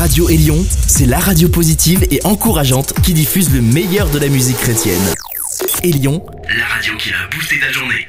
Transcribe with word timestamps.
Radio 0.00 0.30
Élion, 0.30 0.64
c'est 0.86 1.04
la 1.04 1.18
radio 1.18 1.50
positive 1.50 2.06
et 2.10 2.20
encourageante 2.24 2.94
qui 3.02 3.12
diffuse 3.12 3.52
le 3.52 3.60
meilleur 3.60 4.08
de 4.08 4.18
la 4.18 4.28
musique 4.28 4.56
chrétienne. 4.56 4.96
Élion, 5.82 6.24
la 6.56 6.64
radio 6.64 6.96
qui 6.96 7.10
a 7.10 7.28
boosté 7.36 7.60
ta 7.60 7.70
journée. 7.70 7.99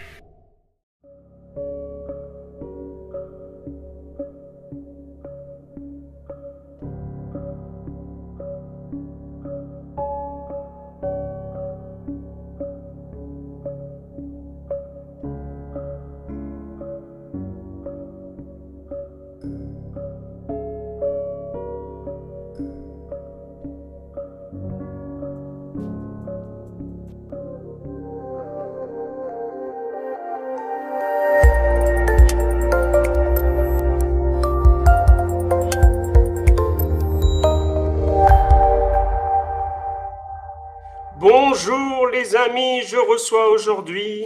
Les 42.32 42.38
amis, 42.38 42.82
je 42.84 42.98
reçois 42.98 43.50
aujourd'hui 43.50 44.26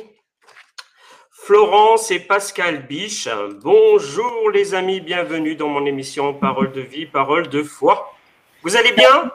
Florence 1.32 2.12
et 2.12 2.20
Pascal 2.20 2.86
Biche. 2.86 3.28
Bonjour 3.64 4.52
les 4.52 4.76
amis, 4.76 5.00
bienvenue 5.00 5.56
dans 5.56 5.70
mon 5.70 5.86
émission 5.86 6.34
Parole 6.34 6.72
de 6.72 6.82
vie, 6.82 7.06
Parole 7.06 7.48
de 7.48 7.64
foi. 7.64 8.14
Vous 8.64 8.76
allez 8.76 8.92
bien? 8.92 9.32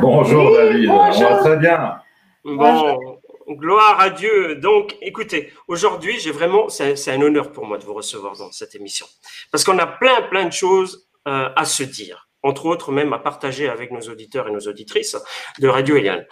Bonjour 0.00 0.56
David, 0.56 0.88
on 0.88 1.10
va 1.10 1.36
très 1.38 1.56
bien. 1.56 2.00
Bon, 2.44 3.18
gloire 3.48 4.00
à 4.00 4.10
Dieu. 4.10 4.56
Donc 4.56 4.96
écoutez, 5.02 5.52
aujourd'hui 5.68 6.18
j'ai 6.18 6.30
vraiment, 6.30 6.68
c'est 6.68 7.10
un 7.10 7.20
honneur 7.20 7.52
pour 7.52 7.66
moi 7.66 7.76
de 7.76 7.84
vous 7.84 7.94
recevoir 7.94 8.36
dans 8.36 8.50
cette 8.50 8.74
émission. 8.74 9.06
Parce 9.50 9.64
qu'on 9.64 9.78
a 9.78 9.86
plein 9.86 10.22
plein 10.22 10.46
de 10.46 10.52
choses 10.52 11.06
euh, 11.28 11.50
à 11.54 11.64
se 11.64 11.82
dire 11.82 12.28
entre 12.42 12.66
autres 12.66 12.92
même 12.92 13.12
à 13.12 13.18
partager 13.18 13.68
avec 13.68 13.90
nos 13.90 14.02
auditeurs 14.02 14.48
et 14.48 14.52
nos 14.52 14.60
auditrices 14.60 15.16
de 15.58 15.68
Radio 15.68 15.96
Eliane. 15.96 16.24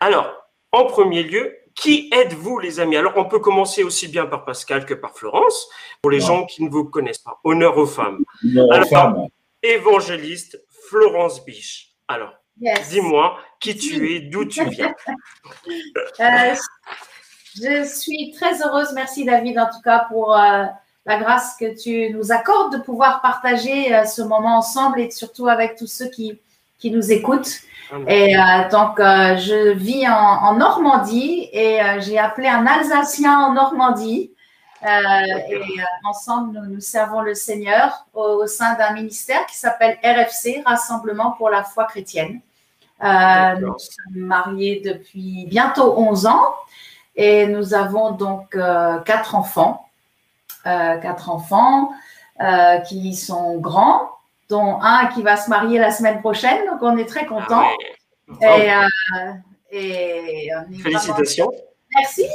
Alors, 0.00 0.47
en 0.72 0.84
premier 0.84 1.22
lieu, 1.22 1.56
qui 1.74 2.10
êtes-vous 2.12 2.58
les 2.58 2.80
amis? 2.80 2.96
Alors, 2.96 3.12
on 3.16 3.24
peut 3.24 3.38
commencer 3.38 3.84
aussi 3.84 4.08
bien 4.08 4.26
par 4.26 4.44
Pascal 4.44 4.84
que 4.84 4.94
par 4.94 5.16
Florence, 5.16 5.68
pour 6.02 6.10
les 6.10 6.20
gens 6.20 6.44
qui 6.44 6.62
ne 6.64 6.68
vous 6.68 6.84
connaissent 6.84 7.18
pas. 7.18 7.38
Honneur 7.44 7.78
aux 7.78 7.86
femmes. 7.86 8.24
Honneur 8.44 8.80
aux 8.80 8.86
femmes. 8.86 9.26
Évangéliste 9.62 10.60
Florence 10.88 11.44
Biche. 11.44 11.90
Alors, 12.08 12.32
dis-moi 12.90 13.38
qui 13.60 13.76
tu 13.76 14.14
es, 14.14 14.20
d'où 14.20 14.44
tu 14.44 14.64
viens? 14.68 14.94
Euh, 16.20 16.54
je 17.56 17.84
suis 17.84 18.32
très 18.32 18.62
heureuse, 18.62 18.92
merci 18.94 19.24
David 19.24 19.58
en 19.58 19.66
tout 19.66 19.80
cas 19.82 20.06
pour... 20.10 20.36
Euh, 20.36 20.64
la 21.08 21.18
grâce 21.18 21.56
que 21.56 21.74
tu 21.74 22.12
nous 22.14 22.32
accordes 22.32 22.74
de 22.74 22.82
pouvoir 22.82 23.22
partager 23.22 23.94
euh, 23.94 24.04
ce 24.04 24.20
moment 24.20 24.58
ensemble 24.58 25.00
et 25.00 25.10
surtout 25.10 25.48
avec 25.48 25.76
tous 25.76 25.86
ceux 25.86 26.10
qui, 26.10 26.38
qui 26.78 26.90
nous 26.90 27.10
écoutent. 27.10 27.62
Et 28.06 28.36
euh, 28.36 28.68
donc, 28.70 29.00
euh, 29.00 29.36
je 29.36 29.72
vis 29.72 30.06
en, 30.08 30.54
Normandie 30.54 31.48
et 31.52 31.80
j'ai 32.00 32.18
appelé 32.18 32.48
un 32.48 32.66
Alsacien 32.66 33.38
en 33.38 33.52
Normandie. 33.52 34.32
et 34.82 35.80
ensemble, 36.04 36.58
nous, 36.58 36.74
nous, 36.74 36.80
servons 36.80 37.20
le 37.22 37.34
Seigneur 37.34 38.06
au, 38.14 38.46
sein 38.46 38.74
d'un 38.74 38.92
ministère 38.92 39.46
qui 39.46 39.56
s'appelle 39.56 39.98
RFC, 40.04 40.62
Rassemblement 40.64 41.32
pour 41.32 41.50
la 41.50 41.64
foi 41.64 41.84
chrétienne. 41.84 42.40
nous 43.02 43.78
sommes 43.78 44.22
mariés 44.22 44.82
depuis 44.84 45.46
bientôt 45.46 45.94
11 45.98 46.26
ans 46.26 46.54
et 47.16 47.46
nous 47.46 47.74
avons 47.74 48.12
donc 48.12 48.56
quatre 49.04 49.34
enfants. 49.34 49.88
Euh, 50.68 50.98
quatre 50.98 51.30
enfants 51.30 51.92
euh, 52.40 52.78
qui 52.80 53.14
sont 53.14 53.58
grands, 53.58 54.10
dont 54.48 54.80
un 54.80 55.06
qui 55.08 55.22
va 55.22 55.36
se 55.36 55.50
marier 55.50 55.78
la 55.78 55.90
semaine 55.90 56.20
prochaine. 56.20 56.66
Donc, 56.66 56.78
on 56.82 56.96
est 56.96 57.06
très 57.06 57.26
contents. 57.26 57.68
Ah 58.42 58.86
et, 59.70 60.52
euh, 60.52 60.60
Félicitations. 60.82 61.50
Merci. 61.94 62.26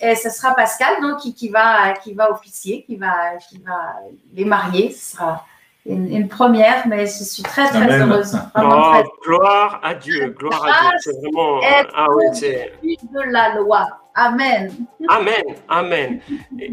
et, 0.00 0.14
ce 0.14 0.30
sera 0.30 0.54
Pascal 0.54 1.00
donc, 1.00 1.18
qui, 1.18 1.48
va, 1.48 1.92
qui 1.94 2.14
va 2.14 2.30
officier, 2.30 2.84
qui 2.84 2.96
va, 2.96 3.36
qui 3.48 3.58
va 3.58 3.96
les 4.32 4.44
marier. 4.44 4.90
Ce 4.90 5.16
sera 5.16 5.44
une, 5.86 6.28
première, 6.28 6.86
mais 6.86 7.06
je 7.06 7.24
suis 7.24 7.42
très, 7.42 7.68
très 7.68 8.00
heureuse. 8.00 8.38
Oh, 8.56 9.02
gloire 9.22 9.80
à 9.82 9.94
Dieu, 9.94 10.34
gloire 10.38 10.64
à 10.64 10.90
Dieu. 10.90 10.98
C'est 11.00 11.12
vraiment. 11.20 11.60
Ah 11.94 12.06
oui, 12.16 12.24
c'est. 12.32 12.72
de 12.82 13.32
la 13.32 13.54
loi. 13.56 13.86
Amen. 14.14 14.86
Amen, 15.08 15.44
amen. 15.68 16.20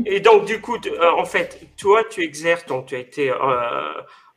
Et, 0.05 0.19
donc, 0.19 0.45
du 0.45 0.61
coup, 0.61 0.77
euh, 0.85 1.11
en 1.17 1.25
fait, 1.25 1.59
toi, 1.75 2.03
tu 2.09 2.23
exerces, 2.23 2.65
donc 2.67 2.85
tu 2.87 2.95
as 2.95 2.99
été 2.99 3.31
euh, 3.31 3.35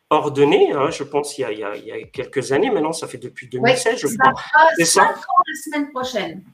ordonné, 0.08 0.72
hein, 0.72 0.88
je 0.90 1.04
pense, 1.04 1.36
il 1.36 1.42
y, 1.42 1.44
a, 1.44 1.76
il, 1.76 1.84
y 1.84 1.92
a, 1.92 2.02
quelques 2.06 2.52
années 2.52 2.70
maintenant, 2.70 2.92
ça 2.92 3.06
fait 3.06 3.18
depuis 3.18 3.48
2016, 3.48 4.00
je 4.00 4.06
crois. 4.16 4.32
C'est 4.76 4.86
ça? 4.86 5.02
ans 5.02 5.06
la 5.06 5.54
semaine 5.62 5.90
prochaine. 5.92 6.44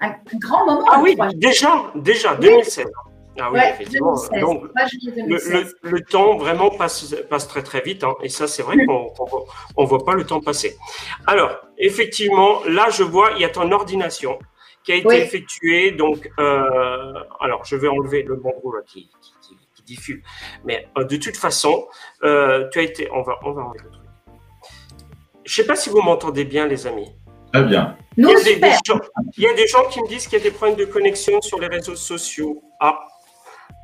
Un, 0.00 0.14
grand 0.38 0.64
moment. 0.64 0.86
Ah 0.90 1.00
oui, 1.02 1.16
déjà, 1.34 1.92
déjà, 1.94 2.34
2016. 2.36 2.86
Ah 3.38 3.50
oui, 3.50 3.60
effectivement. 3.62 4.14
Donc, 4.40 4.64
le, 4.74 6.00
temps 6.00 6.36
vraiment 6.36 6.70
passe, 6.70 7.14
passe 7.28 7.48
très 7.48 7.62
très 7.62 7.80
vite. 7.80 8.04
Hein. 8.04 8.14
et 8.22 8.28
ça, 8.28 8.46
c'est 8.46 8.62
vrai 8.62 8.76
qu'on 8.86 9.12
ne 9.78 9.86
voit 9.86 10.04
pas 10.04 10.14
le 10.14 10.24
temps 10.24 10.40
passer. 10.40 10.76
Alors, 11.26 11.50
effectivement, 11.78 12.60
là, 12.66 12.88
je 12.90 13.02
vois, 13.02 13.32
il 13.36 13.42
y 13.42 13.44
a 13.44 13.48
ton 13.48 13.70
ordination 13.72 14.38
qui 14.84 14.92
a 14.92 14.96
été 14.96 15.16
effectuée. 15.22 15.92
Donc, 15.92 16.30
euh, 16.38 17.14
alors, 17.40 17.64
je 17.64 17.76
vais 17.76 17.88
enlever 17.88 18.22
le 18.22 18.36
bandeau 18.36 18.72
là, 18.74 18.82
qui, 18.86 19.10
qui, 19.20 19.56
qui, 19.74 19.82
diffuse. 19.84 20.22
Mais 20.64 20.88
euh, 20.96 21.04
de 21.04 21.16
toute 21.16 21.36
façon, 21.36 21.88
euh, 22.22 22.68
tu 22.70 22.78
as 22.78 22.82
été. 22.82 23.08
On 23.12 23.22
va, 23.22 23.38
on 23.42 23.52
va 23.52 23.62
enlever 23.62 23.84
le 23.84 23.90
truc. 23.90 24.02
Je 25.44 25.50
ne 25.50 25.64
sais 25.64 25.66
pas 25.66 25.74
si 25.74 25.90
vous 25.90 26.00
m'entendez 26.00 26.44
bien, 26.44 26.66
les 26.66 26.86
amis. 26.86 27.12
Très 27.52 27.64
bien. 27.64 27.96
il, 28.16 28.24
y 28.24 28.32
a 28.32 28.42
des, 28.42 28.60
gens, 28.86 29.00
il 29.36 29.42
y 29.42 29.46
a 29.46 29.54
des 29.54 29.66
gens 29.66 29.84
qui 29.90 30.00
me 30.00 30.08
disent 30.08 30.26
qu'il 30.26 30.38
y 30.38 30.40
a 30.40 30.44
des 30.44 30.52
problèmes 30.52 30.78
de 30.78 30.84
connexion 30.84 31.40
sur 31.40 31.58
les 31.58 31.66
réseaux 31.66 31.96
sociaux. 31.96 32.62
Ah, 32.80 32.98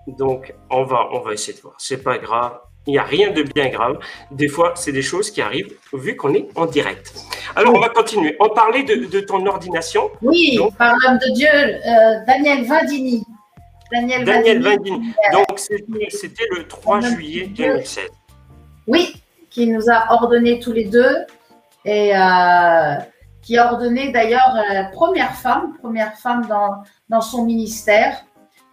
donc, 0.06 0.54
on 0.70 0.84
va, 0.84 1.08
on 1.12 1.20
va 1.20 1.34
essayer 1.34 1.56
de 1.56 1.62
voir. 1.62 1.74
C'est 1.78 2.02
pas 2.02 2.18
grave. 2.18 2.60
Il 2.88 2.92
n'y 2.92 2.98
a 2.98 3.04
rien 3.04 3.30
de 3.30 3.42
bien 3.42 3.68
grave. 3.68 3.98
Des 4.30 4.48
fois, 4.48 4.72
c'est 4.74 4.92
des 4.92 5.02
choses 5.02 5.30
qui 5.30 5.42
arrivent 5.42 5.74
vu 5.92 6.16
qu'on 6.16 6.32
est 6.32 6.48
en 6.54 6.64
direct. 6.64 7.12
Alors, 7.54 7.74
on 7.74 7.80
va 7.80 7.90
continuer. 7.90 8.34
On 8.40 8.48
parlait 8.48 8.82
de, 8.82 9.20
ton 9.20 9.44
ordination. 9.44 10.10
Oui, 10.22 10.58
par 10.78 10.94
l'homme 11.02 11.18
de 11.18 11.34
Dieu, 11.34 11.48
euh, 11.52 12.24
Daniel 12.26 12.64
Vindini. 12.64 13.26
Daniel, 13.92 14.24
Daniel 14.24 14.62
Vindini. 14.62 15.12
Donc, 15.32 15.58
c'était 15.58 16.48
le 16.56 16.66
3 16.66 17.00
juillet 17.00 17.48
2016. 17.48 18.08
Oui, 18.86 19.22
qui 19.50 19.66
nous 19.66 19.90
a 19.90 20.10
ordonné 20.14 20.58
tous 20.58 20.72
les 20.72 20.84
deux 20.84 21.26
et 21.84 22.16
euh, 22.16 22.94
qui 23.42 23.58
a 23.58 23.70
ordonné 23.70 24.12
d'ailleurs 24.12 24.54
la 24.54 24.80
euh, 24.80 24.90
première 24.92 25.34
femme, 25.34 25.74
première 25.78 26.14
femme 26.14 26.46
dans, 26.46 26.82
dans 27.10 27.20
son 27.20 27.44
ministère. 27.44 28.24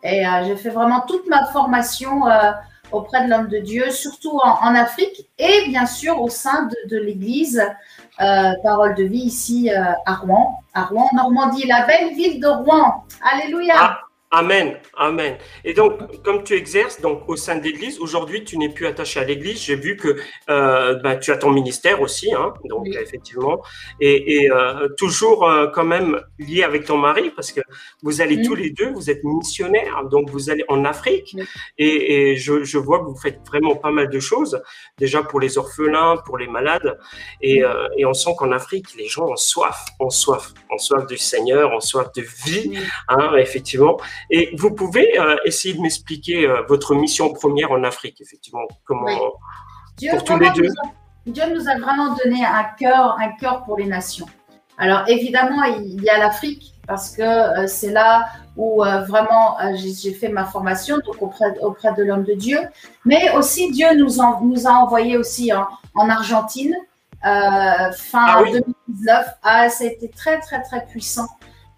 Et 0.04 0.26
euh, 0.26 0.46
j'ai 0.46 0.56
fait 0.56 0.70
vraiment 0.70 1.02
toute 1.02 1.28
ma 1.28 1.46
formation 1.48 2.22
auprès 2.96 3.26
de 3.26 3.30
l'homme 3.30 3.48
de 3.48 3.60
Dieu, 3.60 3.92
surtout 3.92 4.40
en, 4.44 4.76
Afrique 4.76 5.28
et 5.38 5.68
bien 5.68 5.86
sûr 5.86 6.22
au 6.22 6.30
sein 6.30 6.68
de, 6.90 6.98
l'Église 6.98 7.62
euh, 8.22 8.54
Parole 8.64 8.96
de 8.96 9.04
vie 9.04 9.24
ici 9.24 9.70
à 9.70 10.16
Rouen, 10.16 10.60
à 10.74 10.84
Rouen, 10.84 11.10
Normandie, 11.14 11.68
la 11.68 11.86
belle 11.86 12.14
ville 12.14 12.40
de 12.40 12.48
Rouen. 12.48 13.06
Alléluia. 13.22 13.74
Ah, 13.78 14.05
Amen, 14.38 14.76
amen. 14.98 15.38
Et 15.64 15.74
donc, 15.74 16.22
comme 16.22 16.44
tu 16.44 16.56
exerces 16.56 17.00
donc 17.00 17.30
au 17.30 17.38
sein 17.38 17.56
de 17.56 17.64
l'Église, 17.64 18.02
aujourd'hui, 18.02 18.44
tu 18.44 18.58
n'es 18.58 18.68
plus 18.68 18.86
attaché 18.86 19.22
à 19.22 19.24
l'Église. 19.24 19.62
J'ai 19.62 19.78
vu 19.78 19.96
que 19.96 20.18
euh, 20.50 20.96
bah, 20.96 21.16
tu 21.16 21.32
as 21.32 21.38
ton 21.38 21.52
ministère 21.52 22.02
aussi, 22.02 22.34
hein, 22.34 22.54
donc 22.66 22.86
effectivement, 22.88 23.62
et, 24.02 24.52
euh, 24.52 24.90
toujours 24.98 25.50
euh, 25.50 25.68
quand 25.74 25.86
même 25.86 26.20
lié 26.38 26.64
avec 26.64 26.84
ton 26.84 26.98
mari, 26.98 27.32
parce 27.34 27.54
que 27.54 27.62
vous 28.04 28.20
allez 28.20 28.42
tous 28.42 28.56
les 28.56 28.72
deux, 28.72 28.92
vous 28.92 29.10
êtes 29.10 29.24
missionnaires, 29.24 30.04
donc 30.12 30.30
vous 30.30 30.50
allez 30.50 30.66
en 30.68 30.84
Afrique, 30.84 31.38
et, 31.78 32.36
je, 32.36 32.78
vois 32.78 33.00
que 33.00 33.06
vous 33.06 33.16
faites 33.16 33.40
vraiment 33.48 33.78
pas 33.78 33.92
mal 33.92 34.10
de 34.10 34.20
choses, 34.20 34.62
déjà 34.98 35.24
pour 35.24 35.40
les 35.40 35.58
orphelins, 35.58 36.18
pour 36.26 36.38
les 36.38 36.48
malades, 36.48 37.00
et, 37.42 37.64
on 38.06 38.14
sent 38.14 38.32
qu'en 38.38 38.52
Afrique, 38.52 38.88
les 38.98 39.08
gens 39.08 39.28
ont 39.30 39.38
soif, 39.38 39.86
ont 40.02 40.10
soif, 40.10 40.54
ont 40.70 40.78
soif 40.78 41.08
du 41.08 41.18
Seigneur, 41.18 41.72
ont 41.72 41.80
soif 41.80 42.12
de 42.14 42.22
vie, 42.22 42.78
hein, 43.08 43.32
effectivement. 43.38 43.98
Et 44.30 44.56
vous 44.58 44.72
pouvez 44.72 45.20
euh, 45.20 45.36
essayer 45.46 45.74
de 45.74 45.82
m'expliquer 45.82 46.48
euh, 46.48 46.62
votre 46.68 46.96
mission 46.96 47.32
première 47.34 47.72
en 47.72 47.84
Afrique, 47.84 48.22
effectivement, 48.22 48.62
comment 48.86 49.06
Dieu, 49.98 50.12
pour 50.12 50.24
tous 50.24 50.40
les 50.40 50.50
deux. 50.52 50.64
Nous 50.64 50.70
a, 50.70 51.46
Dieu 51.46 51.56
nous 51.56 51.70
a 51.70 51.78
vraiment 51.78 52.16
donné 52.16 52.44
un 52.46 52.66
cœur, 52.78 53.18
un 53.20 53.32
cœur 53.40 53.64
pour 53.64 53.78
les 53.78 53.86
nations. 53.86 54.28
Alors 54.78 55.04
évidemment, 55.08 55.64
il 55.64 56.04
y 56.04 56.10
a 56.10 56.18
l'Afrique 56.18 56.74
parce 56.86 57.16
que 57.16 57.66
c'est 57.66 57.92
là 57.92 58.26
où 58.58 58.84
vraiment 59.08 59.58
j'ai 59.74 60.14
fait 60.14 60.28
ma 60.28 60.44
formation 60.44 60.98
donc 60.98 61.22
auprès, 61.22 61.58
auprès 61.62 61.94
de 61.94 62.04
l'homme 62.04 62.26
de 62.26 62.34
Dieu. 62.34 62.60
Mais 63.06 63.34
aussi 63.38 63.72
Dieu 63.72 63.88
nous, 63.96 64.18
nous 64.42 64.68
a 64.68 64.72
envoyé 64.72 65.16
aussi 65.16 65.54
en, 65.54 66.10
Argentine 66.10 66.76
fin 67.24 68.44
2019. 68.44 68.66
Ah, 69.08 69.38
ah, 69.44 69.70
ça 69.70 69.86
a 69.86 69.88
été 69.88 70.10
très 70.10 70.42
très 70.42 70.62
très 70.62 70.86
puissant 70.86 71.30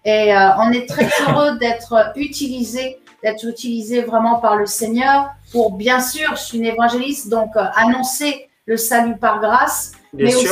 et 0.08 0.34
on 0.58 0.70
est 0.72 0.88
très 0.88 1.08
heureux 1.22 1.58
d'être 1.58 2.12
utilisé 2.16 2.98
d'être 3.22 3.44
utilisé 3.44 4.02
vraiment 4.02 4.36
par 4.38 4.56
le 4.56 4.66
Seigneur 4.66 5.30
pour, 5.50 5.76
bien 5.76 6.00
sûr, 6.00 6.36
je 6.36 6.40
suis 6.42 6.58
une 6.58 6.66
évangéliste, 6.66 7.28
donc 7.28 7.50
annoncer 7.56 8.48
le 8.66 8.76
salut 8.76 9.16
par 9.16 9.40
grâce, 9.40 9.92
mais 10.12 10.34
aussi 10.34 10.46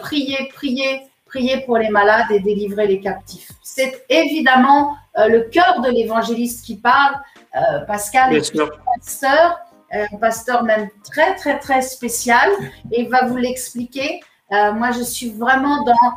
prier, 0.00 0.50
prier, 0.54 1.02
prier 1.24 1.60
pour 1.66 1.78
les 1.78 1.88
malades 1.88 2.30
et 2.30 2.40
délivrer 2.40 2.86
les 2.86 3.00
captifs. 3.00 3.50
C'est 3.62 4.04
évidemment 4.08 4.96
euh, 5.18 5.28
le 5.28 5.42
cœur 5.42 5.80
de 5.80 5.90
l'évangéliste 5.90 6.64
qui 6.64 6.76
parle. 6.76 7.14
Euh, 7.56 7.80
Pascal 7.86 8.34
est 8.34 8.60
un 8.60 8.68
pasteur, 8.94 9.58
euh, 9.94 10.04
un 10.12 10.16
pasteur 10.18 10.64
même 10.64 10.88
très, 11.04 11.34
très, 11.36 11.58
très 11.58 11.82
spécial 11.82 12.50
et 12.90 13.02
il 13.02 13.08
va 13.08 13.26
vous 13.26 13.36
l'expliquer. 13.36 14.20
moi, 14.50 14.92
je 14.92 15.02
suis 15.02 15.30
vraiment 15.30 15.82
dans, 15.84 16.12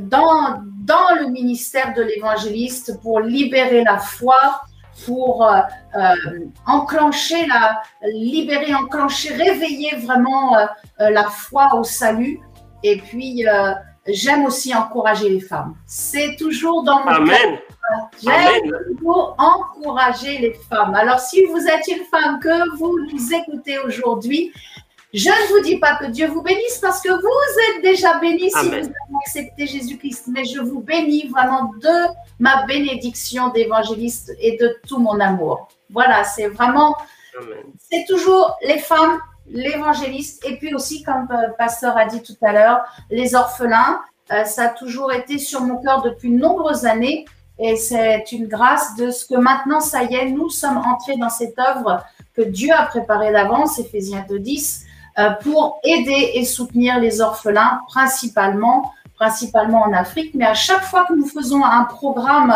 dans, 0.00 0.60
dans 0.84 1.14
le 1.20 1.28
ministère 1.28 1.94
de 1.94 2.02
l'évangéliste 2.02 3.00
pour 3.00 3.20
libérer 3.20 3.84
la 3.84 3.98
foi, 3.98 4.60
pour 5.06 5.48
enclencher 6.66 7.46
la, 7.46 7.82
libérer, 8.12 8.74
enclencher, 8.74 9.34
réveiller 9.34 9.96
vraiment 9.96 10.56
la 10.98 11.24
foi 11.24 11.74
au 11.74 11.84
salut. 11.84 12.40
Et 12.82 12.96
puis, 12.98 13.44
j'aime 14.08 14.44
aussi 14.44 14.74
encourager 14.74 15.28
les 15.28 15.40
femmes. 15.40 15.74
C'est 15.86 16.36
toujours 16.36 16.82
dans 16.82 17.00
mon 17.00 17.10
Amen. 17.10 17.58
J'aime 18.22 18.72
toujours 18.88 19.34
encourager 19.38 20.38
les 20.38 20.54
femmes. 20.68 20.94
Alors, 20.94 21.20
si 21.20 21.44
vous 21.46 21.66
êtes 21.66 21.86
une 21.88 22.04
femme 22.04 22.38
que 22.40 22.76
vous 22.76 22.98
nous 23.12 23.32
écoutez 23.32 23.78
aujourd'hui, 23.78 24.52
je 25.14 25.28
ne 25.28 25.48
vous 25.48 25.64
dis 25.64 25.78
pas 25.78 25.96
que 25.96 26.06
Dieu 26.06 26.28
vous 26.28 26.42
bénisse 26.42 26.78
parce 26.82 27.00
que 27.00 27.08
vous 27.08 27.76
êtes 27.76 27.82
déjà 27.82 28.18
bénis 28.18 28.50
si 28.50 28.68
vous 28.68 28.74
avez 28.74 28.92
accepté 29.26 29.66
Jésus-Christ, 29.66 30.26
mais 30.28 30.44
je 30.44 30.60
vous 30.60 30.80
bénis 30.80 31.28
vraiment 31.28 31.72
de 31.80 32.12
ma 32.38 32.66
bénédiction 32.66 33.48
d'évangéliste 33.48 34.32
et 34.38 34.56
de 34.58 34.76
tout 34.86 34.98
mon 34.98 35.18
amour. 35.20 35.68
Voilà, 35.90 36.24
c'est 36.24 36.48
vraiment, 36.48 36.94
c'est 37.90 38.04
toujours 38.06 38.56
les 38.62 38.78
femmes 38.78 39.18
l'évangéliste 39.50 40.44
et 40.46 40.56
puis 40.56 40.74
aussi, 40.74 41.02
comme 41.02 41.26
le 41.30 41.54
pasteur 41.56 41.96
a 41.96 42.04
dit 42.04 42.22
tout 42.22 42.36
à 42.42 42.52
l'heure, 42.52 42.80
les 43.10 43.34
orphelins. 43.34 44.00
Euh, 44.30 44.44
ça 44.44 44.64
a 44.64 44.68
toujours 44.68 45.12
été 45.12 45.38
sur 45.38 45.62
mon 45.62 45.80
cœur 45.80 46.02
depuis 46.02 46.30
de 46.30 46.36
nombreuses 46.36 46.84
années 46.84 47.24
et 47.58 47.76
c'est 47.76 48.30
une 48.30 48.46
grâce 48.46 48.94
de 48.96 49.10
ce 49.10 49.26
que 49.26 49.34
maintenant, 49.34 49.80
ça 49.80 50.04
y 50.04 50.14
est, 50.14 50.26
nous 50.26 50.50
sommes 50.50 50.78
entrés 50.78 51.16
dans 51.16 51.30
cette 51.30 51.58
œuvre 51.58 52.04
que 52.34 52.42
Dieu 52.42 52.72
a 52.72 52.84
préparée 52.86 53.32
d'avance, 53.32 53.78
Ephésiens 53.78 54.24
2.10, 54.28 54.82
euh, 54.82 54.87
pour 55.42 55.80
aider 55.84 56.32
et 56.34 56.44
soutenir 56.44 57.00
les 57.00 57.20
orphelins, 57.20 57.80
principalement, 57.88 58.92
principalement 59.16 59.82
en 59.82 59.92
Afrique. 59.92 60.34
Mais 60.34 60.46
à 60.46 60.54
chaque 60.54 60.82
fois 60.82 61.04
que 61.06 61.14
nous 61.14 61.26
faisons 61.26 61.64
un 61.64 61.84
programme 61.84 62.54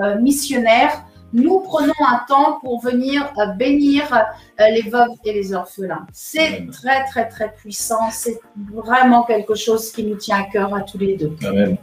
euh, 0.00 0.16
missionnaire, 0.20 1.04
nous 1.34 1.60
prenons 1.60 1.92
un 2.06 2.20
temps 2.28 2.60
pour 2.60 2.80
venir 2.80 3.30
euh, 3.38 3.46
bénir 3.46 4.04
euh, 4.12 4.68
les 4.70 4.82
veuves 4.82 5.08
et 5.24 5.32
les 5.32 5.52
orphelins. 5.52 6.06
C'est 6.12 6.66
très, 6.70 7.04
très, 7.06 7.28
très 7.28 7.52
puissant. 7.52 8.10
C'est 8.12 8.40
vraiment 8.72 9.24
quelque 9.24 9.56
chose 9.56 9.90
qui 9.90 10.04
nous 10.04 10.14
tient 10.14 10.42
à 10.42 10.44
cœur 10.44 10.72
à 10.74 10.82
tous 10.82 10.98
les 10.98 11.16
deux. 11.16 11.36
Amen. 11.44 11.76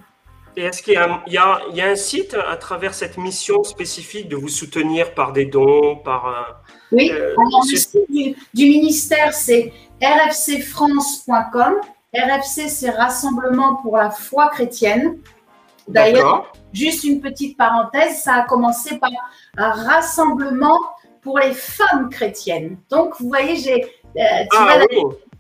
Et 0.56 0.64
est-ce 0.64 0.82
qu'il 0.82 0.94
y, 0.94 1.38
a 1.38 1.86
un 1.86 1.96
site 1.96 2.36
à 2.50 2.56
travers 2.58 2.94
cette 2.94 3.18
mission 3.18 3.64
spécifique 3.64 4.28
de 4.28 4.36
vous 4.36 4.50
soutenir 4.50 5.14
par 5.14 5.34
des 5.34 5.46
dons, 5.46 5.98
par... 5.98 6.28
Euh, 6.28 6.72
oui, 6.92 7.12
le 7.12 7.76
site 7.78 7.98
du, 8.10 8.36
du 8.54 8.66
ministère, 8.66 9.34
c'est 9.34 9.72
rfcfrance.com. 10.02 11.76
RFC, 12.14 12.68
c'est 12.68 12.90
Rassemblement 12.90 13.76
pour 13.76 13.98
la 13.98 14.10
foi 14.10 14.50
chrétienne. 14.50 15.18
D'ailleurs, 15.88 16.52
juste 16.74 17.04
une 17.04 17.22
petite 17.22 17.58
parenthèse, 17.58 18.22
ça 18.22 18.36
a 18.36 18.42
commencé 18.44 18.98
par 18.98 19.10
un 19.58 19.72
rassemblement 19.72 20.78
pour 21.22 21.40
les 21.40 21.54
femmes 21.54 22.10
chrétiennes. 22.10 22.78
Donc, 22.90 23.14
vous 23.20 23.28
voyez, 23.28 23.56
j'ai 23.56 23.84
euh, 23.84 24.46
ah 24.58 24.80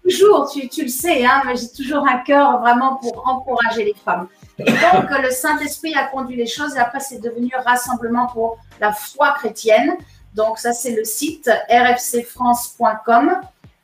toujours, 0.03 0.49
tu, 0.49 0.81
le 0.81 0.87
sais, 0.87 1.25
hein, 1.25 1.41
j'ai 1.55 1.71
toujours 1.71 2.07
un 2.07 2.19
cœur 2.19 2.59
vraiment 2.61 2.95
pour 2.95 3.27
encourager 3.27 3.85
les 3.85 3.93
femmes. 3.93 4.27
Et 4.59 4.63
donc, 4.63 5.09
le 5.09 5.29
Saint-Esprit 5.31 5.93
a 5.95 6.05
conduit 6.05 6.35
les 6.35 6.47
choses 6.47 6.75
et 6.75 6.79
après, 6.79 6.99
c'est 6.99 7.19
devenu 7.19 7.51
Rassemblement 7.65 8.27
pour 8.27 8.57
la 8.79 8.93
foi 8.93 9.31
chrétienne. 9.31 9.97
Donc, 10.35 10.59
ça, 10.59 10.73
c'est 10.73 10.95
le 10.95 11.03
site 11.03 11.49
rfcfrance.com 11.69 13.41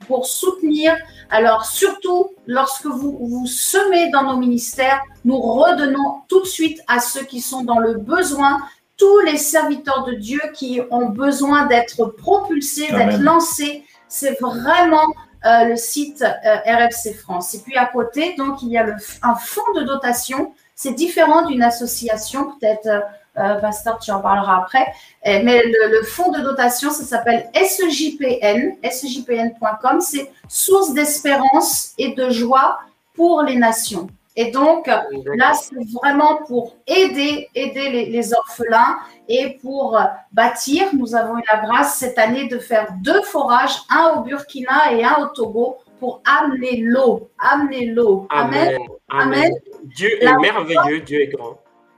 pour 0.07 0.25
soutenir. 0.25 0.95
Alors, 1.29 1.65
surtout, 1.65 2.31
lorsque 2.45 2.85
vous 2.85 3.17
vous 3.19 3.47
semez 3.47 4.09
dans 4.09 4.23
nos 4.23 4.37
ministères, 4.37 5.01
nous 5.25 5.39
redonnons 5.39 6.21
tout 6.27 6.41
de 6.41 6.47
suite 6.47 6.81
à 6.87 6.99
ceux 6.99 7.23
qui 7.23 7.41
sont 7.41 7.63
dans 7.63 7.79
le 7.79 7.95
besoin, 7.95 8.59
tous 8.95 9.19
les 9.21 9.37
serviteurs 9.37 10.05
de 10.05 10.13
Dieu 10.13 10.41
qui 10.53 10.81
ont 10.89 11.07
besoin 11.07 11.65
d'être 11.67 12.05
propulsés, 12.05 12.87
d'être 12.91 13.19
lancés. 13.19 13.83
C'est 14.07 14.39
vraiment 14.39 15.05
euh, 15.45 15.65
le 15.65 15.75
site 15.75 16.23
euh, 16.23 16.55
RFC 16.65 17.13
France. 17.13 17.53
Et 17.53 17.59
puis 17.59 17.77
à 17.77 17.85
côté, 17.85 18.35
donc, 18.37 18.61
il 18.63 18.69
y 18.69 18.77
a 18.77 18.83
le, 18.83 18.95
un 19.21 19.35
fonds 19.35 19.73
de 19.75 19.83
dotation. 19.83 20.53
C'est 20.75 20.93
différent 20.93 21.45
d'une 21.45 21.61
association, 21.61 22.51
peut-être 22.59 22.87
euh, 22.87 22.99
euh, 23.37 23.55
Pasteur, 23.55 23.99
tu 23.99 24.11
en 24.11 24.21
parleras 24.21 24.61
après. 24.61 24.85
Mais 25.25 25.61
le, 25.63 26.03
fonds 26.03 26.31
de 26.31 26.41
dotation, 26.41 26.89
ça 26.89 27.03
s'appelle 27.03 27.49
SJPN, 27.53 28.77
sjpn.com, 28.83 30.01
c'est 30.01 30.31
source 30.47 30.93
d'espérance 30.93 31.93
et 31.97 32.13
de 32.13 32.29
joie 32.29 32.79
pour 33.13 33.43
les 33.43 33.55
nations. 33.55 34.07
Et 34.35 34.51
donc, 34.51 34.87
là, 34.87 35.53
c'est 35.53 35.75
vraiment 35.99 36.37
pour 36.47 36.75
aider, 36.85 37.49
aider 37.55 37.89
les, 37.89 38.33
orphelins 38.33 38.97
et 39.27 39.57
pour 39.61 39.99
bâtir. 40.31 40.85
Nous 40.93 41.15
avons 41.15 41.39
eu 41.39 41.43
la 41.51 41.59
grâce 41.59 41.97
cette 41.97 42.19
année 42.19 42.47
de 42.47 42.59
faire 42.59 42.87
deux 43.01 43.23
forages, 43.23 43.75
un 43.89 44.15
au 44.15 44.21
Burkina 44.21 44.93
et 44.93 45.03
un 45.03 45.15
au 45.23 45.25
Togo, 45.27 45.77
pour 45.99 46.21
amener 46.25 46.77
l'eau. 46.77 47.29
Amener 47.39 47.87
l'eau. 47.87 48.27
Amen. 48.29 48.77
Amen. 49.09 49.51
Dieu 49.83 50.23
est 50.23 50.37
merveilleux, 50.37 51.01
Dieu 51.01 51.21
est 51.21 51.27
grand. 51.27 51.57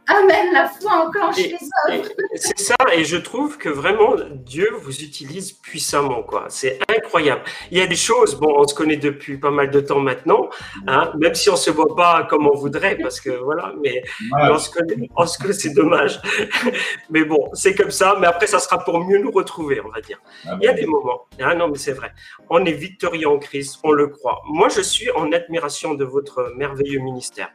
Amen, 0.09 0.53
la 0.53 0.67
foi 0.67 1.05
enclenche 1.05 1.37
les 1.37 1.57
œuvres. 1.87 2.09
C'est 2.33 2.57
ça, 2.57 2.75
et 2.93 3.03
je 3.05 3.17
trouve 3.17 3.59
que 3.59 3.69
vraiment 3.69 4.15
Dieu 4.31 4.71
vous 4.81 5.03
utilise 5.03 5.51
puissamment, 5.51 6.23
quoi. 6.23 6.45
C'est 6.49 6.79
incroyable. 6.89 7.43
Il 7.69 7.77
y 7.77 7.81
a 7.81 7.85
des 7.85 7.95
choses, 7.95 8.33
bon, 8.33 8.55
on 8.57 8.67
se 8.67 8.73
connaît 8.73 8.97
depuis 8.97 9.37
pas 9.37 9.51
mal 9.51 9.69
de 9.69 9.79
temps 9.79 9.99
maintenant, 9.99 10.49
hein, 10.87 11.11
même 11.19 11.35
si 11.35 11.51
on 11.51 11.55
se 11.55 11.69
voit 11.69 11.95
pas 11.95 12.23
comme 12.23 12.47
on 12.47 12.55
voudrait, 12.55 12.97
parce 12.97 13.21
que 13.21 13.29
voilà, 13.29 13.73
mais 13.83 14.01
on 14.33 14.57
se 14.57 14.71
connaît, 14.71 15.09
on 15.15 15.27
se 15.27 15.37
connaît, 15.37 15.53
c'est 15.53 15.73
dommage. 15.75 16.19
mais 17.11 17.23
bon, 17.23 17.51
c'est 17.53 17.75
comme 17.75 17.91
ça, 17.91 18.17
mais 18.19 18.25
après, 18.25 18.47
ça 18.47 18.57
sera 18.57 18.83
pour 18.83 18.99
mieux 19.05 19.19
nous 19.19 19.31
retrouver, 19.31 19.79
on 19.79 19.89
va 19.89 20.01
dire. 20.01 20.19
Il 20.59 20.65
y 20.65 20.67
a 20.67 20.73
des 20.73 20.87
moments, 20.87 21.27
ah 21.39 21.53
non, 21.53 21.67
mais 21.67 21.77
c'est 21.77 21.93
vrai. 21.93 22.13
On 22.49 22.65
est 22.65 22.73
victorieux 22.73 23.27
en 23.27 23.37
Christ, 23.37 23.79
on 23.83 23.91
le 23.91 24.07
croit. 24.07 24.41
Moi, 24.47 24.69
je 24.69 24.81
suis 24.81 25.11
en 25.11 25.31
admiration 25.31 25.93
de 25.93 26.03
votre 26.03 26.51
merveilleux 26.57 26.99
ministère. 26.99 27.51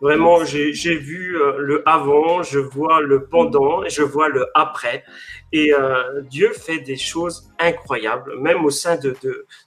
Vraiment, 0.00 0.44
j'ai 0.44 0.96
vu 0.96 1.40
euh, 1.40 1.56
le 1.58 1.88
avant, 1.88 2.42
je 2.42 2.58
vois 2.58 3.00
le 3.00 3.26
pendant, 3.26 3.88
je 3.88 4.02
vois 4.02 4.28
le 4.28 4.46
après. 4.54 5.04
Et 5.52 5.72
euh, 5.72 6.20
Dieu 6.22 6.52
fait 6.52 6.80
des 6.80 6.96
choses 6.96 7.48
incroyables, 7.58 8.38
même 8.40 8.64
au 8.64 8.70
sein 8.70 8.96
de, 8.96 9.16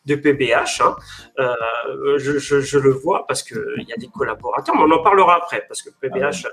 de, 0.06 0.16
PBH. 0.16 0.82
Hein. 0.82 0.96
Euh, 1.40 2.18
je, 2.18 2.78
le 2.78 2.92
vois 2.92 3.26
parce 3.28 3.44
qu'il 3.44 3.86
y 3.88 3.94
a 3.94 3.98
des 3.98 4.08
collaborateurs, 4.08 4.76
mais 4.76 4.84
on 4.84 4.92
en 4.92 5.04
parlera 5.04 5.38
après, 5.38 5.66
parce 5.68 5.82
que 5.82 5.90
PBH, 6.02 6.46
ah 6.46 6.50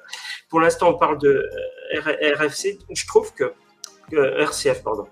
pour 0.49 0.61
l'instant, 0.61 0.91
on 0.91 0.99
parle 0.99 1.19
de 1.19 1.47
RFC. 1.93 2.79
Je 2.91 3.07
trouve 3.07 3.35
que 3.35 3.53
RCF, 4.13 4.83
pardon. 4.83 5.07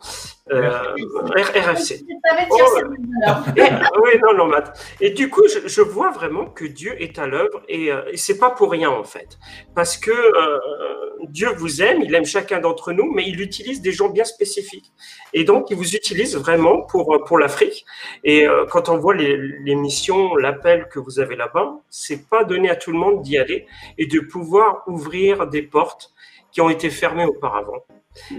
Euh, 0.53 0.95
RFC. 1.37 2.05
Oh, 2.51 2.57
oui, 3.57 4.11
non, 4.23 4.35
non, 4.37 4.47
Matt. 4.47 4.79
Et 5.01 5.11
du 5.11 5.31
coup, 5.31 5.45
je, 5.49 5.81
vois 5.81 6.11
vraiment 6.11 6.45
que 6.47 6.67
Dieu 6.67 7.01
est 7.01 7.19
à 7.19 7.27
l'œuvre 7.27 7.63
et, 7.67 7.91
euh, 7.91 8.03
et 8.13 8.19
c'est 8.19 8.37
pas 8.37 8.51
pour 8.51 8.71
rien 8.71 8.91
en 8.91 9.05
fait, 9.05 9.39
parce 9.75 9.97
que 9.97 10.11
euh, 10.11 10.59
Dieu 11.29 11.49
vous 11.57 11.81
aime, 11.81 12.03
il 12.03 12.15
aime 12.15 12.27
chacun 12.27 12.61
d'entre 12.61 12.93
nous, 12.93 13.11
mais 13.11 13.27
il 13.27 13.41
utilise 13.41 13.81
des 13.81 13.93
gens 13.93 14.11
bien 14.11 14.25
spécifiques. 14.25 14.93
Et 15.33 15.45
donc, 15.45 15.71
il 15.71 15.77
vous 15.77 15.95
utilise 15.97 16.37
vraiment 16.37 16.83
pour 16.83 17.25
pour 17.25 17.39
l'Afrique. 17.39 17.87
Et 18.23 18.47
quand 18.71 18.91
on 18.91 18.99
voit 18.99 19.15
les, 19.15 19.37
les 19.37 19.75
missions, 19.75 20.37
l'appel 20.37 20.89
que 20.91 20.99
vous 20.99 21.21
avez 21.21 21.37
là-bas, 21.37 21.81
c'est 21.89 22.29
pas 22.29 22.45
donné 22.45 22.69
à 22.69 22.77
tout 22.77 22.93
le 22.93 22.99
monde 22.99 23.23
d'y 23.23 23.39
aller 23.39 23.67
et 23.97 24.07
de 24.07 24.21
pouvoir 24.21 24.83
ouvrir 24.87 25.47
des 25.47 25.63
portes 25.63 26.13
qui 26.53 26.61
ont 26.61 26.71
été 26.71 26.91
fermées 26.91 27.25
auparavant. 27.25 27.85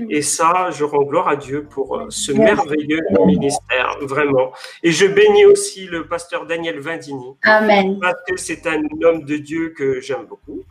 Et 0.10 0.22
ça, 0.22 0.70
je 0.72 0.84
rends 0.84 1.03
gloire 1.03 1.27
à 1.27 1.36
Dieu 1.36 1.65
pour 1.65 1.98
euh, 1.98 2.05
ce 2.10 2.32
merveilleux 2.32 3.01
ministère, 3.25 3.98
vraiment. 4.01 4.51
Et 4.84 4.91
je 4.91 5.05
bénis 5.05 5.46
aussi 5.46 5.86
le 5.86 6.08
pasteur 6.08 6.46
Daniel 6.46 6.79
Vindini. 6.79 7.36
Amen. 7.44 8.00
Parce 8.01 8.17
que 8.27 8.38
c'est 8.38 8.65
un 8.67 8.82
homme 9.03 9.24
de 9.25 9.38
Dieu 9.38 9.74
que 9.75 10.00
j'aime 10.00 10.25
beaucoup. 10.25 10.63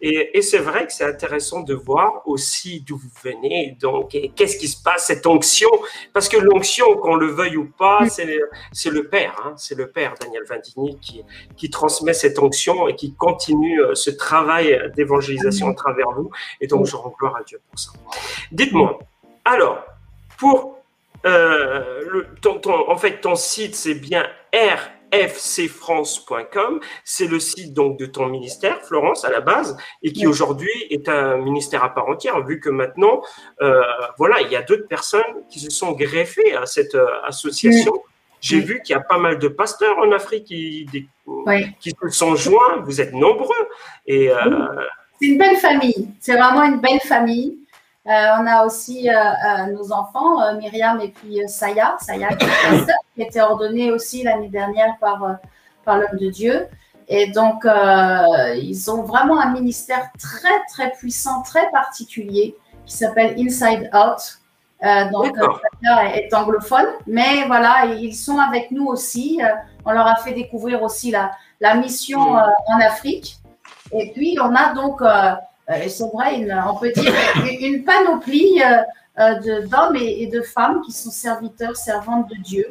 Et, 0.00 0.38
et 0.38 0.42
c'est 0.42 0.58
vrai 0.58 0.86
que 0.86 0.92
c'est 0.92 1.04
intéressant 1.04 1.60
de 1.60 1.74
voir 1.74 2.22
aussi 2.26 2.84
d'où 2.86 2.96
vous 2.96 3.10
venez, 3.22 3.76
donc, 3.80 4.16
qu'est-ce 4.36 4.56
qui 4.56 4.68
se 4.68 4.82
passe, 4.82 5.06
cette 5.06 5.26
onction. 5.26 5.70
Parce 6.12 6.28
que 6.28 6.36
l'onction, 6.36 6.96
qu'on 6.96 7.16
le 7.16 7.26
veuille 7.26 7.56
ou 7.56 7.66
pas, 7.66 8.08
c'est 8.08 8.24
le, 8.24 8.48
c'est 8.72 8.90
le 8.90 9.08
Père, 9.08 9.40
hein, 9.44 9.54
c'est 9.56 9.76
le 9.76 9.90
Père 9.90 10.14
Daniel 10.20 10.44
Vindini 10.48 10.98
qui, 11.00 11.24
qui 11.56 11.70
transmet 11.70 12.14
cette 12.14 12.38
onction 12.38 12.88
et 12.88 12.94
qui 12.94 13.14
continue 13.14 13.80
euh, 13.82 13.94
ce 13.94 14.10
travail 14.10 14.90
d'évangélisation 14.96 15.68
à 15.68 15.74
travers 15.74 16.10
vous. 16.12 16.30
Et 16.60 16.66
donc, 16.66 16.86
je 16.86 16.96
rends 16.96 17.14
gloire 17.18 17.36
à 17.36 17.42
Dieu 17.42 17.60
pour 17.68 17.78
ça. 17.78 17.90
Dites-moi, 18.52 18.98
alors, 19.44 19.84
pour 20.38 20.78
euh, 21.26 22.02
le, 22.10 22.26
ton, 22.40 22.58
ton- 22.58 22.88
en 22.90 22.96
fait, 22.96 23.20
ton 23.20 23.34
site, 23.34 23.74
c'est 23.74 23.94
bien 23.94 24.26
rfcfrance.com. 24.54 26.80
C'est 27.04 27.26
le 27.26 27.40
site 27.40 27.74
donc 27.74 27.98
de 27.98 28.06
ton 28.06 28.26
ministère, 28.26 28.80
Florence, 28.82 29.24
à 29.24 29.30
la 29.30 29.40
base, 29.40 29.76
et 30.02 30.12
qui 30.12 30.26
aujourd'hui 30.26 30.70
est 30.90 31.08
un 31.08 31.36
ministère 31.38 31.84
à 31.84 31.94
part 31.94 32.08
entière, 32.08 32.40
vu 32.44 32.60
que 32.60 32.70
maintenant, 32.70 33.22
euh, 33.62 33.80
voilà, 34.18 34.40
il 34.40 34.50
y 34.50 34.56
a 34.56 34.62
d'autres 34.62 34.88
personnes 34.88 35.22
qui 35.50 35.60
se 35.60 35.70
sont 35.70 35.92
greffées 35.92 36.54
à 36.54 36.66
cette 36.66 36.94
euh, 36.94 37.06
association. 37.24 37.92
J'ai 38.40 38.56
Oui. 38.56 38.62
vu 38.64 38.82
qu'il 38.82 38.94
y 38.94 38.98
a 38.98 39.02
pas 39.02 39.18
mal 39.18 39.38
de 39.38 39.48
pasteurs 39.48 39.96
en 39.98 40.10
Afrique 40.12 40.44
qui, 40.44 40.86
des- 40.92 41.06
Oui. 41.26 41.66
qui 41.80 41.90
se 41.90 42.08
sont 42.08 42.34
joints. 42.34 42.78
Vous 42.84 43.00
êtes 43.00 43.12
nombreux. 43.12 43.54
Et 44.06 44.30
C'est 45.20 45.26
une 45.26 45.38
belle 45.38 45.56
famille. 45.58 46.08
C'est 46.20 46.36
vraiment 46.36 46.64
une 46.64 46.80
belle 46.80 47.00
famille. 47.00 47.58
Euh, 48.06 48.10
on 48.40 48.46
a 48.46 48.64
aussi 48.66 49.08
euh, 49.08 49.12
euh, 49.14 49.66
nos 49.72 49.92
enfants, 49.92 50.54
Myriam 50.56 51.00
et 51.00 51.08
puis 51.08 51.40
Saya, 51.46 51.96
Saya 52.00 52.28
qui, 52.34 52.46
qui 53.14 53.22
était 53.22 53.40
ordonnée 53.40 53.92
aussi 53.92 54.24
l'année 54.24 54.48
dernière 54.48 54.96
par, 55.00 55.38
par 55.84 55.98
l'homme 55.98 56.18
de 56.18 56.30
Dieu. 56.30 56.68
Et 57.08 57.26
donc, 57.30 57.64
euh, 57.64 58.54
ils 58.56 58.90
ont 58.90 59.02
vraiment 59.02 59.40
un 59.40 59.52
ministère 59.52 60.10
très, 60.18 60.64
très 60.68 60.92
puissant, 60.92 61.42
très 61.42 61.70
particulier 61.70 62.56
qui 62.86 62.96
s'appelle 62.96 63.34
Inside 63.38 63.90
Out. 63.94 64.38
Euh, 64.82 65.10
donc, 65.10 65.34
pasteur 65.34 66.00
est, 66.14 66.32
anglophone, 66.34 66.86
mais 67.06 67.44
voilà, 67.46 67.84
ils 67.86 68.14
sont 68.14 68.38
avec 68.38 68.70
nous 68.70 68.86
aussi. 68.86 69.40
On 69.84 69.92
leur 69.92 70.06
a 70.06 70.16
fait 70.16 70.32
découvrir 70.32 70.82
aussi 70.82 71.10
la, 71.10 71.32
la 71.60 71.74
mission 71.74 72.36
euh, 72.36 72.42
en 72.66 72.80
Afrique. 72.80 73.36
Et 73.92 74.12
puis, 74.12 74.38
on 74.42 74.54
a 74.54 74.72
donc, 74.72 75.02
c'est 75.88 76.08
vrai, 76.12 76.36
une- 76.36 76.62
on 76.68 76.74
peut 76.76 76.92
dire 76.92 77.12
une, 77.60 77.84
panoplie 77.84 78.62
euh, 78.62 78.78
euh, 79.18 79.34
de- 79.40 79.66
d'hommes 79.66 79.96
et, 79.96 80.22
et 80.22 80.26
de 80.26 80.40
femmes 80.42 80.80
qui 80.84 80.92
sont 80.92 81.10
serviteurs, 81.10 81.76
servantes 81.76 82.28
de 82.30 82.36
Dieu 82.36 82.66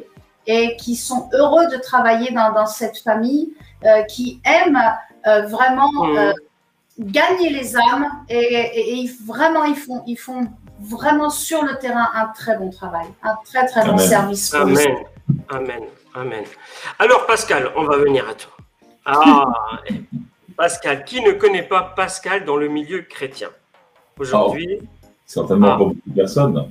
et 0.46 0.76
qui 0.76 0.96
sont 0.96 1.28
heureux 1.32 1.66
de 1.68 1.76
travailler 1.76 2.32
dans, 2.32 2.52
dans 2.52 2.66
cette 2.66 2.98
famille, 2.98 3.52
euh, 3.84 4.02
qui 4.02 4.40
aiment 4.44 4.80
euh, 5.26 5.42
vraiment 5.42 5.90
euh, 6.16 6.32
gagner 6.98 7.50
les 7.50 7.76
âmes 7.76 8.06
et, 8.28 8.36
et- 8.38 8.80
et 8.90 8.94
ils- 8.94 9.16
vraiment, 9.24 9.64
ils 9.64 9.76
font, 9.76 10.02
ils 10.06 10.16
font 10.18 10.48
vraiment 10.80 11.30
sur 11.30 11.62
le 11.64 11.76
terrain 11.78 12.08
un 12.14 12.26
très 12.36 12.56
bon 12.58 12.70
travail, 12.70 13.06
un 13.22 13.36
très 13.44 13.66
très 13.66 13.82
bon 13.84 13.96
service. 14.08 14.50
pour 14.50 14.60
Amen. 14.60 14.96
Amen. 15.50 15.82
Amen. 16.14 16.44
Alors, 16.98 17.24
Pascal, 17.26 17.70
on 17.76 17.84
va 17.84 17.96
venir 17.98 18.28
à 18.28 18.34
toi. 18.34 18.52
Ah, 19.06 19.44
Pascal, 20.56 21.04
qui 21.04 21.20
ne 21.22 21.32
connaît 21.32 21.62
pas 21.62 21.82
Pascal 21.96 22.44
dans 22.44 22.56
le 22.56 22.68
milieu 22.68 23.02
chrétien 23.02 23.50
aujourd'hui 24.18 24.78
Certainement 25.26 25.66
Ah. 25.68 25.70
pas 25.72 25.76
beaucoup 25.78 25.96
de 26.06 26.14
personnes. 26.14 26.70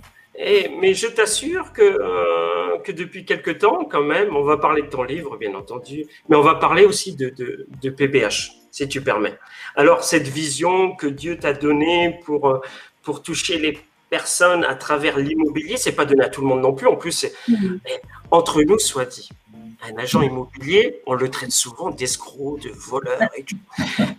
Mais 0.79 0.93
je 0.93 1.07
t'assure 1.07 1.71
que, 1.73 1.81
euh, 1.83 2.77
que 2.83 2.91
depuis 2.91 3.25
quelque 3.25 3.51
temps, 3.51 3.85
quand 3.85 4.03
même, 4.03 4.35
on 4.35 4.43
va 4.43 4.57
parler 4.57 4.81
de 4.83 4.87
ton 4.87 5.03
livre, 5.03 5.37
bien 5.37 5.53
entendu, 5.55 6.05
mais 6.29 6.35
on 6.35 6.41
va 6.41 6.55
parler 6.55 6.85
aussi 6.85 7.15
de, 7.15 7.29
de, 7.29 7.67
de 7.81 7.89
PBH, 7.89 8.51
si 8.71 8.87
tu 8.87 9.01
permets. 9.01 9.37
Alors, 9.75 10.03
cette 10.03 10.27
vision 10.27 10.95
que 10.95 11.07
Dieu 11.07 11.37
t'a 11.37 11.53
donnée 11.53 12.19
pour, 12.25 12.49
euh, 12.49 12.59
pour 13.03 13.21
toucher 13.21 13.57
les 13.59 13.79
personnes 14.09 14.63
à 14.65 14.75
travers 14.75 15.17
l'immobilier, 15.17 15.77
c'est 15.77 15.93
pas 15.93 16.05
donné 16.05 16.23
à 16.23 16.29
tout 16.29 16.41
le 16.41 16.47
monde 16.47 16.61
non 16.61 16.73
plus. 16.73 16.87
En 16.87 16.95
plus, 16.95 17.11
c'est 17.11 17.33
Mhm. 17.47 17.79
entre 18.31 18.61
nous, 18.63 18.79
soit 18.79 19.05
dit. 19.05 19.29
Un 19.83 19.97
agent 19.97 20.21
immobilier, 20.21 21.01
on 21.07 21.13
le 21.15 21.29
traite 21.29 21.51
souvent 21.51 21.89
d'escroc, 21.89 22.59
de 22.59 22.69
voleur 22.69 23.29
et 23.35 23.43
tout. 23.43 23.57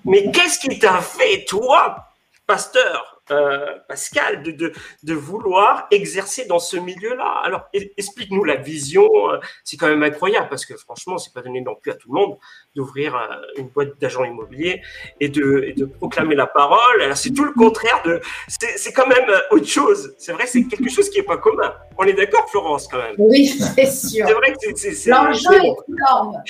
Mais 0.05 0.31
qu'est-ce 0.33 0.59
qui 0.59 0.79
t'a 0.79 1.01
fait, 1.01 1.45
toi, 1.45 2.09
pasteur? 2.47 3.12
Euh, 3.31 3.79
Pascal, 3.89 4.43
de, 4.43 4.51
de, 4.51 4.73
de 5.05 5.15
vouloir 5.15 5.87
exercer 5.91 6.45
dans 6.47 6.59
ce 6.59 6.77
milieu-là 6.77 7.41
Alors, 7.45 7.63
explique-nous 7.73 8.45
la 8.45 8.57
vision. 8.57 9.09
euh, 9.31 9.39
C'est 9.65 9.77
quand 9.77 9.87
même 9.89 10.03
incroyable 10.03 10.49
parce 10.51 10.67
que 10.67 10.77
franchement, 10.77 11.19
c'est 11.19 11.33
pas 11.33 11.41
donné 11.43 11.61
non 11.61 11.77
plus 11.81 11.93
à 11.93 11.95
tout 11.95 12.13
le 12.13 12.21
monde 12.21 12.37
d'ouvrir 12.75 13.15
euh, 13.15 13.37
une 13.59 13.69
boîte 13.69 13.99
d'agents 14.01 14.25
immobiliers 14.25 14.83
et 15.21 15.29
de, 15.29 15.65
et 15.69 15.73
de 15.73 15.85
proclamer 15.85 16.35
la 16.35 16.47
parole. 16.47 17.01
Alors, 17.01 17.17
C'est 17.17 17.31
tout 17.33 17.45
le 17.45 17.53
contraire 17.53 18.03
de. 18.05 18.21
C'est 18.49 18.93
quand 18.93 19.07
même 19.07 19.29
autre 19.51 19.67
chose. 19.69 20.15
C'est 20.19 20.33
vrai, 20.33 20.47
c'est 20.47 20.65
quelque 20.65 20.91
chose 20.91 21.09
qui 21.11 21.19
est 21.19 21.23
pas 21.25 21.37
commun. 21.39 21.75
On 21.99 22.05
est 22.05 22.13
d'accord, 22.15 22.49
Florence, 22.51 22.89
quand 22.89 22.99
même. 22.99 23.15
Oui, 23.19 23.47
c'est 23.47 23.87
sûr. 23.87 24.27
C'est 24.27 24.35
vrai 24.35 24.53
que 24.53 24.77
c'est- 24.77 25.11
L'enjeu 25.11 25.55
est 25.55 25.75
énorme. 25.89 26.43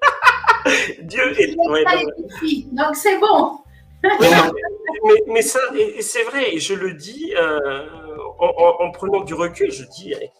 Dieu 1.02 1.40
est. 1.40 1.56
Ouais, 1.68 1.84
donc 2.72 2.94
c'est 2.96 3.18
bon. 3.18 3.58
Mais, 4.02 4.30
non, 4.30 4.52
mais- 5.06 5.22
mais 5.32 5.42
ça, 5.42 5.60
c'est 6.00 6.22
vrai, 6.24 6.54
et 6.54 6.58
je 6.60 6.74
le 6.74 6.94
dis 6.94 7.34
euh, 7.36 7.86
en, 8.38 8.46
en- 8.46 8.84
en 8.86 8.90
prenant 8.90 9.20
du 9.20 9.34
recul, 9.34 9.70
je 9.72 9.84
dis, 9.84 10.14
eh, 10.20 10.30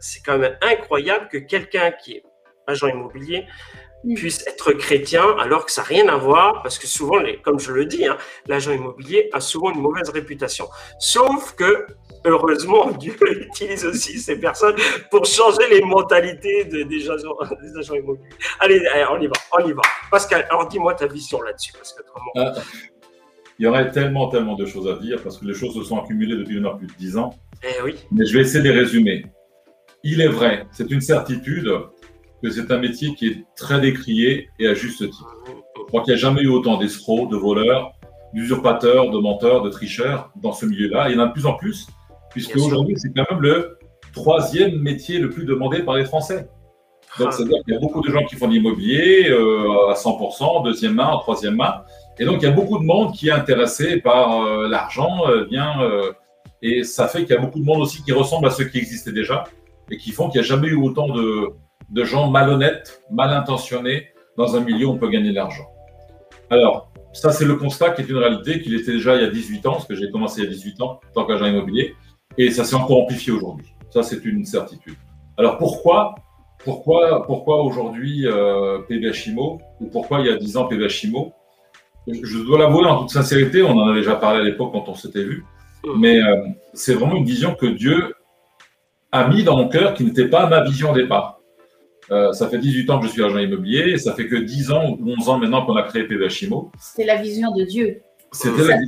c'est 0.00 0.20
quand 0.24 0.38
même 0.38 0.56
incroyable 0.60 1.28
que 1.28 1.38
quelqu'un 1.38 1.90
qui 1.92 2.16
est 2.16 2.22
agent 2.66 2.88
immobilier 2.88 3.46
Mm. 4.04 4.14
puisse 4.16 4.44
être 4.48 4.72
chrétien 4.72 5.24
alors 5.38 5.64
que 5.64 5.70
ça 5.70 5.82
n'a 5.82 5.86
rien 5.86 6.08
à 6.08 6.16
voir, 6.16 6.60
parce 6.64 6.76
que 6.76 6.88
souvent, 6.88 7.18
les, 7.18 7.36
comme 7.40 7.60
je 7.60 7.70
le 7.70 7.84
dis, 7.86 8.04
hein, 8.04 8.18
l'agent 8.48 8.72
immobilier 8.72 9.30
a 9.32 9.40
souvent 9.40 9.70
une 9.70 9.80
mauvaise 9.80 10.08
réputation. 10.10 10.66
Sauf 10.98 11.54
que, 11.54 11.86
heureusement, 12.24 12.90
Dieu 12.98 13.14
utilise 13.40 13.84
aussi 13.86 14.18
ces 14.18 14.38
personnes 14.38 14.76
pour 15.10 15.24
changer 15.24 15.68
les 15.70 15.82
mentalités 15.82 16.64
de- 16.64 16.82
des, 16.82 17.10
agents, 17.10 17.36
des 17.62 17.76
agents 17.78 17.94
immobiliers. 17.94 18.28
Allez, 18.60 18.84
allez, 18.86 19.04
on 19.10 19.20
y 19.20 19.26
va, 19.26 19.32
on 19.58 19.68
y 19.68 19.72
va. 19.72 19.82
Pascal, 20.10 20.46
alors 20.50 20.68
dis-moi 20.68 20.94
ta 20.94 21.06
vision 21.06 21.40
là-dessus, 21.42 21.72
parce 21.72 21.92
que 21.92 22.02
vraiment, 22.02 22.54
Il 23.58 23.64
y 23.64 23.68
aurait 23.68 23.90
tellement, 23.90 24.28
tellement 24.28 24.54
de 24.56 24.66
choses 24.66 24.88
à 24.88 24.96
dire 24.98 25.20
parce 25.22 25.38
que 25.38 25.44
les 25.44 25.54
choses 25.54 25.74
se 25.74 25.82
sont 25.84 25.98
accumulées 25.98 26.36
depuis 26.36 26.54
maintenant 26.60 26.76
plus 26.78 26.86
de 26.88 26.94
10 26.94 27.16
ans. 27.18 27.30
eh 27.62 27.82
oui. 27.82 27.94
Mais 28.10 28.24
je 28.26 28.32
vais 28.34 28.40
essayer 28.40 28.62
de 28.64 28.68
les 28.70 28.78
résumer. 28.78 29.26
Il 30.04 30.20
est 30.20 30.28
vrai, 30.28 30.66
c'est 30.72 30.90
une 30.90 31.00
certitude 31.00 31.70
que 32.42 32.50
c'est 32.50 32.72
un 32.72 32.78
métier 32.78 33.14
qui 33.14 33.28
est 33.28 33.44
très 33.56 33.80
décrié 33.80 34.48
et 34.58 34.66
à 34.66 34.74
juste 34.74 34.98
titre. 34.98 35.36
Je 35.76 35.82
crois 35.84 36.02
qu'il 36.02 36.12
n'y 36.12 36.18
a 36.18 36.20
jamais 36.20 36.42
eu 36.42 36.48
autant 36.48 36.76
d'escrocs, 36.76 37.30
de 37.30 37.36
voleurs, 37.36 37.92
d'usurpateurs, 38.34 39.10
de 39.10 39.18
menteurs, 39.18 39.62
de 39.62 39.70
tricheurs 39.70 40.30
dans 40.42 40.52
ce 40.52 40.66
milieu-là. 40.66 41.08
Il 41.10 41.16
y 41.16 41.20
en 41.20 41.22
a 41.22 41.26
de 41.28 41.32
plus 41.32 41.46
en 41.46 41.54
plus, 41.54 41.86
puisque 42.32 42.56
aujourd'hui, 42.56 42.94
c'est 42.98 43.12
quand 43.14 43.24
même 43.30 43.40
le 43.40 43.78
troisième 44.12 44.78
métier 44.78 45.18
le 45.18 45.30
plus 45.30 45.44
demandé 45.44 45.82
par 45.82 45.94
les 45.94 46.04
Français. 46.04 46.48
Donc, 47.18 47.28
Ah. 47.28 47.32
c'est-à-dire 47.32 47.62
qu'il 47.64 47.74
y 47.74 47.76
a 47.76 47.80
beaucoup 47.80 48.00
de 48.00 48.10
gens 48.10 48.24
qui 48.24 48.36
font 48.36 48.48
de 48.48 48.52
l'immobilier 48.52 49.28
euh, 49.28 49.90
à 49.90 49.94
100%, 49.94 50.62
deuxième 50.64 50.94
main, 50.94 51.08
en 51.08 51.18
troisième 51.18 51.56
main. 51.56 51.82
Et 52.18 52.24
donc, 52.24 52.36
il 52.42 52.44
y 52.44 52.48
a 52.48 52.52
beaucoup 52.52 52.78
de 52.78 52.84
monde 52.84 53.12
qui 53.12 53.28
est 53.28 53.32
intéressé 53.32 53.98
par 53.98 54.42
euh, 54.42 54.68
l'argent, 54.68 55.28
euh, 55.28 55.44
bien, 55.44 55.74
et 56.62 56.84
ça 56.84 57.08
fait 57.08 57.20
qu'il 57.24 57.34
y 57.34 57.38
a 57.38 57.40
beaucoup 57.40 57.58
de 57.58 57.64
monde 57.64 57.80
aussi 57.82 58.02
qui 58.02 58.12
ressemble 58.12 58.46
à 58.46 58.50
ceux 58.50 58.64
qui 58.64 58.78
existaient 58.78 59.12
déjà 59.12 59.44
et 59.90 59.96
qui 59.96 60.10
font 60.12 60.28
qu'il 60.28 60.40
n'y 60.40 60.46
a 60.46 60.48
jamais 60.48 60.68
eu 60.68 60.76
autant 60.76 61.08
de, 61.08 61.48
de 61.90 62.04
gens 62.04 62.30
malhonnêtes, 62.30 63.02
mal 63.10 63.30
intentionnés 63.32 64.08
dans 64.36 64.56
un 64.56 64.60
milieu 64.60 64.86
où 64.86 64.90
on 64.92 64.98
peut 64.98 65.08
gagner 65.08 65.30
de 65.30 65.34
l'argent. 65.34 65.66
Alors, 66.50 66.92
ça, 67.12 67.30
c'est 67.32 67.44
le 67.44 67.56
constat 67.56 67.90
qui 67.90 68.02
est 68.02 68.08
une 68.08 68.16
réalité, 68.16 68.62
qu'il 68.62 68.74
était 68.74 68.92
déjà 68.92 69.16
il 69.16 69.22
y 69.22 69.24
a 69.24 69.30
18 69.30 69.66
ans, 69.66 69.72
parce 69.72 69.86
que 69.86 69.94
j'ai 69.94 70.10
commencé 70.10 70.40
il 70.40 70.44
y 70.44 70.46
a 70.46 70.50
18 70.50 70.80
ans 70.80 71.00
en 71.10 71.12
tant 71.12 71.26
qu'agent 71.26 71.46
immobilier, 71.46 71.94
et 72.38 72.50
ça 72.50 72.64
s'est 72.64 72.74
encore 72.74 73.02
amplifié 73.02 73.32
aujourd'hui. 73.32 73.66
Ça, 73.90 74.02
c'est 74.02 74.24
une 74.24 74.44
certitude. 74.44 74.94
Alors, 75.36 75.58
pourquoi, 75.58 76.14
pourquoi, 76.64 77.26
pourquoi 77.26 77.62
aujourd'hui 77.62 78.26
euh, 78.26 78.78
PBH 78.88 79.28
IMO, 79.28 79.60
ou 79.80 79.86
pourquoi 79.86 80.20
il 80.20 80.26
y 80.26 80.30
a 80.30 80.36
10 80.36 80.56
ans 80.56 80.66
PBH 80.66 81.04
IMO 81.04 81.32
je, 82.08 82.38
dois 82.38 82.58
l'avouer 82.58 82.84
en 82.86 83.00
toute 83.00 83.10
sincérité, 83.10 83.62
on 83.62 83.78
en 83.78 83.88
avait 83.88 84.00
déjà 84.00 84.16
parlé 84.16 84.40
à 84.40 84.42
l'époque 84.42 84.72
quand 84.72 84.88
on 84.88 84.94
s'était 84.94 85.22
vu, 85.22 85.44
mais 85.96 86.20
euh, 86.20 86.36
c'est 86.74 86.94
vraiment 86.94 87.14
une 87.14 87.24
vision 87.24 87.54
que 87.54 87.66
Dieu 87.66 88.14
a 89.12 89.28
mis 89.28 89.44
dans 89.44 89.56
mon 89.56 89.68
cœur 89.68 89.94
qui 89.94 90.04
n'était 90.04 90.26
pas 90.28 90.48
ma 90.48 90.64
vision 90.64 90.90
au 90.90 90.94
départ. 90.94 91.38
Euh, 92.10 92.32
ça 92.32 92.48
fait 92.48 92.58
18 92.58 92.90
ans 92.90 92.98
que 92.98 93.06
je 93.06 93.12
suis 93.12 93.22
agent 93.22 93.38
immobilier, 93.38 93.92
et 93.92 93.98
ça 93.98 94.14
fait 94.14 94.26
que 94.26 94.36
10 94.36 94.72
ans 94.72 94.96
ou 94.98 95.12
11 95.12 95.28
ans 95.28 95.38
maintenant 95.38 95.64
qu'on 95.64 95.76
a 95.76 95.82
créé 95.84 96.04
PVH 96.04 96.42
IMO. 96.42 96.72
C'était 96.78 97.06
la 97.06 97.22
vision 97.22 97.54
de 97.54 97.64
Dieu. 97.64 98.02
C'était, 98.32 98.64
la- 98.66 98.78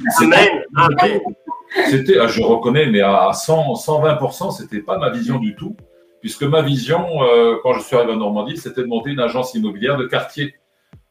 c'était, 1.90 2.18
ah, 2.18 2.26
je 2.26 2.42
reconnais, 2.42 2.86
mais 2.86 3.00
à 3.00 3.32
100, 3.32 3.74
120%, 3.74 4.50
c'était 4.52 4.80
pas 4.80 4.98
ma 4.98 5.10
vision 5.10 5.38
du 5.38 5.54
tout, 5.54 5.76
puisque 6.20 6.44
ma 6.44 6.62
vision, 6.62 7.06
euh, 7.22 7.56
quand 7.62 7.74
je 7.74 7.80
suis 7.80 7.96
arrivé 7.96 8.12
en 8.12 8.16
Normandie, 8.16 8.56
c'était 8.56 8.82
de 8.82 8.86
monter 8.86 9.10
une 9.10 9.20
agence 9.20 9.54
immobilière 9.54 9.96
de 9.96 10.06
quartier. 10.06 10.54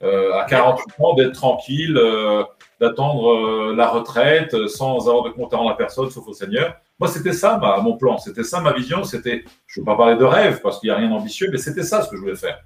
Euh, 0.02 0.34
à 0.34 0.46
48 0.46 0.86
ans, 1.00 1.14
d'être 1.14 1.34
tranquille, 1.34 1.98
euh, 1.98 2.44
d'attendre 2.82 3.72
la 3.74 3.88
retraite 3.88 4.68
sans 4.68 5.08
avoir 5.08 5.24
de 5.24 5.30
compte 5.30 5.54
à 5.54 5.58
rendre 5.58 5.72
à 5.72 5.78
personne, 5.78 6.10
sauf 6.10 6.28
au 6.28 6.34
Seigneur. 6.34 6.76
Moi, 7.00 7.08
c'était 7.08 7.34
ça 7.34 7.60
mon 7.82 7.96
plan, 7.96 8.18
c'était 8.18 8.44
ça 8.44 8.60
ma 8.60 8.74
vision. 8.74 9.04
C'était, 9.04 9.46
je 9.66 9.80
ne 9.80 9.84
veux 9.84 9.86
pas 9.86 9.96
parler 9.96 10.18
de 10.18 10.26
rêve 10.26 10.62
parce 10.62 10.80
qu'il 10.80 10.90
n'y 10.90 10.96
a 10.96 10.98
rien 10.98 11.10
d'ambitieux, 11.10 11.48
mais 11.52 11.58
c'était 11.58 11.84
ça 11.84 12.02
ce 12.02 12.10
que 12.10 12.18
je 12.18 12.22
voulais 12.22 12.36
faire. 12.36 12.60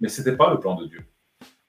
Mais 0.00 0.08
ce 0.08 0.20
n'était 0.20 0.36
pas 0.36 0.50
le 0.50 0.58
plan 0.58 0.74
de 0.74 0.86
Dieu. 0.86 1.00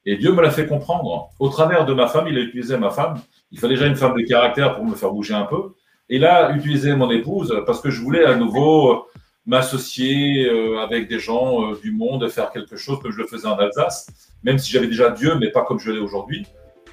Et 0.06 0.18
Dieu 0.18 0.32
me 0.34 0.42
l'a 0.42 0.52
fait 0.52 0.68
comprendre. 0.68 1.30
Au 1.40 1.50
travers 1.50 1.86
de 1.86 1.94
ma 1.94 2.08
femme, 2.08 2.28
il 2.28 2.38
a 2.38 2.42
utilisé 2.42 2.78
ma 2.78 2.92
femme. 2.92 3.16
Il 3.52 3.60
fallait 3.60 3.76
déjà 3.76 3.88
une 3.88 3.96
femme 3.96 4.16
de 4.16 4.24
caractère 4.24 4.76
pour 4.76 4.86
me 4.86 4.96
faire 4.96 5.12
bouger 5.12 5.34
un 5.34 5.46
peu. 5.46 5.74
Et 6.10 6.20
là, 6.20 6.56
utiliser 6.56 6.96
mon 6.96 7.10
épouse 7.10 7.62
parce 7.66 7.82
que 7.82 7.90
je 7.90 8.02
voulais 8.02 8.26
à 8.26 8.36
nouveau 8.36 8.92
euh, 8.92 8.98
m'associer 9.46 10.48
euh, 10.48 10.80
avec 10.80 11.08
des 11.08 11.20
gens 11.20 11.72
euh, 11.72 11.80
du 11.82 11.92
monde, 11.92 12.28
faire 12.30 12.52
quelque 12.52 12.76
chose 12.76 13.00
comme 13.02 13.12
je 13.12 13.18
le 13.18 13.28
faisais 13.28 13.48
en 13.48 13.58
Alsace, 13.58 14.08
même 14.44 14.58
si 14.58 14.72
j'avais 14.72 14.88
déjà 14.88 15.10
Dieu, 15.10 15.36
mais 15.40 15.50
pas 15.50 15.64
comme 15.64 15.80
je 15.80 15.92
l'ai 15.92 16.00
aujourd'hui. 16.00 16.46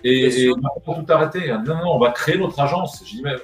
Et, 0.05 0.51
on 0.51 0.93
a 0.93 0.95
tout 0.95 1.13
arrêté. 1.13 1.49
Non, 1.49 1.77
non, 1.77 1.95
on 1.95 1.99
va 1.99 2.11
créer 2.11 2.39
notre 2.39 2.59
agence. 2.59 3.03
J'ai 3.07 3.19
dit, 3.19 3.23
mais 3.23 3.37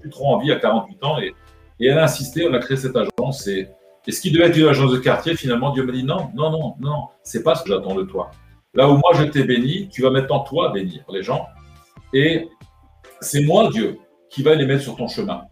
plus 0.00 0.10
trop 0.10 0.34
envie 0.34 0.52
à 0.52 0.56
48 0.56 1.04
ans. 1.04 1.18
Et, 1.20 1.34
elle 1.80 1.98
a 1.98 2.04
insisté, 2.04 2.46
on 2.48 2.54
a 2.54 2.58
créé 2.58 2.76
cette 2.76 2.96
agence. 2.96 3.46
Et, 3.48 3.68
et 4.06 4.12
ce 4.12 4.20
qui 4.20 4.30
devait 4.30 4.46
être 4.46 4.56
une 4.56 4.68
agence 4.68 4.92
de 4.92 4.98
quartier, 4.98 5.34
finalement, 5.34 5.70
Dieu 5.72 5.84
m'a 5.84 5.92
dit, 5.92 6.04
non, 6.04 6.30
non, 6.34 6.50
non, 6.50 6.74
non, 6.80 7.08
c'est 7.22 7.42
pas 7.42 7.54
ce 7.54 7.64
que 7.64 7.70
j'attends 7.70 7.94
de 7.94 8.04
toi. 8.04 8.30
Là 8.74 8.88
où 8.88 8.96
moi 8.96 9.10
je 9.14 9.24
t'ai 9.24 9.44
béni, 9.44 9.88
tu 9.88 10.02
vas 10.02 10.10
maintenant 10.10 10.40
toi 10.40 10.70
bénir 10.70 11.02
les 11.10 11.22
gens. 11.22 11.46
Et 12.12 12.48
c'est 13.20 13.42
moi, 13.42 13.70
Dieu, 13.70 13.98
qui 14.30 14.42
va 14.42 14.54
les 14.54 14.66
mettre 14.66 14.82
sur 14.82 14.96
ton 14.96 15.08
chemin. 15.08 15.42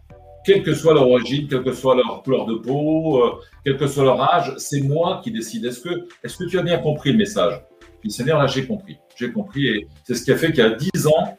Quelle 0.45 0.63
que 0.63 0.73
soit 0.73 0.93
leur 0.93 1.09
origine, 1.09 1.47
quelle 1.47 1.63
que 1.63 1.73
soit 1.73 1.95
leur 1.95 2.23
couleur 2.23 2.45
de 2.45 2.55
peau, 2.55 3.23
euh, 3.23 3.41
quel 3.65 3.77
que 3.77 3.87
soit 3.87 4.03
leur 4.03 4.21
âge, 4.21 4.53
c'est 4.57 4.81
moi 4.81 5.19
qui 5.23 5.31
décide. 5.31 5.65
Est-ce 5.65 5.81
que, 5.81 6.07
est 6.23 6.37
que 6.37 6.45
tu 6.45 6.57
as 6.57 6.63
bien 6.63 6.77
compris 6.77 7.11
le 7.11 7.17
message? 7.17 7.61
Puis 7.99 8.11
Seigneur, 8.11 8.39
là 8.39 8.47
j'ai 8.47 8.65
compris. 8.65 8.97
J'ai 9.15 9.31
compris 9.31 9.67
et 9.67 9.87
c'est 10.03 10.15
ce 10.15 10.23
qui 10.23 10.31
a 10.31 10.37
fait 10.37 10.51
qu'il 10.51 10.63
y 10.63 10.67
a 10.67 10.69
dix 10.69 11.07
ans 11.07 11.37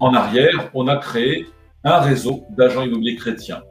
en 0.00 0.14
arrière, 0.14 0.70
on 0.74 0.88
a 0.88 0.96
créé 0.96 1.46
un 1.84 2.00
réseau 2.00 2.44
d'agents 2.50 2.82
immobiliers 2.82 3.16
chrétiens. 3.16 3.62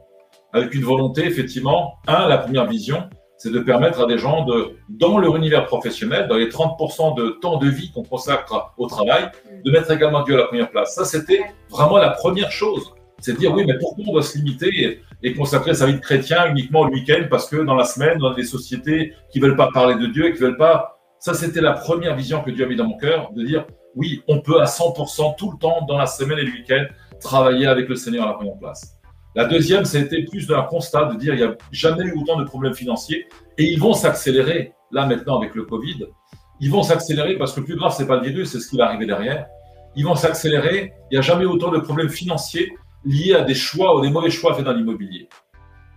Avec 0.52 0.74
une 0.74 0.84
volonté, 0.84 1.26
effectivement, 1.26 1.94
un, 2.06 2.28
la 2.28 2.38
première 2.38 2.66
vision, 2.66 3.08
c'est 3.36 3.50
de 3.50 3.58
permettre 3.58 4.00
à 4.02 4.06
des 4.06 4.18
gens 4.18 4.44
de, 4.44 4.76
dans 4.88 5.18
leur 5.18 5.36
univers 5.36 5.66
professionnel, 5.66 6.28
dans 6.28 6.36
les 6.36 6.48
30% 6.48 7.16
de 7.16 7.30
temps 7.40 7.58
de 7.58 7.68
vie 7.68 7.90
qu'on 7.92 8.02
consacre 8.02 8.72
au 8.78 8.86
travail, 8.86 9.30
de 9.64 9.70
mettre 9.70 9.90
également 9.90 10.22
Dieu 10.22 10.34
à 10.34 10.38
la 10.38 10.44
première 10.44 10.70
place. 10.70 10.94
Ça, 10.94 11.04
c'était 11.04 11.44
vraiment 11.70 11.98
la 11.98 12.10
première 12.10 12.50
chose. 12.50 12.94
C'est 13.18 13.32
de 13.32 13.38
dire, 13.38 13.54
oui, 13.54 13.64
mais 13.66 13.78
pourquoi 13.78 14.04
on 14.06 14.12
doit 14.12 14.22
se 14.22 14.38
limiter 14.38 15.00
et, 15.22 15.34
consacrer 15.34 15.74
sa 15.74 15.86
vie 15.86 15.94
de 15.94 16.00
chrétien 16.00 16.46
uniquement 16.46 16.84
le 16.84 16.92
week-end 16.92 17.26
parce 17.30 17.48
que 17.48 17.56
dans 17.56 17.74
la 17.74 17.84
semaine, 17.84 18.18
dans 18.18 18.34
des 18.34 18.44
sociétés 18.44 19.14
qui 19.32 19.40
veulent 19.40 19.56
pas 19.56 19.70
parler 19.72 19.94
de 19.94 20.06
Dieu 20.06 20.26
et 20.26 20.32
qui 20.32 20.40
veulent 20.40 20.58
pas? 20.58 20.98
Ça, 21.18 21.32
c'était 21.32 21.62
la 21.62 21.72
première 21.72 22.14
vision 22.14 22.42
que 22.42 22.50
Dieu 22.50 22.66
a 22.66 22.68
mis 22.68 22.76
dans 22.76 22.86
mon 22.86 22.98
cœur, 22.98 23.32
de 23.34 23.42
dire, 23.42 23.66
oui, 23.94 24.22
on 24.28 24.40
peut 24.40 24.60
à 24.60 24.64
100% 24.64 25.36
tout 25.36 25.52
le 25.52 25.58
temps, 25.58 25.86
dans 25.88 25.96
la 25.96 26.06
semaine 26.06 26.38
et 26.38 26.42
le 26.42 26.52
week-end, 26.52 26.84
travailler 27.20 27.66
avec 27.66 27.88
le 27.88 27.96
Seigneur 27.96 28.24
à 28.24 28.28
la 28.28 28.34
première 28.34 28.58
place. 28.58 28.93
La 29.34 29.46
deuxième, 29.46 29.84
c'était 29.84 30.22
plus 30.22 30.46
d'un 30.46 30.62
constat 30.62 31.06
de 31.06 31.18
dire 31.18 31.34
il 31.34 31.38
n'y 31.38 31.42
a 31.42 31.56
jamais 31.72 32.04
eu 32.04 32.12
autant 32.12 32.38
de 32.38 32.44
problèmes 32.44 32.74
financiers 32.74 33.26
et 33.58 33.64
ils 33.64 33.80
vont 33.80 33.92
s'accélérer 33.92 34.72
là 34.92 35.06
maintenant 35.06 35.38
avec 35.38 35.56
le 35.56 35.64
Covid. 35.64 36.06
Ils 36.60 36.70
vont 36.70 36.84
s'accélérer 36.84 37.36
parce 37.36 37.52
que 37.52 37.60
le 37.60 37.66
plus 37.66 37.76
grave, 37.76 37.92
c'est 37.96 38.06
pas 38.06 38.16
le 38.16 38.28
virus, 38.28 38.52
c'est 38.52 38.60
ce 38.60 38.68
qui 38.68 38.76
va 38.76 38.86
arriver 38.86 39.06
derrière. 39.06 39.46
Ils 39.96 40.04
vont 40.04 40.14
s'accélérer. 40.14 40.92
Il 41.10 41.14
n'y 41.14 41.18
a 41.18 41.20
jamais 41.20 41.44
autant 41.46 41.72
de 41.72 41.78
problèmes 41.78 42.10
financiers 42.10 42.72
liés 43.04 43.34
à 43.34 43.42
des 43.42 43.54
choix 43.54 43.96
ou 43.96 44.02
des 44.02 44.10
mauvais 44.10 44.30
choix 44.30 44.54
faits 44.54 44.64
dans 44.64 44.72
l'immobilier. 44.72 45.28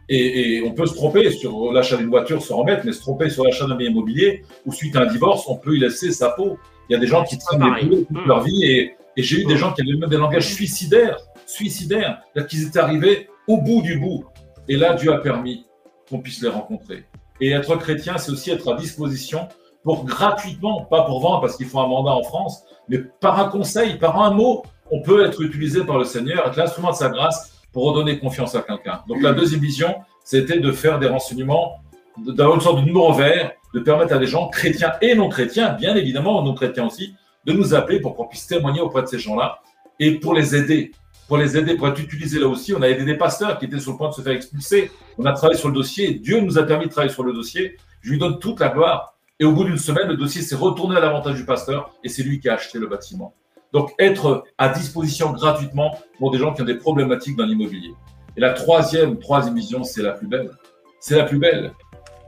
Et, 0.09 0.63
on 0.65 0.71
peut 0.71 0.85
se 0.85 0.95
tromper 0.95 1.29
sur 1.31 1.71
l'achat 1.73 1.97
d'une 1.97 2.09
voiture, 2.09 2.41
se 2.41 2.53
remettre, 2.53 2.85
mais 2.85 2.93
se 2.93 3.01
tromper 3.01 3.29
sur 3.29 3.43
l'achat 3.43 3.67
d'un 3.67 3.75
bien 3.75 3.89
immobilier 3.89 4.43
ou 4.65 4.71
suite 4.71 4.95
à 4.95 5.01
un 5.01 5.05
divorce, 5.05 5.43
on 5.47 5.57
peut 5.57 5.75
y 5.75 5.79
laisser 5.79 6.11
sa 6.11 6.29
peau. 6.29 6.57
Il 6.89 6.93
y 6.93 6.95
a 6.95 6.99
des 6.99 7.07
gens 7.07 7.23
qui 7.23 7.37
traînent 7.37 7.61
des 7.81 8.05
toute 8.05 8.25
leur 8.25 8.41
vie 8.41 8.63
et, 8.63 8.95
et 9.17 9.23
j'ai 9.23 9.41
eu 9.41 9.45
des 9.45 9.57
gens 9.57 9.73
qui 9.73 9.81
avaient 9.81 9.97
même 9.97 10.09
des 10.09 10.17
langages 10.17 10.53
suicidaires 10.53 11.17
suicidaires, 11.47 12.21
qu'ils 12.47 12.67
étaient 12.67 12.79
arrivés 12.79 13.29
au 13.47 13.57
bout 13.57 13.81
du 13.81 13.97
bout. 13.97 14.25
Et 14.67 14.75
là, 14.77 14.93
Dieu 14.93 15.11
a 15.11 15.17
permis 15.17 15.65
qu'on 16.09 16.19
puisse 16.19 16.41
les 16.41 16.49
rencontrer. 16.49 17.05
Et 17.41 17.51
être 17.51 17.75
chrétien, 17.77 18.17
c'est 18.17 18.31
aussi 18.31 18.51
être 18.51 18.73
à 18.73 18.77
disposition 18.77 19.47
pour 19.83 20.05
gratuitement, 20.05 20.81
pas 20.83 21.03
pour 21.03 21.21
vendre 21.21 21.41
parce 21.41 21.55
qu'il 21.55 21.67
faut 21.67 21.79
un 21.79 21.87
mandat 21.87 22.11
en 22.11 22.23
France, 22.23 22.63
mais 22.89 22.99
par 23.21 23.39
un 23.39 23.47
conseil, 23.47 23.97
par 23.97 24.21
un 24.21 24.31
mot, 24.31 24.63
on 24.91 25.01
peut 25.01 25.25
être 25.25 25.41
utilisé 25.41 25.83
par 25.83 25.97
le 25.97 26.03
Seigneur, 26.03 26.47
être 26.47 26.57
l'instrument 26.57 26.91
de 26.91 26.95
sa 26.95 27.09
grâce 27.09 27.61
pour 27.71 27.85
redonner 27.85 28.19
confiance 28.19 28.55
à 28.55 28.61
quelqu'un. 28.61 29.01
Donc 29.07 29.21
la 29.21 29.33
deuxième 29.33 29.61
vision, 29.61 29.95
c'était 30.23 30.59
de 30.59 30.71
faire 30.71 30.99
des 30.99 31.07
renseignements, 31.07 31.79
d'avoir 32.17 32.55
une 32.55 32.61
sorte 32.61 32.79
de 32.79 32.85
numéro 32.85 33.13
vert, 33.13 33.51
de 33.73 33.79
permettre 33.79 34.13
à 34.13 34.17
des 34.17 34.27
gens 34.27 34.49
chrétiens 34.49 34.93
et 35.01 35.15
non 35.15 35.29
chrétiens, 35.29 35.73
bien 35.73 35.95
évidemment 35.95 36.41
non 36.41 36.53
chrétiens 36.53 36.87
aussi, 36.87 37.13
de 37.45 37.53
nous 37.53 37.73
appeler 37.73 37.99
pour 37.99 38.15
qu'on 38.15 38.25
puisse 38.25 38.47
témoigner 38.47 38.81
auprès 38.81 39.03
de 39.03 39.07
ces 39.07 39.19
gens-là 39.19 39.59
et 39.99 40.19
pour 40.19 40.33
les 40.33 40.55
aider 40.55 40.91
pour 41.27 41.37
les 41.37 41.57
aider, 41.57 41.75
pour 41.75 41.87
être 41.87 41.99
utilisés 41.99 42.39
là 42.39 42.47
aussi. 42.47 42.73
On 42.73 42.81
a 42.81 42.87
aidé 42.87 43.03
des 43.03 43.15
pasteurs 43.15 43.59
qui 43.59 43.65
étaient 43.65 43.79
sur 43.79 43.91
le 43.91 43.97
point 43.97 44.09
de 44.09 44.13
se 44.13 44.21
faire 44.21 44.33
expulser. 44.33 44.91
On 45.17 45.25
a 45.25 45.33
travaillé 45.33 45.59
sur 45.59 45.69
le 45.69 45.75
dossier. 45.75 46.15
Dieu 46.15 46.39
nous 46.39 46.57
a 46.57 46.63
permis 46.63 46.85
de 46.85 46.91
travailler 46.91 47.13
sur 47.13 47.23
le 47.23 47.33
dossier. 47.33 47.77
Je 48.01 48.11
lui 48.11 48.17
donne 48.17 48.39
toute 48.39 48.59
la 48.59 48.69
gloire. 48.69 49.15
Et 49.39 49.45
au 49.45 49.51
bout 49.51 49.65
d'une 49.65 49.77
semaine, 49.77 50.07
le 50.07 50.17
dossier 50.17 50.41
s'est 50.41 50.55
retourné 50.55 50.95
à 50.97 50.99
l'avantage 50.99 51.35
du 51.35 51.45
pasteur 51.45 51.91
et 52.03 52.09
c'est 52.09 52.23
lui 52.23 52.39
qui 52.39 52.49
a 52.49 52.55
acheté 52.55 52.79
le 52.79 52.87
bâtiment. 52.87 53.35
Donc, 53.73 53.93
être 53.99 54.45
à 54.57 54.69
disposition 54.69 55.31
gratuitement 55.33 55.99
pour 56.17 56.31
des 56.31 56.37
gens 56.37 56.53
qui 56.53 56.61
ont 56.61 56.65
des 56.65 56.77
problématiques 56.77 57.35
dans 57.35 57.45
l'immobilier. 57.45 57.93
Et 58.35 58.39
la 58.39 58.53
troisième, 58.53 59.19
troisième 59.19 59.55
vision, 59.55 59.83
c'est 59.83 60.01
la 60.01 60.13
plus 60.13 60.27
belle. 60.27 60.51
C'est 60.99 61.17
la 61.17 61.25
plus 61.25 61.37
belle. 61.37 61.73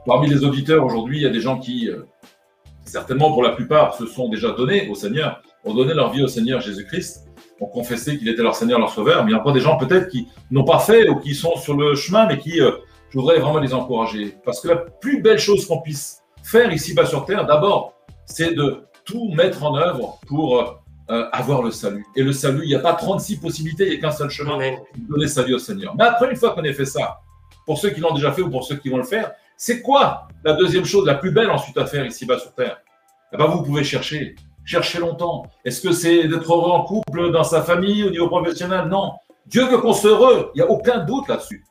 Parmi 0.06 0.28
les 0.28 0.44
auditeurs 0.44 0.84
aujourd'hui, 0.84 1.18
il 1.18 1.22
y 1.22 1.26
a 1.26 1.30
des 1.30 1.40
gens 1.40 1.58
qui, 1.58 1.88
euh, 1.88 2.02
certainement 2.84 3.32
pour 3.32 3.42
la 3.42 3.50
plupart, 3.50 3.94
se 3.94 4.06
sont 4.06 4.28
déjà 4.28 4.50
donnés 4.52 4.88
au 4.88 4.94
Seigneur, 4.94 5.42
ont 5.64 5.74
donné 5.74 5.94
leur 5.94 6.12
vie 6.12 6.22
au 6.22 6.28
Seigneur 6.28 6.60
Jésus-Christ 6.60 7.29
ont 7.60 7.66
confessé 7.66 8.18
qu'il 8.18 8.28
était 8.28 8.42
leur 8.42 8.54
Seigneur, 8.54 8.78
leur 8.78 8.90
Sauveur, 8.90 9.24
mais 9.24 9.30
il 9.30 9.34
y 9.34 9.36
a 9.36 9.40
encore 9.40 9.52
des 9.52 9.60
gens 9.60 9.76
peut-être 9.76 10.08
qui 10.08 10.28
n'ont 10.50 10.64
pas 10.64 10.78
fait 10.78 11.08
ou 11.08 11.16
qui 11.16 11.34
sont 11.34 11.56
sur 11.56 11.76
le 11.76 11.94
chemin, 11.94 12.26
mais 12.26 12.38
qui, 12.38 12.60
euh, 12.60 12.72
je 13.10 13.18
voudrais 13.18 13.38
vraiment 13.38 13.58
les 13.58 13.74
encourager. 13.74 14.36
Parce 14.44 14.60
que 14.60 14.68
la 14.68 14.76
plus 14.76 15.20
belle 15.20 15.38
chose 15.38 15.66
qu'on 15.66 15.80
puisse 15.80 16.22
faire 16.42 16.72
ici-bas 16.72 17.06
sur 17.06 17.26
Terre, 17.26 17.46
d'abord, 17.46 17.94
c'est 18.24 18.54
de 18.54 18.84
tout 19.04 19.30
mettre 19.34 19.62
en 19.64 19.76
œuvre 19.76 20.18
pour 20.26 20.58
euh, 20.58 20.64
euh, 21.10 21.28
avoir 21.32 21.62
le 21.62 21.70
salut. 21.70 22.06
Et 22.16 22.22
le 22.22 22.32
salut, 22.32 22.62
il 22.62 22.68
n'y 22.68 22.74
a 22.74 22.80
pas 22.80 22.94
36 22.94 23.36
possibilités, 23.36 23.86
il 23.86 23.90
n'y 23.90 23.96
a 23.96 24.00
qu'un 24.00 24.10
seul 24.10 24.30
chemin, 24.30 24.58
donner 24.96 25.28
sa 25.28 25.42
vie 25.42 25.54
au 25.54 25.58
Seigneur. 25.58 25.94
Mais 25.96 26.04
après, 26.04 26.30
une 26.30 26.36
fois 26.36 26.50
qu'on 26.50 26.64
ait 26.64 26.72
fait 26.72 26.86
ça, 26.86 27.20
pour 27.66 27.78
ceux 27.78 27.90
qui 27.90 28.00
l'ont 28.00 28.14
déjà 28.14 28.32
fait 28.32 28.42
ou 28.42 28.50
pour 28.50 28.64
ceux 28.64 28.76
qui 28.76 28.88
vont 28.88 28.96
le 28.96 29.04
faire, 29.04 29.32
c'est 29.56 29.82
quoi 29.82 30.28
la 30.44 30.54
deuxième 30.54 30.86
chose, 30.86 31.06
la 31.06 31.14
plus 31.14 31.32
belle 31.32 31.50
ensuite 31.50 31.76
à 31.76 31.84
faire 31.84 32.06
ici-bas 32.06 32.38
sur 32.38 32.54
Terre? 32.54 32.78
Eh 33.32 33.36
ben, 33.36 33.46
Vous 33.46 33.62
pouvez 33.62 33.84
chercher 33.84 34.34
chercher 34.70 35.00
longtemps. 35.00 35.46
Est-ce 35.64 35.80
que 35.80 35.92
c'est 35.92 36.28
d'être 36.28 36.52
heureux 36.52 36.70
en 36.70 36.84
couple, 36.84 37.32
dans 37.32 37.42
sa 37.42 37.62
famille, 37.62 38.04
au 38.04 38.10
niveau 38.10 38.28
professionnel? 38.28 38.86
Non. 38.88 39.12
Dieu 39.46 39.66
veut 39.66 39.78
qu'on 39.78 39.92
soit 39.92 40.10
heureux. 40.10 40.52
Il 40.54 40.58
n'y 40.58 40.62
a 40.62 40.70
aucun 40.70 40.98
doute 41.04 41.28
là-dessus. 41.28 41.64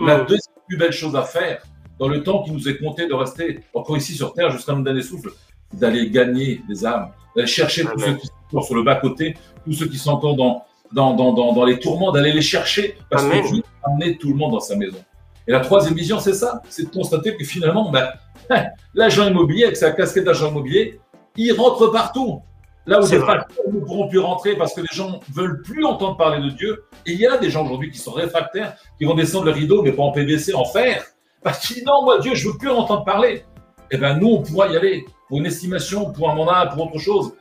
La 0.00 0.18
mm. 0.18 0.26
deuxième 0.26 0.54
plus 0.68 0.76
belle 0.76 0.92
chose 0.92 1.16
à 1.16 1.22
faire, 1.22 1.62
dans 1.98 2.06
le 2.06 2.22
temps 2.22 2.44
qui 2.44 2.52
nous 2.52 2.68
est 2.68 2.78
compté 2.78 3.08
de 3.08 3.14
rester 3.14 3.60
encore 3.74 3.96
ici 3.96 4.14
sur 4.14 4.32
Terre 4.34 4.50
jusqu'à 4.50 4.72
notre 4.72 4.84
dernier 4.84 5.02
souffle, 5.02 5.30
d'aller 5.72 6.10
gagner 6.10 6.60
des 6.68 6.86
âmes, 6.86 7.10
d'aller 7.34 7.48
chercher 7.48 7.84
tous 7.84 7.98
ceux 7.98 8.14
qui 8.14 8.26
sont 8.26 8.32
encore 8.52 8.64
sur 8.64 8.76
le 8.76 8.82
bas-côté, 8.84 9.34
tous 9.64 9.72
ceux 9.72 9.88
qui 9.88 9.98
sont 9.98 10.12
encore 10.12 10.36
dans, 10.36 10.64
dans, 10.92 11.14
dans, 11.14 11.52
dans, 11.52 11.64
les 11.64 11.80
tourments, 11.80 12.12
d'aller 12.12 12.32
les 12.32 12.42
chercher, 12.42 12.96
parce 13.10 13.24
que 13.24 13.52
Dieu 13.52 13.62
a 13.82 13.90
amené 13.90 14.16
tout 14.16 14.28
le 14.28 14.36
monde 14.36 14.52
dans 14.52 14.60
sa 14.60 14.76
maison. 14.76 14.98
Et 15.46 15.52
la 15.52 15.60
troisième 15.60 15.94
vision, 15.94 16.20
c'est 16.20 16.34
ça, 16.34 16.62
c'est 16.68 16.84
de 16.84 16.90
constater 16.90 17.36
que 17.36 17.44
finalement, 17.44 17.90
ben, 17.90 18.08
l'agent 18.94 19.28
immobilier, 19.28 19.64
avec 19.64 19.76
sa 19.76 19.90
casquette 19.90 20.24
d'agent 20.24 20.50
immobilier, 20.50 21.00
il 21.36 21.52
rentre 21.52 21.88
partout. 21.88 22.42
Là 22.86 23.00
où 23.00 23.08
des 23.08 23.18
facteurs 23.18 23.64
ne 23.72 23.80
pourront 23.80 24.08
plus 24.08 24.18
rentrer 24.18 24.56
parce 24.56 24.74
que 24.74 24.82
les 24.82 24.92
gens 24.92 25.12
ne 25.12 25.34
veulent 25.34 25.62
plus 25.62 25.84
entendre 25.86 26.18
parler 26.18 26.42
de 26.42 26.50
Dieu. 26.50 26.84
Et 27.06 27.12
il 27.12 27.18
y 27.18 27.26
a 27.26 27.38
des 27.38 27.50
gens 27.50 27.64
aujourd'hui 27.64 27.90
qui 27.90 27.98
sont 27.98 28.12
réfractaires, 28.12 28.76
qui 28.98 29.06
vont 29.06 29.14
descendre 29.14 29.46
le 29.46 29.52
rideau, 29.52 29.82
mais 29.82 29.92
pas 29.92 30.02
en 30.02 30.12
PVC, 30.12 30.54
en 30.54 30.66
fer. 30.66 31.02
Parce 31.42 31.60
qu'ils 31.60 31.76
disent 31.76 31.86
non, 31.86 32.04
moi, 32.04 32.18
Dieu, 32.18 32.34
je 32.34 32.46
ne 32.46 32.52
veux 32.52 32.58
plus 32.58 32.70
entendre 32.70 33.04
parler. 33.04 33.44
Eh 33.90 33.96
bien, 33.96 34.16
nous, 34.18 34.28
on 34.28 34.42
pourra 34.42 34.68
y 34.68 34.76
aller 34.76 35.06
pour 35.28 35.38
une 35.38 35.46
estimation, 35.46 36.12
pour 36.12 36.30
un 36.30 36.34
mandat, 36.34 36.70
pour 36.74 36.86
autre 36.86 36.98
chose. 36.98 37.32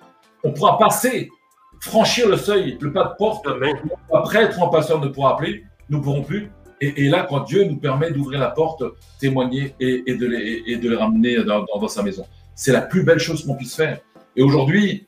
On 0.45 0.53
pourra 0.53 0.77
passer, 0.77 1.29
franchir 1.81 2.29
le 2.29 2.37
seuil, 2.37 2.77
le 2.79 2.93
pas 2.93 3.03
de 3.03 3.15
porte. 3.17 3.45
Un 4.13 4.21
prêtre 4.21 4.57
ou 4.59 4.65
un 4.65 4.69
pasteur 4.69 5.01
ne 5.01 5.07
pourra 5.07 5.33
appeler, 5.33 5.63
nous 5.89 5.97
ne 5.97 6.03
pourrons 6.03 6.23
plus. 6.23 6.51
Et, 6.81 7.07
là, 7.07 7.25
quand 7.29 7.41
Dieu 7.41 7.63
nous 7.63 7.77
permet 7.77 8.11
d'ouvrir 8.11 8.41
la 8.41 8.49
porte, 8.49 8.83
témoigner 9.17 9.73
et, 9.79 10.01
de, 10.15 10.25
les, 10.25 10.63
et 10.67 10.75
de 10.75 10.89
les 10.89 10.95
ramener 10.97 11.41
dans, 11.43 11.63
dans 11.63 11.87
sa 11.87 12.03
maison. 12.03 12.25
C'est 12.55 12.71
la 12.71 12.81
plus 12.81 13.03
belle 13.03 13.19
chose 13.19 13.45
qu'on 13.45 13.55
puisse 13.55 13.75
faire. 13.75 13.99
Et 14.35 14.43
aujourd'hui, 14.43 15.07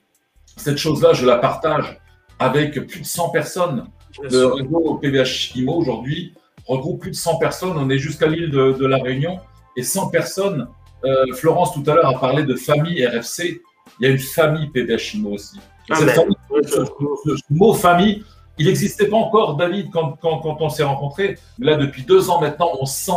cette 0.57 0.77
chose-là, 0.77 1.13
je 1.13 1.25
la 1.25 1.37
partage 1.37 1.99
avec 2.39 2.73
plus 2.87 3.01
de 3.01 3.05
100 3.05 3.29
personnes. 3.29 3.87
Le 4.21 4.45
réseau 4.45 4.95
PVH 5.01 5.55
IMO 5.55 5.73
aujourd'hui 5.73 6.33
regroupe 6.67 7.01
plus 7.01 7.11
de 7.11 7.15
100 7.15 7.37
personnes. 7.37 7.77
On 7.77 7.89
est 7.89 7.97
jusqu'à 7.97 8.27
l'île 8.27 8.49
de, 8.49 8.85
La 8.85 8.97
Réunion 8.97 9.39
et 9.75 9.83
100 9.83 10.09
personnes. 10.09 10.67
Euh, 11.03 11.25
Florence 11.33 11.73
tout 11.73 11.83
à 11.89 11.93
l'heure 11.93 12.09
a 12.09 12.19
parlé 12.19 12.43
de 12.43 12.55
famille 12.55 13.05
RFC. 13.05 13.61
Il 13.99 14.07
y 14.07 14.09
a 14.09 14.11
une 14.11 14.19
famille 14.19 14.67
PVH 14.69 15.15
IMO 15.15 15.31
aussi. 15.31 15.59
Ah, 15.89 15.95
Cette 15.97 16.11
famille, 16.11 16.35
ce, 16.63 17.41
mot 17.51 17.73
famille, 17.73 18.23
il 18.57 18.67
n'existait 18.67 19.07
pas 19.07 19.17
encore, 19.17 19.55
David, 19.55 19.91
quand, 19.91 20.17
on 20.23 20.69
s'est 20.69 20.83
rencontrés. 20.83 21.37
Mais 21.59 21.67
là, 21.67 21.75
depuis 21.75 22.03
deux 22.03 22.29
ans 22.29 22.41
maintenant, 22.41 22.71
on 22.79 22.85
sent 22.85 23.11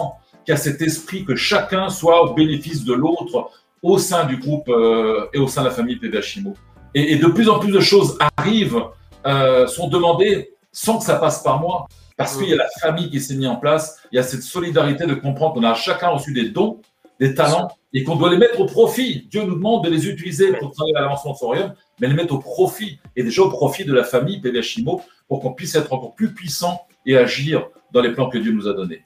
qu'il 0.44 0.52
y 0.52 0.56
a 0.56 0.60
cet 0.60 0.82
esprit 0.82 1.24
que 1.24 1.36
chacun 1.36 1.88
soit 1.88 2.22
au 2.22 2.34
bénéfice 2.34 2.84
de 2.84 2.92
l'autre 2.92 3.50
au 3.82 3.98
sein 3.98 4.24
du 4.26 4.36
groupe 4.36 4.68
euh, 4.68 5.26
et 5.32 5.38
au 5.38 5.46
sein 5.46 5.62
de 5.62 5.68
la 5.68 5.72
famille 5.72 5.96
PVH 5.96 6.36
IMO. 6.38 6.54
Et, 6.94 7.16
de 7.16 7.26
plus 7.26 7.48
en 7.48 7.58
plus 7.58 7.70
de 7.70 7.80
choses 7.80 8.18
arrivent, 8.36 8.82
euh, 9.26 9.66
sont 9.66 9.88
demandées 9.88 10.52
sans 10.72 10.98
que 10.98 11.04
ça 11.04 11.16
passe 11.16 11.42
par 11.42 11.60
moi. 11.60 11.86
Parce 12.16 12.36
qu'il 12.36 12.48
y 12.48 12.52
a 12.52 12.56
la 12.56 12.68
famille 12.80 13.10
qui 13.10 13.20
s'est 13.20 13.36
mise 13.36 13.46
en 13.46 13.56
place, 13.56 14.00
il 14.10 14.16
y 14.16 14.18
a 14.18 14.24
cette 14.24 14.42
solidarité 14.42 15.06
de 15.06 15.14
comprendre 15.14 15.54
qu'on 15.54 15.62
a 15.62 15.74
chacun 15.74 16.08
reçu 16.08 16.32
des 16.32 16.48
dons, 16.48 16.80
des 17.20 17.32
talents, 17.32 17.68
et 17.92 18.02
qu'on 18.02 18.16
doit 18.16 18.30
les 18.30 18.38
mettre 18.38 18.60
au 18.60 18.66
profit. 18.66 19.28
Dieu 19.30 19.44
nous 19.44 19.54
demande 19.54 19.84
de 19.84 19.90
les 19.90 20.08
utiliser 20.08 20.52
pour 20.54 20.72
travailler 20.72 20.96
à 20.96 21.02
l'avancement 21.02 21.32
de 21.32 21.38
son 21.38 21.54
mais 22.00 22.08
les 22.08 22.14
mettre 22.14 22.34
au 22.34 22.38
profit, 22.38 22.98
et 23.14 23.22
déjà 23.22 23.42
au 23.42 23.50
profit 23.50 23.84
de 23.84 23.92
la 23.92 24.02
famille 24.02 24.40
PVHIMO, 24.40 25.00
pour 25.28 25.40
qu'on 25.40 25.52
puisse 25.52 25.76
être 25.76 25.92
encore 25.92 26.14
plus 26.16 26.34
puissant 26.34 26.86
et 27.06 27.16
agir 27.16 27.68
dans 27.92 28.00
les 28.00 28.12
plans 28.12 28.28
que 28.28 28.38
Dieu 28.38 28.50
nous 28.50 28.66
a 28.66 28.72
donnés. 28.72 29.04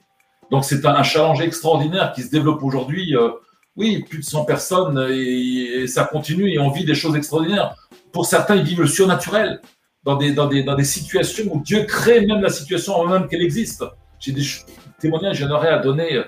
Donc 0.50 0.64
c'est 0.64 0.84
un, 0.84 1.02
challenge 1.02 1.40
extraordinaire 1.40 2.12
qui 2.12 2.22
se 2.22 2.30
développe 2.30 2.62
aujourd'hui. 2.62 3.16
Euh, 3.16 3.30
oui, 3.76 4.04
plus 4.08 4.18
de 4.18 4.24
100 4.24 4.44
personnes 4.44 5.08
et, 5.10 5.86
ça 5.86 6.04
continue 6.04 6.52
et 6.52 6.58
on 6.58 6.70
vit 6.70 6.84
des 6.84 6.94
choses 6.94 7.16
extraordinaires. 7.16 7.74
Pour 8.12 8.26
certains, 8.26 8.56
ils 8.56 8.64
vivent 8.64 8.82
le 8.82 8.86
surnaturel 8.86 9.60
dans 10.04 10.16
des, 10.16 10.84
situations 10.84 11.44
où 11.50 11.60
Dieu 11.60 11.84
crée 11.84 12.26
même 12.26 12.40
la 12.40 12.50
situation 12.50 12.94
avant 13.00 13.08
même 13.08 13.28
qu'elle 13.28 13.42
existe. 13.42 13.84
J'ai 14.18 14.32
des 14.32 14.42
témoignages, 15.00 15.38
j'en 15.38 15.50
à 15.54 15.78
donner 15.78 16.16
euh, 16.16 16.24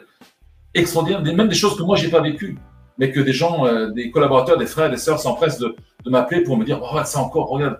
extraordinaires, 0.74 1.22
même 1.22 1.48
des 1.48 1.54
choses 1.54 1.76
que 1.76 1.82
moi, 1.82 1.96
j'ai 1.96 2.08
pas 2.08 2.20
vécues, 2.20 2.56
mais 2.98 3.10
que 3.10 3.20
des 3.20 3.32
gens, 3.32 3.66
euh, 3.66 3.90
des 3.90 4.10
collaborateurs, 4.10 4.56
des 4.56 4.66
frères, 4.66 4.90
des 4.90 4.96
sœurs 4.96 5.20
s'empressent 5.20 5.58
de, 5.58 5.76
m'appeler 6.06 6.42
pour 6.42 6.56
me 6.56 6.64
dire 6.64 6.80
oh, 6.82 6.98
ça 7.04 7.20
encore, 7.20 7.48
regarde, 7.48 7.78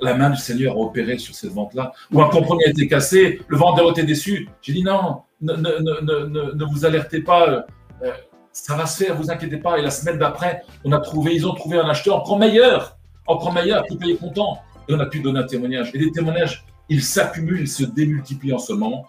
la 0.00 0.14
main 0.14 0.30
du 0.30 0.36
Seigneur 0.36 0.74
a 0.74 0.78
opéré 0.78 1.18
sur 1.18 1.34
cette 1.34 1.52
vente-là, 1.52 1.92
ou 2.12 2.22
un 2.22 2.28
compromis 2.28 2.64
a 2.64 2.70
été 2.70 2.86
cassé, 2.86 3.40
le 3.48 3.56
vendeur 3.56 3.90
était 3.90 4.04
déçu. 4.04 4.48
J'ai 4.62 4.72
dit 4.72 4.82
non, 4.82 5.22
ne, 5.40 6.64
vous 6.72 6.84
alertez 6.84 7.20
pas. 7.20 7.64
Euh, 8.02 8.12
ça 8.56 8.74
va 8.74 8.86
se 8.86 9.04
faire, 9.04 9.14
vous 9.16 9.30
inquiétez 9.30 9.58
pas. 9.58 9.78
Et 9.78 9.82
la 9.82 9.90
semaine 9.90 10.18
d'après, 10.18 10.62
on 10.84 10.92
a 10.92 10.98
trouvé, 10.98 11.34
ils 11.34 11.46
ont 11.46 11.54
trouvé 11.54 11.78
un 11.78 11.88
acheteur 11.88 12.16
encore 12.16 12.38
meilleur, 12.38 12.96
encore 13.26 13.52
meilleur, 13.52 13.84
qui 13.84 13.96
payait 13.96 14.16
content. 14.16 14.58
Et 14.88 14.94
on 14.94 15.00
a 15.00 15.06
pu 15.06 15.20
donner 15.20 15.40
un 15.40 15.46
témoignage. 15.46 15.90
Et 15.94 15.98
les 15.98 16.10
témoignages, 16.10 16.64
ils 16.88 17.02
s'accumulent, 17.02 17.60
ils 17.60 17.68
se 17.68 17.84
démultiplient 17.84 18.54
en 18.54 18.58
ce 18.58 18.72
moment. 18.72 19.06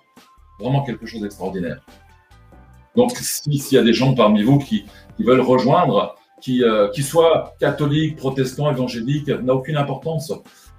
Vraiment 0.60 0.84
quelque 0.84 1.06
chose 1.06 1.22
d'extraordinaire. 1.22 1.80
Donc, 2.96 3.12
s'il 3.12 3.62
y 3.72 3.78
a 3.78 3.84
des 3.84 3.94
gens 3.94 4.14
parmi 4.14 4.44
vous 4.44 4.60
qui, 4.60 4.86
veulent 5.20 5.40
rejoindre, 5.40 6.16
qui, 6.42 6.64
euh, 6.64 6.90
qui 6.90 7.02
soient 7.02 7.54
catholiques, 7.60 8.18
protestants, 8.18 8.70
évangéliques, 8.70 9.30
n'a 9.30 9.54
aucune 9.54 9.78
importance. 9.78 10.34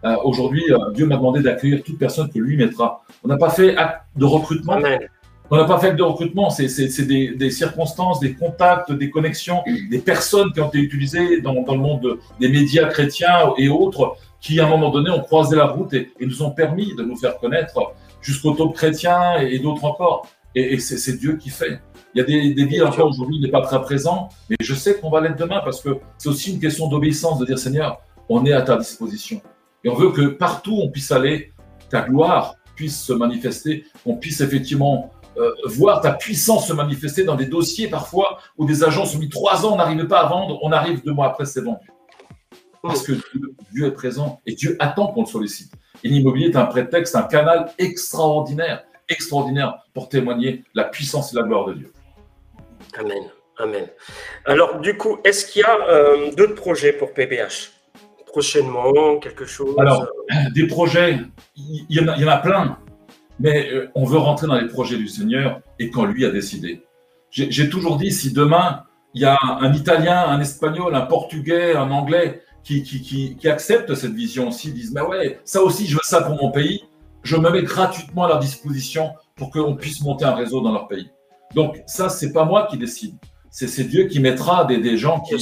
Euh, 0.04 0.16
aujourd'hui, 0.24 0.64
euh, 0.70 0.92
Dieu 0.92 1.06
m'a 1.06 1.16
demandé 1.16 1.40
d'accueillir 1.40 1.82
toute 1.82 1.98
personne 1.98 2.28
que 2.28 2.38
lui 2.38 2.56
mettra. 2.56 3.02
On 3.24 3.28
n'a 3.28 3.38
pas 3.38 3.50
fait 3.50 3.76
acte 3.76 4.02
de 4.16 4.26
recrutement. 4.26 4.78
On 5.50 5.56
n'a 5.56 5.64
pas 5.64 5.78
fait 5.78 5.94
de 5.94 6.02
recrutement, 6.02 6.50
c'est 6.50 6.66
des, 7.06 7.50
circonstances, 7.50 8.20
des 8.20 8.34
contacts, 8.34 8.92
des 8.92 9.08
connexions, 9.08 9.62
des 9.90 9.98
personnes 9.98 10.52
qui 10.52 10.60
ont 10.60 10.68
été 10.68 10.78
utilisées 10.78 11.40
dans, 11.40 11.54
le 11.54 11.78
monde 11.78 12.18
des 12.38 12.48
médias 12.48 12.86
chrétiens 12.86 13.54
et 13.56 13.68
autres, 13.68 14.16
qui 14.40 14.60
à 14.60 14.66
un 14.66 14.68
moment 14.68 14.90
donné 14.90 15.10
ont 15.10 15.22
croisé 15.22 15.56
la 15.56 15.66
route 15.66 15.94
et, 15.94 16.10
nous 16.20 16.42
ont 16.42 16.50
permis 16.50 16.94
de 16.94 17.02
nous 17.02 17.16
faire 17.16 17.38
connaître 17.38 17.94
jusqu'au 18.20 18.52
top 18.52 18.74
chrétien 18.74 19.38
et, 19.40 19.58
d'autres 19.58 19.84
encore. 19.84 20.26
Et, 20.54 20.78
c'est 20.78 21.18
Dieu 21.18 21.36
qui 21.36 21.48
fait. 21.48 21.80
Il 22.14 22.18
y 22.18 22.20
a 22.20 22.24
des, 22.24 22.52
des 22.52 22.64
villes 22.66 22.84
encore 22.84 23.08
aujourd'hui, 23.08 23.36
il 23.36 23.42
n'est 23.42 23.50
pas 23.50 23.62
très 23.62 23.80
présent, 23.80 24.28
mais 24.50 24.56
je 24.60 24.74
sais 24.74 24.98
qu'on 24.98 25.08
va 25.08 25.22
l'être 25.22 25.38
demain 25.38 25.60
parce 25.64 25.80
que 25.80 25.98
c'est 26.18 26.28
aussi 26.28 26.52
une 26.52 26.60
question 26.60 26.88
d'obéissance, 26.88 27.38
de 27.38 27.46
dire 27.46 27.58
Seigneur, 27.58 28.00
on 28.28 28.44
est 28.44 28.52
à 28.52 28.62
ta 28.62 28.76
disposition. 28.76 29.40
Et 29.82 29.88
on 29.88 29.94
veut 29.94 30.10
que 30.10 30.26
partout 30.26 30.78
on 30.82 30.90
puisse 30.90 31.10
aller, 31.10 31.52
ta 31.88 32.02
gloire 32.02 32.56
puisse 32.74 33.02
se 33.02 33.12
manifester, 33.12 33.84
qu'on 34.04 34.16
puisse 34.16 34.40
effectivement 34.40 35.10
euh, 35.38 35.52
voir 35.66 36.00
ta 36.00 36.12
puissance 36.12 36.68
se 36.68 36.72
manifester 36.72 37.24
dans 37.24 37.34
des 37.36 37.46
dossiers 37.46 37.88
parfois 37.88 38.38
où 38.56 38.66
des 38.66 38.82
agents 38.82 39.04
ont 39.04 39.18
mis 39.18 39.28
trois 39.28 39.64
ans, 39.64 39.74
on 39.74 39.76
n'arrivait 39.76 40.08
pas 40.08 40.20
à 40.20 40.28
vendre, 40.28 40.58
on 40.62 40.72
arrive 40.72 41.02
deux 41.04 41.12
mois 41.12 41.26
après, 41.26 41.46
c'est 41.46 41.60
vendu. 41.60 41.90
Parce 42.82 43.02
que 43.02 43.12
Dieu, 43.72 43.86
est 43.86 43.92
présent 43.92 44.40
et 44.46 44.54
Dieu 44.54 44.76
attend 44.78 45.08
qu'on 45.08 45.22
le 45.22 45.26
sollicite. 45.26 45.72
Et 46.04 46.08
l'immobilier 46.08 46.48
est 46.48 46.56
un 46.56 46.66
prétexte, 46.66 47.16
un 47.16 47.22
canal 47.22 47.72
extraordinaire, 47.78 48.84
extraordinaire 49.08 49.78
pour 49.94 50.08
témoigner 50.08 50.64
la 50.74 50.84
puissance 50.84 51.32
et 51.32 51.36
la 51.36 51.42
gloire 51.42 51.66
de 51.66 51.74
Dieu. 51.74 51.92
Amen. 52.98 53.30
Amen. 53.58 53.88
Alors, 54.44 54.78
du 54.78 54.96
coup, 54.96 55.18
est-ce 55.24 55.44
qu'il 55.44 55.62
y 55.62 55.64
a 55.64 55.88
euh, 55.88 56.30
d'autres 56.32 56.54
projets 56.54 56.92
pour 56.92 57.12
PBH 57.12 57.72
Prochainement, 58.26 59.18
quelque 59.18 59.46
chose? 59.46 59.74
Alors, 59.78 60.06
des 60.54 60.66
projets, 60.68 61.18
il 61.56 61.86
y, 61.88 62.00
en 62.00 62.28
a 62.28 62.36
plein 62.36 62.78
mais 63.38 63.70
euh, 63.72 63.90
on 63.94 64.04
veut 64.04 64.18
rentrer 64.18 64.46
dans 64.46 64.58
les 64.58 64.68
projets 64.68 64.96
du 64.96 65.08
Seigneur 65.08 65.60
et 65.78 65.90
quand 65.90 66.04
lui 66.04 66.24
a 66.24 66.30
décidé. 66.30 66.82
J'ai 67.30 67.68
toujours 67.68 67.98
dit, 67.98 68.10
si 68.10 68.32
demain, 68.32 68.84
il 69.12 69.20
y 69.20 69.26
a 69.26 69.38
un 69.42 69.72
Italien, 69.74 70.26
un 70.28 70.40
Espagnol, 70.40 70.94
un 70.94 71.02
Portugais, 71.02 71.76
un 71.76 71.90
Anglais 71.90 72.42
qui, 72.64 72.82
qui, 72.82 73.02
qui, 73.02 73.36
qui 73.36 73.48
acceptent 73.48 73.94
cette 73.94 74.14
vision 74.14 74.48
aussi, 74.48 74.72
disent, 74.72 74.92
mais 74.92 75.02
ouais, 75.02 75.38
ça 75.44 75.62
aussi, 75.62 75.86
je 75.86 75.94
veux 75.94 76.00
ça 76.02 76.22
pour 76.22 76.36
mon 76.36 76.50
pays, 76.50 76.84
je 77.22 77.36
me 77.36 77.50
mets 77.50 77.62
gratuitement 77.62 78.24
à 78.24 78.28
leur 78.28 78.38
disposition 78.38 79.10
pour 79.36 79.50
qu'on 79.50 79.76
puisse 79.76 80.00
monter 80.02 80.24
un 80.24 80.34
réseau 80.34 80.62
dans 80.62 80.72
leur 80.72 80.88
pays. 80.88 81.10
Donc 81.54 81.82
ça, 81.86 82.08
c'est 82.08 82.32
pas 82.32 82.44
moi 82.44 82.66
qui 82.70 82.78
décide. 82.78 83.14
C'est 83.50 83.84
Dieu 83.84 84.04
qui 84.04 84.20
mettra 84.20 84.64
des, 84.64 84.78
des 84.78 84.96
gens 84.96 85.20
qui, 85.20 85.36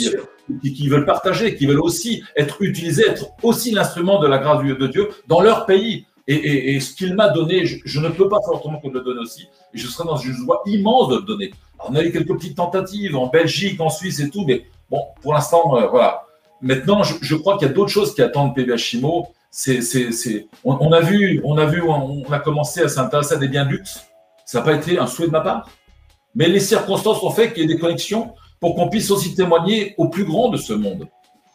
qui, 0.62 0.72
qui, 0.72 0.88
veulent 0.88 1.04
partager, 1.04 1.54
qui 1.56 1.66
veulent 1.66 1.80
aussi 1.80 2.22
être 2.37 2.62
utilisés, 2.62 3.04
être 3.09 3.26
aussi 3.42 3.72
l'instrument 3.72 4.20
de 4.20 4.26
la 4.26 4.38
grâce 4.38 4.62
de 4.62 4.87
Dieu 4.87 5.09
dans 5.26 5.40
leur 5.40 5.66
pays. 5.66 6.06
Et, 6.28 6.80
ce 6.80 6.94
qu'il 6.94 7.14
m'a 7.14 7.28
donné, 7.28 7.64
je, 7.66 8.00
ne 8.00 8.08
peux 8.08 8.28
pas 8.28 8.40
faire 8.40 8.54
autrement 8.54 8.80
que 8.80 8.88
le 8.88 9.00
donner 9.00 9.20
aussi. 9.20 9.48
Et 9.72 9.78
je 9.78 9.86
serai 9.86 10.08
dans 10.08 10.16
une 10.16 10.32
joie 10.32 10.62
immense 10.66 11.08
de 11.08 11.16
le 11.16 11.22
donner. 11.22 11.52
on 11.88 11.94
a 11.94 12.02
eu 12.02 12.10
quelques 12.10 12.34
petites 12.34 12.56
tentatives 12.56 13.16
en 13.16 13.28
Belgique, 13.28 13.80
en 13.80 13.90
Suisse 13.90 14.18
et 14.18 14.28
tout, 14.28 14.44
mais 14.44 14.64
bon, 14.90 15.02
pour 15.22 15.34
l'instant, 15.34 15.76
euh, 15.76 15.86
voilà. 15.86 16.24
Maintenant, 16.60 17.02
je, 17.04 17.34
crois 17.36 17.58
qu'il 17.58 17.68
y 17.68 17.70
a 17.70 17.74
d'autres 17.74 17.90
choses 17.90 18.14
qui 18.14 18.22
attendent 18.22 18.54
PBH 18.54 18.78
Chimo. 18.78 19.28
C'est, 19.50 19.82
c'est, 19.82 20.48
on, 20.64 20.76
on, 20.80 20.92
a 20.92 21.00
vu, 21.00 21.40
on 21.44 21.56
a 21.58 21.64
vu, 21.66 21.80
on, 21.82 22.24
a 22.30 22.38
commencé 22.40 22.82
à 22.82 22.88
s'intéresser 22.88 23.34
à 23.34 23.36
des 23.36 23.48
biens 23.48 23.64
de 23.64 23.70
luxe. 23.70 24.04
Ça 24.44 24.58
n'a 24.58 24.64
pas 24.64 24.74
été 24.74 24.98
un 24.98 25.06
souhait 25.06 25.26
de 25.26 25.32
ma 25.32 25.40
part. 25.40 25.68
Mais 26.34 26.48
les 26.48 26.60
circonstances 26.60 27.22
ont 27.22 27.30
fait 27.30 27.52
qu'il 27.52 27.62
y 27.62 27.64
ait 27.64 27.74
des 27.74 27.78
connexions 27.78 28.34
pour 28.58 28.74
qu'on 28.74 28.88
puisse 28.88 29.10
aussi 29.10 29.34
témoigner 29.34 29.94
au 29.96 30.08
plus 30.08 30.24
grand 30.24 30.48
de 30.48 30.56
ce 30.56 30.72
monde. 30.72 31.06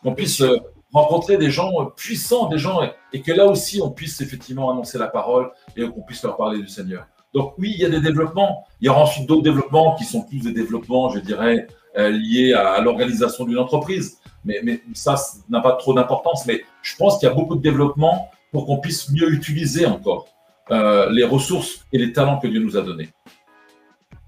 Qu'on 0.01 0.13
puisse 0.13 0.41
euh, 0.41 0.57
rencontrer 0.93 1.38
des 1.38 1.49
gens 1.49 1.71
puissants, 1.95 2.47
des 2.47 2.58
gens, 2.58 2.82
et 3.13 3.21
que 3.21 3.32
là 3.32 3.45
aussi, 3.45 3.82
on 3.82 3.91
puisse 3.91 4.21
effectivement 4.21 4.71
annoncer 4.71 4.97
la 4.97 5.08
parole 5.08 5.51
et 5.75 5.88
qu'on 5.88 6.01
puisse 6.01 6.23
leur 6.23 6.38
parler 6.38 6.60
du 6.60 6.67
Seigneur. 6.67 7.06
Donc 7.34 7.54
oui, 7.58 7.71
il 7.75 7.82
y 7.82 7.86
a 7.86 7.89
des 7.89 8.01
développements. 8.01 8.65
Il 8.82 8.88
y 8.88 8.89
aura 8.89 9.04
ensuite 9.04 9.27
d'autres 9.27 9.43
développements 9.43 9.95
qui 9.95 10.04
sont 10.04 10.21
plus 10.21 10.41
des 10.41 10.51
développements, 10.51 11.10
je 11.10 11.19
dirais, 11.19 11.67
euh, 11.97 12.10
liés 12.10 12.54
à, 12.54 12.82
l'organisation 12.82 13.45
d'une 13.45 13.58
entreprise. 13.58 14.17
Mais, 14.43 14.60
mais 14.63 14.82
ça 14.93 15.15
n'a 15.49 15.62
pas 15.62 15.73
trop 15.73 15.93
d'importance. 15.93 16.45
Mais 16.45 16.63
je 16.82 16.95
pense 16.97 17.19
qu'il 17.19 17.30
y 17.30 17.32
a 17.32 17.36
beaucoup 17.36 17.56
de 17.56 17.62
développement 17.62 18.30
pour 18.51 18.65
qu'on 18.65 18.80
puisse 18.80 19.10
mieux 19.12 19.32
utiliser 19.32 19.86
encore 19.86 20.27
euh, 20.71 21.10
les 21.10 21.23
ressources 21.23 21.86
et 21.93 21.97
les 21.97 22.12
talents 22.12 22.39
que 22.39 22.47
Dieu 22.47 22.60
nous 22.60 22.75
a 22.75 22.82
donnés. 22.82 23.10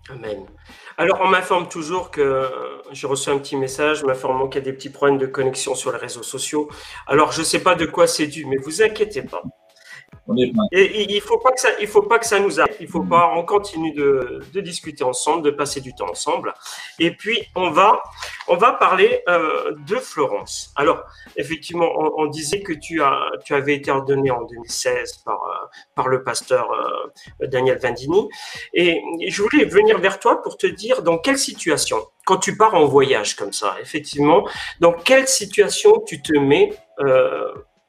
Amen. 0.10 0.46
Alors, 0.98 1.22
on 1.22 1.28
m'informe 1.28 1.68
toujours 1.68 2.12
que 2.12 2.22
euh, 2.22 2.50
j'ai 2.92 3.08
reçu 3.08 3.30
un 3.30 3.38
petit 3.40 3.56
message 3.56 4.04
m'informant 4.04 4.48
qu'il 4.48 4.62
y 4.62 4.64
a 4.64 4.66
des 4.66 4.74
petits 4.74 4.92
problèmes 4.92 5.18
de 5.18 5.26
connexion 5.26 5.76
sur 5.76 5.92
les 5.92 5.98
réseaux 5.98 6.24
sociaux. 6.24 6.70
Alors, 7.08 7.32
je 7.32 7.40
ne 7.40 7.46
sais 7.46 7.60
pas 7.60 7.76
de 7.76 7.86
quoi 7.86 8.06
c'est 8.08 8.28
dû, 8.28 8.46
mais 8.46 8.58
vous 8.58 8.82
inquiétez 8.84 9.24
pas. 9.24 9.42
Il 10.72 11.22
faut 11.22 11.38
pas 11.38 11.52
que 11.52 11.60
ça, 11.60 11.70
il 11.82 11.88
faut 11.88 12.04
pas 12.04 12.18
que 12.18 12.26
ça 12.26 12.40
nous 12.40 12.60
arrive. 12.60 12.76
Il 12.80 12.88
faut 12.88 13.04
pas, 13.04 13.34
on 13.36 13.44
continue 13.44 13.94
de, 13.94 14.42
discuter 14.62 15.04
ensemble, 15.04 15.44
de 15.44 15.52
passer 15.52 15.82
du 15.82 15.94
temps 15.94 16.10
ensemble. 16.10 16.54
Et 17.00 17.12
puis 17.12 17.44
on 17.56 17.72
va, 17.72 18.02
on 18.48 18.56
va 18.56 18.72
parler 18.72 19.22
euh, 19.28 19.74
de 19.88 19.96
Florence. 19.98 20.72
Alors 20.76 21.04
effectivement, 21.36 21.90
on, 22.18 22.26
disait 22.28 22.62
que 22.62 22.74
tu 22.74 23.02
as, 23.02 23.32
tu 23.44 23.54
avais 23.54 23.76
été 23.76 23.92
ordonné 23.92 24.32
en 24.32 24.44
2016 24.44 25.18
par 25.26 25.44
euh, 25.44 25.66
par 25.96 26.08
le 26.08 26.24
pasteur 26.24 26.72
euh, 26.72 27.48
Daniel 27.48 27.80
Vandini. 27.80 28.30
Et 28.74 29.02
je 29.28 29.42
voulais 29.42 29.66
venir 29.66 30.00
vers 30.00 30.20
toi 30.20 30.42
pour 30.42 30.58
te 30.58 30.68
dire 30.68 31.04
dans 31.04 31.18
quelle 31.18 31.38
situation, 31.38 31.98
quand 32.26 32.38
tu 32.38 32.56
pars 32.56 32.76
en 32.76 32.86
voyage 32.86 33.36
comme 33.36 33.52
ça, 33.52 33.76
effectivement, 33.82 34.48
dans 34.80 34.94
quelle 34.94 35.28
situation 35.28 36.02
tu 36.08 36.22
te 36.22 36.38
mets 36.38 36.72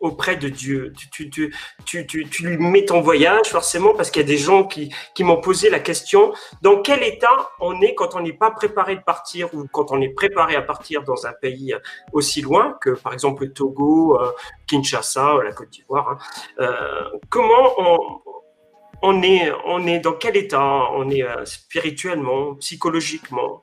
auprès 0.01 0.37
de 0.37 0.49
Dieu. 0.49 0.93
Tu, 1.13 1.31
tu, 1.31 1.53
tu, 1.85 2.07
tu, 2.07 2.47
lui 2.47 2.57
mets 2.59 2.85
ton 2.85 3.01
voyage 3.01 3.47
forcément 3.47 3.95
parce 3.95 4.11
qu'il 4.11 4.23
y 4.23 4.25
a 4.25 4.29
des 4.29 4.39
gens 4.39 4.65
qui, 4.65 4.93
qui 5.15 5.25
m'ont 5.25 5.41
posé 5.41 5.71
la 5.71 5.81
question 5.81 6.33
dans 6.63 6.83
quel 6.83 7.03
état 7.03 7.51
on 7.61 7.81
est 7.81 7.95
quand 7.95 8.15
on 8.15 8.21
n'est 8.21 8.33
pas 8.33 8.51
préparé 8.51 8.97
de 8.97 9.03
partir 9.03 9.53
ou 9.55 9.67
quand 9.73 9.93
on 9.93 10.01
est 10.01 10.11
préparé 10.11 10.57
à 10.57 10.63
partir 10.63 11.03
dans 11.05 11.27
un 11.27 11.33
pays 11.33 11.75
aussi 12.13 12.43
loin 12.43 12.77
que 12.81 12.91
par 12.91 13.13
exemple 13.13 13.45
le 13.45 13.53
Togo, 13.53 14.21
euh, 14.21 14.33
Kinshasa, 14.67 15.39
la 15.43 15.53
Côte 15.53 15.71
d'Ivoire. 15.71 16.11
Hein. 16.11 16.19
Euh, 16.61 17.19
comment 17.31 17.75
on, 17.79 18.21
on, 19.03 19.23
est, 19.23 19.51
on 19.67 19.87
est 19.87 20.01
dans 20.01 20.15
quel 20.15 20.37
état 20.37 20.91
On 20.93 21.09
est 21.11 21.23
euh, 21.23 21.45
spirituellement, 21.45 22.55
psychologiquement 22.57 23.63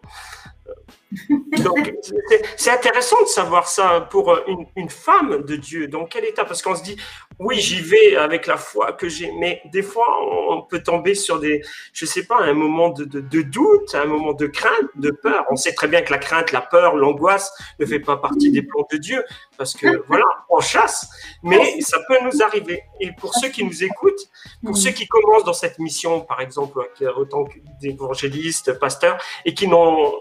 C'est 2.56 2.72
intéressant 2.72 3.22
de 3.22 3.28
savoir 3.28 3.68
ça 3.68 4.08
pour 4.10 4.38
une, 4.48 4.66
une, 4.78 4.90
femme 4.90 5.44
de 5.44 5.56
Dieu. 5.56 5.88
Dans 5.88 6.06
quel 6.06 6.26
état? 6.26 6.46
Parce 6.46 6.62
qu'on 6.62 6.76
se 6.76 6.84
dit, 6.84 6.96
oui, 7.40 7.60
j'y 7.60 7.82
vais 7.82 8.16
avec 8.16 8.48
la 8.48 8.58
foi 8.58 8.94
que 8.94 9.10
j'ai, 9.10 9.32
mais 9.34 9.62
des 9.72 9.82
fois, 9.82 10.06
on 10.50 10.62
peut 10.62 10.82
tomber 10.82 11.16
sur 11.16 11.40
des, 11.40 11.62
je 11.94 12.06
sais 12.06 12.26
pas, 12.26 12.38
un 12.38 12.54
moment 12.54 12.90
de, 12.90 13.04
de, 13.04 13.20
de, 13.20 13.42
doute, 13.42 13.94
un 13.94 14.06
moment 14.06 14.34
de 14.34 14.48
crainte, 14.48 14.90
de 14.96 15.12
peur. 15.12 15.46
On 15.50 15.56
sait 15.56 15.74
très 15.74 15.88
bien 15.88 16.02
que 16.02 16.12
la 16.12 16.18
crainte, 16.18 16.52
la 16.52 16.62
peur, 16.62 16.96
l'angoisse 16.96 17.52
ne 17.80 17.86
fait 17.86 18.00
pas 18.00 18.18
partie 18.18 18.52
des 18.52 18.62
plans 18.62 18.88
de 18.92 18.98
Dieu, 18.98 19.24
parce 19.58 19.74
que 19.74 20.04
voilà, 20.08 20.26
on 20.50 20.60
chasse, 20.60 21.10
mais 21.44 21.82
ça 21.82 22.00
peut 22.08 22.18
nous 22.24 22.42
arriver. 22.42 22.84
Et 23.00 23.12
pour 23.20 23.34
ceux 23.34 23.50
qui 23.50 23.66
nous 23.66 23.84
écoutent, 23.84 24.30
pour 24.64 24.78
ceux 24.78 24.92
qui 24.92 25.08
commencent 25.08 25.46
dans 25.46 25.54
cette 25.54 25.80
mission, 25.80 26.22
par 26.22 26.40
exemple, 26.42 26.90
autant 27.18 27.46
d'évangélistes, 27.82 28.80
pasteurs, 28.80 29.18
et 29.46 29.54
qui 29.54 29.68
n'ont 29.68 30.14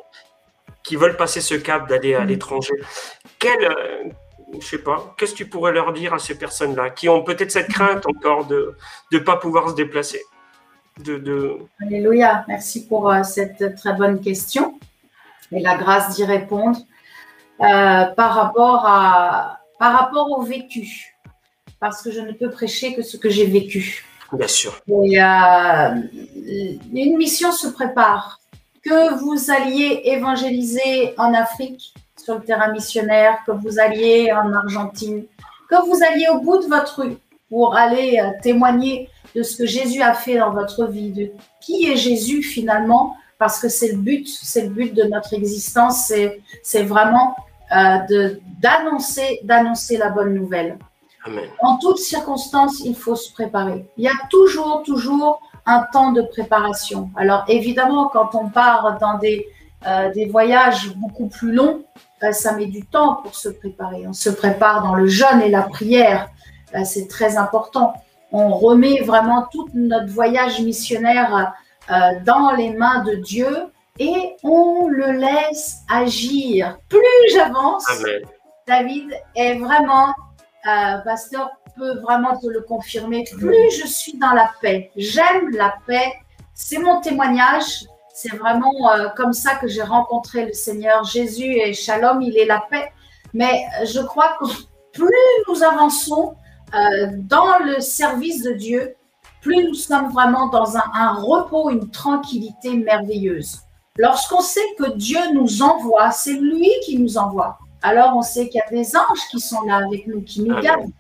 qui 0.83 0.97
veulent 0.97 1.17
passer 1.17 1.41
ce 1.41 1.55
cap 1.55 1.89
d'aller 1.89 2.15
à 2.15 2.25
l'étranger, 2.25 2.75
quel, 3.39 3.75
je 4.59 4.67
sais 4.67 4.79
pas, 4.79 5.15
qu'est-ce 5.17 5.33
que 5.33 5.39
tu 5.39 5.47
pourrais 5.47 5.73
leur 5.73 5.93
dire 5.93 6.15
à 6.15 6.19
ces 6.19 6.37
personnes-là 6.37 6.91
qui 6.91 7.09
ont 7.09 7.23
peut-être 7.23 7.51
cette 7.51 7.69
crainte 7.69 8.07
encore 8.07 8.47
de 8.47 8.77
ne 9.13 9.19
pas 9.19 9.37
pouvoir 9.37 9.71
se 9.71 9.75
déplacer? 9.75 10.23
De, 10.99 11.17
de... 11.19 11.57
Alléluia, 11.81 12.45
merci 12.49 12.87
pour 12.87 13.11
euh, 13.11 13.23
cette 13.23 13.77
très 13.77 13.95
bonne 13.95 14.21
question. 14.21 14.79
Et 15.53 15.61
la 15.61 15.77
grâce 15.77 16.15
d'y 16.15 16.25
répondre. 16.25 16.79
Euh, 17.61 18.07
par, 18.17 18.35
rapport 18.35 18.87
à, 18.87 19.61
par 19.79 19.93
rapport 19.93 20.31
au 20.31 20.43
vécu, 20.43 21.15
parce 21.79 22.01
que 22.01 22.11
je 22.11 22.21
ne 22.21 22.33
peux 22.33 22.49
prêcher 22.49 22.95
que 22.95 23.03
ce 23.03 23.19
que 23.19 23.29
j'ai 23.29 23.45
vécu. 23.45 24.07
Bien 24.33 24.49
sûr. 24.49 24.81
Et, 24.89 25.23
euh, 25.23 25.95
une 26.95 27.17
mission 27.19 27.53
se 27.53 27.69
prépare. 27.69 28.40
Que 28.83 29.15
vous 29.21 29.51
alliez 29.51 30.03
évangéliser 30.05 31.15
en 31.19 31.35
Afrique, 31.35 31.95
sur 32.17 32.35
le 32.35 32.45
terrain 32.45 32.73
missionnaire, 32.73 33.39
que 33.47 33.53
vous 33.53 33.79
alliez 33.79 34.33
en 34.33 34.53
Argentine, 34.53 35.25
que 35.69 35.87
vous 35.87 36.03
alliez 36.03 36.29
au 36.29 36.41
bout 36.41 36.59
de 36.59 36.67
votre 36.67 37.03
rue 37.03 37.17
pour 37.49 37.77
aller 37.77 38.21
euh, 38.21 38.31
témoigner 38.43 39.09
de 39.35 39.43
ce 39.43 39.57
que 39.57 39.67
Jésus 39.67 40.03
a 40.03 40.15
fait 40.15 40.39
dans 40.39 40.53
votre 40.53 40.87
vie, 40.87 41.11
de 41.11 41.31
qui 41.61 41.87
est 41.91 41.97
Jésus 41.97 42.43
finalement, 42.43 43.17
parce 43.39 43.61
que 43.61 43.69
c'est 43.69 43.93
le 43.93 43.99
but, 43.99 44.29
c'est 44.29 44.63
le 44.63 44.69
but 44.69 44.95
de 44.95 45.05
notre 45.05 45.35
existence, 45.35 46.13
c'est 46.63 46.83
vraiment 46.83 47.37
euh, 47.73 48.35
d'annoncer 48.61 49.41
d'annoncer 49.45 49.97
la 49.97 50.11
bonne 50.11 50.35
nouvelle. 50.35 50.79
Amen. 51.25 51.45
En 51.61 51.79
toutes 51.79 51.99
circonstances, 51.99 52.81
il 52.85 52.95
faut 52.95 53.15
se 53.15 53.33
préparer. 53.33 53.85
Il 53.97 54.05
y 54.05 54.09
a 54.09 54.19
toujours, 54.31 54.83
toujours 54.85 55.41
un 55.71 55.87
temps 55.93 56.13
de 56.13 56.23
préparation. 56.23 57.11
Alors 57.17 57.45
évidemment, 57.49 58.09
quand 58.09 58.35
on 58.35 58.49
part 58.49 58.99
dans 58.99 59.19
des, 59.19 59.47
euh, 59.87 60.11
des 60.13 60.27
voyages 60.27 60.95
beaucoup 60.97 61.29
plus 61.29 61.53
longs, 61.53 61.83
euh, 62.23 62.33
ça 62.33 62.53
met 62.53 62.67
du 62.67 62.85
temps 62.85 63.17
pour 63.23 63.35
se 63.35 63.49
préparer. 63.49 64.07
On 64.07 64.13
se 64.13 64.31
prépare 64.31 64.83
dans 64.83 64.95
le 64.95 65.07
jeûne 65.07 65.41
et 65.43 65.51
la 65.51 65.63
prière. 65.63 66.29
c'est 66.85 67.09
très 67.09 67.37
important. 67.37 67.95
On 68.33 68.49
remet 68.51 69.01
vraiment 69.01 69.49
tout 69.51 69.69
notre 69.75 70.13
voyage 70.13 70.61
missionnaire 70.61 71.53
euh, 71.91 72.21
dans 72.25 72.53
les 72.53 72.71
mains 72.71 73.03
de 73.03 73.17
Dieu 73.17 73.49
et 73.99 74.37
on 74.45 74.87
le 74.87 75.11
laisse 75.13 75.79
agir. 75.93 76.79
Plus 76.89 77.01
j'avance, 77.35 77.85
David 78.69 79.11
est 79.35 79.57
vraiment, 79.57 80.15
euh, 80.67 80.99
pasteur 81.05 81.51
peut 81.81 81.99
vraiment 82.01 82.37
te 82.37 82.47
le 82.47 82.61
confirmer, 82.61 83.25
plus 83.25 83.71
je 83.71 83.87
suis 83.87 84.19
dans 84.19 84.33
la 84.33 84.51
paix. 84.61 84.91
J'aime 84.97 85.49
la 85.53 85.75
paix. 85.87 86.13
C'est 86.55 86.79
mon 86.79 87.01
témoignage. 87.01 87.87
C'est 88.13 88.37
vraiment 88.37 88.93
euh, 88.93 89.09
comme 89.17 89.33
ça 89.33 89.55
que 89.55 89.67
j'ai 89.67 89.83
rencontré 89.83 90.45
le 90.45 90.53
Seigneur 90.53 91.05
Jésus 91.05 91.53
et 91.57 91.73
Shalom, 91.73 92.21
il 92.21 92.37
est 92.37 92.45
la 92.45 92.63
paix. 92.71 92.93
Mais 93.33 93.65
je 93.87 94.01
crois 94.01 94.37
que 94.39 94.45
plus 94.93 95.27
nous 95.49 95.63
avançons 95.63 96.35
euh, 96.75 97.07
dans 97.17 97.59
le 97.65 97.81
service 97.81 98.43
de 98.43 98.53
Dieu, 98.53 98.95
plus 99.41 99.65
nous 99.67 99.75
sommes 99.75 100.13
vraiment 100.13 100.49
dans 100.49 100.77
un, 100.77 100.85
un 100.93 101.15
repos, 101.15 101.71
une 101.71 101.91
tranquillité 101.91 102.77
merveilleuse. 102.77 103.61
Lorsqu'on 103.97 104.43
sait 104.43 104.75
que 104.79 104.93
Dieu 104.97 105.21
nous 105.33 105.63
envoie, 105.63 106.11
c'est 106.11 106.35
lui 106.35 106.71
qui 106.85 106.99
nous 106.99 107.17
envoie. 107.17 107.59
Alors 107.83 108.15
on 108.15 108.23
sait 108.23 108.51
qu'il 108.51 108.61
y 108.61 108.69
a 108.69 108.71
des 108.71 108.95
anges 108.95 109.27
qui 109.31 109.41
sont 109.41 109.63
là 109.63 109.77
avec 109.77 110.07
nous, 110.07 110.21
qui 110.21 110.43
nous 110.43 110.61
gardent. 110.61 110.93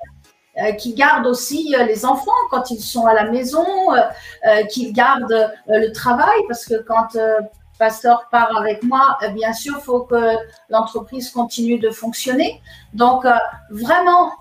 Euh, 0.61 0.73
qui 0.73 0.94
gardent 0.94 1.27
aussi 1.27 1.75
euh, 1.75 1.85
les 1.85 2.05
enfants 2.05 2.33
quand 2.51 2.70
ils 2.70 2.81
sont 2.81 3.07
à 3.07 3.14
la 3.14 3.31
maison, 3.31 3.64
euh, 3.94 4.64
qui 4.64 4.92
gardent 4.92 5.51
le 5.68 5.90
travail, 5.92 6.38
parce 6.49 6.66
que 6.66 6.83
quand 6.83 7.16
pasteur 7.79 8.29
part 8.31 8.55
avec 8.59 8.83
moi, 8.83 9.16
bien 9.33 9.55
sûr, 9.55 9.77
il 9.79 9.83
faut 9.83 10.01
que 10.01 10.37
l'entreprise 10.68 11.31
continue 11.31 11.79
de 11.79 11.90
fonctionner. 11.90 12.61
Donc, 12.92 13.25
vraiment, 13.70 14.33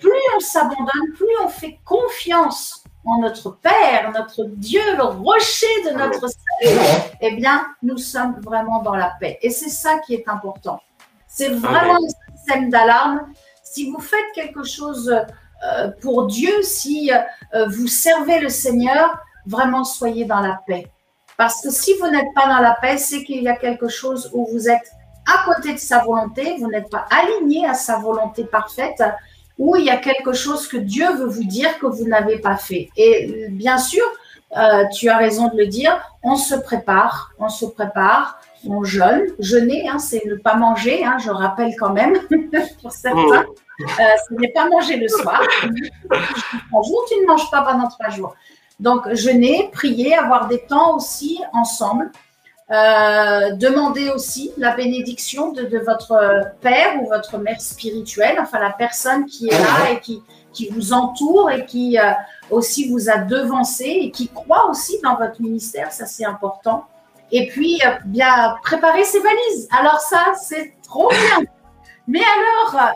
plus 0.00 0.12
on 0.36 0.40
s'abandonne, 0.40 1.12
plus 1.16 1.34
on 1.42 1.48
fait 1.48 1.78
confiance 1.84 2.84
en 3.06 3.20
notre 3.20 3.52
Père, 3.52 4.12
notre 4.14 4.44
Dieu, 4.44 4.82
le 4.96 5.04
rocher 5.04 5.66
de 5.86 5.96
notre 5.96 6.28
salut, 6.28 6.78
eh 7.22 7.30
bien, 7.36 7.66
nous 7.82 7.98
sommes 7.98 8.38
vraiment 8.42 8.82
dans 8.82 8.94
la 8.94 9.12
paix. 9.18 9.38
Et 9.40 9.50
c'est 9.50 9.70
ça 9.70 9.98
qui 10.00 10.14
est 10.14 10.28
important. 10.28 10.80
C'est 11.26 11.48
vraiment 11.48 11.96
un 11.96 12.34
système 12.36 12.68
d'alarme. 12.68 13.32
Si 13.62 13.90
vous 13.90 14.00
faites 14.00 14.30
quelque 14.34 14.62
chose 14.62 15.10
pour 16.00 16.26
Dieu, 16.26 16.62
si 16.62 17.10
euh, 17.12 17.66
vous 17.66 17.86
servez 17.86 18.40
le 18.40 18.48
Seigneur, 18.48 19.18
vraiment 19.46 19.84
soyez 19.84 20.24
dans 20.24 20.40
la 20.40 20.60
paix. 20.66 20.86
Parce 21.36 21.62
que 21.62 21.70
si 21.70 21.94
vous 22.00 22.08
n'êtes 22.08 22.32
pas 22.34 22.46
dans 22.46 22.60
la 22.60 22.76
paix, 22.80 22.96
c'est 22.98 23.24
qu'il 23.24 23.42
y 23.42 23.48
a 23.48 23.56
quelque 23.56 23.88
chose 23.88 24.30
où 24.32 24.46
vous 24.52 24.68
êtes 24.68 24.92
à 25.26 25.44
côté 25.46 25.72
de 25.72 25.78
sa 25.78 26.00
volonté, 26.00 26.56
vous 26.58 26.68
n'êtes 26.68 26.90
pas 26.90 27.06
aligné 27.10 27.66
à 27.66 27.74
sa 27.74 27.98
volonté 27.98 28.44
parfaite, 28.44 29.02
ou 29.58 29.76
il 29.76 29.84
y 29.84 29.90
a 29.90 29.96
quelque 29.96 30.32
chose 30.32 30.68
que 30.68 30.76
Dieu 30.76 31.10
veut 31.14 31.28
vous 31.28 31.44
dire 31.44 31.78
que 31.78 31.86
vous 31.86 32.06
n'avez 32.06 32.38
pas 32.38 32.56
fait. 32.56 32.88
Et 32.96 33.48
bien 33.50 33.78
sûr, 33.78 34.04
euh, 34.56 34.84
tu 34.94 35.08
as 35.08 35.16
raison 35.16 35.48
de 35.48 35.56
le 35.56 35.66
dire, 35.66 35.98
on 36.22 36.36
se 36.36 36.54
prépare, 36.54 37.32
on 37.38 37.48
se 37.48 37.64
prépare, 37.64 38.40
on 38.68 38.84
jeûne. 38.84 39.24
Jeûner, 39.38 39.88
hein, 39.88 39.98
c'est 39.98 40.24
ne 40.26 40.36
pas 40.36 40.56
manger, 40.56 41.04
hein, 41.04 41.16
je 41.18 41.30
rappelle 41.30 41.74
quand 41.78 41.92
même, 41.92 42.14
pour 42.82 42.92
certains. 42.92 43.44
Euh, 43.80 43.84
ce 44.28 44.34
n'est 44.34 44.52
pas 44.52 44.68
manger 44.68 44.96
le 44.96 45.08
soir. 45.08 45.42
Jour, 45.62 47.04
tu 47.08 47.20
ne 47.20 47.26
manges 47.26 47.50
pas 47.50 47.62
pendant 47.62 47.88
trois 47.88 48.10
jours. 48.10 48.34
Donc, 48.80 49.12
jeûner, 49.14 49.70
prier, 49.72 50.16
avoir 50.16 50.48
des 50.48 50.64
temps 50.66 50.96
aussi 50.96 51.40
ensemble. 51.52 52.10
Euh, 52.70 53.52
demander 53.56 54.08
aussi 54.08 54.52
la 54.56 54.74
bénédiction 54.74 55.52
de, 55.52 55.78
votre 55.84 56.18
père 56.62 57.02
ou 57.02 57.08
votre 57.08 57.36
mère 57.36 57.60
spirituelle, 57.60 58.38
enfin 58.40 58.58
la 58.58 58.70
personne 58.70 59.26
qui 59.26 59.48
est 59.48 59.58
là 59.58 59.90
et 59.92 60.00
qui, 60.00 60.22
qui 60.54 60.70
vous 60.70 60.94
entoure 60.94 61.50
et 61.50 61.66
qui 61.66 61.98
euh, 61.98 62.12
aussi 62.50 62.88
vous 62.88 63.10
a 63.10 63.18
devancé 63.18 63.84
et 63.84 64.10
qui 64.10 64.28
croit 64.28 64.70
aussi 64.70 64.98
dans 65.02 65.16
votre 65.16 65.42
ministère, 65.42 65.92
ça 65.92 66.06
c'est 66.06 66.24
important. 66.24 66.86
Et 67.32 67.48
puis, 67.48 67.80
bien 68.06 68.56
préparer 68.62 69.04
ses 69.04 69.20
valises. 69.20 69.68
Alors 69.78 69.98
ça, 70.00 70.32
c'est 70.40 70.74
trop 70.82 71.08
bien. 71.08 71.46
Mais 72.06 72.20
alors, 72.20 72.94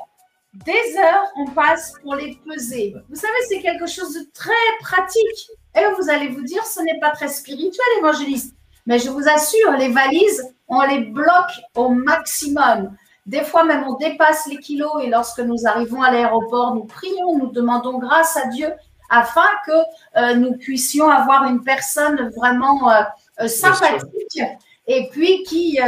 des 0.65 0.99
heures 0.99 1.25
on 1.37 1.47
passe 1.47 1.93
pour 2.03 2.15
les 2.15 2.39
peser. 2.47 2.95
Vous 3.09 3.17
savez, 3.17 3.33
c'est 3.49 3.61
quelque 3.61 3.87
chose 3.87 4.15
de 4.15 4.27
très 4.35 4.51
pratique. 4.81 5.51
Et 5.77 5.85
vous 5.99 6.11
allez 6.11 6.29
vous 6.29 6.43
dire, 6.43 6.65
ce 6.65 6.83
n'est 6.83 6.99
pas 7.01 7.11
très 7.11 7.29
spirituel, 7.29 7.87
évangéliste. 7.99 8.55
Mais 8.87 8.99
je 8.99 9.11
vous 9.11 9.29
assure, 9.29 9.73
les 9.79 9.89
valises, 9.89 10.43
on 10.67 10.81
les 10.83 11.01
bloque 11.01 11.61
au 11.75 11.91
maximum. 11.91 12.97
Des 13.27 13.43
fois 13.43 13.65
même, 13.65 13.85
on 13.87 13.95
dépasse 13.95 14.47
les 14.47 14.57
kilos 14.57 15.03
et 15.03 15.09
lorsque 15.09 15.41
nous 15.41 15.67
arrivons 15.67 16.03
à 16.03 16.11
l'aéroport, 16.11 16.75
nous 16.75 16.85
prions, 16.85 17.39
nous 17.39 17.51
demandons 17.53 17.99
grâce 17.99 18.37
à 18.39 18.47
Dieu 18.47 18.73
afin 19.11 19.49
que 19.67 19.73
euh, 20.17 20.35
nous 20.35 20.57
puissions 20.57 21.09
avoir 21.09 21.45
une 21.45 21.63
personne 21.63 22.31
vraiment 22.37 22.91
euh, 22.91 23.03
euh, 23.41 23.49
sympathique 23.49 24.41
et 24.89 25.09
puis 25.11 25.43
qui 25.45 25.79
euh, 25.81 25.85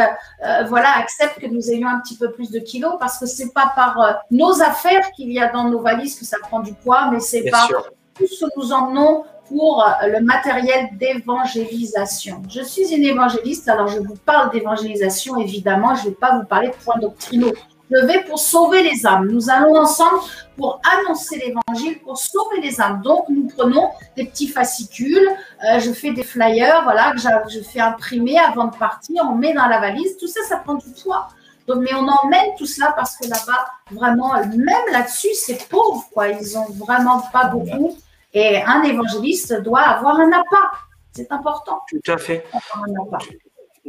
euh, 0.47 0.65
voilà 0.69 0.91
accepte 0.99 1.41
que 1.41 1.47
nous 1.47 1.71
ayons 1.71 1.89
un 1.89 2.01
petit 2.01 2.17
peu 2.17 2.31
plus 2.31 2.51
de 2.51 2.61
kilos 2.61 2.95
parce 3.01 3.19
que 3.19 3.27
c'est 3.27 3.53
pas 3.53 3.73
par 3.75 3.99
euh, 3.99 4.13
nos 4.31 4.63
affaires 4.63 5.11
qu'il 5.13 5.33
y 5.33 5.41
a 5.41 5.51
dans 5.51 5.65
nos 5.65 5.81
valises 5.81 6.19
que 6.19 6.27
ça 6.27 6.37
prend 6.41 6.61
du 6.61 6.75
poids, 6.75 7.09
mais 7.11 7.19
c'est 7.19 7.51
par 7.51 7.69
tout 8.15 8.27
ce 8.27 8.45
que 8.45 8.51
nous 8.57 8.73
emmenons 8.73 9.25
pour 9.49 9.85
le 10.05 10.21
matériel 10.21 10.91
d'évangélisation. 10.93 12.41
Je 12.49 12.63
suis 12.63 12.95
une 12.95 13.03
évangéliste, 13.03 13.69
alors 13.69 13.89
je 13.89 13.99
vous 13.99 14.15
parle 14.15 14.53
d'évangélisation, 14.53 15.39
évidemment, 15.39 15.97
je 15.97 16.05
ne 16.05 16.09
vais 16.11 16.15
pas 16.15 16.39
vous 16.39 16.45
parler 16.45 16.69
de 16.69 16.75
points 16.75 16.99
doctrinaux. 17.01 17.53
Vais 17.91 18.23
pour 18.23 18.39
sauver 18.39 18.83
les 18.83 19.05
âmes. 19.05 19.27
Nous 19.29 19.51
allons 19.51 19.77
ensemble 19.77 20.21
pour 20.57 20.81
annoncer 20.99 21.39
l'évangile, 21.39 21.99
pour 22.01 22.19
sauver 22.19 22.61
les 22.61 22.81
âmes. 22.81 23.03
Donc, 23.03 23.29
nous 23.29 23.49
prenons 23.49 23.91
des 24.17 24.27
petits 24.27 24.47
fascicules, 24.47 25.29
euh, 25.65 25.81
je 25.81 25.91
fais 25.93 26.13
des 26.13 26.23
flyers, 26.23 26.85
voilà, 26.85 27.13
que 27.13 27.51
je 27.51 27.61
fais 27.61 27.81
imprimer 27.81 28.39
avant 28.39 28.67
de 28.67 28.77
partir, 28.77 29.25
on 29.29 29.35
met 29.35 29.53
dans 29.55 29.67
la 29.67 29.81
valise. 29.81 30.17
Tout 30.19 30.29
ça, 30.29 30.41
ça 30.49 30.59
prend 30.59 30.75
du 30.75 30.89
poids. 31.03 31.29
Donc, 31.67 31.79
mais 31.79 31.95
on 31.95 32.07
emmène 32.07 32.55
tout 32.57 32.67
cela 32.67 32.93
parce 32.97 33.17
que 33.17 33.29
là-bas, 33.29 33.67
vraiment, 33.91 34.35
même 34.35 34.93
là-dessus, 34.93 35.35
c'est 35.35 35.69
pauvre, 35.69 36.05
quoi. 36.13 36.29
Ils 36.29 36.59
ont 36.59 36.67
vraiment 36.71 37.21
pas 37.33 37.47
beaucoup. 37.47 37.97
Et 38.33 38.63
un 38.63 38.83
évangéliste 38.83 39.61
doit 39.63 39.81
avoir 39.81 40.21
un 40.21 40.31
appât. 40.31 40.71
C'est 41.13 41.31
important. 41.33 41.81
Tout 41.89 42.13
à 42.13 42.19
fait. 42.19 42.45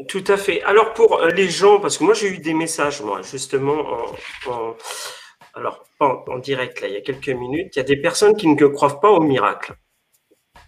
Tout 0.08 0.24
à 0.28 0.38
fait. 0.38 0.62
Alors 0.64 0.94
pour 0.94 1.20
euh, 1.20 1.30
les 1.30 1.50
gens, 1.50 1.80
parce 1.80 1.98
que 1.98 2.04
moi 2.04 2.14
j'ai 2.14 2.30
eu 2.30 2.38
des 2.40 2.54
messages, 2.54 3.02
moi, 3.02 3.22
justement, 3.22 3.86
en, 4.48 4.76
alors, 5.54 5.84
en, 6.00 6.38
direct, 6.40 6.82
là, 6.82 6.88
il 6.88 6.94
y 6.94 6.98
a 6.98 7.02
quelques 7.02 7.30
minutes, 7.30 7.76
il 7.76 7.80
y 7.80 7.82
a 7.82 7.86
des 7.86 7.98
personnes 7.98 8.36
qui 8.36 8.48
ne 8.48 8.68
croient 8.68 9.00
pas 9.02 9.10
au 9.10 9.20
miracle. 9.20 9.76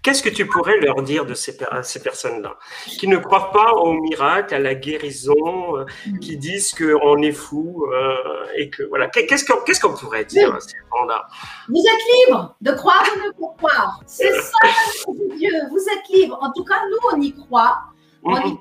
Qu'est-ce 0.02 0.22
que 0.22 0.30
tu 0.30 0.46
pourrais 0.46 0.78
leur 0.82 1.02
dire 1.02 1.26
de 1.26 1.34
ces, 1.34 1.58
à 1.72 1.82
ces 1.82 2.02
personnes-là? 2.02 2.58
Qui 2.86 3.08
ne 3.08 3.16
croient 3.16 3.52
pas 3.52 3.72
au 3.76 3.94
miracle, 3.94 4.54
à 4.54 4.60
la 4.60 4.76
guérison, 4.76 5.78
euh, 5.78 5.86
qui 6.20 6.36
disent 6.36 6.74
qu'on 6.74 7.22
est 7.22 7.32
fou 7.32 7.86
euh, 7.90 8.46
et 8.58 8.70
que 8.70 8.84
voilà. 8.84 9.08
Qu'est-ce 9.08 9.46
qu'on 9.80 9.94
pourrait 9.94 10.26
dire 10.26 10.54
à 10.54 10.60
ces 10.60 10.76
gens-là? 10.92 11.26
Vous 11.70 11.80
êtes 11.80 12.28
libre 12.28 12.54
de 12.60 12.72
croire 12.74 13.06
ou 13.16 13.26
ne 13.26 13.32
pas 13.32 13.56
croire. 13.58 14.00
C'est 14.06 14.34
ça, 14.34 14.58
Dieu. 15.38 15.52
Vous 15.70 15.80
êtes 15.80 16.10
libre. 16.10 16.38
En 16.42 16.52
tout 16.52 16.66
cas, 16.66 16.82
nous, 16.92 17.18
on 17.18 17.22
y 17.22 17.34
croit. 17.34 17.80
On 18.24 18.38
y 18.38 18.52
mhm. 18.52 18.58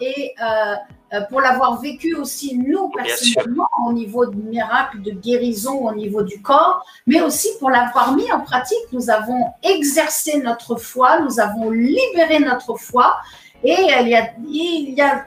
et 0.00 0.34
euh, 0.42 0.74
euh, 1.12 1.20
pour 1.28 1.42
l'avoir 1.42 1.80
vécu 1.80 2.14
aussi 2.14 2.56
nous 2.56 2.88
personnellement 2.88 3.68
au 3.86 3.92
niveau 3.92 4.24
de 4.24 4.34
miracles, 4.34 5.02
de 5.02 5.10
guérison 5.10 5.86
au 5.86 5.94
niveau 5.94 6.22
du 6.22 6.40
corps, 6.40 6.84
mais 7.06 7.20
aussi 7.20 7.48
pour 7.58 7.70
l'avoir 7.70 8.14
mis 8.16 8.30
en 8.32 8.40
pratique, 8.40 8.78
nous 8.92 9.10
avons 9.10 9.52
exercé 9.62 10.38
notre 10.38 10.76
foi, 10.76 11.20
nous 11.20 11.38
avons 11.38 11.70
libéré 11.70 12.38
notre 12.38 12.76
foi 12.76 13.16
et 13.62 13.76
il 14.00 14.08
y 14.08 14.14
a, 14.14 14.30
il 14.48 14.94
y 14.94 15.02
a 15.02 15.26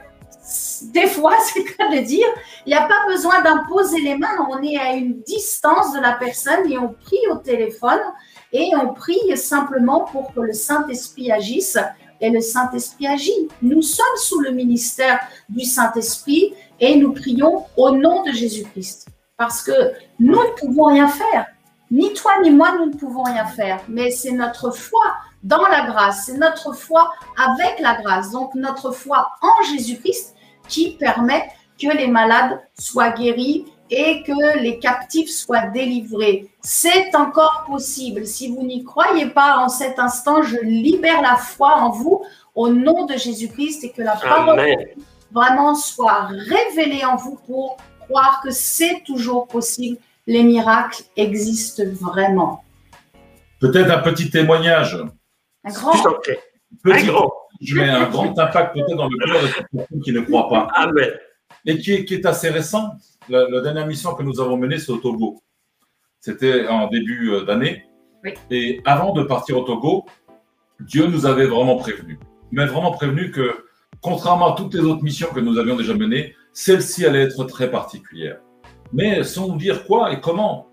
des 0.92 1.06
fois, 1.06 1.34
c'est 1.40 1.60
le 1.60 1.96
de 1.96 2.04
dire, 2.04 2.26
il 2.66 2.70
n'y 2.70 2.74
a 2.74 2.86
pas 2.86 3.06
besoin 3.06 3.40
d'imposer 3.42 4.00
les 4.00 4.16
mains, 4.16 4.46
on 4.50 4.62
est 4.62 4.76
à 4.76 4.92
une 4.94 5.20
distance 5.22 5.92
de 5.92 6.00
la 6.00 6.12
personne 6.12 6.70
et 6.70 6.78
on 6.78 6.88
prie 6.88 7.20
au 7.30 7.36
téléphone 7.36 8.00
et 8.52 8.70
on 8.76 8.92
prie 8.92 9.36
simplement 9.36 10.00
pour 10.00 10.32
que 10.34 10.40
le 10.40 10.52
Saint-Esprit 10.52 11.30
agisse 11.30 11.78
et 12.20 12.30
le 12.30 12.40
Saint-Esprit 12.40 13.06
agit. 13.06 13.48
Nous 13.62 13.82
sommes 13.82 14.16
sous 14.16 14.40
le 14.40 14.50
ministère 14.50 15.20
du 15.48 15.64
Saint-Esprit 15.64 16.54
et 16.80 16.96
nous 16.96 17.12
prions 17.12 17.64
au 17.76 17.90
nom 17.90 18.22
de 18.22 18.32
Jésus-Christ. 18.32 19.08
Parce 19.36 19.62
que 19.62 19.92
nous 20.18 20.38
ne 20.38 20.58
pouvons 20.58 20.86
rien 20.86 21.08
faire. 21.08 21.46
Ni 21.90 22.12
toi 22.14 22.32
ni 22.42 22.50
moi, 22.50 22.74
nous 22.78 22.86
ne 22.86 22.96
pouvons 22.96 23.22
rien 23.22 23.46
faire. 23.46 23.80
Mais 23.88 24.10
c'est 24.10 24.32
notre 24.32 24.70
foi 24.70 25.04
dans 25.42 25.62
la 25.68 25.86
grâce, 25.86 26.24
c'est 26.26 26.38
notre 26.38 26.72
foi 26.72 27.12
avec 27.36 27.78
la 27.80 28.00
grâce. 28.02 28.32
Donc 28.32 28.54
notre 28.54 28.90
foi 28.90 29.30
en 29.40 29.64
Jésus-Christ 29.64 30.34
qui 30.68 30.96
permet 30.96 31.48
que 31.80 31.94
les 31.96 32.08
malades 32.08 32.60
soient 32.78 33.10
guéris 33.10 33.66
et 33.90 34.22
que 34.22 34.58
les 34.60 34.78
captifs 34.78 35.30
soient 35.30 35.66
délivrés. 35.68 36.48
C'est 36.60 37.14
encore 37.14 37.64
possible. 37.66 38.26
Si 38.26 38.48
vous 38.48 38.62
n'y 38.62 38.84
croyez 38.84 39.26
pas 39.26 39.58
en 39.58 39.68
cet 39.68 39.98
instant, 39.98 40.42
je 40.42 40.56
libère 40.62 41.22
la 41.22 41.36
foi 41.36 41.76
en 41.76 41.90
vous 41.90 42.24
au 42.54 42.68
nom 42.68 43.06
de 43.06 43.16
Jésus-Christ 43.16 43.84
et 43.84 43.90
que 43.90 44.02
la 44.02 44.16
parole 44.16 44.60
vraiment 45.32 45.74
soit 45.74 46.28
révélée 46.30 47.04
en 47.04 47.16
vous 47.16 47.38
pour 47.46 47.76
croire 48.00 48.40
que 48.42 48.50
c'est 48.50 49.02
toujours 49.04 49.46
possible. 49.46 49.98
Les 50.26 50.42
miracles 50.42 51.04
existent 51.16 51.82
vraiment. 51.92 52.64
Peut-être 53.60 53.90
un 53.90 53.98
petit 53.98 54.30
témoignage. 54.30 54.98
Un 55.64 55.72
grand. 55.72 55.92
Petit, 56.82 57.10
Je 57.60 57.74
mets 57.76 57.88
un 57.88 58.08
grand 58.08 58.36
impact 58.38 58.74
peut-être 58.74 58.96
dans 58.96 59.08
le 59.08 59.18
cœur 59.24 59.42
de 59.42 59.76
personnes 59.76 60.00
qui 60.02 60.12
ne 60.12 60.20
croient 60.20 60.48
pas. 60.48 60.68
Amen. 60.74 61.10
Et 61.64 61.78
qui 61.78 62.04
qui 62.04 62.14
est 62.14 62.26
assez 62.26 62.50
récent 62.50 62.92
la, 63.28 63.60
dernière 63.60 63.86
mission 63.86 64.14
que 64.14 64.22
nous 64.22 64.40
avons 64.40 64.56
menée, 64.56 64.78
c'est 64.78 64.92
au 64.92 64.98
Togo. 64.98 65.42
C'était 66.20 66.66
en 66.66 66.88
début 66.88 67.30
euh, 67.30 67.44
d'année. 67.44 67.84
Et 68.50 68.80
avant 68.84 69.12
de 69.12 69.22
partir 69.22 69.58
au 69.58 69.62
Togo, 69.62 70.06
Dieu 70.80 71.06
nous 71.06 71.26
avait 71.26 71.46
vraiment 71.46 71.76
prévenu. 71.76 72.18
Il 72.52 72.56
m'a 72.56 72.66
vraiment 72.66 72.90
prévenu 72.90 73.30
que, 73.30 73.64
contrairement 74.00 74.54
à 74.54 74.56
toutes 74.56 74.74
les 74.74 74.80
autres 74.80 75.02
missions 75.02 75.28
que 75.32 75.40
nous 75.40 75.58
avions 75.58 75.76
déjà 75.76 75.94
menées, 75.94 76.34
celle-ci 76.52 77.06
allait 77.06 77.22
être 77.22 77.44
très 77.44 77.70
particulière. 77.70 78.40
Mais 78.92 79.22
sans 79.22 79.48
nous 79.48 79.56
dire 79.56 79.86
quoi 79.86 80.12
et 80.12 80.20
comment. 80.20 80.68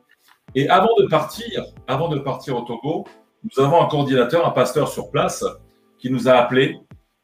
Et 0.56 0.70
avant 0.70 0.96
de 1.00 1.08
partir, 1.08 1.64
avant 1.88 2.10
de 2.10 2.20
partir 2.20 2.58
au 2.58 2.62
Togo, 2.62 3.06
nous 3.44 3.64
avons 3.64 3.82
un 3.82 3.88
coordinateur, 3.88 4.48
un 4.48 4.52
pasteur 4.52 4.88
sur 4.88 5.12
place, 5.12 5.44
qui 5.98 6.10
nous 6.10 6.28
a 6.28 6.34
appelés, 6.34 6.78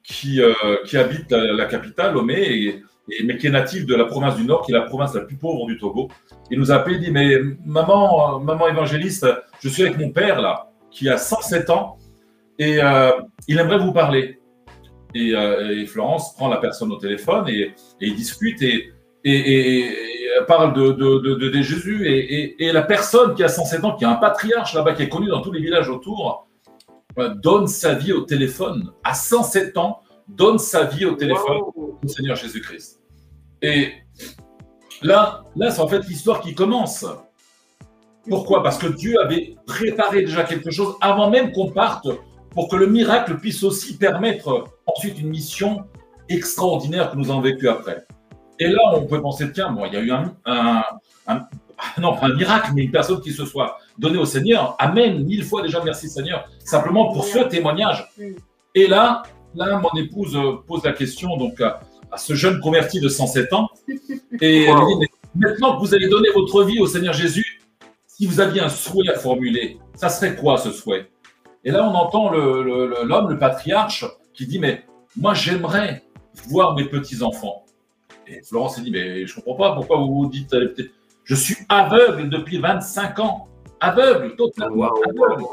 qui, 0.04 0.42
euh, 0.42 0.54
qui 0.86 0.98
habite 0.98 1.32
la, 1.32 1.54
la 1.54 1.66
capitale, 1.66 2.14
Lomé, 2.14 2.42
et 2.42 2.84
mais 3.24 3.38
qui 3.38 3.48
est 3.48 3.52
natif 3.52 3.86
de 3.86 3.96
la 3.96 4.06
province 4.06 4.36
du 4.36 4.44
Nord, 4.44 4.66
qui 4.66 4.72
est 4.72 4.76
la 4.76 4.82
province 4.82 5.14
la 5.14 5.22
plus 5.22 5.36
pauvre 5.36 5.66
du 5.66 5.78
Togo. 5.78 6.10
Il 6.52 6.60
nous 6.60 6.72
a 6.72 6.76
appelé, 6.76 6.96
il 6.96 7.02
dit, 7.02 7.12
mais 7.12 7.38
maman, 7.66 8.38
euh, 8.38 8.40
maman 8.40 8.68
évangéliste, 8.68 9.28
je 9.62 9.70
suis 9.70 9.84
avec 9.84 9.98
mon 9.98 10.12
père 10.12 10.42
là, 10.42 10.72
qui 10.92 11.10
a 11.10 11.18
107 11.18 11.70
ans, 11.70 11.98
et 12.58 12.82
euh, 12.82 13.12
il 13.48 13.58
aimerait 13.60 13.80
vous 13.80 13.94
parler. 13.94 14.40
Euh, 15.16 15.72
et, 15.72 15.86
Florence 15.88 16.36
prend 16.36 16.50
la 16.50 16.58
personne 16.58 16.92
au 16.92 16.98
téléphone 16.98 17.50
et, 17.50 17.62
et 17.62 17.74
il 18.00 18.16
discute 18.16 18.62
et, 18.62 18.92
et, 19.24 19.96
parle 20.48 20.74
de, 20.74 20.92
de, 20.92 21.50
de, 21.50 21.62
Jésus. 21.62 22.08
Et, 22.08 22.72
la 22.72 22.84
personne 22.84 23.34
qui 23.34 23.44
a 23.44 23.48
107 23.48 23.84
ans, 23.84 23.96
qui 23.96 24.04
est 24.04 24.08
un 24.08 24.16
patriarche 24.16 24.74
là-bas, 24.76 24.94
qui 24.94 25.04
est 25.04 25.10
connu 25.10 25.28
dans 25.28 25.42
tous 25.42 25.52
les 25.52 25.62
villages 25.62 25.90
autour, 25.90 26.48
donne 27.42 27.68
sa 27.68 27.96
vie 27.96 28.14
au 28.14 28.22
téléphone 28.22 28.92
à 29.04 29.14
107 29.14 29.78
ans, 29.78 30.02
donne 30.28 30.60
sa 30.60 30.84
vie 30.84 31.06
au 31.06 31.16
téléphone 31.16 31.62
au 31.76 32.08
Seigneur 32.08 32.36
Jésus-Christ. 32.36 32.99
Et 33.62 33.94
là, 35.02 35.44
là 35.56 35.72
c'est 35.72 35.82
en 35.82 35.88
fait 35.88 36.06
l'histoire 36.08 36.42
qui 36.42 36.54
commence. 36.56 37.06
Pourquoi? 38.28 38.64
Parce 38.64 38.78
que 38.78 38.88
Dieu 38.88 39.20
avait 39.22 39.56
préparé 39.66 40.22
déjà 40.22 40.44
quelque 40.44 40.72
chose 40.72 40.96
avant 41.02 41.30
même 41.30 41.52
qu'on 41.52 41.72
parte 41.72 42.08
pour 42.52 42.70
que 42.70 42.76
le 42.76 42.88
miracle 42.88 43.38
puisse 43.38 43.64
aussi 43.64 43.98
permettre 43.98 44.66
ensuite 44.86 45.20
une 45.20 45.30
mission 45.30 45.86
extraordinaire 46.28 47.12
que 47.12 47.18
nous 47.18 47.32
avons 47.32 47.42
vécue 47.42 47.70
après. 47.70 48.06
Et 48.60 48.68
là, 48.68 48.80
on 48.94 49.06
peut 49.06 49.22
penser, 49.22 49.52
tiens, 49.52 49.72
bon, 49.72 49.86
il 49.86 49.94
y 49.94 49.98
a 49.98 50.02
eu 50.02 50.12
un, 50.12 50.84
non, 51.98 52.16
pas 52.16 52.28
un 52.28 52.36
miracle, 52.36 52.72
mais 52.76 52.84
une 52.84 52.92
personne 52.92 53.22
qui 53.22 53.32
se 53.32 53.46
soit 53.46 53.78
donnée 53.98 54.18
au 54.18 54.26
Seigneur. 54.26 54.76
Amen, 54.80 55.24
mille 55.24 55.44
fois 55.44 55.62
déjà 55.62 55.82
merci 55.84 56.10
Seigneur, 56.10 56.48
simplement 56.64 57.12
pour 57.12 57.24
ce 57.24 57.40
témoignage. 57.40 58.12
Et 58.76 58.88
là, 58.88 59.24
là, 59.56 59.80
mon 59.80 60.00
épouse 60.00 60.38
pose 60.68 60.84
la 60.84 60.94
question, 60.94 61.38
donc 61.38 61.62
à 61.62 61.80
ce 62.18 62.34
jeune 62.34 62.60
converti 62.60 63.00
de 63.00 63.10
107 63.10 63.54
ans. 63.54 63.70
Et 64.42 64.64
elle 64.64 64.76
dit, 65.00 65.08
maintenant 65.36 65.76
que 65.76 65.82
vous 65.82 65.94
allez 65.94 66.08
donner 66.08 66.30
votre 66.34 66.64
vie 66.64 66.80
au 66.80 66.88
Seigneur 66.88 67.14
Jésus, 67.14 67.62
si 68.08 68.26
vous 68.26 68.40
aviez 68.40 68.62
un 68.62 68.70
souhait 68.70 69.10
à 69.10 69.18
formuler, 69.18 69.78
ça 69.96 70.10
serait 70.10 70.36
quoi 70.36 70.58
ce 70.58 70.72
souhait? 70.72 71.10
Et 71.64 71.72
là, 71.72 71.88
on 71.88 71.94
entend 71.94 72.32
l'homme, 72.32 73.30
le, 73.30 73.38
patriarche, 73.38 74.06
qui 74.34 74.48
dit, 74.48 74.60
mais 74.60 74.86
moi, 75.18 75.34
j'aimerais 75.34 76.04
voir 76.48 76.76
mes 76.76 76.86
petits-enfants. 76.86 77.66
Et 78.28 78.42
Florence 78.44 78.76
s'est 78.76 78.82
dit, 78.82 78.92
mais 78.92 79.26
je 79.26 79.36
ne 79.38 79.42
comprends 79.42 79.70
pas 79.70 79.76
pourquoi 79.76 79.98
vous 79.98 80.14
vous 80.14 80.30
dites, 80.30 80.56
je 81.24 81.36
suis 81.36 81.56
aveugle 81.68 82.30
depuis 82.30 82.60
25 82.60 83.20
ans. 83.20 83.48
Aveugle, 83.80 84.36
totalement 84.36 84.92
aveugle. 85.08 85.46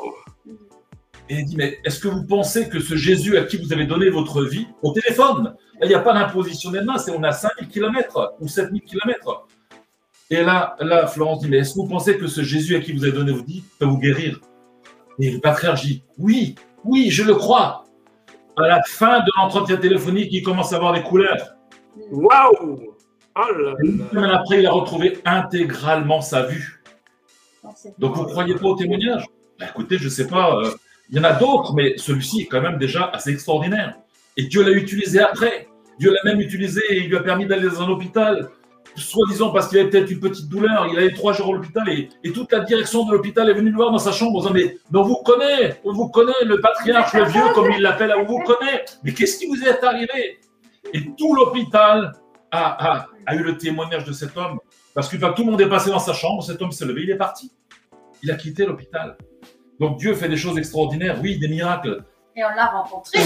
Et 1.29 1.35
il 1.35 1.45
dit, 1.45 1.57
mais 1.57 1.79
est-ce 1.85 1.99
que 1.99 2.09
vous 2.09 2.25
pensez 2.25 2.69
que 2.69 2.79
ce 2.79 2.95
Jésus 2.95 3.37
à 3.37 3.45
qui 3.45 3.57
vous 3.57 3.73
avez 3.73 3.85
donné 3.85 4.11
votre 4.11 4.45
vie, 4.45 4.67
au 4.83 4.93
téléphone, 4.93 5.55
il 5.83 5.89
n'y 5.89 5.95
a 5.95 6.01
pas 6.01 6.13
d'imposition 6.15 6.71
des 6.71 6.83
mains, 6.83 6.99
c'est 6.99 7.11
on 7.11 7.23
a 7.23 7.33
5000 7.33 7.69
km 7.69 8.35
ou 8.41 8.49
7000 8.49 8.83
km. 8.83 9.47
Et 10.31 10.43
là, 10.43 10.77
là, 10.81 11.07
Florence 11.07 11.41
dit, 11.41 11.49
mais 11.49 11.59
est-ce 11.59 11.75
que 11.75 11.81
vous 11.81 11.89
pensez 11.89 12.17
que 12.19 12.27
ce 12.27 12.43
Jésus 12.43 12.77
à 12.77 12.81
qui 12.81 12.93
vous 12.93 13.05
avez 13.05 13.13
donné 13.13 13.33
votre 13.33 13.45
vie 13.45 13.65
peut 13.79 13.87
vous 13.87 13.99
guérir? 13.99 14.41
Et 15.19 15.31
le 15.31 15.41
patriarche 15.41 15.83
dit, 15.83 16.03
oui, 16.19 16.55
oui, 16.85 17.11
je 17.11 17.25
le 17.25 17.35
crois. 17.35 17.85
À 18.57 18.67
la 18.67 18.83
fin 18.85 19.21
de 19.21 19.31
l'entretien 19.37 19.77
téléphonique, 19.77 20.29
il 20.33 20.43
commence 20.43 20.73
à 20.73 20.77
avoir 20.77 20.93
des 20.93 21.03
couleurs. 21.03 21.57
Waouh 22.11 22.53
oh 22.61 22.91
après, 23.37 24.61
il 24.61 24.67
a 24.67 24.73
retrouvé 24.73 25.19
intégralement 25.25 26.21
sa 26.21 26.43
vue. 26.45 26.83
Donc, 27.99 28.15
vous 28.17 28.23
ne 28.23 28.29
croyez 28.29 28.55
pas 28.55 28.67
au 28.67 28.77
témoignage? 28.77 29.25
Bah, 29.59 29.67
Écoutez, 29.69 29.99
je 29.99 30.05
ne 30.05 30.11
sais 30.11 30.27
pas. 30.27 30.57
Euh, 30.57 30.71
il 31.11 31.17
y 31.17 31.21
en 31.21 31.25
a 31.25 31.33
d'autres, 31.33 31.73
mais 31.75 31.97
celui-ci 31.97 32.43
est 32.43 32.47
quand 32.47 32.61
même 32.61 32.79
déjà 32.79 33.11
assez 33.13 33.31
extraordinaire. 33.31 33.97
Et 34.37 34.45
Dieu 34.45 34.63
l'a 34.63 34.73
utilisé 34.73 35.21
après. 35.21 35.69
Dieu 35.99 36.13
l'a 36.13 36.21
même 36.25 36.41
utilisé 36.41 36.83
et 36.91 36.99
il 36.99 37.09
lui 37.09 37.17
a 37.17 37.21
permis 37.21 37.47
d'aller 37.47 37.69
dans 37.69 37.83
un 37.83 37.89
hôpital, 37.89 38.51
soi-disant 38.97 39.51
parce 39.51 39.69
qu'il 39.69 39.79
avait 39.79 39.89
peut-être 39.89 40.11
une 40.11 40.21
petite 40.21 40.49
douleur. 40.49 40.89
Il 40.91 40.99
allait 40.99 41.15
trois 41.15 41.33
jours 41.33 41.55
à 41.55 41.57
l'hôpital 41.57 41.89
et, 41.89 42.09
toute 42.33 42.53
la 42.53 42.61
direction 42.61 43.07
de 43.07 43.13
l'hôpital 43.13 43.49
est 43.49 43.55
venue 43.55 43.71
le 43.71 43.77
voir 43.77 43.93
dans 43.93 43.99
sa 43.99 44.13
chambre 44.13 44.37
en 44.37 44.41
disant 44.41 44.53
Mais, 44.53 44.77
on 44.93 45.03
vous 45.03 45.17
connaît, 45.17 45.81
on 45.85 45.93
vous 45.93 46.09
connaît, 46.09 46.45
le 46.45 46.61
patriarche, 46.61 47.15
le 47.15 47.25
vieux, 47.25 47.53
comme 47.55 47.71
il 47.73 47.81
l'appelle, 47.81 48.13
on 48.19 48.25
vous 48.25 48.41
connaît. 48.41 48.85
Mais 49.05 49.13
qu'est-ce 49.13 49.39
qui 49.39 49.47
vous 49.47 49.63
est 49.63 49.83
arrivé? 49.83 50.39
Et 50.93 51.01
tout 51.17 51.35
l'hôpital 51.35 52.13
a, 52.51 53.07
eu 53.33 53.43
le 53.43 53.57
témoignage 53.57 54.05
de 54.05 54.13
cet 54.13 54.37
homme. 54.37 54.59
Parce 54.95 55.09
que 55.09 55.17
tout 55.17 55.45
le 55.45 55.51
monde 55.51 55.61
est 55.61 55.69
passé 55.69 55.91
dans 55.91 55.99
sa 55.99 56.15
chambre, 56.15 56.43
cet 56.43 56.61
homme 56.63 56.73
s'est 56.73 56.87
levé, 56.87 57.03
il 57.03 57.11
est 57.11 57.17
parti. 57.17 57.53
Il 58.23 58.31
a 58.31 58.35
quitté 58.35 58.65
l'hôpital. 58.65 59.17
Donc 59.81 59.99
Dieu 59.99 60.15
fait 60.15 60.29
des 60.29 60.37
choses 60.37 60.59
extraordinaires, 60.59 61.19
oui, 61.23 61.39
des 61.39 61.49
miracles. 61.49 62.05
Et 62.35 62.45
on 62.45 62.55
l'a 62.55 62.67
rencontré. 62.67 63.19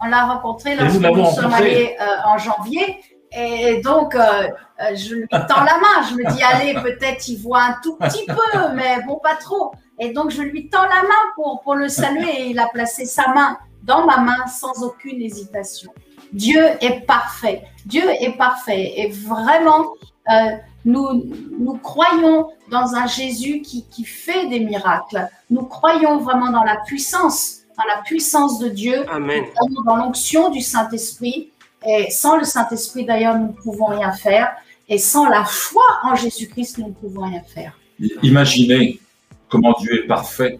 On 0.00 0.06
l'a 0.06 0.26
rencontré 0.26 0.76
lorsque 0.76 1.00
nous, 1.00 1.24
sommes 1.26 1.52
allés 1.52 1.96
euh, 2.00 2.04
en 2.26 2.38
janvier. 2.38 3.00
Et 3.36 3.80
donc, 3.80 4.14
euh, 4.14 4.20
euh, 4.20 4.94
je 4.94 5.14
lui 5.14 5.28
tends 5.28 5.64
la 5.64 5.78
main. 5.78 6.06
Je 6.08 6.14
me 6.14 6.32
dis, 6.32 6.42
allez, 6.42 6.74
peut-être 6.74 7.26
il 7.28 7.38
voit 7.38 7.62
un 7.62 7.76
tout 7.82 7.96
petit 7.96 8.26
peu, 8.26 8.72
mais 8.74 9.02
bon, 9.06 9.18
pas 9.22 9.34
trop. 9.34 9.72
Et 9.98 10.12
donc, 10.12 10.30
je 10.30 10.42
lui 10.42 10.68
tends 10.68 10.82
la 10.82 11.02
main 11.02 11.32
pour, 11.34 11.60
pour 11.62 11.74
le 11.74 11.88
saluer 11.88 12.42
et 12.42 12.46
il 12.50 12.58
a 12.58 12.68
placé 12.68 13.06
sa 13.06 13.28
main 13.28 13.58
dans 13.82 14.06
ma 14.06 14.18
main 14.18 14.46
sans 14.46 14.82
aucune 14.82 15.20
hésitation. 15.20 15.92
Dieu 16.32 16.62
est 16.80 17.06
parfait. 17.06 17.62
Dieu 17.86 18.02
est 18.20 18.36
parfait. 18.36 18.92
Et 18.96 19.10
vraiment, 19.10 19.92
euh, 20.30 20.56
nous, 20.84 21.32
nous 21.58 21.74
croyons 21.74 22.48
dans 22.70 22.94
un 22.94 23.06
Jésus 23.06 23.62
qui, 23.62 23.86
qui 23.86 24.04
fait 24.04 24.48
des 24.48 24.60
miracles. 24.60 25.28
Nous 25.50 25.62
croyons 25.62 26.18
vraiment 26.18 26.50
dans 26.50 26.64
la 26.64 26.76
puissance, 26.86 27.62
dans 27.76 27.84
la 27.84 28.02
puissance 28.02 28.58
de 28.58 28.68
Dieu, 28.68 29.04
Amen. 29.10 29.44
dans 29.86 29.96
l'onction 29.96 30.50
du 30.50 30.60
Saint-Esprit. 30.60 31.50
Et 31.86 32.10
sans 32.10 32.36
le 32.36 32.44
Saint-Esprit, 32.44 33.04
d'ailleurs, 33.04 33.38
nous 33.38 33.48
ne 33.48 33.52
pouvons 33.52 33.86
rien 33.86 34.12
faire. 34.12 34.54
Et 34.88 34.98
sans 34.98 35.28
la 35.28 35.44
foi 35.44 35.84
en 36.02 36.14
Jésus-Christ, 36.14 36.78
nous 36.78 36.88
ne 36.88 36.92
pouvons 36.92 37.24
rien 37.24 37.42
faire. 37.42 37.78
Imaginez 38.22 39.00
comment 39.48 39.74
Dieu 39.80 40.04
est 40.04 40.06
parfait 40.06 40.58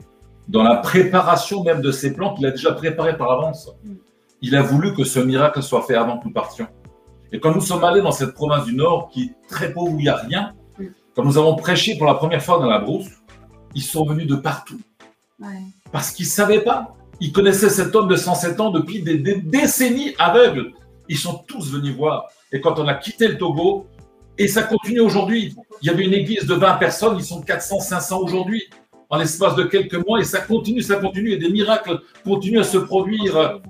dans 0.49 0.63
la 0.63 0.77
préparation 0.77 1.63
même 1.65 1.81
de 1.81 1.91
ses 1.91 2.13
plans 2.13 2.35
qu'il 2.35 2.47
a 2.47 2.51
déjà 2.51 2.73
préparés 2.73 3.17
par 3.17 3.31
avance. 3.33 3.71
Il 4.41 4.57
a 4.57 4.63
voulu 4.63 4.95
que 4.95 5.05
ce 5.05 5.19
miracle 5.21 5.63
soit 5.63 5.83
fait 5.83 5.95
avant 5.95 6.19
que 6.19 6.27
nous 6.27 6.33
partions. 6.33 6.67
Et 7.33 7.41
quand 7.41 7.55
nous 7.55 7.61
sommes 7.61 7.85
allés 7.85 8.03
dans 8.03 8.13
cette 8.13 8.35
province 8.35 8.65
du 8.65 8.75
Nord, 8.75 9.11
qui 9.13 9.25
est 9.25 9.49
très 9.49 9.73
pauvre, 9.73 9.93
où 9.93 9.99
il 9.99 10.05
n'y 10.05 10.09
a 10.09 10.17
rien, 10.17 10.55
quand 11.15 11.25
nous 11.25 11.39
avons 11.39 11.55
prêché 11.57 11.97
pour 11.97 12.07
la 12.07 12.15
première 12.15 12.43
fois 12.43 12.59
dans 12.59 12.67
la 12.67 12.79
brousse, 12.79 13.09
ils 13.75 13.83
sont 13.83 14.05
venus 14.05 14.27
de 14.27 14.37
partout. 14.37 14.81
Ouais. 15.41 15.49
Parce 15.93 16.11
qu'ils 16.11 16.27
ne 16.27 16.31
savaient 16.31 16.63
pas. 16.63 16.97
Ils 17.21 17.33
connaissaient 17.33 17.71
cet 17.71 17.95
homme 17.95 18.09
de 18.09 18.17
107 18.17 18.61
ans 18.61 18.71
depuis 18.71 19.03
des, 19.03 19.19
des 19.19 19.37
décennies 19.37 20.15
aveugles. 20.19 20.73
Ils 21.09 21.19
sont 21.19 21.45
tous 21.47 21.73
venus 21.73 21.95
voir. 21.95 22.27
Et 22.53 22.61
quand 22.61 22.79
on 22.79 22.89
a 22.89 22.95
quitté 22.95 23.29
le 23.29 23.39
Togo, 23.39 23.87
et 24.37 24.49
ça 24.49 24.65
continue 24.65 25.01
aujourd'hui, 25.01 25.55
il 25.83 25.87
y 25.87 25.91
avait 25.91 26.05
une 26.05 26.15
église 26.15 26.45
de 26.45 26.55
20 26.55 26.75
personnes, 26.75 27.17
ils 27.17 27.25
sont 27.25 27.41
400, 27.41 27.81
500 27.81 28.21
aujourd'hui, 28.21 28.65
en 29.09 29.19
l'espace 29.19 29.55
de 29.55 29.65
quelques 29.65 29.95
mois, 30.07 30.21
et 30.21 30.25
ça 30.25 30.41
continue, 30.41 30.83
ça 30.83 30.97
continue, 30.97 31.33
et 31.33 31.37
des 31.37 31.51
miracles 31.51 32.01
continuent 32.25 32.61
à 32.61 32.65
se 32.65 32.79
produire 32.79 33.61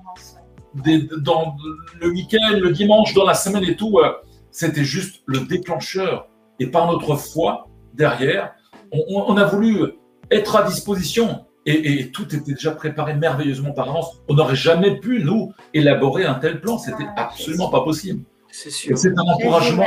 des- 0.74 1.08
dans 1.18 1.56
le 2.00 2.08
week-end, 2.10 2.58
le 2.60 2.70
dimanche, 2.70 3.14
dans 3.14 3.24
la 3.24 3.34
semaine 3.34 3.64
et 3.64 3.76
tout. 3.76 3.98
euh, 3.98 4.12
C'était 4.50 4.84
juste 4.84 5.22
le 5.26 5.40
déclencheur. 5.40 6.28
Et 6.60 6.68
par 6.68 6.90
notre 6.90 7.16
foi, 7.16 7.66
derrière, 7.94 8.54
on, 8.92 9.36
a 9.36 9.44
voulu 9.44 9.94
être 10.30 10.54
à 10.56 10.62
disposition. 10.62 11.44
Et, 11.66 11.98
et 12.00 12.10
tout 12.12 12.24
était 12.34 12.52
déjà 12.52 12.70
préparé 12.70 13.14
merveilleusement 13.14 13.72
par 13.72 13.88
avance. 13.88 14.20
On 14.28 14.34
n'aurait 14.34 14.54
jamais 14.54 15.00
pu, 15.00 15.24
nous, 15.24 15.52
élaborer 15.72 16.24
un 16.24 16.34
tel 16.34 16.60
plan. 16.60 16.78
C'était 16.78 17.06
Ah, 17.16 17.24
absolument 17.24 17.68
pas 17.70 17.80
possible. 17.82 18.22
C'est 18.52 18.70
sûr. 18.70 18.96
c'est 18.96 19.08
un 19.18 19.22
encouragement. 19.22 19.86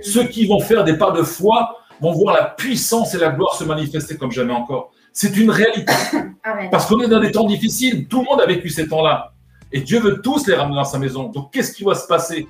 Ceux 0.00 0.24
qui 0.24 0.46
vont 0.46 0.60
faire 0.60 0.84
des 0.84 0.96
pas 0.96 1.10
de 1.10 1.22
foi 1.22 1.76
vont 2.00 2.12
voir 2.12 2.34
la 2.34 2.44
puissance 2.46 3.14
et 3.14 3.18
la 3.18 3.28
gloire 3.28 3.54
se 3.54 3.64
manifester 3.64 4.16
comme 4.16 4.32
jamais 4.32 4.54
encore. 4.54 4.92
C'est 5.12 5.36
une 5.36 5.50
réalité. 5.50 5.92
Parce 6.70 6.86
qu'on 6.86 7.00
est 7.00 7.08
dans 7.08 7.20
des 7.20 7.32
temps 7.32 7.44
difficiles. 7.46 8.08
Tout 8.08 8.20
le 8.20 8.24
monde 8.24 8.40
a 8.40 8.46
vécu 8.46 8.70
ces 8.70 8.88
temps-là. 8.88 9.34
Et 9.72 9.80
Dieu 9.80 10.00
veut 10.00 10.20
tous 10.20 10.46
les 10.46 10.54
ramener 10.54 10.76
dans 10.76 10.84
sa 10.84 10.98
maison. 10.98 11.28
Donc, 11.28 11.52
qu'est-ce 11.52 11.72
qui 11.72 11.84
va 11.84 11.94
se 11.94 12.06
passer? 12.06 12.48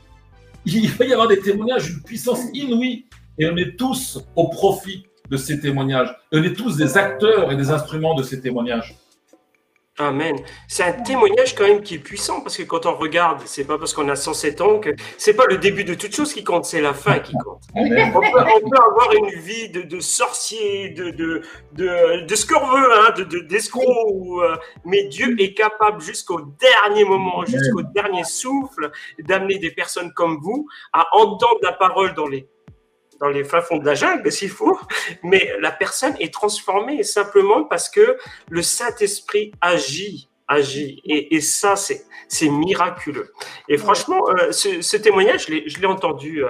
Il 0.64 0.90
va 0.90 1.04
y 1.04 1.12
avoir 1.12 1.28
des 1.28 1.40
témoignages, 1.40 1.90
une 1.90 2.02
puissance 2.02 2.40
inouïe. 2.52 3.06
Et 3.38 3.48
on 3.48 3.56
est 3.56 3.76
tous 3.76 4.18
au 4.36 4.48
profit 4.48 5.06
de 5.30 5.36
ces 5.36 5.60
témoignages. 5.60 6.14
On 6.32 6.42
est 6.42 6.54
tous 6.54 6.76
des 6.76 6.96
acteurs 6.96 7.50
et 7.52 7.56
des 7.56 7.70
instruments 7.70 8.14
de 8.14 8.22
ces 8.22 8.40
témoignages. 8.40 8.96
Amen. 10.00 10.36
C'est 10.66 10.82
un 10.82 10.92
témoignage 10.92 11.54
quand 11.54 11.64
même 11.64 11.82
qui 11.82 11.96
est 11.96 11.98
puissant 11.98 12.40
parce 12.40 12.56
que 12.56 12.62
quand 12.62 12.86
on 12.86 12.94
regarde, 12.94 13.42
c'est 13.44 13.66
pas 13.66 13.76
parce 13.76 13.92
qu'on 13.92 14.08
a 14.08 14.16
107 14.16 14.62
ans 14.62 14.78
que 14.80 14.88
c'est 15.18 15.34
pas 15.34 15.44
le 15.44 15.58
début 15.58 15.84
de 15.84 15.92
toute 15.92 16.16
chose 16.16 16.32
qui 16.32 16.42
compte, 16.42 16.64
c'est 16.64 16.80
la 16.80 16.94
fin 16.94 17.18
qui 17.18 17.34
compte. 17.44 17.60
On 17.74 17.86
peut, 17.86 17.98
on 18.14 18.70
peut 18.70 18.78
avoir 18.78 19.12
une 19.12 19.38
vie 19.40 19.68
de, 19.68 19.82
de 19.82 20.00
sorcier, 20.00 20.88
de, 20.88 21.10
de, 21.10 21.42
de, 21.72 22.24
de 22.24 22.34
ce 22.34 22.46
qu'on 22.46 22.66
veut, 22.66 22.92
hein, 22.94 23.10
de, 23.18 23.24
de, 23.24 23.40
d'escroc, 23.40 23.84
euh, 23.84 24.56
mais 24.86 25.04
Dieu 25.08 25.36
est 25.38 25.52
capable 25.52 26.00
jusqu'au 26.00 26.40
dernier 26.58 27.04
moment, 27.04 27.44
jusqu'au 27.44 27.82
dernier 27.82 28.24
souffle, 28.24 28.90
d'amener 29.18 29.58
des 29.58 29.70
personnes 29.70 30.14
comme 30.14 30.38
vous 30.40 30.66
à 30.94 31.04
entendre 31.12 31.60
la 31.62 31.72
parole 31.72 32.14
dans 32.14 32.26
les, 32.26 32.48
dans 33.20 33.28
les 33.28 33.44
fins 33.44 33.60
fonds 33.60 33.78
de 33.78 33.86
la 33.86 33.94
jungle, 33.94 34.30
s'il 34.32 34.48
faut, 34.50 34.78
mais 35.22 35.52
la 35.60 35.70
personne 35.70 36.14
est 36.20 36.32
transformée 36.32 37.02
simplement 37.02 37.64
parce 37.64 37.88
que 37.90 38.16
le 38.48 38.62
Saint-Esprit 38.62 39.52
agit, 39.60 40.28
agit, 40.48 41.00
et, 41.04 41.34
et 41.36 41.40
ça, 41.40 41.76
c'est 41.76 42.04
c'est 42.32 42.48
miraculeux. 42.48 43.32
Et 43.68 43.76
franchement, 43.76 44.20
euh, 44.28 44.52
ce, 44.52 44.82
ce 44.82 44.96
témoignage, 44.96 45.46
je 45.46 45.52
l'ai- 45.52 45.68
je 45.68 45.80
l'ai 45.80 45.86
entendu 45.86 46.44
euh, 46.44 46.48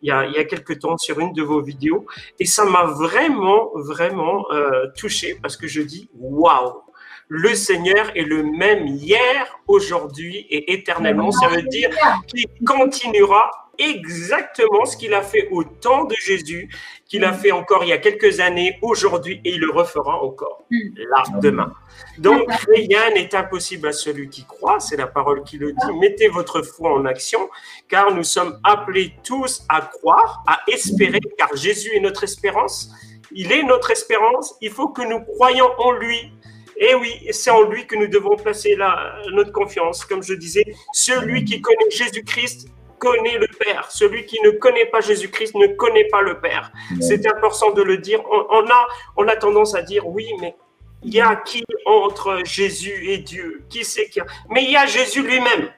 il, 0.00 0.08
y 0.08 0.10
a, 0.10 0.24
il 0.24 0.32
y 0.32 0.38
a 0.38 0.44
quelques 0.44 0.78
temps 0.78 0.96
sur 0.96 1.20
une 1.20 1.34
de 1.34 1.42
vos 1.42 1.60
vidéos, 1.60 2.06
et 2.40 2.46
ça 2.46 2.64
m'a 2.64 2.84
vraiment, 2.84 3.70
vraiment 3.74 4.50
euh, 4.50 4.86
touché 4.96 5.38
parce 5.42 5.56
que 5.58 5.66
je 5.68 5.82
dis, 5.82 6.08
waouh, 6.14 6.82
le 7.28 7.54
Seigneur 7.54 8.10
est 8.16 8.22
le 8.22 8.42
même 8.42 8.86
hier, 8.86 9.58
aujourd'hui 9.66 10.46
et 10.48 10.72
éternellement. 10.72 11.30
Ça 11.30 11.48
veut 11.48 11.62
dire 11.62 11.90
qu'il 12.26 12.46
continuera 12.66 13.67
exactement 13.78 14.84
ce 14.84 14.96
qu'il 14.96 15.14
a 15.14 15.22
fait 15.22 15.48
au 15.50 15.64
temps 15.64 16.04
de 16.04 16.14
Jésus, 16.14 16.68
qu'il 17.06 17.24
a 17.24 17.32
fait 17.32 17.52
encore 17.52 17.84
il 17.84 17.88
y 17.88 17.92
a 17.92 17.98
quelques 17.98 18.40
années, 18.40 18.78
aujourd'hui, 18.82 19.40
et 19.44 19.50
il 19.50 19.60
le 19.60 19.70
refera 19.70 20.22
encore 20.22 20.64
là, 20.70 21.22
demain. 21.40 21.72
Donc, 22.18 22.50
rien 22.74 23.10
n'est 23.10 23.34
impossible 23.34 23.88
à 23.88 23.92
celui 23.92 24.28
qui 24.28 24.44
croit, 24.44 24.80
c'est 24.80 24.96
la 24.96 25.06
parole 25.06 25.42
qui 25.44 25.58
le 25.58 25.72
dit. 25.72 25.98
Mettez 26.00 26.28
votre 26.28 26.62
foi 26.62 26.92
en 26.92 27.04
action, 27.04 27.48
car 27.88 28.12
nous 28.14 28.24
sommes 28.24 28.58
appelés 28.64 29.14
tous 29.24 29.64
à 29.68 29.80
croire, 29.80 30.42
à 30.46 30.60
espérer, 30.68 31.20
car 31.38 31.54
Jésus 31.56 31.94
est 31.94 32.00
notre 32.00 32.24
espérance. 32.24 32.90
Il 33.30 33.52
est 33.52 33.62
notre 33.62 33.90
espérance, 33.90 34.56
il 34.60 34.70
faut 34.70 34.88
que 34.88 35.02
nous 35.02 35.20
croyions 35.20 35.70
en 35.78 35.92
lui. 35.92 36.32
Et 36.80 36.94
oui, 36.94 37.26
c'est 37.32 37.50
en 37.50 37.62
lui 37.62 37.86
que 37.86 37.96
nous 37.96 38.06
devons 38.06 38.36
placer 38.36 38.76
la, 38.76 39.16
notre 39.32 39.52
confiance. 39.52 40.04
Comme 40.04 40.22
je 40.22 40.34
disais, 40.34 40.64
celui 40.92 41.44
qui 41.44 41.60
connaît 41.60 41.90
Jésus-Christ 41.90 42.68
connaît 42.98 43.38
le 43.38 43.46
Père. 43.46 43.90
Celui 43.90 44.26
qui 44.26 44.40
ne 44.42 44.50
connaît 44.50 44.86
pas 44.86 45.00
Jésus-Christ 45.00 45.54
ne 45.54 45.66
connaît 45.68 46.08
pas 46.08 46.22
le 46.22 46.40
Père. 46.40 46.70
C'est 47.00 47.26
important 47.26 47.70
de 47.72 47.82
le 47.82 47.98
dire. 47.98 48.20
On, 48.30 48.46
on 48.50 48.66
a, 48.66 48.86
on 49.16 49.26
a 49.28 49.36
tendance 49.36 49.74
à 49.74 49.82
dire 49.82 50.06
oui, 50.06 50.26
mais 50.40 50.54
il 51.02 51.14
y 51.14 51.20
a 51.20 51.36
qui 51.36 51.64
entre 51.86 52.40
Jésus 52.44 53.10
et 53.10 53.18
Dieu? 53.18 53.64
Qui 53.70 53.84
c'est 53.84 54.08
qui 54.08 54.20
Mais 54.50 54.64
il 54.64 54.70
y 54.72 54.76
a 54.76 54.86
Jésus 54.86 55.22
lui-même. 55.22 55.70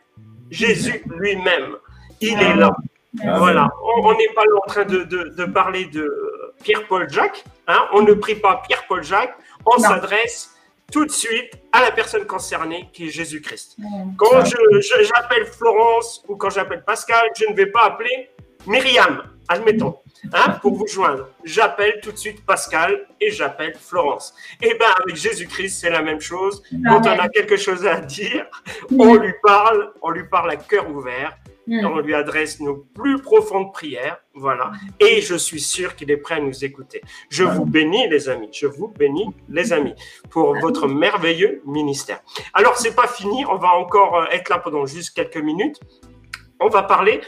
Jésus 0.51 1.03
lui-même. 1.07 1.77
Il 2.21 2.41
est 2.41 2.55
là. 2.57 2.71
Voilà. 3.37 3.69
On 4.05 4.13
n'est 4.15 4.29
pas 4.35 4.45
là 4.45 4.57
en 4.65 4.67
train 4.69 4.85
de, 4.85 5.03
de- 5.05 5.29
de 5.37 5.45
parler 5.45 5.85
de 5.87 6.07
Pierre-Paul 6.63 7.09
Jacques. 7.11 7.45
Hein? 7.67 7.87
On 7.93 8.03
ne 8.03 8.15
prie 8.15 8.37
pas 8.37 8.63
Pierre-Paul 8.67 9.03
Jacques. 9.03 9.37
On 9.67 9.79
s'adresse 9.79 10.50
tout 10.91 11.05
de 11.05 11.11
suite 11.11 11.53
à 11.73 11.83
la 11.83 11.93
personne 11.93 12.27
concernée 12.27 12.89
qui 12.93 13.07
est 13.07 13.11
Jésus-Christ. 13.11 13.77
Quand 14.17 14.45
j'appelle 14.45 15.47
Florence 15.47 16.25
ou 16.29 16.37
quand 16.37 16.51
j'appelle 16.51 16.85
Pascal, 16.85 17.29
je 17.37 17.47
ne 17.47 17.55
vais 17.55 17.67
pas 17.67 17.85
appeler 17.85 18.31
Myriam, 18.67 19.23
admettons, 19.49 19.99
hein, 20.33 20.59
pour 20.61 20.75
vous 20.75 20.87
joindre. 20.87 21.29
J'appelle 21.45 22.01
tout 22.03 22.13
de 22.13 22.17
suite 22.19 22.45
Pascal 22.45 23.07
et 23.21 23.31
j'appelle 23.31 23.75
Florence. 23.75 24.35
Et 24.61 24.75
bien, 24.75 24.89
avec 25.03 25.17
Jésus-Christ, 25.17 25.81
c'est 25.81 25.91
la 25.91 26.03
même 26.03 26.21
chose. 26.21 26.63
Quand 26.87 27.07
on 27.07 27.19
a 27.19 27.29
quelque 27.29 27.57
chose 27.57 27.87
à 27.87 28.01
dire, 28.01 28.47
on 28.99 29.15
lui 29.15 29.33
parle, 29.43 29.93
on 30.03 30.11
lui 30.11 30.29
parle 30.29 30.51
à 30.51 30.57
cœur 30.57 30.91
ouvert, 30.91 31.37
on 31.71 31.99
lui 32.01 32.15
adresse 32.15 32.61
nos 32.61 32.77
plus 32.77 33.21
profondes 33.23 33.73
prières. 33.73 34.19
Voilà. 34.35 34.73
Et 34.99 35.21
je 35.21 35.35
suis 35.37 35.61
sûr 35.61 35.95
qu'il 35.97 36.11
est 36.11 36.17
prêt 36.17 36.37
à 36.37 36.41
nous 36.41 36.65
écouter. 36.65 37.01
Je 37.29 37.45
vous 37.45 37.65
bénis, 37.65 38.09
les 38.09 38.29
amis. 38.29 38.49
Je 38.53 38.67
vous 38.67 38.89
bénis, 38.89 39.35
les 39.49 39.73
amis, 39.73 39.95
pour 40.31 40.59
votre 40.59 40.89
merveilleux 40.89 41.63
ministère. 41.67 42.21
Alors, 42.55 42.77
c'est 42.77 42.95
pas 42.95 43.07
fini. 43.09 43.45
On 43.47 43.57
va 43.57 43.75
encore 43.75 44.17
euh, 44.17 44.25
être 44.33 44.49
là 44.49 44.59
pendant 44.59 44.87
juste 44.87 45.15
quelques 45.15 45.37
minutes. 45.37 45.79
On 46.61 46.69
va 46.69 46.83
parler 46.83 47.21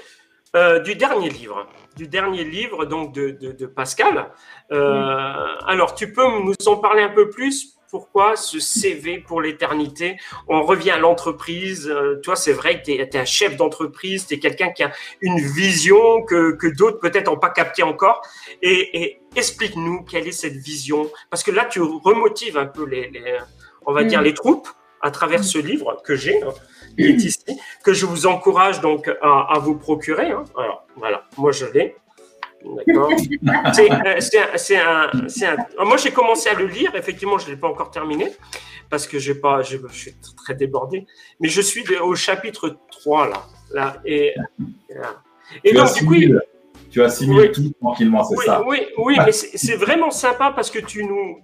euh, 0.57 0.79
du 0.81 0.95
dernier 0.95 1.31
livre, 1.31 1.67
du 1.97 2.07
dernier 2.09 2.45
livre 2.45 2.85
donc 2.85 3.13
de, 3.15 3.31
de- 3.31 3.53
de 3.53 3.67
Pascal. 3.67 4.31
Euh, 4.71 5.33
Alors, 5.67 5.95
tu 5.95 6.13
peux 6.13 6.27
nous 6.41 6.55
en 6.67 6.77
parler 6.77 7.03
un 7.03 7.09
peu 7.11 7.31
plus 7.31 7.77
Pourquoi 7.93 8.37
ce 8.37 8.59
CV 8.59 9.19
pour 9.19 9.43
l'éternité? 9.43 10.17
On 10.49 10.63
revient 10.63 10.91
à 10.93 10.99
l'entreprise. 10.99 11.89
Euh, 11.89 12.21
toi, 12.23 12.37
c'est 12.37 12.55
vrai 12.55 12.81
que 12.81 12.87
tu 12.87 12.93
es, 12.93 13.17
un 13.17 13.25
chef 13.27 13.57
d'entreprise, 13.57 14.27
tu 14.27 14.35
es 14.35 14.39
quelqu'un 14.39 14.71
qui 14.71 14.83
a 14.83 14.91
une 15.21 15.39
vision 15.39 16.23
que, 16.23 16.53
que 16.57 16.67
d'autres 16.69 16.99
peut-être 17.01 17.27
n'ont 17.31 17.39
pas 17.39 17.51
capté 17.51 17.83
encore. 17.83 18.23
Et, 18.63 19.03
et 19.03 19.21
explique-nous 19.37 20.05
quelle 20.05 20.27
est 20.27 20.33
cette 20.33 20.57
vision. 20.57 21.11
Parce 21.31 21.43
que 21.43 21.51
là, 21.51 21.67
tu 21.67 21.81
remotives 21.83 22.57
un 22.57 22.67
peu 22.67 22.85
les, 22.87 23.11
les 23.11 23.37
on 23.87 23.93
va 23.93 24.03
Mm. 24.05 24.07
dire, 24.09 24.23
les 24.23 24.35
troupes 24.35 24.69
à 25.03 25.11
travers 25.11 25.45
ce 25.45 25.59
livre 25.59 26.01
que 26.03 26.15
j'ai, 26.17 26.43
hein, 26.43 26.55
qui 26.97 27.05
est 27.05 27.13
ici, 27.31 27.45
que 27.85 27.93
je 27.93 28.07
vous 28.07 28.27
encourage 28.27 28.81
donc 28.81 29.09
à, 29.21 29.49
à 29.55 29.59
vous 29.59 29.77
procurer. 29.77 30.31
hein. 30.31 30.45
Alors, 30.57 30.87
voilà, 30.97 31.25
moi 31.37 31.53
je 31.53 31.67
l'ai. 31.67 31.95
D'accord. 32.87 33.13
C'est, 34.57 34.79
euh, 34.79 35.57
un- 35.79 35.85
Moi, 35.85 35.97
j'ai 35.97 36.11
commencé 36.11 36.49
à 36.49 36.55
le 36.55 36.67
lire. 36.67 36.93
Effectivement, 36.95 37.39
je 37.39 37.47
ne 37.47 37.51
l'ai 37.53 37.57
pas 37.57 37.69
encore 37.69 37.91
terminé 37.91 38.33
parce 38.91 39.07
que 39.07 39.19
j'ai 39.19 39.35
pas, 39.35 39.63
je, 39.63 39.79
je 39.91 39.95
suis 39.99 40.15
très 40.45 40.55
débordé. 40.55 41.07
Mais 41.41 41.49
je 41.49 41.61
suis 41.61 41.85
au 41.99 42.15
chapitre 42.15 42.77
3 42.91 43.29
là. 43.29 43.43
là 43.73 43.97
et, 44.05 44.35
là. 44.89 45.23
et 45.65 45.71
tu, 45.71 45.77
donc, 45.77 45.95
du 45.95 46.05
coup, 46.07 46.15
tu 46.91 47.03
assimiles 47.03 47.41
Oui. 47.41 47.53
tout 47.53 47.73
tranquillement, 47.81 48.23
c'est 48.25 48.37
oui, 48.37 48.45
ça. 48.47 48.63
oui, 48.67 48.79
oui, 48.99 49.17
mais 49.25 49.33
c'est 49.33 49.77
vraiment 49.77 50.11
sympa 50.11 50.53
parce 50.55 50.71
que 50.71 50.79
tu 50.79 51.05
nous, 51.05 51.39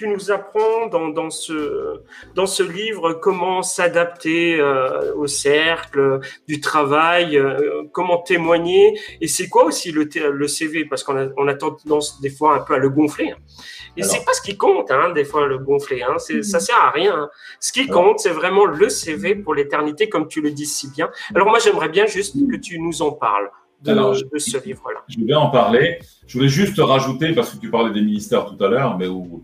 tu 0.00 0.08
nous 0.08 0.30
apprends 0.30 0.86
dans, 0.86 1.10
dans, 1.10 1.28
ce, 1.28 2.00
dans 2.34 2.46
ce 2.46 2.62
livre 2.62 3.12
comment 3.12 3.62
s'adapter 3.62 4.58
euh, 4.58 5.14
au 5.14 5.26
cercle 5.26 6.20
du 6.48 6.58
travail, 6.58 7.36
euh, 7.36 7.82
comment 7.92 8.16
témoigner. 8.16 8.98
Et 9.20 9.28
c'est 9.28 9.50
quoi 9.50 9.64
aussi 9.64 9.92
le, 9.92 10.08
le 10.30 10.48
CV 10.48 10.86
Parce 10.86 11.04
qu'on 11.04 11.18
a, 11.18 11.26
on 11.36 11.46
a 11.48 11.54
tendance 11.54 12.18
des 12.22 12.30
fois 12.30 12.56
un 12.56 12.60
peu 12.60 12.72
à 12.72 12.78
le 12.78 12.88
gonfler. 12.88 13.32
Hein. 13.32 13.36
Et 13.98 14.02
c'est 14.02 14.24
pas 14.24 14.32
ce 14.32 14.40
qui 14.40 14.56
compte, 14.56 14.90
hein, 14.90 15.10
des 15.10 15.24
fois, 15.24 15.46
le 15.46 15.58
gonfler. 15.58 16.02
Hein. 16.02 16.16
C'est, 16.16 16.42
ça 16.42 16.60
sert 16.60 16.80
à 16.80 16.88
rien. 16.88 17.14
Hein. 17.14 17.30
Ce 17.58 17.70
qui 17.70 17.86
compte, 17.86 18.20
c'est 18.20 18.30
vraiment 18.30 18.64
le 18.64 18.88
CV 18.88 19.34
pour 19.34 19.54
l'éternité, 19.54 20.08
comme 20.08 20.28
tu 20.28 20.40
le 20.40 20.50
dis 20.50 20.64
si 20.64 20.88
bien. 20.90 21.10
Alors 21.34 21.48
moi, 21.48 21.58
j'aimerais 21.58 21.90
bien 21.90 22.06
juste 22.06 22.36
que 22.50 22.56
tu 22.56 22.78
nous 22.78 23.02
en 23.02 23.12
parles 23.12 23.50
de, 23.82 24.38
ce 24.38 24.64
livre-là. 24.64 25.00
Je 25.08 25.24
vais 25.24 25.34
en 25.34 25.50
parler. 25.50 25.98
Je 26.26 26.38
voulais 26.38 26.48
juste 26.48 26.78
rajouter, 26.78 27.32
parce 27.32 27.50
que 27.54 27.60
tu 27.60 27.70
parlais 27.70 27.92
des 27.92 28.02
ministères 28.02 28.46
tout 28.46 28.62
à 28.62 28.68
l'heure, 28.68 28.98
mais 28.98 29.06
où 29.06 29.42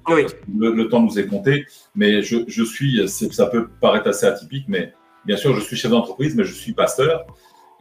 le, 0.59 0.89
temps 0.89 1.03
nous 1.03 1.19
est 1.19 1.27
compté, 1.27 1.67
mais 1.95 2.23
je, 2.23 2.39
je 2.47 2.63
suis, 2.63 3.09
ça 3.09 3.47
peut 3.47 3.69
paraître 3.81 4.09
assez 4.09 4.27
atypique, 4.27 4.67
mais 4.69 4.93
bien 5.25 5.37
sûr, 5.37 5.55
je 5.55 5.61
suis 5.61 5.77
chef 5.77 5.91
d'entreprise, 5.91 6.37
mais 6.37 6.45
je 6.45 6.53
suis 6.53 6.73
pasteur. 6.73 7.27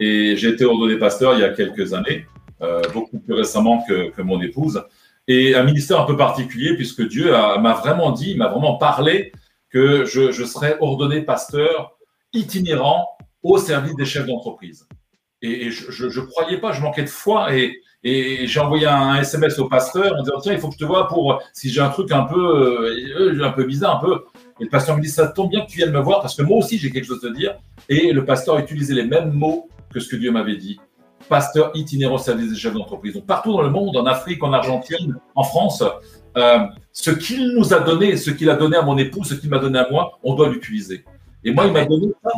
Et 0.00 0.36
j'ai 0.36 0.48
été 0.48 0.64
ordonné 0.64 0.98
pasteur 0.98 1.34
il 1.34 1.40
y 1.40 1.44
a 1.44 1.50
quelques 1.50 1.94
années, 1.94 2.26
euh, 2.60 2.82
beaucoup 2.92 3.18
plus 3.18 3.34
récemment 3.34 3.82
que, 3.88 4.10
que, 4.10 4.22
mon 4.22 4.40
épouse. 4.42 4.82
Et 5.28 5.54
un 5.54 5.62
ministère 5.62 6.00
un 6.00 6.04
peu 6.04 6.16
particulier, 6.16 6.74
puisque 6.74 7.06
Dieu 7.06 7.30
m'a 7.30 7.72
vraiment 7.74 8.12
dit, 8.12 8.36
m'a 8.36 8.48
vraiment 8.48 8.76
parlé 8.76 9.32
que 9.70 10.04
je, 10.04 10.30
je 10.32 10.44
serais 10.44 10.76
ordonné 10.80 11.22
pasteur 11.22 11.96
itinérant 12.32 13.08
au 13.42 13.58
service 13.58 13.94
des 13.94 14.04
chefs 14.04 14.26
d'entreprise. 14.26 14.85
Et, 15.46 15.70
je 15.70 16.20
ne 16.20 16.26
croyais 16.26 16.58
pas, 16.58 16.72
je 16.72 16.82
manquais 16.82 17.02
de 17.02 17.08
foi. 17.08 17.54
Et, 17.54 17.82
j'ai 18.02 18.60
envoyé 18.60 18.86
un 18.86 19.16
SMS 19.16 19.58
au 19.58 19.68
pasteur 19.68 20.14
en 20.16 20.22
disant 20.22 20.38
Tiens, 20.40 20.52
il 20.52 20.60
faut 20.60 20.68
que 20.68 20.74
je 20.74 20.78
te 20.78 20.84
vois 20.84 21.08
pour 21.08 21.42
si 21.52 21.70
j'ai 21.70 21.80
un 21.80 21.88
truc 21.88 22.12
un 22.12 22.22
peu, 22.22 22.92
euh, 23.18 23.44
un 23.44 23.50
peu 23.50 23.64
bizarre, 23.64 23.96
un 23.96 24.06
peu. 24.06 24.24
Et 24.60 24.64
le 24.64 24.70
pasteur 24.70 24.96
me 24.96 25.02
dit 25.02 25.08
Ça 25.08 25.26
tombe 25.26 25.50
bien 25.50 25.62
que 25.62 25.70
tu 25.70 25.78
viennes 25.78 25.90
me 25.90 26.00
voir 26.00 26.20
parce 26.20 26.36
que 26.36 26.42
moi 26.42 26.58
aussi 26.58 26.78
j'ai 26.78 26.92
quelque 26.92 27.06
chose 27.06 27.24
à 27.24 27.30
dire. 27.30 27.56
Et 27.88 28.12
le 28.12 28.24
pasteur 28.24 28.56
a 28.56 28.60
utilisé 28.60 28.94
les 28.94 29.04
mêmes 29.04 29.32
mots 29.32 29.68
que 29.92 29.98
ce 29.98 30.08
que 30.08 30.16
Dieu 30.16 30.30
m'avait 30.30 30.56
dit. 30.56 30.78
Pasteur 31.28 31.72
itinérant 31.74 32.18
service 32.18 32.50
des 32.50 32.56
chefs 32.56 32.74
d'entreprise. 32.74 33.14
Donc 33.14 33.26
partout 33.26 33.52
dans 33.52 33.62
le 33.62 33.70
monde, 33.70 33.96
en 33.96 34.06
Afrique, 34.06 34.40
en 34.44 34.52
Argentine, 34.52 35.16
en 35.34 35.42
France, 35.42 35.82
euh, 36.36 36.58
ce 36.92 37.10
qu'il 37.10 37.54
nous 37.56 37.74
a 37.74 37.80
donné, 37.80 38.16
ce 38.16 38.30
qu'il 38.30 38.50
a 38.50 38.54
donné 38.54 38.76
à 38.76 38.82
mon 38.82 38.96
époux, 38.98 39.24
ce 39.24 39.34
qu'il 39.34 39.50
m'a 39.50 39.58
donné 39.58 39.80
à 39.80 39.88
moi, 39.90 40.18
on 40.22 40.34
doit 40.34 40.48
l'utiliser. 40.48 41.04
Et 41.42 41.52
moi, 41.52 41.66
il 41.66 41.72
m'a 41.72 41.84
donné 41.84 42.08
ça 42.22 42.30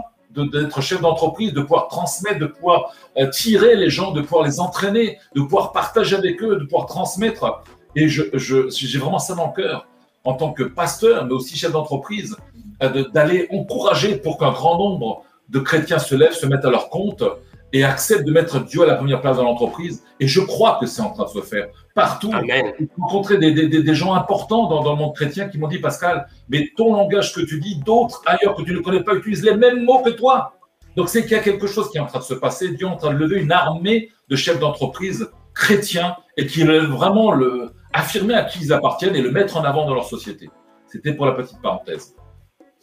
d'être 0.44 0.80
chef 0.80 1.00
d'entreprise, 1.00 1.52
de 1.52 1.60
pouvoir 1.60 1.88
transmettre, 1.88 2.38
de 2.38 2.46
pouvoir 2.46 2.92
euh, 3.18 3.28
tirer 3.28 3.76
les 3.76 3.90
gens, 3.90 4.12
de 4.12 4.20
pouvoir 4.20 4.44
les 4.44 4.60
entraîner, 4.60 5.18
de 5.34 5.40
pouvoir 5.40 5.72
partager 5.72 6.16
avec 6.16 6.42
eux, 6.42 6.56
de 6.56 6.64
pouvoir 6.64 6.86
transmettre. 6.86 7.62
Et 7.94 8.08
j'ai 8.08 8.30
je, 8.32 8.98
vraiment 8.98 9.18
ça 9.18 9.34
dans 9.34 9.48
le 9.48 9.62
cœur, 9.62 9.86
en 10.24 10.34
tant 10.34 10.52
que 10.52 10.62
pasteur, 10.62 11.24
mais 11.26 11.32
aussi 11.32 11.56
chef 11.56 11.72
d'entreprise, 11.72 12.36
euh, 12.82 13.08
d'aller 13.10 13.48
encourager 13.50 14.16
pour 14.16 14.38
qu'un 14.38 14.52
grand 14.52 14.78
nombre 14.78 15.22
de 15.48 15.58
chrétiens 15.58 15.98
se 15.98 16.14
lèvent, 16.14 16.34
se 16.34 16.46
mettent 16.46 16.64
à 16.64 16.70
leur 16.70 16.90
compte 16.90 17.24
et 17.72 17.84
acceptent 17.84 18.24
de 18.24 18.32
mettre 18.32 18.64
Dieu 18.64 18.82
à 18.82 18.86
la 18.86 18.94
première 18.94 19.20
place 19.20 19.36
dans 19.36 19.44
l'entreprise. 19.44 20.02
Et 20.20 20.26
je 20.26 20.40
crois 20.40 20.78
que 20.80 20.86
c'est 20.86 21.02
en 21.02 21.10
train 21.10 21.24
de 21.24 21.30
se 21.30 21.40
faire 21.40 21.68
partout. 21.94 22.32
J'ai 22.46 22.88
rencontré 22.98 23.38
des, 23.38 23.52
des, 23.52 23.82
des, 23.82 23.94
gens 23.94 24.14
importants 24.14 24.68
dans, 24.68 24.82
dans, 24.82 24.92
le 24.92 24.98
monde 24.98 25.14
chrétien 25.14 25.48
qui 25.48 25.58
m'ont 25.58 25.68
dit, 25.68 25.78
Pascal, 25.78 26.26
mais 26.48 26.70
ton 26.76 26.94
langage 26.94 27.34
que 27.34 27.40
tu 27.40 27.60
dis, 27.60 27.76
d'autres 27.84 28.22
ailleurs 28.26 28.54
que 28.54 28.62
tu 28.62 28.72
ne 28.72 28.80
connais 28.80 29.02
pas 29.02 29.14
utilisent 29.14 29.44
les 29.44 29.54
mêmes 29.54 29.84
mots 29.84 30.02
que 30.02 30.10
toi. 30.10 30.54
Donc 30.96 31.08
c'est 31.08 31.22
qu'il 31.22 31.32
y 31.32 31.36
a 31.36 31.42
quelque 31.42 31.66
chose 31.66 31.90
qui 31.90 31.98
est 31.98 32.00
en 32.00 32.06
train 32.06 32.18
de 32.18 32.24
se 32.24 32.34
passer. 32.34 32.70
Dieu 32.70 32.86
est 32.86 32.90
en 32.90 32.96
train 32.96 33.12
de 33.12 33.18
lever 33.18 33.40
une 33.40 33.52
armée 33.52 34.10
de 34.28 34.36
chefs 34.36 34.58
d'entreprise 34.58 35.28
chrétiens 35.54 36.16
et 36.36 36.46
qui 36.46 36.62
veulent 36.62 36.86
vraiment 36.86 37.32
le, 37.32 37.72
affirmer 37.92 38.34
à 38.34 38.44
qui 38.44 38.60
ils 38.60 38.72
appartiennent 38.72 39.16
et 39.16 39.22
le 39.22 39.30
mettre 39.30 39.56
en 39.56 39.64
avant 39.64 39.86
dans 39.86 39.94
leur 39.94 40.04
société. 40.04 40.50
C'était 40.86 41.12
pour 41.12 41.26
la 41.26 41.32
petite 41.32 41.60
parenthèse. 41.60 42.14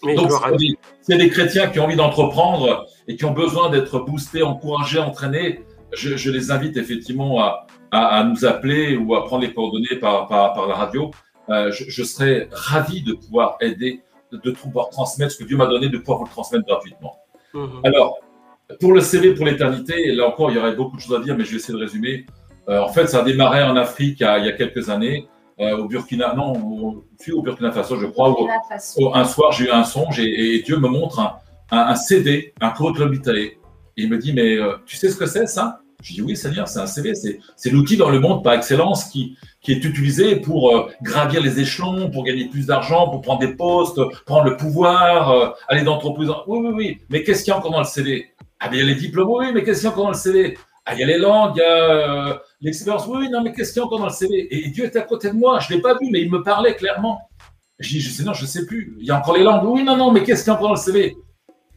Donc, 0.03 0.29
c'est 1.01 1.17
des, 1.17 1.29
chrétiens 1.29 1.67
qui 1.67 1.79
ont 1.79 1.85
envie 1.85 1.95
d'entreprendre 1.95 2.85
et 3.07 3.15
qui 3.15 3.25
ont 3.25 3.33
besoin 3.33 3.69
d'être 3.69 3.99
boostés, 3.99 4.43
encouragés, 4.43 4.99
entraînés. 4.99 5.63
Je, 5.93 6.29
les 6.29 6.51
invite 6.51 6.77
effectivement 6.77 7.39
à, 7.39 7.67
à, 7.91 8.23
nous 8.23 8.45
appeler 8.45 8.97
ou 8.97 9.15
à 9.15 9.25
prendre 9.25 9.43
les 9.43 9.53
coordonnées 9.53 9.95
par, 9.99 10.27
par, 10.27 10.53
par 10.53 10.67
la 10.67 10.75
radio. 10.75 11.11
Euh, 11.49 11.71
je, 11.71 11.85
je, 11.87 12.03
serais 12.03 12.49
ravi 12.51 13.03
de 13.03 13.13
pouvoir 13.13 13.57
aider, 13.61 14.01
de, 14.31 14.37
de, 14.37 14.51
pouvoir 14.51 14.89
transmettre 14.89 15.31
ce 15.33 15.37
que 15.37 15.43
Dieu 15.43 15.55
m'a 15.55 15.67
donné, 15.67 15.89
de 15.89 15.97
pouvoir 15.99 16.17
vous 16.17 16.25
le 16.25 16.31
transmettre 16.31 16.65
gratuitement. 16.65 17.17
Mhm. 17.53 17.81
Alors, 17.83 18.17
pour 18.79 18.93
le 18.93 18.99
CV 18.99 19.33
pour 19.35 19.45
l'éternité, 19.45 20.11
là 20.11 20.27
encore, 20.27 20.49
il 20.49 20.55
y 20.55 20.59
aurait 20.59 20.75
beaucoup 20.75 20.97
de 20.97 21.01
choses 21.01 21.15
à 21.15 21.21
dire, 21.21 21.37
mais 21.37 21.45
je 21.45 21.51
vais 21.51 21.57
essayer 21.57 21.77
de 21.77 21.83
résumer. 21.83 22.25
Euh, 22.67 22.81
en 22.81 22.89
fait, 22.89 23.07
ça 23.07 23.19
a 23.19 23.23
démarré 23.23 23.63
en 23.63 23.75
Afrique 23.75 24.19
il 24.19 24.23
y 24.23 24.25
a, 24.25 24.39
il 24.39 24.45
y 24.45 24.49
a 24.49 24.53
quelques 24.53 24.89
années. 24.89 25.27
Euh, 25.59 25.77
au 25.77 25.87
Burkina, 25.87 26.33
non, 26.33 26.53
au, 26.53 27.05
au 27.31 27.41
Burkina 27.41 27.71
Faso, 27.71 27.95
je 27.97 28.07
crois. 28.07 28.35
un 29.13 29.23
soir, 29.23 29.51
j'ai 29.53 29.65
eu 29.65 29.69
un 29.69 29.85
songe 29.85 30.19
et, 30.19 30.61
Dieu 30.65 30.77
me 30.77 30.89
montre 30.89 31.19
un, 31.19 31.35
un, 31.71 31.95
CD, 31.95 32.53
un 32.61 32.71
curriculum 32.71 33.11
vitae. 33.11 33.37
Et 33.37 33.59
il 33.97 34.09
me 34.09 34.17
dit, 34.17 34.33
mais 34.33 34.57
euh, 34.57 34.73
tu 34.85 34.95
sais 34.95 35.09
ce 35.09 35.15
que 35.15 35.25
c'est 35.25 35.47
ça? 35.47 35.81
Je 36.03 36.13
dis, 36.13 36.21
oui, 36.21 36.35
Seigneur, 36.35 36.67
c'est 36.67 36.79
un 36.79 36.87
CV. 36.87 37.13
C'est 37.55 37.69
l'outil 37.69 37.97
dans 37.97 38.09
le 38.09 38.19
monde 38.19 38.43
par 38.43 38.53
excellence 38.53 39.05
qui, 39.05 39.37
qui 39.61 39.71
est 39.71 39.83
utilisé 39.83 40.35
pour 40.35 40.75
euh, 40.75 40.89
gravir 41.01 41.41
les 41.41 41.59
échelons, 41.59 42.11
pour 42.11 42.23
gagner 42.23 42.45
plus 42.45 42.67
d'argent, 42.67 43.09
pour 43.09 43.21
prendre 43.21 43.39
des 43.39 43.55
postes, 43.55 43.99
prendre 44.25 44.43
le 44.49 44.57
pouvoir, 44.57 45.55
aller 45.67 45.83
d'entreprise. 45.83 46.29
Oui, 46.47 46.59
oui, 46.61 46.71
oui. 46.73 47.01
Mais 47.09 47.23
qu'est-ce 47.23 47.43
qu'il 47.43 47.51
y 47.51 47.53
a 47.53 47.57
encore 47.57 47.71
dans 47.71 47.79
le 47.79 47.85
CD 47.85 48.27
Ah, 48.59 48.67
bien, 48.67 48.81
il 48.81 48.85
y 48.85 48.91
a 48.91 48.93
les 48.93 48.99
diplômes. 48.99 49.29
Oui, 49.29 49.47
mais 49.53 49.63
qu'est-ce 49.63 49.79
qu'il 49.79 49.87
y 49.87 49.89
a 49.89 49.93
encore 49.93 50.05
dans 50.05 50.11
le 50.11 50.17
CD 50.17 50.57
ah, 50.87 50.93
il 50.93 50.99
y 50.99 51.03
a 51.03 51.07
les 51.07 51.17
langues, 51.17 51.55
il 51.55 51.61
y 51.61 51.63
a 51.63 52.41
l'expérience. 52.61 53.07
Oui, 53.07 53.27
non, 53.31 53.41
mais 53.41 53.51
qu'est-ce 53.51 53.73
qu'il 53.73 53.79
y 53.79 53.83
a 53.83 53.87
encore 53.87 53.97
dans 53.97 54.05
le 54.05 54.11
CV 54.11 54.47
Et 54.51 54.69
Dieu 54.69 54.85
était 54.85 54.99
à 54.99 55.01
côté 55.01 55.29
de 55.29 55.33
moi. 55.33 55.59
Je 55.59 55.71
ne 55.71 55.77
l'ai 55.77 55.81
pas 55.81 55.95
vu, 55.95 56.09
mais 56.11 56.21
il 56.21 56.29
me 56.29 56.43
parlait 56.43 56.75
clairement. 56.75 57.21
Je 57.79 57.89
dis, 57.97 58.23
non, 58.23 58.33
je 58.33 58.43
ne 58.43 58.47
sais 58.47 58.67
plus. 58.67 58.95
Il 58.99 59.07
y 59.07 59.11
a 59.11 59.17
encore 59.17 59.35
les 59.35 59.43
langues. 59.43 59.67
Oui, 59.67 59.83
non, 59.83 59.97
non, 59.97 60.11
mais 60.11 60.23
qu'est-ce 60.23 60.43
qu'il 60.43 60.51
y 60.51 60.53
a 60.53 60.57
encore 60.57 60.67
dans 60.67 60.75
le 60.75 60.79
CV 60.79 61.15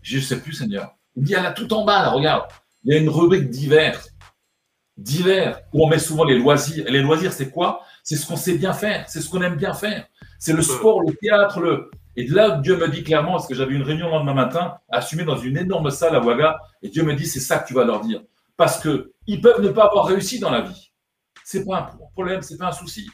Je 0.02 0.16
ne 0.16 0.22
sais 0.22 0.40
plus, 0.40 0.52
Seigneur. 0.52 0.94
Il 1.16 1.22
me 1.22 1.26
dit, 1.26 1.34
elle 1.34 1.46
a 1.46 1.52
tout 1.52 1.72
en 1.72 1.84
bas, 1.84 2.02
là, 2.02 2.10
regarde. 2.10 2.44
Il 2.84 2.94
y 2.94 2.96
a 2.96 3.00
une 3.00 3.08
rubrique 3.08 3.50
divers. 3.50 4.00
Divers, 4.96 5.60
où 5.72 5.84
on 5.84 5.88
met 5.88 5.98
souvent 5.98 6.24
les 6.24 6.38
loisirs. 6.38 6.86
Et 6.86 6.90
les 6.90 7.02
loisirs, 7.02 7.32
c'est 7.32 7.50
quoi? 7.50 7.82
C'est 8.02 8.16
ce 8.16 8.26
qu'on 8.26 8.36
sait 8.36 8.56
bien 8.56 8.72
faire. 8.72 9.08
C'est 9.08 9.20
ce 9.20 9.28
qu'on 9.28 9.42
aime 9.42 9.56
bien 9.56 9.74
faire. 9.74 10.06
C'est 10.38 10.52
le 10.52 10.62
sport, 10.62 11.02
le 11.02 11.14
théâtre, 11.14 11.60
le. 11.60 11.90
Et 12.16 12.26
là, 12.26 12.58
Dieu 12.62 12.76
me 12.76 12.88
dit 12.88 13.04
clairement, 13.04 13.32
parce 13.32 13.46
que 13.46 13.54
j'avais 13.54 13.74
une 13.74 13.82
réunion 13.82 14.06
le 14.06 14.12
lendemain 14.12 14.34
matin, 14.34 14.74
assumée 14.88 15.24
dans 15.24 15.36
une 15.36 15.56
énorme 15.56 15.90
salle 15.90 16.16
à 16.16 16.20
Ouaga, 16.20 16.58
et 16.82 16.88
Dieu 16.88 17.04
me 17.04 17.14
dit, 17.14 17.26
c'est 17.26 17.38
ça 17.40 17.58
que 17.58 17.68
tu 17.68 17.74
vas 17.74 17.84
leur 17.84 18.00
dire. 18.00 18.22
Parce 18.56 18.80
qu'ils 18.80 19.40
peuvent 19.40 19.62
ne 19.62 19.68
pas 19.68 19.84
avoir 19.84 20.06
réussi 20.06 20.40
dans 20.40 20.50
la 20.50 20.62
vie 20.62 20.88
c'est 21.48 21.64
pas 21.64 21.78
un 21.78 22.08
problème, 22.12 22.42
c'est 22.42 22.58
pas 22.58 22.68
un 22.68 22.72
souci. 22.72 23.08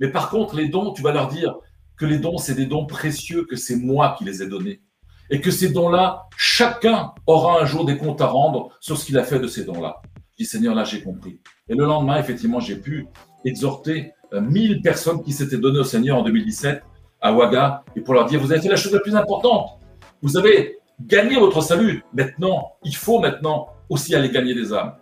Mais 0.00 0.10
par 0.10 0.28
contre, 0.28 0.56
les 0.56 0.68
dons, 0.68 0.92
tu 0.92 1.02
vas 1.02 1.12
leur 1.12 1.28
dire 1.28 1.54
que 1.96 2.04
les 2.04 2.18
dons, 2.18 2.36
c'est 2.36 2.56
des 2.56 2.66
dons 2.66 2.84
précieux, 2.84 3.44
que 3.44 3.54
c'est 3.54 3.76
moi 3.76 4.16
qui 4.18 4.24
les 4.24 4.42
ai 4.42 4.48
donnés. 4.48 4.82
Et 5.30 5.40
que 5.40 5.50
ces 5.50 5.70
dons-là, 5.70 6.26
chacun 6.36 7.12
aura 7.26 7.60
un 7.60 7.66
jour 7.66 7.84
des 7.84 7.96
comptes 7.96 8.20
à 8.20 8.26
rendre 8.26 8.70
sur 8.80 8.96
ce 8.96 9.04
qu'il 9.04 9.18
a 9.18 9.24
fait 9.24 9.38
de 9.38 9.46
ces 9.46 9.64
dons-là. 9.64 10.02
Je 10.32 10.44
dis, 10.44 10.46
Seigneur, 10.48 10.74
là, 10.74 10.84
j'ai 10.84 11.02
compris. 11.02 11.40
Et 11.68 11.74
le 11.74 11.84
lendemain, 11.84 12.18
effectivement, 12.18 12.60
j'ai 12.60 12.76
pu 12.76 13.06
exhorter 13.44 14.12
1000 14.32 14.72
euh, 14.72 14.82
personnes 14.82 15.22
qui 15.22 15.32
s'étaient 15.32 15.58
données 15.58 15.78
au 15.78 15.84
Seigneur 15.84 16.18
en 16.18 16.22
2017 16.22 16.82
à 17.20 17.32
Ouaga 17.32 17.84
et 17.94 18.00
pour 18.00 18.14
leur 18.14 18.26
dire, 18.26 18.40
vous 18.40 18.52
avez 18.52 18.60
fait 18.60 18.68
la 18.68 18.76
chose 18.76 18.92
la 18.92 19.00
plus 19.00 19.16
importante. 19.16 19.78
Vous 20.22 20.36
avez 20.36 20.78
gagné 21.00 21.36
votre 21.36 21.60
salut. 21.62 22.04
Maintenant, 22.12 22.72
il 22.84 22.94
faut 22.94 23.18
maintenant 23.18 23.68
aussi 23.88 24.14
aller 24.14 24.30
gagner 24.30 24.54
des 24.54 24.72
âmes. 24.72 24.94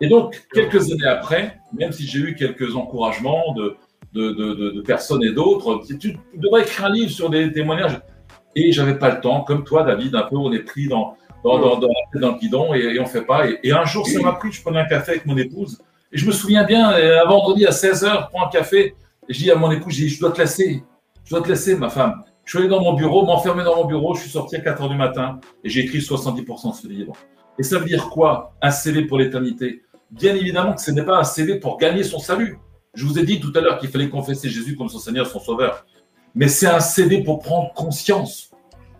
Et 0.00 0.08
donc, 0.08 0.42
quelques 0.52 0.90
années 0.90 1.06
après, 1.06 1.58
même 1.72 1.92
si 1.92 2.06
j'ai 2.06 2.18
eu 2.18 2.34
quelques 2.34 2.74
encouragements 2.74 3.54
de, 3.54 3.76
personnes 4.82 5.22
et 5.22 5.32
d'autres, 5.32 5.82
tu 5.98 6.16
devrais 6.34 6.62
écrire 6.62 6.86
un 6.86 6.92
livre 6.92 7.10
sur 7.10 7.30
des 7.30 7.52
témoignages. 7.52 8.00
Et 8.54 8.72
j'avais 8.72 8.98
pas 8.98 9.10
le 9.10 9.20
temps, 9.20 9.42
comme 9.42 9.64
toi, 9.64 9.82
David, 9.82 10.14
un 10.14 10.22
peu, 10.22 10.36
on 10.36 10.52
est 10.52 10.60
pris 10.60 10.88
dans, 10.88 11.16
dans, 11.44 11.58
dans, 11.58 11.78
dans, 11.78 11.88
le 12.12 12.38
guidon 12.38 12.74
et, 12.74 12.98
on 13.00 13.06
fait 13.06 13.22
pas. 13.22 13.46
Et, 13.62 13.72
un 13.72 13.84
jour, 13.84 14.06
ça 14.06 14.20
m'a 14.20 14.32
pris, 14.32 14.52
je 14.52 14.62
prenais 14.62 14.80
un 14.80 14.84
café 14.84 15.12
avec 15.12 15.26
mon 15.26 15.36
épouse. 15.36 15.78
Et 16.12 16.18
je 16.18 16.26
me 16.26 16.32
souviens 16.32 16.64
bien, 16.64 16.90
un 16.90 17.24
vendredi 17.26 17.66
à 17.66 17.70
16h, 17.70 18.24
je 18.24 18.26
prends 18.30 18.46
un 18.46 18.50
café. 18.50 18.94
Et 19.28 19.34
je 19.34 19.38
dis 19.38 19.50
à 19.50 19.56
mon 19.56 19.70
épouse, 19.70 19.94
je 19.94 20.20
dois 20.20 20.32
te 20.32 20.40
laisser. 20.40 20.82
Je 21.24 21.30
dois 21.30 21.42
te 21.42 21.48
laisser, 21.48 21.76
ma 21.76 21.88
femme. 21.88 22.22
Je 22.44 22.50
suis 22.50 22.58
allé 22.58 22.68
dans 22.68 22.82
mon 22.82 22.94
bureau, 22.94 23.24
m'enfermer 23.24 23.64
dans 23.64 23.76
mon 23.76 23.84
bureau. 23.84 24.14
Je 24.14 24.22
suis 24.22 24.30
sorti 24.30 24.56
à 24.56 24.60
4h 24.60 24.88
du 24.88 24.96
matin 24.96 25.38
et 25.62 25.70
j'ai 25.70 25.80
écrit 25.80 25.98
70% 25.98 26.70
de 26.70 26.74
ce 26.74 26.88
livre. 26.88 27.12
Et 27.58 27.62
ça 27.62 27.78
veut 27.78 27.86
dire 27.86 28.10
quoi 28.10 28.54
Un 28.60 28.70
CV 28.70 29.02
pour 29.02 29.18
l'éternité? 29.18 29.82
Bien 30.10 30.34
évidemment 30.34 30.74
que 30.74 30.80
ce 30.80 30.90
n'est 30.90 31.04
pas 31.04 31.18
un 31.18 31.24
CV 31.24 31.60
pour 31.60 31.78
gagner 31.78 32.02
son 32.02 32.18
salut. 32.18 32.58
Je 32.94 33.06
vous 33.06 33.18
ai 33.18 33.24
dit 33.24 33.40
tout 33.40 33.52
à 33.54 33.60
l'heure 33.60 33.78
qu'il 33.78 33.88
fallait 33.88 34.08
confesser 34.08 34.48
Jésus 34.48 34.76
comme 34.76 34.88
son 34.88 34.98
Seigneur, 34.98 35.26
son 35.26 35.38
Sauveur. 35.38 35.86
Mais 36.34 36.48
c'est 36.48 36.66
un 36.66 36.80
CV 36.80 37.22
pour 37.22 37.40
prendre 37.40 37.72
conscience 37.74 38.50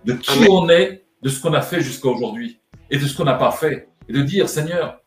de 0.05 0.13
qui 0.13 0.47
on 0.51 0.69
est, 0.69 1.05
de 1.23 1.29
ce 1.29 1.41
qu'on 1.41 1.55
a 1.55 1.63
fait 1.63 1.81
jusqu'à 1.81 2.09
aujourd'hui 2.09 2.61
et 2.91 2.99
de 2.99 3.07
ce 3.07 3.17
qu'on 3.17 3.25
n'a 3.25 3.35
pas 3.35 3.53
fait. 3.53 3.89
Et 4.09 4.13
de 4.13 4.23
dire, 4.23 4.49
Seigneur, 4.49 5.01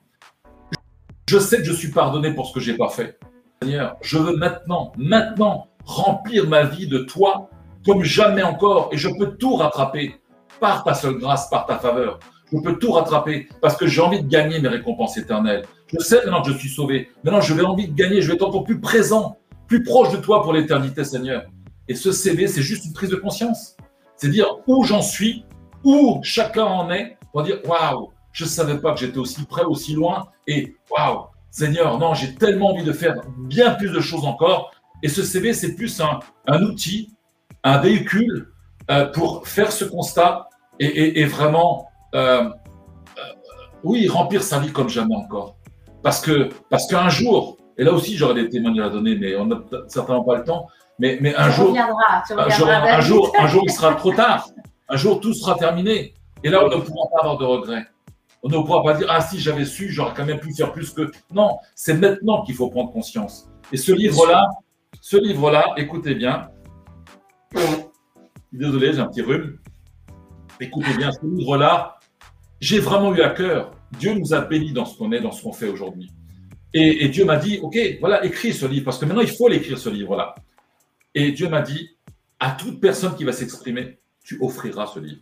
je 1.29 1.37
sais 1.37 1.57
que 1.57 1.63
je 1.63 1.73
suis 1.73 1.91
pardonné 1.91 2.33
pour 2.33 2.47
ce 2.47 2.53
que 2.53 2.59
j'ai 2.59 2.75
pas 2.75 2.89
fait. 2.89 3.19
Seigneur, 3.61 3.97
je 4.01 4.17
veux 4.17 4.35
maintenant, 4.35 4.91
maintenant, 4.97 5.67
remplir 5.85 6.47
ma 6.47 6.63
vie 6.63 6.87
de 6.87 6.99
toi 6.99 7.49
comme 7.85 8.03
jamais 8.03 8.43
encore 8.43 8.89
et 8.91 8.97
je 8.97 9.09
peux 9.09 9.35
tout 9.37 9.55
rattraper 9.55 10.15
par 10.59 10.83
ta 10.83 10.93
seule 10.93 11.17
grâce, 11.17 11.49
par 11.49 11.65
ta 11.65 11.77
faveur. 11.77 12.19
Je 12.51 12.57
peux 12.59 12.77
tout 12.77 12.91
rattraper 12.91 13.47
parce 13.61 13.75
que 13.75 13.85
j'ai 13.87 14.01
envie 14.01 14.21
de 14.21 14.27
gagner 14.27 14.59
mes 14.59 14.67
récompenses 14.67 15.17
éternelles. 15.17 15.63
Je 15.87 16.03
sais 16.03 16.17
maintenant 16.23 16.41
que 16.41 16.51
je 16.51 16.57
suis 16.57 16.69
sauvé. 16.69 17.09
Maintenant, 17.23 17.41
je 17.41 17.53
vais 17.53 17.63
envie 17.63 17.87
de 17.87 17.93
gagner. 17.93 18.21
Je 18.21 18.27
vais 18.27 18.35
être 18.35 18.47
encore 18.47 18.63
plus 18.63 18.79
présent, 18.79 19.37
plus 19.67 19.83
proche 19.83 20.11
de 20.11 20.17
toi 20.17 20.41
pour 20.41 20.53
l'éternité, 20.53 21.03
Seigneur. 21.03 21.43
Et 21.87 21.95
ce 21.95 22.11
CV, 22.11 22.47
c'est 22.47 22.61
juste 22.61 22.85
une 22.85 22.93
prise 22.93 23.09
de 23.09 23.15
conscience. 23.15 23.75
C'est 24.17 24.29
dire 24.29 24.47
où 24.67 24.83
j'en 24.83 25.01
suis, 25.01 25.45
où 25.83 26.19
chacun 26.23 26.65
en 26.65 26.89
est, 26.91 27.17
pour 27.31 27.43
dire 27.43 27.59
waouh, 27.65 28.11
je 28.31 28.43
ne 28.43 28.49
savais 28.49 28.77
pas 28.79 28.93
que 28.93 28.99
j'étais 28.99 29.17
aussi 29.17 29.43
près, 29.45 29.63
aussi 29.63 29.93
loin, 29.93 30.27
et 30.47 30.75
waouh, 30.89 31.25
Seigneur, 31.51 31.97
non, 31.99 32.13
j'ai 32.13 32.35
tellement 32.35 32.71
envie 32.71 32.83
de 32.83 32.91
faire 32.91 33.21
bien 33.37 33.75
plus 33.75 33.89
de 33.89 34.01
choses 34.01 34.25
encore. 34.25 34.71
Et 35.03 35.07
ce 35.07 35.23
CV, 35.23 35.53
c'est 35.53 35.75
plus 35.75 36.01
un, 36.01 36.63
outil, 36.63 37.13
un 37.63 37.77
véhicule 37.77 38.51
euh, 38.91 39.05
pour 39.05 39.47
faire 39.47 39.71
ce 39.71 39.85
constat 39.85 40.49
et, 40.79 41.23
vraiment, 41.23 41.87
euh, 42.13 42.43
euh, 42.43 43.21
oui, 43.83 44.07
remplir 44.09 44.43
sa 44.43 44.59
vie 44.59 44.71
comme 44.71 44.89
jamais 44.89 45.15
encore. 45.15 45.55
Parce 46.03 46.19
que 46.19 46.49
parce 46.69 46.87
qu'un 46.87 47.07
jour, 47.07 47.57
et 47.77 47.83
là 47.83 47.93
aussi 47.93 48.17
j'aurais 48.17 48.35
des 48.35 48.49
témoignages 48.49 48.87
à 48.87 48.89
donner, 48.89 49.15
mais 49.15 49.35
on 49.37 49.45
n'a 49.45 49.61
certainement 49.87 50.23
pas 50.23 50.35
le 50.37 50.43
temps. 50.43 50.67
Mais, 50.99 51.17
mais 51.21 51.35
un, 51.35 51.49
jour, 51.49 51.75
un, 51.77 52.49
jour, 53.01 53.33
un, 53.37 53.47
jour, 53.47 53.63
il 53.65 53.71
sera 53.71 53.95
trop 53.95 54.13
tard. 54.13 54.47
Un 54.87 54.95
jour, 54.95 55.19
tout 55.19 55.33
sera 55.33 55.55
terminé. 55.55 56.13
Et 56.43 56.49
là, 56.49 56.63
on 56.63 56.69
ne 56.69 56.81
pourra 56.81 57.09
pas 57.11 57.19
avoir 57.21 57.37
de 57.37 57.45
regrets. 57.45 57.85
On 58.43 58.49
ne 58.49 58.57
pourra 58.57 58.83
pas 58.83 58.93
dire 58.93 59.07
Ah, 59.09 59.19
si 59.19 59.39
j'avais 59.39 59.65
su, 59.65 59.91
j'aurais 59.91 60.13
quand 60.15 60.25
même 60.25 60.39
pu 60.39 60.53
faire 60.53 60.71
plus 60.71 60.91
que. 60.91 61.11
Non, 61.33 61.57
c'est 61.73 61.95
maintenant 61.95 62.43
qu'il 62.43 62.55
faut 62.55 62.69
prendre 62.69 62.91
conscience. 62.91 63.49
Et 63.73 63.77
ce 63.77 63.91
livre-là, 63.91 64.47
ce 65.01 65.17
livre-là, 65.17 65.73
écoutez 65.77 66.15
bien. 66.15 66.47
Désolé, 68.51 68.93
j'ai 68.93 68.99
un 68.99 69.07
petit 69.07 69.21
rhume. 69.21 69.57
Écoutez 70.59 70.93
bien, 70.95 71.11
ce 71.11 71.25
livre-là, 71.25 71.99
j'ai 72.61 72.79
vraiment 72.79 73.13
eu 73.13 73.21
à 73.21 73.29
cœur. 73.29 73.71
Dieu 73.99 74.13
nous 74.13 74.33
a 74.33 74.41
bénis 74.41 74.71
dans 74.71 74.85
ce 74.85 74.97
qu'on 74.97 75.11
est, 75.11 75.19
dans 75.19 75.31
ce 75.31 75.43
qu'on 75.43 75.51
fait 75.51 75.67
aujourd'hui. 75.67 76.11
Et, 76.73 77.07
Dieu 77.07 77.23
m'a 77.23 77.37
dit, 77.37 77.59
OK, 77.61 77.77
voilà, 78.01 78.25
écris 78.25 78.53
ce 78.53 78.65
livre, 78.65 78.83
parce 78.83 78.97
que 78.97 79.05
maintenant, 79.05 79.21
il 79.21 79.29
faut 79.29 79.47
l'écrire, 79.47 79.77
ce 79.77 79.89
livre-là. 79.89 80.35
Et 81.15 81.31
Dieu 81.31 81.49
m'a 81.49 81.61
dit, 81.61 81.97
à 82.39 82.51
toute 82.51 82.81
personne 82.81 83.15
qui 83.15 83.23
va 83.23 83.31
s'exprimer, 83.31 83.99
tu 84.23 84.37
offriras 84.41 84.87
ce 84.87 84.99
livre. 84.99 85.21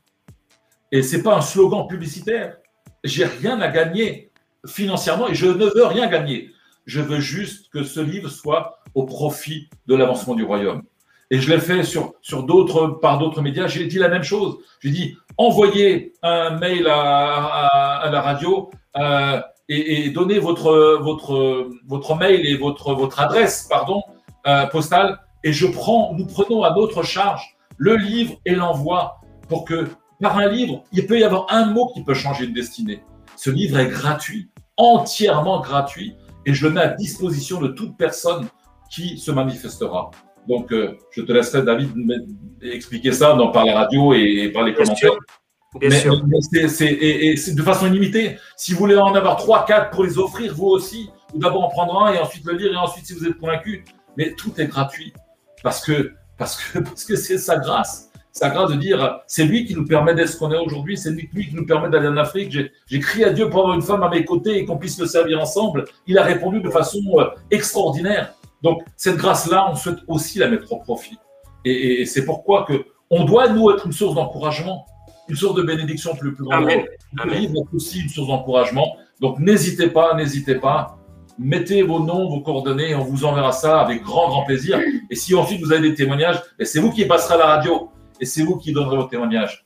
Et 0.91 1.04
ce 1.04 1.16
n'est 1.16 1.24
pas 1.24 1.38
un 1.38 1.41
slogan 1.41 1.88
publicitaire. 1.88 2.58
J'ai 3.04 3.26
rien 3.26 3.62
à 3.62 3.68
gagner 3.68 4.32
financièrement 4.66 5.28
et 5.30 5.36
je 5.36 5.46
ne 5.46 5.66
veux 5.66 5.86
rien 5.86 6.08
gagner. 6.08 6.52
Je 6.86 7.02
veux 7.02 7.20
juste 7.20 7.72
que 7.72 7.84
ce 7.84 8.00
livre 8.00 8.30
soit 8.30 8.80
au 8.96 9.06
profit 9.06 9.70
de 9.88 9.96
l'avancement 9.96 10.36
du 10.36 10.44
royaume. 10.44 10.84
Et 11.32 11.39
je 11.39 11.50
l'ai 11.50 11.60
fait 11.60 11.84
sur, 11.84 12.14
d'autres, 12.44 12.88
par 12.88 13.18
d'autres 13.18 13.41
médias. 13.41 13.68
J'ai 13.68 13.86
dit 13.86 13.98
la 13.98 14.10
même 14.10 14.24
chose. 14.24 14.58
J'ai 14.82 14.91
dit 14.91 15.18
envoyez 15.38 16.14
un 16.22 16.58
mail 16.58 16.88
à, 16.88 18.10
la 18.12 18.22
radio 18.22 18.70
euh, 18.98 19.41
et, 19.70 20.10
donnez 20.10 20.39
votre, 20.39 21.70
mail 22.20 22.46
et 22.46 22.56
votre, 22.58 22.94
votre 22.94 23.20
adresse 23.20 23.68
pardon, 23.70 24.04
euh, 24.46 24.66
postale. 24.68 25.20
Et 25.44 25.52
je 25.52 25.68
prends, 25.68 26.14
nous 26.14 26.26
prenons 26.26 26.64
à 26.64 26.74
notre 26.74 27.04
charge 27.04 27.58
le 27.78 27.96
livre 27.96 28.36
et 28.46 28.56
l'envoi 28.56 29.20
pour 29.50 29.66
que 29.66 29.88
par 30.22 30.38
un 30.38 30.48
livre, 30.48 30.84
il 30.94 31.06
peut 31.06 31.20
y 31.20 31.24
avoir 31.24 31.48
un 31.50 31.66
mot 31.66 31.91
qui 31.94 32.04
peut 32.04 32.14
changer 32.14 32.46
une 32.46 32.54
destinée. 32.54 33.04
Ce 33.36 33.50
livre 33.50 33.78
est 33.80 33.89
gratuit, 33.89 34.50
entièrement 34.78 35.60
gratuit, 35.60 36.16
et 36.46 36.54
je 36.54 36.66
le 36.66 36.74
mets 36.74 36.82
à 36.82 36.88
disposition 36.88 37.60
de 37.60 37.68
toute 37.68 37.98
personne 37.98 38.48
qui 38.89 39.18
se 39.18 39.32
manifestera. 39.32 40.12
Donc, 40.48 40.72
euh, 40.72 40.98
je 41.12 41.22
te 41.22 41.32
laisserai, 41.32 41.64
David, 41.64 41.91
expliquer 42.62 43.12
ça 43.12 43.34
dans, 43.34 43.52
par 43.52 43.66
la 43.66 43.76
radio 43.76 44.14
et, 44.14 44.50
par 44.54 44.64
les 44.64 44.74
commentaires. 44.74 45.12
Bien 45.80 45.89
sûr. 45.89 46.22
c'est 46.70 46.91
et, 46.91 47.36
de 47.36 47.62
façon 47.64 47.88
illimitée. 47.88 48.38
Si 48.56 48.74
vous 48.74 48.80
voulez 48.80 48.96
en 48.96 49.14
avoir 49.16 49.38
trois, 49.38 49.66
quatre 49.66 49.89
pour 49.89 50.04
les 50.04 50.18
offrir, 50.18 50.54
vous 50.54 50.68
aussi, 50.68 51.10
ou 51.34 51.39
d'abord 51.39 51.64
en 51.64 51.70
prendre 51.70 52.04
un 52.04 52.14
et 52.14 52.20
ensuite 52.20 52.46
le 52.46 52.54
lire, 52.54 52.72
et 52.72 52.78
ensuite, 52.78 53.06
si 53.06 53.14
vous 53.14 53.26
êtes 53.26 53.38
convaincu, 53.38 53.84
mais 54.16 54.34
tout 54.36 54.54
est 54.58 54.68
gratuit 54.68 55.12
parce 55.64 55.84
que 55.84 56.11
parce 56.38 56.57
que 56.57 56.80
parce 56.88 57.05
que 57.05 57.16
c'est 57.16 57.38
sa 57.38 57.57
grâce. 57.57 58.09
Sa 58.32 58.49
grâce 58.49 58.72
de 58.72 58.76
dire, 58.76 59.20
c'est 59.28 59.45
lui 59.45 59.64
qui 59.64 59.76
nous 59.76 59.86
permet 59.86 60.16
d'être 60.16 60.30
ce 60.30 60.38
qu'on 60.38 60.51
est 60.51 60.57
aujourd'hui, 60.57 60.97
c'est 60.97 61.11
lui, 61.11 61.30
qui 61.30 61.53
nous 61.53 61.68
permet 61.68 61.88
d'aller 61.91 62.07
en 62.07 62.18
Afrique. 62.18 62.51
J'ai 62.88 62.99
crié 62.99 63.26
à 63.26 63.30
Dieu 63.30 63.47
pour 63.47 63.59
avoir 63.59 63.76
une 63.76 63.84
femme 63.84 64.01
à 64.01 64.09
mes 64.09 64.26
côtés 64.26 64.57
et 64.57 64.66
qu'on 64.66 64.78
puisse 64.78 64.99
le 64.99 65.05
servir 65.05 65.39
ensemble. 65.39 65.86
Il 66.07 66.18
a 66.18 66.24
répondu 66.24 66.59
de 66.59 66.70
façon 66.72 66.99
euh, 67.20 67.26
extraordinaire. 67.51 68.34
Donc, 68.64 68.82
cette 68.97 69.18
grâce-là, 69.18 69.70
on 69.70 69.76
souhaite 69.76 69.99
aussi 70.07 70.39
la 70.39 70.47
mettre 70.47 70.74
au 70.74 70.78
profit. 70.78 71.20
Et, 71.64 72.07
c'est 72.07 72.26
pourquoi 72.26 72.64
que 72.64 72.86
on 73.11 73.24
doit, 73.24 73.49
nous, 73.49 73.70
être 73.70 73.86
une 73.86 73.91
source 73.91 74.16
d'encouragement, 74.16 74.84
une 75.30 75.36
source 75.36 75.53
de 75.53 75.61
bénédiction 75.61 76.16
plus, 76.16 76.34
plus 76.34 76.45
grande. 76.45 76.64
Amen. 76.64 76.86
Est 77.32 77.76
aussi 77.76 78.01
une 78.01 78.09
source 78.09 78.30
d'encouragement. 78.30 78.95
Donc, 79.22 79.38
n'hésitez 79.38 79.89
pas, 79.91 80.16
n'hésitez 80.16 80.55
pas. 80.55 80.97
Mettez 81.40 81.82
vos 81.82 82.00
noms, 82.00 82.30
vos 82.30 82.42
coordonnées, 82.42 82.92
et 82.92 82.96
on 82.96 83.04
vous 83.04 83.26
enverra 83.26 83.52
ça 83.52 83.82
avec 83.82 84.04
grand, 84.04 84.30
grand 84.30 84.46
plaisir. 84.46 84.80
Et 85.10 85.16
si 85.16 85.34
ensuite 85.36 85.62
vous 85.62 85.72
avez 85.72 85.90
des 85.90 85.96
témoignages, 85.96 86.42
ben, 86.58 86.66
c'est 86.66 86.80
vous 86.80 86.92
qui 86.92 87.06
passerez 87.06 87.36
à 87.36 87.38
la 87.38 87.46
radio 87.48 87.90
et 88.20 88.26
c'est 88.26 88.44
vous 88.44 88.58
qui 88.58 88.72
donnerez 88.72 88.98
vos 88.98 89.04
témoignages. 89.04 89.66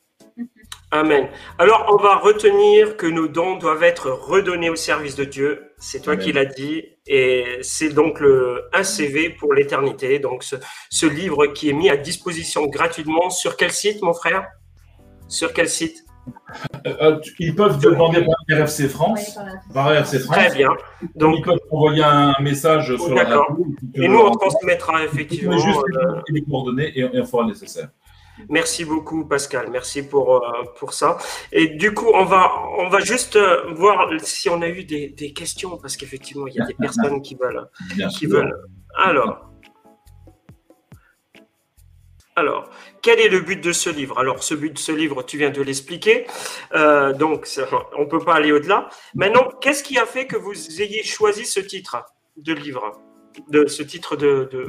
Amen. 0.90 1.28
Alors, 1.58 1.86
on 1.90 2.02
va 2.02 2.16
retenir 2.16 2.96
que 2.96 3.08
nos 3.08 3.28
dons 3.28 3.58
doivent 3.58 3.84
être 3.84 4.10
redonnés 4.10 4.70
au 4.70 4.78
service 4.78 5.16
de 5.16 5.26
Dieu. 5.26 5.74
C'est 5.80 6.02
toi 6.02 6.16
qui 6.16 6.32
l'as 6.32 6.46
dit. 6.46 6.82
Et 7.06 7.58
c'est 7.62 7.90
donc 7.90 8.22
le, 8.22 8.64
un 8.72 8.84
CV 8.84 9.30
pour 9.30 9.54
l'éternité. 9.54 10.20
Donc, 10.20 10.46
ce, 10.46 11.06
livre 11.06 11.48
qui 11.48 11.70
est 11.70 11.74
mis 11.74 11.90
à 11.90 11.98
disposition 11.98 12.68
gratuitement. 12.68 13.30
Sur 13.30 13.58
quel 13.58 13.72
site, 13.72 14.02
mon 14.02 14.14
frère? 14.14 14.48
Sur 15.28 15.52
quel 15.52 15.68
site? 15.68 16.06
Euh, 16.86 16.94
euh, 17.02 17.20
Ils 17.40 17.56
peuvent 17.56 17.80
demander 17.80 18.26
par 18.26 18.60
RFC 18.60 18.88
France. 18.88 19.38
par 19.74 19.88
RFC 19.88 20.20
France. 20.20 20.38
Très 20.38 20.56
bien. 20.56 20.70
Donc, 21.16 21.36
ils 21.38 21.44
peuvent 21.44 21.60
envoyer 21.72 22.04
un 22.04 22.34
message 22.42 22.96
sur 22.96 23.14
la 23.14 23.24
radio. 23.24 23.66
Et 23.96 24.08
nous, 24.08 24.20
on 24.20 24.32
transmettra 24.32 25.04
effectivement. 25.04 25.58
Juste 25.58 25.80
euh, 25.80 26.22
les 26.30 26.42
coordonnées 26.44 26.92
et 26.98 27.04
on 27.20 27.26
fera 27.26 27.44
le 27.44 27.50
nécessaire. 27.50 27.90
Merci 28.50 28.86
beaucoup, 28.86 29.26
Pascal. 29.26 29.70
Merci 29.72 30.04
pour, 30.04 30.36
euh, 30.36 30.64
pour 30.80 30.94
ça. 30.94 31.18
Et 31.52 31.70
du 31.70 31.94
coup, 31.94 32.12
on 32.14 32.26
va, 32.26 32.52
on 32.78 32.90
va 32.90 33.00
juste 33.00 33.36
euh, 33.36 33.74
voir 33.74 34.10
si 34.22 34.50
on 34.50 34.62
a 34.62 34.68
eu 34.68 34.84
des, 34.84 35.10
des 35.10 35.34
questions, 35.34 35.78
parce 35.78 35.98
qu'effectivement, 35.98 36.48
il 36.48 36.56
y 36.56 36.62
a 36.62 36.66
des 36.66 36.74
personnes 36.80 37.22
qui 37.22 37.36
veulent. 37.36 37.68
qui 38.12 38.26
veulent. 38.26 38.56
Alors. 38.98 39.44
Alors, 42.38 42.70
quel 43.02 43.20
est 43.20 43.30
le 43.30 43.42
but 43.42 43.64
de 43.64 43.72
ce 43.72 43.90
livre? 43.90 44.20
Alors, 44.20 44.44
ce 44.44 44.54
but 44.54 44.72
de 44.72 44.78
ce 44.78 44.92
livre, 44.92 45.24
tu 45.24 45.40
viens 45.40 45.50
de 45.50 45.60
l'expliquer. 45.64 46.28
Euh, 46.76 47.12
donc, 47.12 47.48
on 47.98 48.02
ne 48.02 48.06
peut 48.06 48.20
pas 48.20 48.36
aller 48.36 48.52
au-delà. 48.52 48.90
Maintenant, 49.16 49.50
qu'est-ce 49.60 49.82
qui 49.82 49.98
a 49.98 50.06
fait 50.06 50.28
que 50.28 50.38
vous 50.38 50.54
ayez 50.80 51.04
choisi 51.04 51.46
ce 51.46 51.60
titre 51.60 51.98
de 52.38 52.54
livre? 52.54 52.92
De 53.50 53.66
ce 53.66 53.82
titre 53.82 54.16
de, 54.16 54.48
de... 54.52 54.66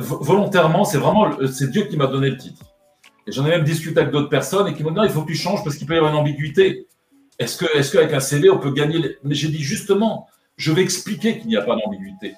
volontairement, 0.00 0.84
c'est 0.84 0.98
vraiment 0.98 1.30
c'est 1.50 1.70
Dieu 1.70 1.84
qui 1.84 1.96
m'a 1.96 2.06
donné 2.06 2.28
le 2.28 2.36
titre. 2.36 2.62
Et 3.26 3.32
j'en 3.32 3.46
ai 3.46 3.50
même 3.50 3.64
discuté 3.64 3.98
avec 4.00 4.12
d'autres 4.12 4.28
personnes 4.28 4.68
et 4.68 4.74
qui 4.74 4.82
m'ont 4.82 4.90
dit 4.90 4.96
non, 4.96 5.04
il 5.04 5.10
faut 5.10 5.22
que 5.22 5.28
tu 5.28 5.34
changes 5.34 5.64
parce 5.64 5.76
qu'il 5.76 5.86
peut 5.86 5.94
y 5.94 5.96
avoir 5.96 6.12
une 6.12 6.18
ambiguïté. 6.18 6.88
Est-ce 7.38 7.56
que, 7.56 7.76
est-ce 7.76 7.92
qu'avec 7.92 8.12
un 8.12 8.20
CV, 8.20 8.50
on 8.50 8.58
peut 8.58 8.72
gagner 8.72 9.16
Mais 9.24 9.34
j'ai 9.34 9.48
dit 9.48 9.62
justement, 9.62 10.28
je 10.56 10.72
vais 10.72 10.82
expliquer 10.82 11.38
qu'il 11.38 11.48
n'y 11.48 11.56
a 11.56 11.62
pas 11.62 11.74
d'ambiguïté. 11.74 12.34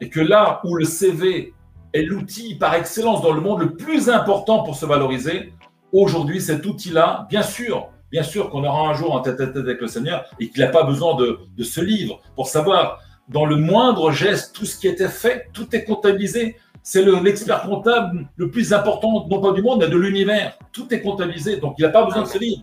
Et 0.00 0.10
que 0.10 0.20
là 0.20 0.60
où 0.64 0.76
le 0.76 0.84
CV 0.84 1.54
est 1.92 2.02
l'outil 2.02 2.54
par 2.56 2.74
excellence 2.74 3.22
dans 3.22 3.32
le 3.32 3.40
monde 3.40 3.60
le 3.60 3.74
plus 3.76 4.08
important 4.08 4.62
pour 4.62 4.76
se 4.76 4.86
valoriser, 4.86 5.52
aujourd'hui, 5.92 6.40
cet 6.40 6.66
outil-là, 6.66 7.26
bien 7.30 7.42
sûr, 7.42 7.88
bien 8.10 8.22
sûr 8.22 8.50
qu'on 8.50 8.64
aura 8.64 8.88
un 8.88 8.94
jour 8.94 9.16
un 9.16 9.20
tête-à-tête 9.20 9.56
avec 9.56 9.80
le 9.80 9.86
Seigneur 9.86 10.24
et 10.40 10.48
qu'il 10.48 10.60
n'a 10.60 10.68
pas 10.68 10.84
besoin 10.84 11.14
de, 11.16 11.40
de 11.56 11.64
ce 11.64 11.80
livre 11.80 12.20
pour 12.34 12.48
savoir 12.48 13.00
dans 13.28 13.44
le 13.44 13.56
moindre 13.56 14.12
geste, 14.12 14.54
tout 14.54 14.66
ce 14.66 14.78
qui 14.78 14.86
était 14.86 15.08
fait, 15.08 15.48
tout 15.52 15.74
est 15.74 15.84
comptabilisé 15.84 16.56
c'est 16.88 17.04
l'expert 17.04 17.62
comptable 17.62 18.28
le 18.36 18.48
plus 18.48 18.72
important, 18.72 19.26
non 19.28 19.40
pas 19.40 19.50
du 19.50 19.60
monde, 19.60 19.80
mais 19.80 19.88
de 19.88 19.96
l'univers. 19.96 20.56
Tout 20.70 20.94
est 20.94 21.02
comptabilisé, 21.02 21.56
donc 21.56 21.74
il 21.78 21.82
n'a 21.82 21.88
pas 21.88 22.04
besoin 22.04 22.22
de 22.22 22.28
se 22.28 22.38
lire. 22.38 22.58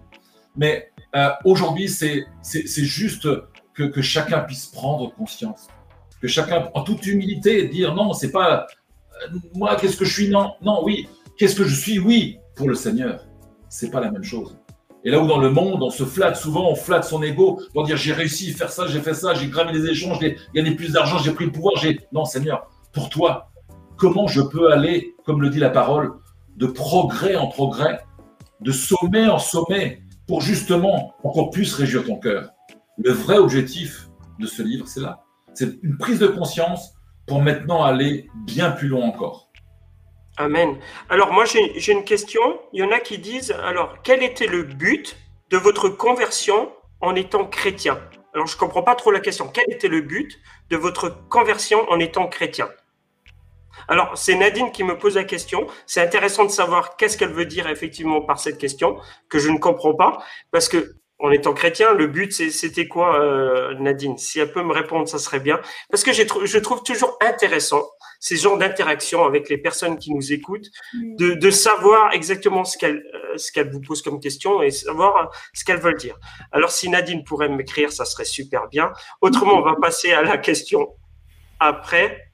Mais 0.55 0.93
euh, 1.13 1.27
aujourd'hui, 1.43 1.89
c'est 1.89 2.25
juste 2.63 3.27
que, 3.73 3.83
que, 3.83 4.01
chacun 4.01 4.39
puisse 4.39 4.67
prendre 4.67 5.13
conscience. 5.13 5.67
Que 6.21 6.29
chacun, 6.29 6.69
en 6.73 6.83
toute 6.83 7.05
humilité, 7.05 7.67
dire 7.67 7.93
non, 7.93 8.13
c'est 8.13 8.31
pas 8.31 8.65
moi, 9.55 9.75
qu'est-ce 9.75 9.97
que 9.97 10.05
je 10.05 10.13
suis? 10.13 10.29
Non, 10.29 10.53
non, 10.61 10.83
oui. 10.83 11.07
Qu'est-ce 11.37 11.55
que 11.55 11.63
je 11.63 11.75
suis? 11.75 11.99
Oui, 11.99 12.37
pour 12.55 12.67
le 12.67 12.75
Seigneur. 12.75 13.25
C'est 13.69 13.89
pas 13.89 13.99
la 13.99 14.11
même 14.11 14.23
chose. 14.23 14.57
Et 15.03 15.09
là 15.09 15.19
où 15.19 15.27
dans 15.27 15.39
le 15.39 15.49
monde, 15.49 15.83
on 15.83 15.89
se 15.89 16.05
flatte 16.05 16.37
souvent, 16.37 16.69
on 16.69 16.75
flatte 16.75 17.03
son 17.03 17.21
ego 17.23 17.59
pour 17.73 17.83
dire 17.83 17.97
j'ai 17.97 18.13
réussi 18.13 18.51
à 18.51 18.53
faire 18.55 18.71
ça, 18.71 18.87
j'ai 18.87 19.01
fait 19.01 19.13
ça, 19.13 19.33
j'ai 19.33 19.47
gravé 19.47 19.73
les 19.73 19.89
échanges, 19.89 20.17
j'ai 20.21 20.37
gagné 20.55 20.75
plus 20.75 20.93
d'argent, 20.93 21.17
j'ai 21.17 21.33
pris 21.33 21.45
le 21.45 21.51
pouvoir, 21.51 21.75
j'ai. 21.75 21.99
Non, 22.13 22.23
Seigneur, 22.23 22.69
pour 22.93 23.09
toi, 23.09 23.51
comment 23.97 24.27
je 24.27 24.41
peux 24.41 24.71
aller, 24.71 25.13
comme 25.25 25.41
le 25.41 25.49
dit 25.49 25.59
la 25.59 25.71
parole, 25.71 26.13
de 26.55 26.67
progrès 26.67 27.35
en 27.35 27.47
progrès, 27.47 27.99
de 28.61 28.71
sommet 28.71 29.27
en 29.27 29.39
sommet, 29.39 30.01
pour 30.25 30.39
justement 30.39 31.13
qu'on 31.21 31.49
puisse 31.49 31.73
réjouir 31.73 32.05
ton 32.05 32.17
cœur? 32.17 32.51
Le 32.97 33.11
vrai 33.11 33.37
objectif 33.37 34.07
de 34.39 34.45
ce 34.45 34.61
livre, 34.61 34.87
c'est 34.87 35.01
là. 35.01 35.19
C'est 35.53 35.83
une 35.83 35.97
prise 35.97 36.19
de 36.19 36.27
conscience 36.27 36.92
pour 37.27 37.41
maintenant 37.41 37.83
aller 37.83 38.29
bien 38.45 38.71
plus 38.71 38.87
loin 38.87 39.05
encore. 39.05 39.49
Amen. 40.37 40.79
Alors 41.09 41.31
moi, 41.31 41.45
j'ai 41.45 41.91
une 41.91 42.03
question. 42.03 42.41
Il 42.73 42.79
y 42.79 42.83
en 42.83 42.91
a 42.91 42.99
qui 42.99 43.19
disent, 43.19 43.51
alors, 43.63 44.01
quel 44.03 44.23
était 44.23 44.47
le 44.47 44.63
but 44.63 45.17
de 45.51 45.57
votre 45.57 45.89
conversion 45.89 46.71
en 47.01 47.15
étant 47.15 47.45
chrétien? 47.45 47.99
Alors, 48.33 48.47
je 48.47 48.55
ne 48.55 48.59
comprends 48.59 48.81
pas 48.81 48.95
trop 48.95 49.11
la 49.11 49.19
question. 49.19 49.47
Quel 49.47 49.65
était 49.69 49.87
le 49.87 50.01
but 50.01 50.39
de 50.71 50.77
votre 50.77 51.27
conversion 51.29 51.87
en 51.89 51.99
étant 51.99 52.27
chrétien? 52.27 52.67
Alors, 53.87 54.17
c'est 54.17 54.35
Nadine 54.35 54.71
qui 54.71 54.83
me 54.83 54.97
pose 54.97 55.15
la 55.15 55.23
question. 55.23 55.67
C'est 55.85 56.01
intéressant 56.01 56.45
de 56.45 56.49
savoir 56.49 56.95
qu'est-ce 56.95 57.17
qu'elle 57.17 57.33
veut 57.33 57.45
dire 57.45 57.67
effectivement 57.67 58.21
par 58.21 58.39
cette 58.39 58.57
question, 58.57 58.97
que 59.29 59.39
je 59.39 59.49
ne 59.49 59.59
comprends 59.59 59.93
pas, 59.93 60.23
parce 60.51 60.67
que 60.67 60.95
en 61.23 61.31
étant 61.31 61.53
chrétien, 61.53 61.93
le 61.93 62.07
but, 62.07 62.33
c'était 62.33 62.89
quoi, 62.89 63.17
euh, 63.21 63.75
Nadine? 63.75 64.17
Si 64.17 64.41
elle 64.41 64.51
peut 64.51 64.61
me 64.61 64.73
répondre, 64.73 65.07
ça 65.07 65.17
serait 65.17 65.39
bien. 65.39 65.61
Parce 65.89 66.03
que 66.03 66.11
je 66.11 66.57
trouve 66.59 66.83
toujours 66.83 67.17
intéressant 67.21 67.81
ces 68.19 68.35
genres 68.35 68.57
d'interactions 68.57 69.23
avec 69.23 69.47
les 69.47 69.57
personnes 69.57 69.97
qui 69.97 70.13
nous 70.13 70.33
écoutent, 70.33 70.67
de, 70.93 71.49
savoir 71.49 72.13
exactement 72.13 72.65
ce 72.65 72.77
qu'elle 72.77 73.03
euh, 73.13 73.37
ce 73.37 73.71
vous 73.71 73.79
pose 73.79 74.01
comme 74.01 74.19
question 74.19 74.61
et 74.61 74.69
savoir 74.69 75.31
ce 75.53 75.63
qu'elles 75.63 75.79
veulent 75.79 75.97
dire. 75.97 76.17
Alors, 76.51 76.71
si 76.71 76.89
Nadine 76.89 77.23
pourrait 77.23 77.47
m'écrire, 77.47 77.93
ça 77.93 78.03
serait 78.03 78.25
super 78.25 78.67
bien. 78.67 78.91
Autrement, 79.21 79.59
on 79.59 79.61
va 79.61 79.75
passer 79.81 80.11
à 80.11 80.23
la 80.23 80.37
question 80.37 80.89
après. 81.61 82.33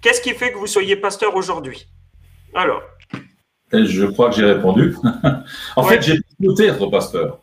Qu'est-ce 0.00 0.22
qui 0.22 0.30
fait 0.30 0.50
que 0.50 0.56
vous 0.56 0.66
soyez 0.66 0.96
pasteur 0.96 1.36
aujourd'hui? 1.36 1.88
Alors. 2.54 2.82
je 3.70 4.06
crois 4.06 4.30
que 4.30 4.36
j'ai 4.36 4.46
répondu. 4.46 4.96
en 5.76 5.82
fait, 5.82 6.00
j'ai 6.00 6.18
noté 6.38 6.68
être 6.68 6.86
pasteur. 6.86 7.40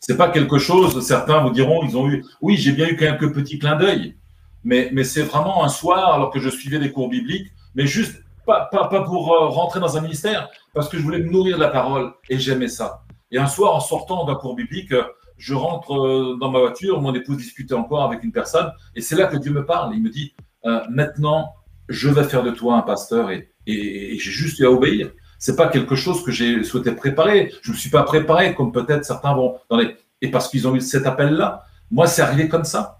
C'est 0.00 0.16
pas 0.16 0.30
quelque 0.30 0.58
chose, 0.58 1.06
certains 1.06 1.42
vous 1.42 1.50
diront, 1.50 1.84
ils 1.84 1.96
ont 1.98 2.08
eu, 2.08 2.24
oui, 2.40 2.56
j'ai 2.56 2.72
bien 2.72 2.88
eu 2.88 2.96
quelques 2.96 3.34
petits 3.34 3.58
clins 3.58 3.76
d'œil, 3.76 4.16
mais, 4.64 4.88
mais 4.92 5.04
c'est 5.04 5.22
vraiment 5.22 5.62
un 5.62 5.68
soir, 5.68 6.14
alors 6.14 6.30
que 6.30 6.40
je 6.40 6.48
suivais 6.48 6.78
des 6.78 6.90
cours 6.90 7.10
bibliques, 7.10 7.52
mais 7.74 7.86
juste 7.86 8.22
pas, 8.46 8.66
pas, 8.72 8.88
pas 8.88 9.02
pour 9.02 9.30
euh, 9.30 9.48
rentrer 9.48 9.78
dans 9.78 9.98
un 9.98 10.00
ministère, 10.00 10.48
parce 10.72 10.88
que 10.88 10.96
je 10.96 11.02
voulais 11.02 11.18
me 11.18 11.30
nourrir 11.30 11.58
de 11.58 11.62
la 11.62 11.68
parole 11.68 12.14
et 12.30 12.38
j'aimais 12.38 12.68
ça. 12.68 13.02
Et 13.30 13.38
un 13.38 13.46
soir, 13.46 13.74
en 13.74 13.80
sortant 13.80 14.24
d'un 14.24 14.36
cours 14.36 14.56
biblique, 14.56 14.94
je 15.36 15.54
rentre 15.54 15.92
euh, 15.92 16.38
dans 16.40 16.50
ma 16.50 16.60
voiture, 16.60 16.98
mon 17.02 17.14
épouse 17.14 17.36
discutait 17.36 17.74
encore 17.74 18.02
avec 18.04 18.24
une 18.24 18.32
personne, 18.32 18.72
et 18.96 19.02
c'est 19.02 19.16
là 19.16 19.26
que 19.26 19.36
Dieu 19.36 19.52
me 19.52 19.66
parle. 19.66 19.94
Il 19.94 20.02
me 20.02 20.08
dit, 20.08 20.34
euh, 20.64 20.80
maintenant, 20.88 21.52
je 21.90 22.08
vais 22.08 22.24
faire 22.24 22.42
de 22.42 22.52
toi 22.52 22.76
un 22.76 22.82
pasteur, 22.82 23.30
et, 23.30 23.50
et, 23.66 24.14
et 24.14 24.18
j'ai 24.18 24.30
juste 24.30 24.60
eu 24.60 24.64
à 24.64 24.70
obéir 24.70 25.10
c'est 25.40 25.56
pas 25.56 25.68
quelque 25.68 25.96
chose 25.96 26.22
que 26.22 26.30
j'ai 26.30 26.62
souhaité 26.62 26.92
préparer. 26.92 27.52
Je 27.62 27.72
me 27.72 27.76
suis 27.76 27.90
pas 27.90 28.02
préparé 28.04 28.54
comme 28.54 28.70
peut-être 28.70 29.04
certains 29.04 29.34
vont 29.34 29.56
dans 29.70 29.78
les 29.78 29.96
et 30.22 30.30
parce 30.30 30.48
qu'ils 30.48 30.68
ont 30.68 30.76
eu 30.76 30.82
cet 30.82 31.06
appel-là. 31.06 31.64
Moi, 31.90 32.06
c'est 32.06 32.20
arrivé 32.20 32.46
comme 32.46 32.64
ça. 32.64 32.98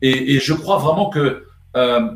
Et, 0.00 0.40
je 0.40 0.54
crois 0.54 0.78
vraiment 0.78 1.10
que 1.10 1.44
euh, 1.76 2.10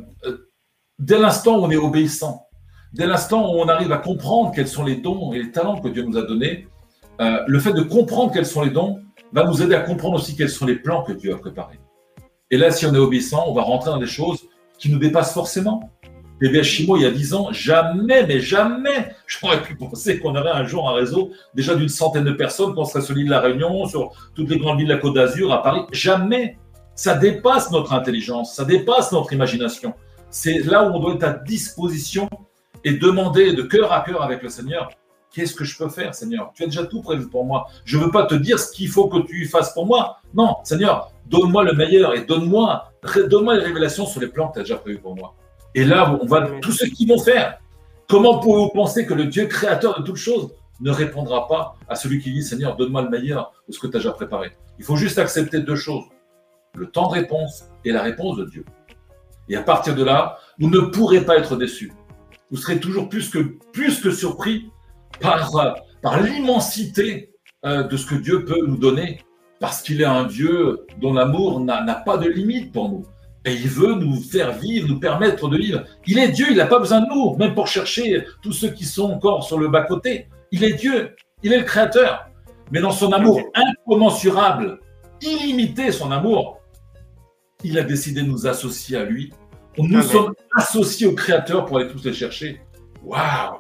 dès 0.99 1.19
l'instant 1.19 1.59
où 1.59 1.65
on 1.65 1.71
est 1.71 1.77
obéissant, 1.77 2.47
dès 2.95 3.07
l'instant 3.07 3.55
où 3.55 3.59
on 3.59 3.69
arrive 3.69 3.93
à 3.93 3.99
comprendre 3.99 4.51
quels 4.53 4.67
sont 4.67 4.83
les 4.83 4.97
dons 4.97 5.35
et 5.35 5.43
les 5.43 5.53
talents 5.53 5.79
que 5.79 5.89
Dieu 5.89 6.03
nous 6.03 6.17
a 6.17 6.23
donnés, 6.23 6.67
euh, 7.21 7.45
le 7.47 7.61
fait 7.61 7.75
de 7.75 7.83
comprendre 7.83 8.33
quels 8.33 8.47
sont 8.47 8.63
les 8.63 8.71
dons 8.71 9.03
va 9.33 9.45
nous 9.45 9.63
aider 9.63 9.75
à 9.75 9.81
comprendre 9.81 10.17
aussi 10.17 10.35
quels 10.35 10.49
sont 10.49 10.65
les 10.65 10.77
plans 10.77 11.03
que 11.03 11.13
Dieu 11.13 11.35
a 11.35 11.39
préparés. 11.39 11.79
Et 12.51 12.57
là, 12.57 12.71
si 12.71 12.87
on 12.87 12.95
est 12.95 12.99
obéissant, 12.99 13.45
on 13.47 13.55
va 13.55 13.63
rentrer 13.63 13.91
dans 13.91 13.99
des 13.99 14.07
choses 14.07 14.41
qui 14.79 14.91
nous 14.91 14.99
dépassent 14.99 15.35
forcément. 15.35 15.91
PBS 16.39 16.65
Chimo, 16.65 16.97
il 16.97 17.03
y 17.03 17.07
a 17.07 17.11
10 17.11 17.35
ans, 17.35 17.49
jamais, 17.53 18.27
mais 18.27 18.41
jamais, 18.41 19.15
j'aurais 19.27 19.63
pu 19.63 19.75
penser 19.75 20.19
qu'on 20.19 20.37
aurait 20.37 20.51
un 20.51 20.65
jour 20.65 20.89
un 20.89 20.95
réseau 20.95 21.31
déjà 21.55 21.75
d'une 21.75 21.89
centaine 21.89 22.25
de 22.25 22.33
personnes, 22.33 22.75
qu'on 22.75 22.85
serait 22.85 23.01
l'île 23.15 23.27
de 23.27 23.31
la 23.31 23.41
Réunion, 23.41 23.87
sur 23.87 24.13
toutes 24.35 24.51
les 24.51 24.59
grandes 24.59 24.79
villes 24.79 24.89
de 24.89 24.95
la 24.95 25.01
Côte 25.01 25.15
d'Azur, 25.15 25.53
à 25.53 25.63
Paris. 25.63 25.83
Jamais. 25.93 26.59
Ça 26.95 27.15
dépasse 27.15 27.71
notre 27.71 27.93
intelligence, 27.93 28.55
ça 28.55 28.65
dépasse 28.65 29.13
notre 29.13 29.33
imagination. 29.33 29.93
C'est 30.31 30.61
là 30.61 30.89
où 30.89 30.95
on 30.95 30.99
doit 30.99 31.15
être 31.15 31.25
à 31.25 31.33
disposition 31.33 32.29
et 32.85 32.93
demander 32.93 33.53
de 33.53 33.63
cœur 33.63 33.93
à 33.93 34.01
cœur 34.01 34.23
avec 34.23 34.43
le 34.43 34.49
Seigneur, 34.49 34.91
qu'est-ce 35.31 35.55
que 35.55 35.65
je 35.65 35.77
peux 35.77 35.91
faire, 35.91 36.15
Seigneur? 36.15 36.53
Tu 36.55 36.63
as 36.63 36.67
déjà 36.67 36.87
tout 36.87 37.03
prévu 37.03 37.29
pour 37.29 37.45
moi. 37.45 37.67
Je 37.85 37.99
ne 37.99 38.05
veux 38.05 38.11
pas 38.11 38.25
te 38.25 38.35
dire 38.35 38.59
ce 38.59 38.73
qu'il 38.73 38.89
faut 38.89 39.09
que 39.09 39.19
tu 39.27 39.45
fasses 39.47 39.75
pour 39.75 39.85
moi. 39.85 40.19
Non, 40.33 40.57
Seigneur, 40.65 41.13
donne-moi 41.27 41.65
le 41.65 41.75
meilleur 41.75 42.15
et 42.15 42.25
donne-moi 42.25 42.91
donne 43.29 43.53
les 43.53 43.65
révélations 43.65 44.07
sur 44.07 44.21
les 44.21 44.29
plans 44.29 44.49
que 44.49 44.55
tu 44.55 44.61
as 44.61 44.63
déjà 44.63 44.77
prévus 44.77 44.99
pour 44.99 45.15
moi. 45.15 45.35
Et 45.77 45.85
là, 45.85 46.19
on 46.23 46.25
va 46.27 46.49
tous 46.63 46.73
ceux 46.73 46.87
qui 46.87 47.05
vont 47.05 47.19
faire. 47.19 47.59
Comment 48.09 48.41
pouvez-vous 48.41 48.71
penser 48.71 49.05
que 49.05 49.13
le 49.13 49.27
Dieu 49.27 49.47
créateur 49.47 50.01
de 50.01 50.05
toutes 50.05 50.17
choses 50.17 50.55
ne 50.81 50.91
répondra 50.91 51.47
pas 51.49 51.77
à 51.87 51.95
celui 51.95 52.19
qui 52.19 52.33
dit 52.33 52.43
Seigneur, 52.43 52.77
donne-moi 52.77 53.03
le 53.03 53.11
meilleur 53.11 53.53
de 53.69 53.75
ce 53.75 53.79
que 53.79 53.87
tu 53.87 53.97
as 53.97 54.01
déjà 54.01 54.13
préparé 54.13 54.53
Il 54.79 54.87
faut 54.87 54.97
juste 54.97 55.19
accepter 55.19 55.61
deux 55.61 55.77
choses 55.77 56.05
le 56.75 56.87
temps 56.87 57.09
de 57.09 57.15
réponse 57.15 57.65
et 57.85 57.93
la 57.93 58.03
réponse 58.03 58.39
de 58.39 58.47
Dieu. 58.47 58.65
Et 59.51 59.57
à 59.57 59.63
partir 59.63 59.95
de 59.95 60.03
là, 60.03 60.39
vous 60.59 60.71
ne 60.71 60.81
pourrez 60.81 61.21
pas 61.21 61.37
être 61.37 61.57
déçus. 61.57 61.93
Vous 62.51 62.57
serez 62.57 62.81
toujours 62.81 63.11
plus 63.11 63.29
que, 63.29 63.39
plus 63.73 64.01
que 64.01 64.11
surpris 64.11 64.71
par, 65.21 65.51
par 66.01 66.23
l'immensité 66.23 67.35
euh, 67.67 67.83
de 67.83 67.97
ce 67.99 68.07
que 68.07 68.15
Dieu 68.15 68.47
peut 68.47 68.67
nous 68.67 68.79
donner, 68.79 69.21
parce 69.61 69.83
qu'il 69.83 70.01
est 70.01 70.07
un 70.07 70.25
Dieu 70.25 70.87
dont 71.03 71.13
l'amour 71.13 71.61
n'a 71.61 71.95
pas 71.95 72.17
de 72.17 72.29
limite 72.31 72.73
pour 72.73 72.89
nous. 72.89 73.05
Et 73.47 73.53
il 73.55 73.69
veut 73.69 73.95
nous 73.95 74.21
faire 74.21 74.59
vivre, 74.59 74.89
nous 74.89 74.99
permettre 74.99 75.49
de 75.49 75.57
vivre. 75.57 75.85
Il 76.05 76.19
est 76.19 76.31
Dieu, 76.31 76.47
il 76.51 76.57
n'a 76.57 76.67
pas 76.67 76.81
besoin 76.81 77.01
de 77.01 77.07
nous, 77.07 77.37
même 77.37 77.55
pour 77.55 77.69
chercher 77.69 78.25
tous 78.43 78.53
ceux 78.53 78.71
qui 78.71 78.85
sont 78.85 79.05
encore 79.13 79.45
sur 79.45 79.57
le 79.57 79.69
bas-côté. 79.69 80.27
Il 80.51 80.65
est 80.65 80.73
Dieu, 80.73 81.15
il 81.45 81.53
est 81.53 81.59
le 81.59 81.65
Créateur. 81.65 82.29
Mais 82.73 82.81
dans 82.81 82.91
son 82.91 83.13
amour 83.13 83.41
incommensurable, 83.55 84.81
illimité 85.23 85.93
son 85.93 86.11
amour, 86.11 86.61
il 87.63 87.79
a 87.79 87.83
décidé 87.83 88.23
de 88.23 88.27
nous 88.27 88.49
associer 88.49 88.97
à 88.97 89.05
lui. 89.05 89.33
Nous 89.79 90.03
sommes 90.03 90.35
associés 90.57 91.07
au 91.07 91.15
Créateur 91.15 91.67
pour 91.67 91.79
aller 91.79 91.89
tous 91.89 92.05
les 92.05 92.13
chercher. 92.13 92.61
Waouh 93.05 93.59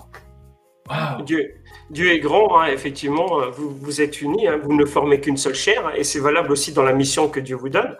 wow. 0.90 1.22
Dieu, 1.24 1.54
Dieu 1.90 2.10
est 2.10 2.18
grand, 2.18 2.60
hein, 2.60 2.66
effectivement, 2.66 3.50
vous, 3.52 3.70
vous 3.70 4.00
êtes 4.00 4.20
unis, 4.20 4.48
hein, 4.48 4.58
vous 4.62 4.72
ne 4.72 4.84
formez 4.84 5.20
qu'une 5.20 5.36
seule 5.36 5.54
chair, 5.54 5.92
et 5.96 6.04
c'est 6.04 6.20
valable 6.20 6.52
aussi 6.52 6.72
dans 6.72 6.82
la 6.82 6.92
mission 6.92 7.28
que 7.28 7.40
Dieu 7.40 7.56
vous 7.56 7.68
donne. 7.68 7.96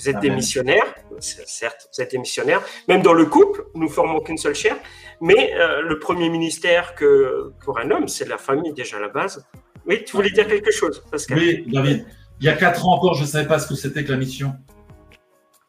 Vous 0.00 0.08
êtes 0.08 0.20
des 0.20 0.30
missionnaires, 0.30 0.94
certes, 1.18 1.90
vous 1.92 2.02
êtes 2.02 2.12
des 2.12 2.18
missionnaires. 2.18 2.62
Même 2.88 3.02
dans 3.02 3.12
le 3.12 3.26
couple, 3.26 3.64
nous 3.74 3.88
formons 3.88 4.20
qu'une 4.20 4.38
seule 4.38 4.54
chair. 4.54 4.76
Mais 5.20 5.52
euh, 5.54 5.82
le 5.82 5.98
premier 5.98 6.30
ministère 6.30 6.94
que 6.94 7.52
pour 7.62 7.78
un 7.78 7.90
homme, 7.90 8.08
c'est 8.08 8.26
la 8.26 8.38
famille 8.38 8.72
déjà 8.72 8.96
à 8.96 9.00
la 9.00 9.08
base. 9.08 9.44
Oui, 9.86 10.02
tu 10.04 10.16
voulais 10.16 10.30
dire 10.30 10.46
quelque 10.46 10.70
chose, 10.70 11.04
Pascal? 11.10 11.38
Oui, 11.38 11.64
David. 11.66 12.06
Il 12.40 12.46
y 12.46 12.48
a 12.48 12.54
quatre 12.54 12.86
ans 12.86 12.94
encore, 12.94 13.12
je 13.12 13.22
ne 13.22 13.26
savais 13.26 13.46
pas 13.46 13.58
ce 13.58 13.68
que 13.68 13.74
c'était 13.74 14.02
que 14.02 14.10
la 14.10 14.16
mission. 14.16 14.54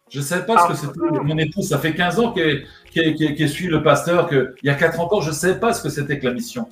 Je 0.10 0.20
ne 0.20 0.24
savais 0.24 0.46
pas 0.46 0.58
ce 0.60 0.68
que 0.68 0.74
ah. 0.74 0.94
c'était. 0.94 1.24
Mon 1.24 1.38
épouse, 1.38 1.68
ça 1.68 1.78
fait 1.78 1.94
15 1.94 2.20
ans 2.20 2.32
qu'elle 2.34 3.50
suit 3.50 3.68
le 3.68 3.84
pasteur. 3.84 4.28
Que, 4.28 4.56
il 4.64 4.68
y 4.68 4.70
a 4.70 4.76
quatre 4.76 5.02
ans 5.02 5.06
encore, 5.06 5.22
je 5.22 5.30
ne 5.30 5.36
savais 5.36 5.60
pas 5.60 5.74
ce 5.74 5.84
que 5.84 5.90
c'était 5.90 6.18
que 6.20 6.26
la 6.26 6.34
mission. 6.34 6.70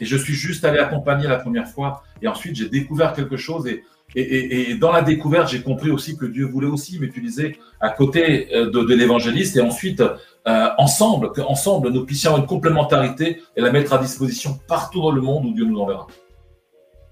Et 0.00 0.04
je 0.04 0.16
suis 0.16 0.34
juste 0.34 0.64
allé 0.64 0.80
accompagner 0.80 1.28
la 1.28 1.38
première 1.38 1.68
fois. 1.68 2.02
Et 2.22 2.26
ensuite, 2.26 2.56
j'ai 2.56 2.68
découvert 2.68 3.12
quelque 3.12 3.36
chose. 3.36 3.68
Et 3.68 3.84
et, 4.14 4.74
dans 4.74 4.90
la 4.90 5.02
découverte, 5.02 5.48
j'ai 5.48 5.62
compris 5.62 5.90
aussi 5.90 6.16
que 6.16 6.24
Dieu 6.24 6.46
voulait 6.46 6.66
aussi 6.66 6.98
m'utiliser 6.98 7.58
à 7.78 7.90
côté 7.90 8.48
euh, 8.54 8.70
de, 8.70 8.94
l'évangéliste 8.94 9.56
et 9.56 9.60
ensuite 9.60 10.00
euh, 10.00 10.68
ensemble, 10.78 11.32
qu'ensemble 11.32 11.90
nous 11.90 12.06
puissions 12.06 12.30
avoir 12.30 12.42
une 12.42 12.48
complémentarité 12.48 13.42
et 13.54 13.60
la 13.60 13.70
mettre 13.70 13.92
à 13.92 13.98
disposition 13.98 14.58
partout 14.66 15.02
dans 15.02 15.10
le 15.10 15.20
monde 15.20 15.44
où 15.44 15.52
Dieu 15.52 15.66
nous 15.66 15.78
enverra. 15.78 16.06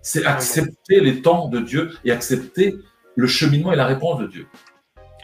C'est 0.00 0.24
accepter 0.24 1.00
les 1.00 1.20
temps 1.20 1.48
de 1.48 1.60
Dieu 1.60 1.90
et 2.04 2.12
accepter 2.12 2.76
le 3.14 3.26
cheminement 3.26 3.72
et 3.72 3.76
la 3.76 3.86
réponse 3.86 4.20
de 4.20 4.26
Dieu. 4.26 4.46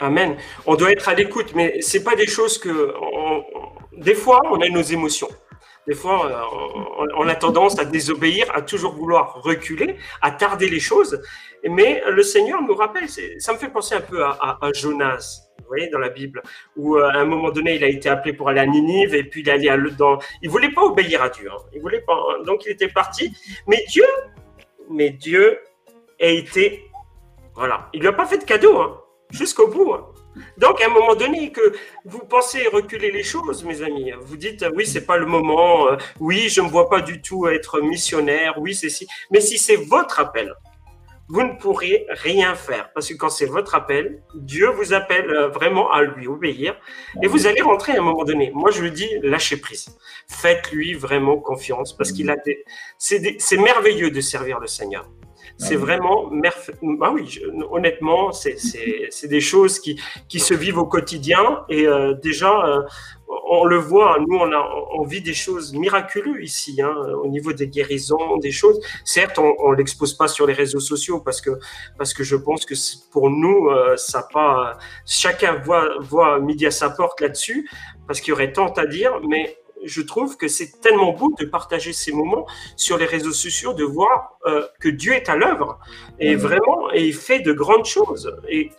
Amen. 0.00 0.36
On 0.66 0.74
doit 0.74 0.90
être 0.90 1.08
à 1.08 1.14
l'écoute, 1.14 1.52
mais 1.54 1.76
c'est 1.80 2.02
pas 2.02 2.16
des 2.16 2.26
choses 2.26 2.58
que. 2.58 2.92
des 3.96 4.14
fois, 4.14 4.40
on 4.50 4.60
a 4.60 4.68
nos 4.68 4.82
émotions. 4.82 5.28
Des 5.86 5.94
fois, 5.94 6.26
euh, 6.26 7.08
on, 7.16 7.26
a 7.26 7.34
tendance 7.34 7.78
à 7.78 7.84
désobéir, 7.84 8.46
à 8.54 8.62
toujours 8.62 8.94
vouloir 8.94 9.42
reculer, 9.42 9.96
à 10.20 10.30
tarder 10.30 10.68
les 10.68 10.78
choses. 10.78 11.20
Mais 11.68 12.02
le 12.08 12.22
Seigneur 12.22 12.62
nous 12.62 12.74
rappelle, 12.74 13.08
ça 13.08 13.52
me 13.52 13.58
fait 13.58 13.68
penser 13.68 13.94
un 13.94 14.00
peu 14.00 14.24
à, 14.24 14.58
Jonas, 14.74 15.42
vous 15.58 15.66
voyez, 15.68 15.88
dans 15.88 15.98
la 15.98 16.08
Bible, 16.08 16.42
où 16.76 16.96
euh, 16.96 17.08
à 17.08 17.18
un 17.18 17.24
moment 17.24 17.50
donné, 17.50 17.76
il 17.76 17.84
a 17.84 17.88
été 17.88 18.08
appelé 18.08 18.32
pour 18.32 18.48
aller 18.48 18.60
à 18.60 18.66
Ninive 18.66 19.14
et 19.14 19.24
puis 19.24 19.42
il 19.42 19.50
allait 19.50 19.70
dans. 19.96 20.18
Il 20.42 20.50
voulait 20.50 20.72
pas 20.72 20.82
obéir 20.82 21.22
à 21.22 21.28
Dieu, 21.28 21.48
hein. 21.50 21.56
il 21.72 21.80
voulait 21.80 22.00
pas. 22.00 22.14
Hein. 22.14 22.42
donc 22.44 22.64
il 22.66 22.72
était 22.72 22.88
parti. 22.88 23.32
Mais 23.66 23.84
Dieu, 23.88 24.04
mais 24.90 25.10
Dieu 25.10 25.58
a 26.20 26.26
été, 26.26 26.90
voilà, 27.54 27.88
il 27.92 28.00
lui 28.00 28.08
a 28.08 28.12
pas 28.12 28.26
fait 28.26 28.38
de 28.38 28.44
cadeau, 28.44 28.78
hein, 28.78 29.00
jusqu'au 29.30 29.68
bout. 29.68 29.94
Donc, 30.56 30.80
à 30.80 30.86
un 30.86 30.88
moment 30.88 31.14
donné, 31.14 31.52
que 31.52 31.74
vous 32.04 32.20
pensez 32.20 32.66
reculer 32.68 33.10
les 33.10 33.22
choses, 33.22 33.64
mes 33.64 33.82
amis, 33.82 34.12
vous 34.22 34.36
dites 34.36 34.64
oui, 34.74 34.86
c'est 34.86 35.04
pas 35.04 35.18
le 35.18 35.26
moment, 35.26 35.88
euh, 35.88 35.96
oui, 36.20 36.48
je 36.48 36.60
ne 36.60 36.66
me 36.66 36.70
vois 36.70 36.88
pas 36.88 37.00
du 37.00 37.20
tout 37.20 37.46
être 37.48 37.80
missionnaire, 37.80 38.54
oui, 38.58 38.74
c'est 38.74 38.88
si. 38.88 39.06
Mais 39.30 39.40
si 39.40 39.58
c'est 39.58 39.76
votre 39.76 40.20
appel, 40.20 40.54
vous 41.32 41.42
ne 41.42 41.54
pourrez 41.54 42.06
rien 42.10 42.54
faire 42.54 42.92
parce 42.92 43.08
que 43.08 43.14
quand 43.14 43.30
c'est 43.30 43.46
votre 43.46 43.74
appel, 43.74 44.22
Dieu 44.34 44.68
vous 44.68 44.92
appelle 44.92 45.30
euh, 45.30 45.48
vraiment 45.48 45.90
à 45.90 46.02
lui 46.02 46.28
obéir 46.28 46.76
et 47.22 47.26
vous 47.26 47.46
allez 47.46 47.62
rentrer 47.62 47.92
à 47.92 48.00
un 48.00 48.02
moment 48.02 48.24
donné. 48.24 48.52
Moi, 48.54 48.70
je 48.70 48.82
le 48.82 48.90
dis, 48.90 49.08
lâchez 49.22 49.56
prise. 49.56 49.96
Faites-lui 50.28 50.92
vraiment 50.92 51.38
confiance 51.38 51.96
parce 51.96 52.12
qu'il 52.12 52.28
a 52.28 52.36
des. 52.36 52.62
C'est 52.98 53.56
merveilleux 53.56 54.10
de 54.10 54.20
servir 54.20 54.60
le 54.60 54.66
Seigneur. 54.66 55.08
C'est 55.58 55.76
vraiment 55.76 56.30
ah 57.02 57.12
oui, 57.12 57.40
honnêtement, 57.70 58.32
c'est 58.32 59.28
des 59.28 59.40
choses 59.40 59.78
qui, 59.78 60.00
qui 60.28 60.40
se 60.40 60.54
vivent 60.54 60.78
au 60.78 60.86
quotidien 60.86 61.64
et 61.68 61.86
euh, 61.86 62.14
déjà, 62.14 62.52
euh, 62.66 62.82
on 63.54 63.64
le 63.66 63.76
voit, 63.76 64.16
nous, 64.26 64.38
on, 64.38 64.50
a, 64.50 64.62
on 64.94 65.02
vit 65.02 65.20
des 65.20 65.34
choses 65.34 65.74
miraculeuses 65.74 66.42
ici, 66.42 66.80
hein, 66.80 66.94
au 67.22 67.28
niveau 67.28 67.52
des 67.52 67.68
guérisons, 67.68 68.38
des 68.38 68.50
choses. 68.50 68.80
Certes, 69.04 69.38
on 69.38 69.72
ne 69.72 69.76
l'expose 69.76 70.14
pas 70.14 70.26
sur 70.26 70.46
les 70.46 70.54
réseaux 70.54 70.80
sociaux 70.80 71.20
parce 71.20 71.42
que, 71.42 71.50
parce 71.98 72.14
que 72.14 72.24
je 72.24 72.36
pense 72.36 72.64
que 72.64 72.74
pour 73.10 73.28
nous, 73.28 73.68
euh, 73.68 73.96
ça 73.96 74.26
pas. 74.32 74.78
Chacun 75.06 75.56
voit, 75.66 75.86
voit 76.00 76.38
midi 76.40 76.64
à 76.64 76.70
sa 76.70 76.88
porte 76.88 77.20
là-dessus 77.20 77.68
parce 78.06 78.20
qu'il 78.20 78.30
y 78.30 78.32
aurait 78.32 78.52
tant 78.52 78.72
à 78.72 78.86
dire, 78.86 79.20
mais 79.28 79.58
je 79.84 80.00
trouve 80.00 80.38
que 80.38 80.48
c'est 80.48 80.80
tellement 80.80 81.12
beau 81.12 81.34
de 81.38 81.44
partager 81.44 81.92
ces 81.92 82.12
moments 82.12 82.46
sur 82.76 82.96
les 82.96 83.04
réseaux 83.04 83.32
sociaux, 83.32 83.74
de 83.74 83.84
voir 83.84 84.38
euh, 84.46 84.66
que 84.80 84.88
Dieu 84.88 85.12
est 85.12 85.28
à 85.28 85.36
l'œuvre 85.36 85.78
et 86.18 86.36
vraiment, 86.36 86.90
et 86.94 87.04
il 87.06 87.14
fait 87.14 87.40
de 87.40 87.52
grandes 87.52 87.84
choses. 87.84 88.34
Et 88.48 88.70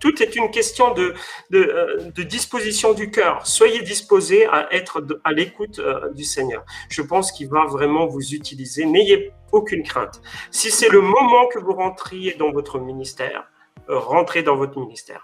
tout 0.00 0.22
est 0.22 0.36
une 0.36 0.50
question 0.50 0.92
de, 0.94 1.14
de, 1.50 1.58
euh, 1.58 2.10
de 2.14 2.22
disposition 2.22 2.92
du 2.92 3.10
cœur. 3.10 3.46
Soyez 3.46 3.82
disposés 3.82 4.46
à 4.46 4.68
être 4.72 5.04
à 5.24 5.32
l'écoute 5.32 5.78
euh, 5.78 6.12
du 6.12 6.24
Seigneur. 6.24 6.64
Je 6.90 7.02
pense 7.02 7.32
qu'il 7.32 7.48
va 7.48 7.66
vraiment 7.66 8.06
vous 8.06 8.34
utiliser. 8.34 8.84
N'ayez 8.84 9.32
aucune 9.52 9.82
crainte. 9.82 10.20
Si 10.50 10.70
c'est 10.70 10.88
le 10.88 11.00
moment 11.00 11.46
que 11.48 11.58
vous 11.58 11.72
rentriez 11.72 12.34
dans 12.34 12.52
votre 12.52 12.78
ministère, 12.78 13.48
rentrez 13.88 14.42
dans 14.42 14.56
votre 14.56 14.78
ministère. 14.80 15.22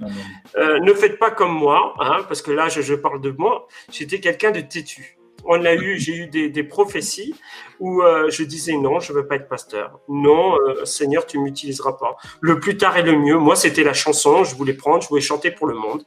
Euh, 0.56 0.78
ne 0.80 0.92
faites 0.94 1.18
pas 1.18 1.30
comme 1.30 1.52
moi, 1.52 1.94
hein, 1.98 2.24
parce 2.28 2.42
que 2.42 2.52
là, 2.52 2.68
je, 2.68 2.80
je 2.80 2.94
parle 2.94 3.20
de 3.20 3.30
moi. 3.30 3.66
J'étais 3.90 4.20
quelqu'un 4.20 4.52
de 4.52 4.60
têtu. 4.60 5.18
On 5.44 5.64
a 5.64 5.74
eu, 5.74 5.98
j'ai 5.98 6.16
eu 6.16 6.26
des, 6.26 6.62
prophéties 6.62 7.34
où 7.80 8.02
euh, 8.02 8.30
je 8.30 8.44
disais 8.44 8.74
non, 8.76 9.00
je 9.00 9.12
veux 9.12 9.26
pas 9.26 9.36
être 9.36 9.48
pasteur. 9.48 9.98
Non, 10.08 10.56
euh, 10.56 10.84
Seigneur, 10.84 11.26
tu 11.26 11.38
m'utiliseras 11.38 11.94
pas. 11.94 12.16
Le 12.40 12.60
plus 12.60 12.76
tard 12.76 12.96
est 12.96 13.02
le 13.02 13.18
mieux. 13.18 13.36
Moi, 13.38 13.56
c'était 13.56 13.84
la 13.84 13.92
chanson. 13.92 14.44
Je 14.44 14.54
voulais 14.54 14.74
prendre, 14.74 15.02
je 15.02 15.08
voulais 15.08 15.20
chanter 15.20 15.50
pour 15.50 15.66
le 15.66 15.74
monde. 15.74 16.04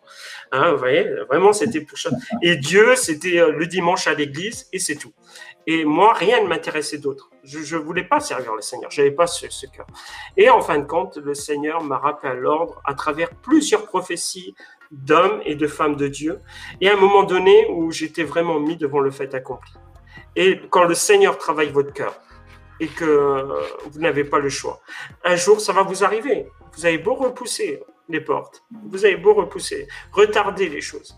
Hein, 0.52 0.72
vous 0.72 0.78
voyez, 0.78 1.06
vraiment, 1.28 1.54
c'était 1.54 1.82
pour 1.82 1.98
Et 2.42 2.56
Dieu, 2.56 2.96
c'était 2.96 3.40
euh, 3.40 3.52
le 3.52 3.68
dimanche 3.68 4.08
à 4.08 4.14
l'église 4.14 4.68
et 4.72 4.80
c'est 4.80 4.96
tout. 4.96 5.12
Et 5.68 5.84
moi, 5.86 6.14
rien 6.14 6.44
ne 6.44 6.48
m'intéressait 6.48 7.00
d'autre. 7.00 7.30
Je 7.44 7.76
ne 7.76 7.82
voulais 7.82 8.04
pas 8.04 8.20
servir 8.20 8.54
le 8.54 8.62
Seigneur. 8.62 8.92
Je 8.92 9.02
n'avais 9.02 9.14
pas 9.14 9.28
ce, 9.28 9.66
cœur. 9.68 9.88
Et 10.38 10.50
en 10.50 10.62
fin 10.62 10.78
de 10.78 10.86
compte, 10.86 11.18
le 11.18 11.34
Seigneur 11.34 11.84
m'a 11.84 11.98
rappelé 11.98 12.34
à 12.34 12.36
l'ordre 12.36 12.82
à 12.86 12.94
travers 12.94 13.30
plusieurs 13.30 13.86
prophéties 13.86 14.56
d'hommes 14.92 15.42
et 15.46 15.56
de 15.56 15.68
femmes 15.68 15.96
de 15.96 16.08
Dieu. 16.08 16.40
Et 16.82 16.90
à 16.90 16.94
un 16.94 16.98
moment 16.98 17.24
donné 17.24 17.68
où 17.72 17.92
j'étais 17.92 18.24
vraiment 18.24 18.60
mis 18.60 18.78
devant 18.78 19.00
le 19.00 19.12
fait 19.12 19.34
accompli. 19.34 19.72
Et 20.36 20.60
quand 20.70 20.84
le 20.84 20.94
Seigneur 20.96 21.38
travaille 21.38 21.70
votre 21.70 21.94
cœur 21.94 22.20
et 22.80 22.88
que 22.88 23.48
vous 23.90 24.00
n'avez 24.00 24.24
pas 24.24 24.40
le 24.40 24.50
choix, 24.50 24.82
un 25.24 25.36
jour, 25.36 25.60
ça 25.62 25.74
va 25.74 25.84
vous 25.84 26.04
arriver. 26.04 26.48
Vous 26.76 26.86
avez 26.86 26.98
beau 26.98 27.16
repousser 27.16 27.82
les 28.10 28.22
portes, 28.22 28.64
vous 28.90 29.06
avez 29.06 29.16
beau 29.16 29.34
repousser, 29.34 29.88
retarder 30.12 30.70
les 30.70 30.82
choses. 30.82 31.18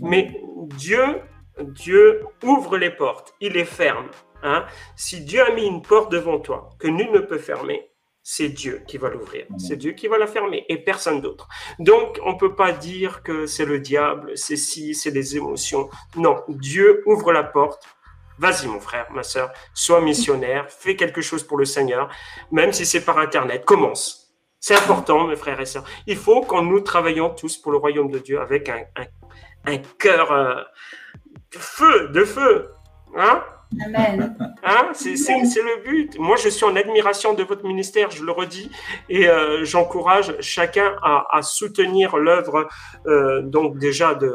Mais 0.00 0.40
Dieu 0.76 1.20
Dieu 1.60 2.24
ouvre 2.42 2.76
les 2.76 2.90
portes, 2.90 3.34
il 3.40 3.52
les 3.52 3.64
ferme. 3.64 4.08
Hein? 4.42 4.64
Si 4.96 5.20
Dieu 5.20 5.42
a 5.42 5.52
mis 5.52 5.66
une 5.66 5.82
porte 5.82 6.12
devant 6.12 6.38
toi 6.38 6.70
que 6.78 6.88
nul 6.88 7.10
ne 7.12 7.20
peut 7.20 7.38
fermer, 7.38 7.90
c'est 8.22 8.50
Dieu 8.50 8.82
qui 8.86 8.98
va 8.98 9.08
l'ouvrir, 9.08 9.46
c'est 9.56 9.76
Dieu 9.76 9.92
qui 9.92 10.06
va 10.06 10.18
la 10.18 10.26
fermer 10.26 10.66
et 10.68 10.76
personne 10.76 11.22
d'autre. 11.22 11.48
Donc, 11.78 12.20
on 12.24 12.34
ne 12.34 12.38
peut 12.38 12.54
pas 12.54 12.72
dire 12.72 13.22
que 13.22 13.46
c'est 13.46 13.64
le 13.64 13.78
diable, 13.78 14.36
c'est 14.36 14.56
si, 14.56 14.94
c'est 14.94 15.10
les 15.10 15.36
émotions. 15.36 15.88
Non, 16.14 16.36
Dieu 16.48 17.02
ouvre 17.06 17.32
la 17.32 17.42
porte. 17.42 17.82
Vas-y, 18.38 18.66
mon 18.66 18.80
frère, 18.80 19.10
ma 19.12 19.22
soeur, 19.22 19.50
sois 19.72 20.02
missionnaire, 20.02 20.70
fais 20.70 20.94
quelque 20.94 21.22
chose 21.22 21.42
pour 21.42 21.56
le 21.56 21.64
Seigneur, 21.64 22.08
même 22.52 22.72
si 22.72 22.84
c'est 22.84 23.04
par 23.04 23.18
Internet. 23.18 23.64
Commence. 23.64 24.28
C'est 24.60 24.74
important, 24.74 25.26
mes 25.26 25.36
frères 25.36 25.60
et 25.60 25.66
sœurs. 25.66 25.84
Il 26.06 26.16
faut 26.16 26.42
que 26.42 26.60
nous 26.60 26.80
travaillions 26.80 27.30
tous 27.30 27.56
pour 27.56 27.72
le 27.72 27.78
royaume 27.78 28.10
de 28.10 28.18
Dieu 28.18 28.40
avec 28.40 28.68
un, 28.68 28.84
un, 28.96 29.72
un 29.72 29.78
cœur. 29.98 30.32
Euh, 30.32 30.62
feu, 31.52 32.08
de 32.08 32.24
feu. 32.24 32.70
Hein? 33.16 33.42
Amen. 33.84 34.36
Hein? 34.62 34.90
C'est 34.94 35.14
le 35.14 35.82
but. 35.82 36.18
Moi, 36.18 36.36
je 36.36 36.48
suis 36.48 36.64
en 36.64 36.74
admiration 36.76 37.34
de 37.34 37.42
votre 37.42 37.64
ministère, 37.64 38.10
je 38.10 38.24
le 38.24 38.32
redis, 38.32 38.70
et 39.08 39.28
euh, 39.28 39.64
j'encourage 39.64 40.34
chacun 40.40 40.96
à, 41.02 41.26
à 41.30 41.42
soutenir 41.42 42.16
l'œuvre, 42.16 42.68
euh, 43.06 43.42
donc 43.42 43.78
déjà 43.78 44.14
de, 44.14 44.34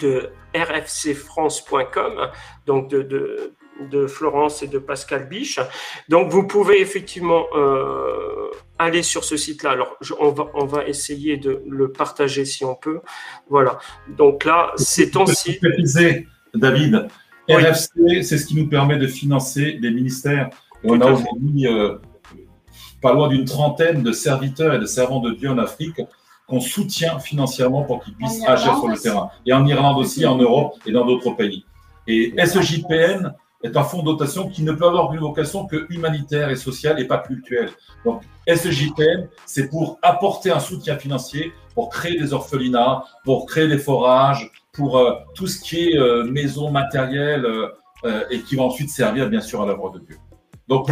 de 0.00 0.30
rfcfrance.com, 0.54 2.30
donc 2.66 2.88
de, 2.88 3.02
de, 3.02 3.54
de, 3.90 4.06
Florence 4.06 4.62
et 4.62 4.66
de 4.66 4.78
Pascal 4.78 5.28
Biche. 5.28 5.60
Donc, 6.08 6.30
vous 6.30 6.46
pouvez 6.46 6.80
effectivement 6.80 7.44
euh, 7.54 8.50
aller 8.78 9.02
sur 9.02 9.24
ce 9.24 9.36
site-là. 9.36 9.70
Alors, 9.70 9.96
je, 10.00 10.14
on, 10.18 10.30
va, 10.30 10.48
on 10.54 10.64
va 10.64 10.86
essayer 10.86 11.36
de 11.36 11.62
le 11.68 11.92
partager 11.92 12.44
si 12.44 12.64
on 12.64 12.74
peut. 12.74 13.00
Voilà. 13.48 13.78
Donc 14.16 14.44
là, 14.44 14.72
c'est 14.76 15.10
ton 15.10 15.26
site. 15.26 15.62
David, 16.54 17.08
RFC, 17.48 18.22
c'est 18.22 18.38
ce 18.38 18.46
qui 18.46 18.56
nous 18.56 18.68
permet 18.68 18.98
de 18.98 19.06
financer 19.06 19.74
des 19.74 19.90
ministères. 19.90 20.50
Et 20.84 20.90
on 20.90 21.00
a 21.00 21.10
aujourd'hui 21.10 21.66
euh, 21.66 21.96
pas 23.00 23.12
loin 23.12 23.28
d'une 23.28 23.44
trentaine 23.44 24.02
de 24.02 24.12
serviteurs 24.12 24.74
et 24.74 24.78
de 24.78 24.86
servants 24.86 25.20
de 25.20 25.32
Dieu 25.32 25.50
en 25.50 25.58
Afrique 25.58 26.00
qu'on 26.46 26.60
soutient 26.60 27.18
financièrement 27.18 27.82
pour 27.82 28.04
qu'ils 28.04 28.14
puissent 28.14 28.46
agir 28.46 28.76
sur 28.76 28.88
le 28.88 28.96
terrain. 28.96 29.30
Et 29.46 29.52
en 29.52 29.66
Irlande 29.66 29.98
aussi, 29.98 30.24
en 30.26 30.36
Europe 30.36 30.74
et 30.86 30.92
dans 30.92 31.04
d'autres 31.04 31.32
pays. 31.32 31.64
Et 32.06 32.32
SEJPN 32.44 33.34
est 33.62 33.76
un 33.76 33.82
fonds 33.82 34.00
de 34.00 34.04
dotation 34.04 34.48
qui 34.48 34.62
ne 34.62 34.72
peut 34.72 34.86
avoir 34.86 35.12
une 35.12 35.20
vocation 35.20 35.66
que 35.66 35.86
humanitaire 35.90 36.50
et 36.50 36.56
sociale 36.56 37.00
et 37.00 37.06
pas 37.06 37.18
culturelle. 37.18 37.70
Donc, 38.04 38.22
SEJPN, 38.46 39.28
c'est 39.44 39.68
pour 39.68 39.98
apporter 40.02 40.50
un 40.50 40.60
soutien 40.60 40.96
financier, 40.96 41.52
pour 41.74 41.88
créer 41.88 42.18
des 42.18 42.32
orphelinats, 42.32 43.04
pour 43.24 43.46
créer 43.46 43.68
des 43.68 43.78
forages, 43.78 44.50
pour 44.72 44.98
euh, 44.98 45.12
tout 45.34 45.46
ce 45.46 45.60
qui 45.60 45.90
est 45.90 45.98
euh, 45.98 46.24
maison 46.24 46.70
matérielle 46.70 47.44
euh, 47.44 47.68
euh, 48.04 48.24
et 48.30 48.40
qui 48.40 48.56
va 48.56 48.64
ensuite 48.64 48.90
servir, 48.90 49.28
bien 49.28 49.40
sûr, 49.40 49.62
à 49.62 49.66
l'œuvre 49.66 49.90
de 49.90 50.00
Dieu. 50.00 50.16
Donc, 50.68 50.88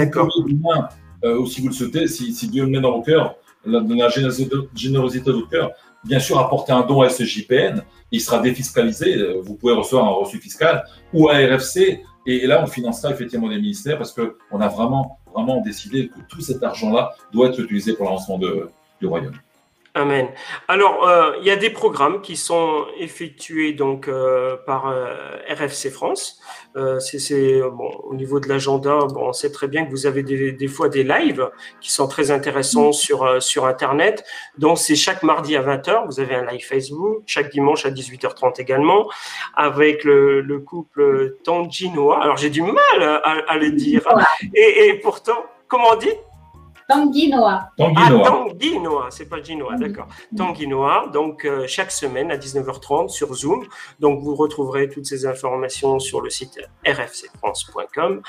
ou 1.27 1.47
si 1.47 1.63
vous 1.63 1.69
le 1.69 1.73
souhaitez, 1.73 2.07
si, 2.07 2.35
si 2.35 2.49
Dieu 2.49 2.65
le 2.65 2.71
met 2.71 2.81
dans 2.81 2.93
vos 2.93 3.03
cœurs, 3.03 3.37
la, 3.65 3.81
la 3.81 4.09
générosité 4.11 5.25
de 5.25 5.33
votre 5.33 5.49
cœur, 5.49 5.71
bien 6.05 6.19
sûr, 6.19 6.39
apporter 6.39 6.73
un 6.73 6.83
don 6.83 7.01
à 7.01 7.09
SEJPN, 7.09 7.83
il 8.11 8.21
sera 8.21 8.41
défiscalisé, 8.41 9.41
vous 9.43 9.55
pouvez 9.55 9.73
recevoir 9.73 10.05
un 10.05 10.11
reçu 10.11 10.39
fiscal, 10.39 10.85
ou 11.15 11.31
à 11.31 11.37
RFC, 11.37 12.03
et, 12.27 12.47
là, 12.47 12.63
on 12.63 12.67
financera 12.67 13.13
effectivement 13.13 13.49
des 13.49 13.57
ministères 13.57 13.99
parce 13.99 14.13
qu'on 14.13 14.61
a 14.61 14.69
vraiment, 14.69 15.19
vraiment 15.33 15.61
décidé 15.61 16.09
que 16.09 16.21
tout 16.29 16.41
cet 16.41 16.63
argent-là 16.63 17.13
doit 17.33 17.49
être 17.49 17.61
utilisé 17.61 17.95
pour 17.95 18.07
lancement 18.07 18.39
du 18.39 19.07
royaume. 19.07 19.35
Amen. 19.97 20.29
Alors, 20.67 21.07
euh, 21.07 21.37
il 21.41 21.47
y 21.47 21.53
a 21.53 21.57
des 21.57 21.71
programmes 21.71 22.21
qui 22.21 22.35
sont 22.37 22.85
effectués 22.99 23.75
donc 23.75 24.09
euh, 24.09 24.57
par 24.67 24.89
euh, 24.89 25.15
RFC 25.49 25.89
France. 25.89 26.41
C'est 26.99 27.61
bon, 27.61 27.91
au 28.03 28.15
niveau 28.17 28.41
de 28.41 28.49
l'agenda, 28.49 28.99
bon, 29.09 29.29
on 29.29 29.33
sait 29.33 29.53
très 29.53 29.69
bien 29.69 29.85
que 29.85 29.91
vous 29.93 30.07
avez 30.07 30.25
des, 30.25 30.51
des 30.51 30.67
fois 30.67 30.89
des 30.89 31.05
lives 31.05 31.49
qui 31.81 31.93
sont 31.93 32.09
très 32.09 32.33
intéressants 32.33 32.91
sur 32.91 33.23
euh, 33.23 33.39
sur 33.39 33.67
Internet. 33.67 34.25
Donc, 34.59 34.79
c'est 34.79 34.97
chaque 34.97 35.23
mardi 35.23 35.55
à 35.55 35.63
20h. 35.63 36.07
Vous 36.07 36.19
avez 36.19 36.35
un 36.35 36.45
live 36.45 36.67
Facebook. 36.67 37.23
Chaque 37.27 37.53
dimanche 37.53 37.87
à 37.87 37.91
18h30 37.91 38.61
également, 38.61 39.09
avec 39.55 40.03
le, 40.03 40.41
le 40.41 40.59
couple 40.59 41.37
Tanginoa. 41.45 42.21
Alors, 42.21 42.37
j'ai 42.37 42.51
du 42.51 42.63
mal 42.63 43.01
à, 43.01 43.45
à 43.47 43.57
le 43.59 43.71
dire. 43.71 44.03
Et, 44.57 44.89
et 44.89 44.95
pourtant, 44.95 45.47
comment 45.69 45.91
on 45.93 45.97
dit? 45.97 46.11
Tanguinoa. 46.89 47.71
Tanguinoa. 47.77 48.23
Ah, 48.25 48.31
Tanguinoa, 48.31 49.07
c'est 49.11 49.29
pas 49.29 49.43
Ginoa, 49.43 49.77
d'accord. 49.77 50.07
Tanguinoa, 50.37 51.09
donc 51.13 51.45
euh, 51.45 51.65
chaque 51.67 51.91
semaine 51.91 52.31
à 52.31 52.37
19h30 52.37 53.09
sur 53.09 53.35
Zoom. 53.35 53.65
Donc 54.01 54.21
vous 54.23 54.35
retrouverez 54.35 54.89
toutes 54.89 55.07
ces 55.07 55.27
informations 55.27 55.99
sur 55.99 56.21
le 56.21 56.31
site 56.31 56.61
rfcfrance.com. 56.87 58.23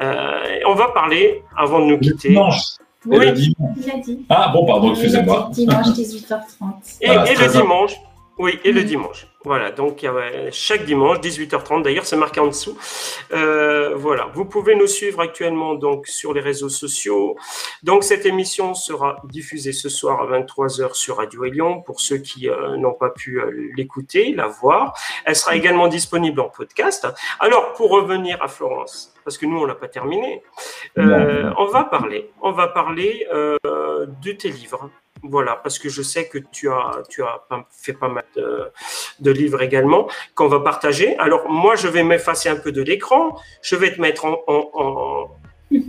Euh, 0.00 0.58
on 0.66 0.74
va 0.74 0.88
parler, 0.88 1.42
avant 1.56 1.80
de 1.80 1.84
nous 1.86 1.98
quitter. 1.98 2.30
Dimanche. 2.30 2.60
Oui. 3.06 3.18
Le 3.18 3.32
dimanche. 3.32 4.24
Ah 4.28 4.50
bon, 4.52 4.66
pardon, 4.66 4.90
excusez-moi. 4.90 5.48
Dimanche 5.52 5.86
18h30. 5.86 6.98
Et, 7.00 7.06
voilà, 7.06 7.32
et 7.32 7.34
le 7.34 7.48
dimanche. 7.48 7.94
Oui, 8.40 8.58
et 8.64 8.72
le 8.72 8.84
dimanche. 8.84 9.26
Voilà, 9.44 9.70
donc 9.70 10.06
chaque 10.50 10.86
dimanche, 10.86 11.18
18h30, 11.18 11.82
d'ailleurs 11.82 12.06
c'est 12.06 12.16
marqué 12.16 12.40
en 12.40 12.46
dessous. 12.46 12.78
Euh, 13.34 13.94
voilà, 13.94 14.30
vous 14.32 14.46
pouvez 14.46 14.74
nous 14.76 14.86
suivre 14.86 15.20
actuellement 15.20 15.74
donc 15.74 16.06
sur 16.06 16.32
les 16.32 16.40
réseaux 16.40 16.70
sociaux. 16.70 17.36
Donc 17.82 18.02
cette 18.02 18.24
émission 18.24 18.72
sera 18.72 19.16
diffusée 19.24 19.72
ce 19.72 19.90
soir 19.90 20.22
à 20.22 20.38
23h 20.38 20.94
sur 20.94 21.18
Radio 21.18 21.44
Lyon 21.44 21.82
pour 21.82 22.00
ceux 22.00 22.16
qui 22.16 22.48
euh, 22.48 22.78
n'ont 22.78 22.94
pas 22.94 23.10
pu 23.10 23.42
euh, 23.42 23.50
l'écouter, 23.76 24.32
la 24.32 24.46
voir. 24.46 24.94
Elle 25.26 25.36
sera 25.36 25.54
également 25.54 25.88
disponible 25.88 26.40
en 26.40 26.48
podcast. 26.48 27.06
Alors 27.40 27.74
pour 27.74 27.90
revenir 27.90 28.42
à 28.42 28.48
Florence, 28.48 29.14
parce 29.22 29.36
que 29.36 29.44
nous 29.44 29.58
on 29.58 29.66
l'a 29.66 29.74
pas 29.74 29.88
terminé, 29.88 30.42
euh, 30.96 31.52
on 31.58 31.66
va 31.66 31.84
parler, 31.84 32.30
on 32.40 32.52
va 32.52 32.68
parler 32.68 33.26
de 33.32 34.32
tes 34.32 34.48
livres. 34.48 34.88
Voilà, 35.22 35.56
parce 35.56 35.78
que 35.78 35.88
je 35.88 36.02
sais 36.02 36.28
que 36.28 36.38
tu 36.38 36.70
as, 36.70 37.02
tu 37.08 37.22
as 37.22 37.42
fait 37.70 37.92
pas 37.92 38.08
mal 38.08 38.24
de, 38.36 38.70
de 39.20 39.30
livres 39.30 39.60
également 39.62 40.08
qu'on 40.34 40.48
va 40.48 40.60
partager. 40.60 41.16
Alors 41.18 41.48
moi, 41.50 41.76
je 41.76 41.88
vais 41.88 42.02
m'effacer 42.02 42.48
un 42.48 42.56
peu 42.56 42.72
de 42.72 42.82
l'écran. 42.82 43.38
Je 43.62 43.76
vais 43.76 43.94
te 43.94 44.00
mettre 44.00 44.24
en, 44.24 44.38
en, 44.46 44.70
en, 44.72 45.36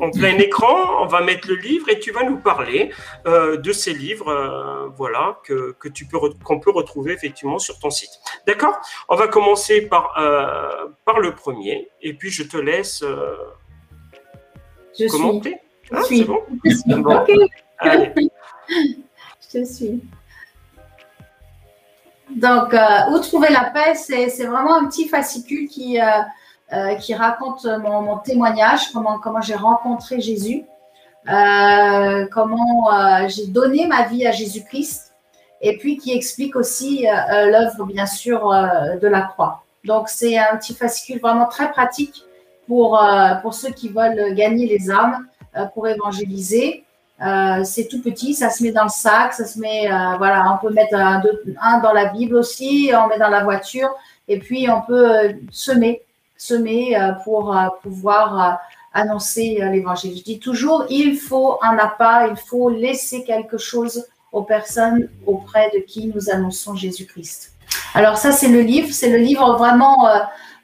en, 0.01 0.11
plein 0.11 0.37
écran. 0.37 1.01
On 1.01 1.05
va 1.05 1.21
mettre 1.21 1.47
le 1.47 1.55
livre 1.55 1.87
et 1.89 1.99
tu 1.99 2.11
vas 2.11 2.23
nous 2.23 2.37
parler 2.37 2.91
euh, 3.25 3.55
de 3.57 3.71
ces 3.71 3.93
livres, 3.93 4.27
euh, 4.27 4.89
voilà, 4.97 5.39
que, 5.45 5.75
que 5.79 5.87
tu 5.87 6.05
peux 6.05 6.17
qu'on 6.43 6.59
peut 6.59 6.71
retrouver 6.71 7.13
effectivement 7.13 7.59
sur 7.59 7.79
ton 7.79 7.89
site. 7.89 8.11
D'accord? 8.45 8.77
On 9.07 9.15
va 9.15 9.27
commencer 9.27 9.81
par 9.87 10.13
euh, 10.19 10.87
par 11.05 11.19
le 11.19 11.33
premier 11.33 11.89
et 12.01 12.13
puis 12.13 12.31
je 12.31 12.43
te 12.43 12.57
laisse 12.57 13.01
euh, 13.01 13.35
je 14.99 15.07
commenter. 15.07 15.51
Suis. 15.51 15.91
Ah, 15.93 16.01
c'est 16.03 16.23
bon? 16.23 16.41
Je 16.65 16.69
suis. 16.71 16.95
bon. 16.95 17.15
Okay. 17.21 17.49
Allez. 17.79 18.11
Te 19.51 19.63
suis. 19.65 20.01
Donc, 22.29 22.73
où 23.11 23.19
trouver 23.19 23.49
la 23.49 23.65
paix, 23.65 23.95
c'est 23.95 24.45
vraiment 24.45 24.75
un 24.75 24.85
petit 24.85 25.07
fascicule 25.09 25.67
qui, 25.67 25.99
qui 26.99 27.13
raconte 27.13 27.65
mon, 27.65 28.01
mon, 28.01 28.17
témoignage, 28.17 28.91
comment, 28.93 29.19
comment 29.19 29.41
j'ai 29.41 29.55
rencontré 29.55 30.21
Jésus, 30.21 30.63
comment 31.25 32.87
j'ai 33.27 33.47
donné 33.47 33.87
ma 33.87 34.07
vie 34.07 34.25
à 34.25 34.31
Jésus-Christ, 34.31 35.13
et 35.59 35.77
puis 35.77 35.97
qui 35.97 36.13
explique 36.13 36.55
aussi 36.55 37.05
l'œuvre, 37.29 37.85
bien 37.85 38.05
sûr, 38.05 38.47
de 39.01 39.07
la 39.07 39.21
croix. 39.23 39.63
Donc, 39.83 40.09
c'est 40.09 40.37
un 40.37 40.57
petit 40.57 40.73
fascicule 40.73 41.19
vraiment 41.19 41.47
très 41.47 41.71
pratique 41.71 42.23
pour, 42.67 43.01
euh, 43.01 43.35
pour 43.41 43.53
ceux 43.53 43.71
qui 43.71 43.89
veulent 43.89 44.33
gagner 44.35 44.67
les 44.67 44.91
âmes, 44.91 45.27
euh, 45.57 45.65
pour 45.65 45.87
évangéliser. 45.87 46.83
Euh, 47.21 47.63
c'est 47.63 47.87
tout 47.87 48.01
petit, 48.01 48.33
ça 48.33 48.49
se 48.49 48.63
met 48.63 48.71
dans 48.71 48.83
le 48.83 48.89
sac, 48.89 49.33
ça 49.33 49.45
se 49.45 49.59
met, 49.59 49.87
voilà, 50.17 50.53
on 50.53 50.65
peut 50.65 50.73
mettre 50.73 50.95
un, 50.95 51.79
dans 51.79 51.93
la 51.93 52.05
Bible 52.05 52.35
aussi, 52.35 52.91
on 52.95 53.07
met 53.07 53.19
dans 53.19 53.29
la 53.29 53.43
voiture, 53.43 53.89
et 54.27 54.39
puis 54.39 54.67
on 54.69 54.81
peut 54.81 55.35
semer, 55.51 56.01
semer 56.35 56.97
pour 57.23 57.55
pouvoir 57.83 58.59
annoncer 58.93 59.59
l'évangile. 59.71 60.17
Je 60.17 60.23
dis 60.23 60.39
toujours, 60.39 60.85
il 60.89 61.15
faut 61.15 61.59
un 61.61 61.77
appât, 61.77 62.27
il 62.27 62.37
faut 62.37 62.69
laisser 62.69 63.23
quelque 63.23 63.57
chose 63.57 64.03
aux 64.31 64.43
personnes 64.43 65.09
auprès 65.25 65.69
de 65.73 65.79
qui 65.79 66.07
nous 66.07 66.29
annonçons 66.29 66.75
Jésus-Christ. 66.75 67.53
Alors 67.93 68.17
ça, 68.17 68.31
c'est 68.31 68.47
le 68.47 68.61
livre, 68.61 68.89
c'est 68.91 69.09
le 69.09 69.17
livre 69.17 69.55
vraiment, 69.57 70.07
euh, 70.07 70.19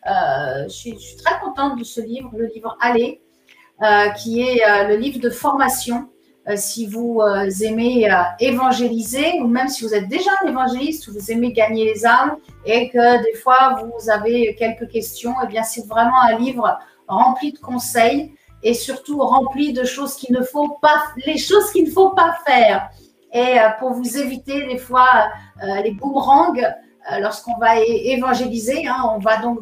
euh, 0.07 0.63
je, 0.63 0.73
suis, 0.73 0.97
très 1.23 1.39
contente 1.39 1.77
de 1.77 1.83
ce 1.83 2.01
livre, 2.01 2.31
le 2.37 2.47
livre 2.47 2.77
Aller, 2.81 3.21
euh, 3.81 4.09
qui 4.11 4.41
est 4.41 4.61
le 4.87 4.95
livre 4.95 5.19
de 5.19 5.29
formation. 5.29 6.09
Si 6.55 6.87
vous 6.87 7.21
aimez 7.61 8.09
évangéliser, 8.39 9.39
ou 9.41 9.47
même 9.47 9.67
si 9.67 9.83
vous 9.83 9.93
êtes 9.93 10.07
déjà 10.07 10.31
un 10.43 10.47
évangéliste, 10.47 11.07
ou 11.07 11.13
vous 11.13 11.31
aimez 11.31 11.51
gagner 11.51 11.85
les 11.85 12.05
âmes, 12.05 12.37
et 12.65 12.89
que 12.89 13.23
des 13.23 13.37
fois 13.37 13.81
vous 13.81 14.09
avez 14.09 14.55
quelques 14.55 14.89
questions, 14.89 15.35
eh 15.43 15.47
bien 15.47 15.63
c'est 15.63 15.85
vraiment 15.87 16.21
un 16.21 16.37
livre 16.37 16.79
rempli 17.07 17.51
de 17.51 17.59
conseils 17.59 18.33
et 18.63 18.73
surtout 18.73 19.19
rempli 19.19 19.73
de 19.73 19.83
choses 19.83 20.15
qu'il 20.15 20.35
ne 20.35 20.41
faut 20.41 20.77
pas, 20.81 21.03
les 21.25 21.37
choses 21.37 21.71
qu'il 21.71 21.85
ne 21.85 21.91
faut 21.91 22.09
pas 22.09 22.37
faire. 22.45 22.89
Et 23.33 23.57
pour 23.79 23.91
vous 23.91 24.17
éviter 24.17 24.65
des 24.67 24.77
fois 24.77 25.29
les 25.83 25.91
boomerangs, 25.91 26.55
euh, 26.55 26.69
lorsqu'on 27.19 27.57
va 27.57 27.79
évangéliser, 27.79 28.87
hein, 28.87 29.11
on 29.15 29.19
va 29.19 29.37
donc 29.37 29.59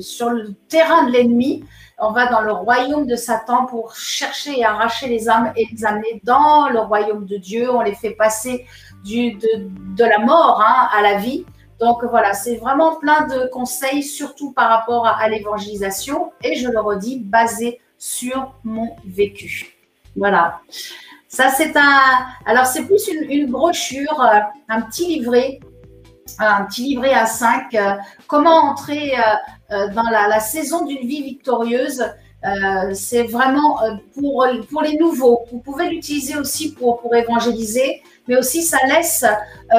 sur 0.00 0.30
le 0.30 0.54
terrain 0.68 1.04
de 1.04 1.12
l'ennemi, 1.12 1.64
on 1.98 2.10
va 2.10 2.26
dans 2.26 2.40
le 2.40 2.52
royaume 2.52 3.06
de 3.06 3.14
Satan 3.14 3.66
pour 3.66 3.94
chercher 3.94 4.58
et 4.58 4.64
arracher 4.64 5.08
les 5.08 5.28
âmes 5.28 5.52
et 5.56 5.68
les 5.70 5.84
amener 5.84 6.20
dans 6.24 6.68
le 6.68 6.80
royaume 6.80 7.26
de 7.26 7.36
Dieu. 7.36 7.70
On 7.70 7.80
les 7.80 7.94
fait 7.94 8.10
passer 8.10 8.66
de, 9.04 10.04
la 10.04 10.18
mort 10.18 10.60
hein, 10.66 10.88
à 10.92 11.02
la 11.02 11.18
vie. 11.18 11.44
Donc 11.80 12.04
voilà, 12.04 12.32
c'est 12.32 12.56
vraiment 12.56 12.96
plein 12.96 13.26
de 13.26 13.48
conseils, 13.52 14.02
surtout 14.02 14.52
par 14.52 14.68
rapport 14.68 15.06
à, 15.06 15.28
l'évangélisation. 15.28 16.32
Et 16.42 16.56
je 16.56 16.68
le 16.68 16.80
redis, 16.80 17.20
basé 17.20 17.80
sur 17.98 18.52
mon 18.64 18.96
vécu. 19.04 19.76
Voilà. 20.16 20.60
Ça, 21.28 21.50
c'est 21.50 21.76
un. 21.76 22.00
Alors, 22.46 22.66
c'est 22.66 22.84
plus 22.84 23.08
une, 23.08 23.30
une, 23.30 23.50
brochure, 23.50 24.20
euh, 24.20 24.40
un 24.68 24.82
petit 24.82 25.06
livret 25.06 25.60
un 26.38 26.64
petit 26.64 26.82
livret 26.82 27.12
à 27.12 27.26
5, 27.26 27.74
euh, 27.74 27.94
comment 28.26 28.64
entrer 28.64 29.14
euh, 29.16 29.22
euh, 29.72 29.88
dans 29.88 30.02
la, 30.02 30.40
saison 30.40 30.84
d'une 30.84 31.06
vie 31.06 31.22
victorieuse. 31.22 32.04
c'est 32.94 33.22
vraiment 33.22 33.78
pour, 34.14 34.46
pour 34.70 34.82
les 34.82 34.96
nouveaux. 34.96 35.44
Vous 35.52 35.60
pouvez 35.60 35.88
l'utiliser 35.88 36.36
aussi 36.36 36.72
pour, 36.74 37.00
pour 37.00 37.14
évangéliser, 37.14 38.02
mais 38.26 38.36
aussi 38.36 38.62
ça 38.62 38.78
laisse 38.86 39.24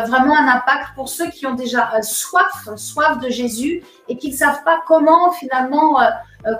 vraiment 0.08 0.38
un 0.38 0.48
impact 0.48 0.96
pour 0.96 1.10
ceux 1.10 1.30
qui 1.30 1.46
ont 1.46 1.56
déjà 1.56 2.02
soif, 2.02 2.70
soif 2.78 3.20
de 3.20 3.30
Jésus 3.30 3.84
et 4.08 4.16
qui 4.18 4.32
ne 4.32 4.36
savent 4.36 4.64
pas 4.64 4.82
comment 4.88 5.34
finalement 5.34 6.00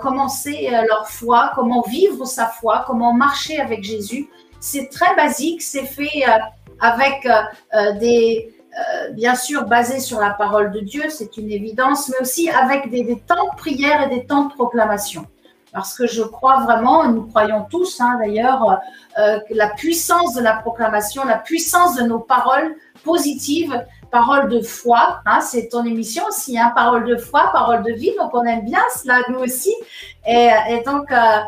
commencer 0.02 0.68
leur 0.86 1.08
foi, 1.08 1.52
comment 1.54 1.80
vivre 1.80 2.26
sa 2.26 2.48
foi, 2.48 2.84
comment 2.86 3.14
marcher 3.14 3.58
avec 3.58 3.82
Jésus. 3.82 4.28
C'est 4.60 4.90
très 4.90 5.16
basique, 5.16 5.62
c'est 5.62 5.86
fait 5.86 6.24
avec 6.80 7.26
des, 7.98 8.53
euh, 8.76 9.10
bien 9.10 9.34
sûr 9.36 9.66
basé 9.66 10.00
sur 10.00 10.20
la 10.20 10.30
parole 10.30 10.72
de 10.72 10.80
Dieu, 10.80 11.04
c'est 11.08 11.36
une 11.36 11.50
évidence, 11.50 12.08
mais 12.08 12.16
aussi 12.20 12.50
avec 12.50 12.90
des, 12.90 13.22
temps 13.26 13.50
de 13.52 13.56
prière 13.56 14.02
et 14.02 14.14
des 14.14 14.26
temps 14.26 14.44
de 14.46 14.52
proclamation. 14.52 15.26
Parce 15.72 15.96
que 15.96 16.06
je 16.06 16.22
crois 16.22 16.60
vraiment, 16.60 17.08
nous 17.08 17.26
croyons 17.26 17.66
tous 17.70 18.00
hein, 18.00 18.18
d'ailleurs, 18.18 18.78
euh, 19.18 19.38
que 19.48 19.54
la 19.54 19.68
puissance 19.68 20.34
de 20.34 20.42
la 20.42 20.54
proclamation, 20.54 21.24
la 21.24 21.38
puissance 21.38 21.96
de 21.96 22.02
nos 22.02 22.20
paroles 22.20 22.74
positives, 23.04 23.84
paroles 24.10 24.48
de 24.48 24.60
foi, 24.60 25.20
hein, 25.26 25.40
c'est 25.40 25.68
ton 25.68 25.84
émission 25.84 26.24
aussi, 26.28 26.58
hein, 26.58 26.72
paroles 26.74 27.04
de 27.04 27.16
foi, 27.16 27.50
paroles 27.52 27.82
de 27.82 27.92
vie, 27.92 28.12
donc 28.18 28.30
on 28.32 28.44
aime 28.44 28.64
bien 28.64 28.82
cela 28.96 29.20
nous 29.28 29.40
aussi. 29.40 29.74
Et, 30.26 30.50
donc, 30.86 31.10
euh, 31.10 31.40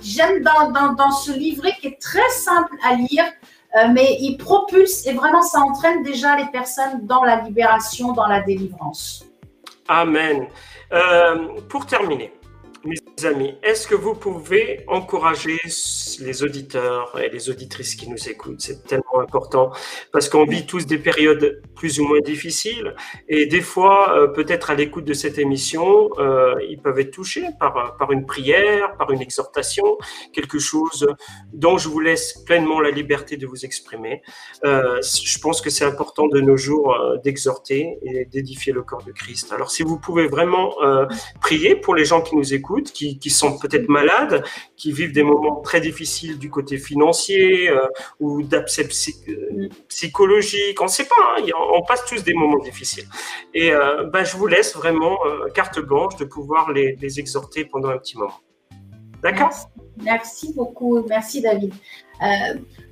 j'aime 0.00 0.42
dans, 0.42 1.10
ce 1.12 1.32
livret 1.32 1.72
qui 1.80 1.88
est 1.88 2.00
très 2.00 2.28
simple 2.30 2.74
à 2.84 2.94
lire, 2.94 3.24
euh, 3.76 3.88
mais 3.92 4.16
il 4.20 4.36
propulse 4.36 5.06
et 5.06 5.12
vraiment 5.12 5.42
ça 5.42 5.60
entraîne 5.60 6.02
déjà 6.02 6.36
les 6.36 6.46
personnes 6.46 7.06
dans 7.06 7.22
la 7.24 7.40
libération, 7.42 8.12
dans 8.12 8.26
la 8.26 8.40
délivrance. 8.40 9.24
Amen. 9.86 10.46
Euh, 10.92 11.48
pour 11.68 11.86
terminer, 11.86 12.32
amis, 13.26 13.54
est-ce 13.62 13.86
que 13.86 13.94
vous 13.94 14.14
pouvez 14.14 14.84
encourager 14.88 15.58
les 16.20 16.42
auditeurs 16.42 17.18
et 17.20 17.28
les 17.28 17.50
auditrices 17.50 17.94
qui 17.94 18.08
nous 18.08 18.28
écoutent? 18.28 18.60
C'est 18.60 18.84
tellement 18.84 19.20
important 19.20 19.72
parce 20.12 20.28
qu'on 20.28 20.44
vit 20.44 20.66
tous 20.66 20.86
des 20.86 20.98
périodes 20.98 21.62
plus 21.74 22.00
ou 22.00 22.04
moins 22.06 22.20
difficiles 22.20 22.94
et 23.28 23.46
des 23.46 23.60
fois, 23.60 24.16
euh, 24.16 24.26
peut-être 24.28 24.70
à 24.70 24.74
l'écoute 24.74 25.04
de 25.04 25.12
cette 25.12 25.38
émission, 25.38 26.10
euh, 26.18 26.54
ils 26.68 26.80
peuvent 26.80 26.98
être 26.98 27.10
touchés 27.10 27.46
par, 27.58 27.96
par 27.96 28.12
une 28.12 28.26
prière, 28.26 28.96
par 28.96 29.10
une 29.10 29.20
exhortation, 29.20 29.98
quelque 30.32 30.58
chose 30.58 31.06
dont 31.52 31.78
je 31.78 31.88
vous 31.88 32.00
laisse 32.00 32.34
pleinement 32.44 32.80
la 32.80 32.90
liberté 32.90 33.36
de 33.36 33.46
vous 33.46 33.64
exprimer. 33.64 34.22
Euh, 34.64 35.00
je 35.02 35.38
pense 35.38 35.60
que 35.60 35.70
c'est 35.70 35.84
important 35.84 36.26
de 36.26 36.40
nos 36.40 36.56
jours 36.56 36.96
d'exhorter 37.24 37.98
et 38.02 38.24
d'édifier 38.26 38.72
le 38.72 38.82
corps 38.82 39.02
de 39.04 39.12
Christ. 39.12 39.52
Alors 39.52 39.70
si 39.70 39.82
vous 39.82 39.98
pouvez 39.98 40.26
vraiment 40.26 40.74
prier 41.40 41.74
pour 41.74 41.94
les 41.94 42.04
gens 42.04 42.20
qui 42.20 42.36
nous 42.36 42.54
écoutent, 42.54 42.92
qui 42.92 43.09
qui, 43.18 43.30
sont 43.30 43.58
peut-être 43.58 43.88
malades, 43.88 44.44
qui 44.76 44.92
vivent 44.92 45.12
des 45.12 45.22
moments 45.22 45.60
très 45.60 45.80
difficiles 45.80 46.38
du 46.38 46.50
côté 46.50 46.78
financier 46.78 47.70
euh, 47.70 47.86
ou 48.18 48.42
d'abcès 48.42 48.88
euh, 49.28 49.68
psychologique. 49.88 50.80
On 50.80 50.84
ne 50.84 50.90
sait 50.90 51.04
pas, 51.04 51.36
hein, 51.38 51.44
on 51.74 51.82
passe 51.82 52.04
tous 52.06 52.22
des 52.22 52.34
moments 52.34 52.58
difficiles. 52.58 53.06
Et 53.54 53.72
ben, 54.12 54.24
je 54.24 54.36
vous 54.36 54.46
laisse 54.46 54.76
vraiment 54.76 55.18
carte 55.54 55.80
blanche 55.80 56.16
de 56.16 56.24
pouvoir 56.24 56.72
les, 56.72 56.96
exhorter 57.18 57.64
pendant 57.64 57.90
un 57.90 57.98
petit 57.98 58.16
moment. 58.16 58.40
D'accord? 59.22 59.50
Merci, 60.02 60.52
beaucoup. 60.54 61.02
Merci, 61.08 61.42
David. 61.42 61.74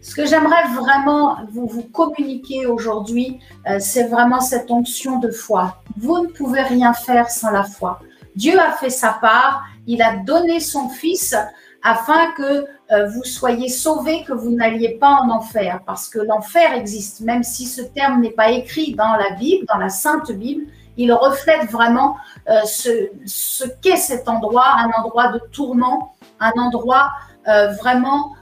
ce 0.01 0.15
que 0.15 0.27
j'aimerais 0.27 0.65
vraiment 0.75 1.39
vous 1.53 1.83
communiquer 1.85 2.67
aujourd'hui, 2.67 3.39
c'est 3.79 4.09
vraiment 4.09 4.41
cette 4.41 4.71
onction 4.71 5.19
de 5.19 5.31
foi. 5.31 5.83
Vous 5.97 6.19
ne 6.19 6.29
pouvez 6.29 6.63
rien 6.63 6.93
faire 6.93 7.31
sans 7.31 7.51
la 7.51 7.65
foi. 7.65 8.01
Dieu 8.39 8.57
a 8.57 8.71
fait 8.71 8.91
sa 8.91 9.15
part 9.15 9.65
il 9.89 10.03
a 10.03 10.17
donné 10.17 10.61
son 10.61 10.89
Fils 10.91 11.35
afin 11.83 12.33
que 12.33 12.67
euh, 12.93 13.07
vous 13.09 13.25
soyez 13.25 13.69
sauvés, 13.69 14.23
que 14.23 14.33
vous 14.33 14.51
n'alliez 14.51 14.99
pas 14.99 15.21
en 15.23 15.31
enfer, 15.31 15.81
parce 15.87 16.09
que 16.09 16.19
l'enfer 16.19 16.75
existe, 16.75 17.21
même 17.21 17.43
si 17.43 17.67
ce 17.67 17.83
terme 17.83 18.21
n'est 18.21 18.31
pas 18.31 18.51
écrit 18.51 18.95
dans 18.95 19.15
la 19.15 19.31
Bible, 19.31 19.67
dans 19.67 19.79
la 19.79 19.89
Sainte 19.89 20.31
Bible, 20.31 20.65
il 20.97 21.13
reflète 21.13 21.71
vraiment 21.71 22.17
euh, 22.49 22.61
ce, 22.65 23.65
qu'est 23.81 23.97
cet 23.97 24.29
endroit, 24.29 24.67
un 24.77 24.91
endroit 25.03 25.33
de 25.33 25.41
tourment, 25.53 26.15
un 26.39 26.53
endroit 26.61 27.11
euh, 27.49 27.69
vraiment 27.69 28.35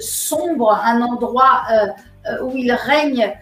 sombre, 0.00 0.72
un 0.72 1.00
endroit 1.00 1.62
où 2.42 2.50
il 2.56 2.72
règne 2.72 3.32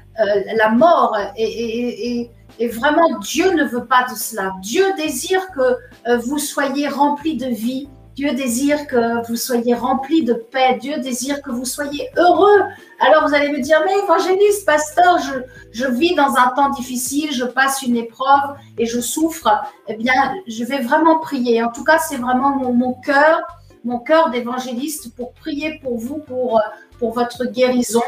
la 0.54 0.68
mort 0.68 1.16
et 1.36 2.20
et 2.20 2.30
vraiment, 2.66 3.18
Dieu 3.20 3.52
ne 3.52 3.64
veut 3.64 3.84
pas 3.84 4.04
de 4.10 4.16
cela. 4.16 4.52
Dieu 4.60 4.84
désire 4.96 5.46
que 5.52 5.76
euh, 6.08 6.18
vous 6.18 6.38
soyez 6.38 6.88
remplis 6.88 7.36
de 7.36 7.46
vie. 7.46 7.88
Dieu 8.16 8.34
désire 8.34 8.88
que 8.88 9.24
vous 9.28 9.36
soyez 9.36 9.74
remplis 9.74 10.24
de 10.24 10.32
paix. 10.34 10.76
Dieu 10.80 10.98
désire 10.98 11.40
que 11.40 11.52
vous 11.52 11.64
soyez 11.64 12.08
heureux. 12.16 12.62
Alors 12.98 13.28
vous 13.28 13.34
allez 13.34 13.50
me 13.52 13.60
dire, 13.60 13.80
mais 13.86 13.96
évangéliste, 14.02 14.66
pasteur, 14.66 15.18
je, 15.18 15.34
je 15.70 15.86
vis 15.86 16.16
dans 16.16 16.34
un 16.34 16.48
temps 16.56 16.70
difficile, 16.70 17.32
je 17.32 17.44
passe 17.44 17.82
une 17.82 17.96
épreuve 17.96 18.56
et 18.76 18.86
je 18.86 18.98
souffre. 18.98 19.48
Eh 19.86 19.94
bien, 19.94 20.34
je 20.48 20.64
vais 20.64 20.80
vraiment 20.80 21.20
prier. 21.20 21.62
En 21.62 21.70
tout 21.70 21.84
cas, 21.84 21.98
c'est 21.98 22.16
vraiment 22.16 22.56
mon, 22.56 22.72
mon 22.72 22.94
cœur, 22.94 23.40
mon 23.84 24.00
cœur 24.00 24.30
d'évangéliste 24.30 25.14
pour 25.14 25.32
prier 25.34 25.78
pour 25.80 25.96
vous, 25.96 26.18
pour, 26.18 26.60
pour 26.98 27.12
votre 27.12 27.44
guérison. 27.44 28.02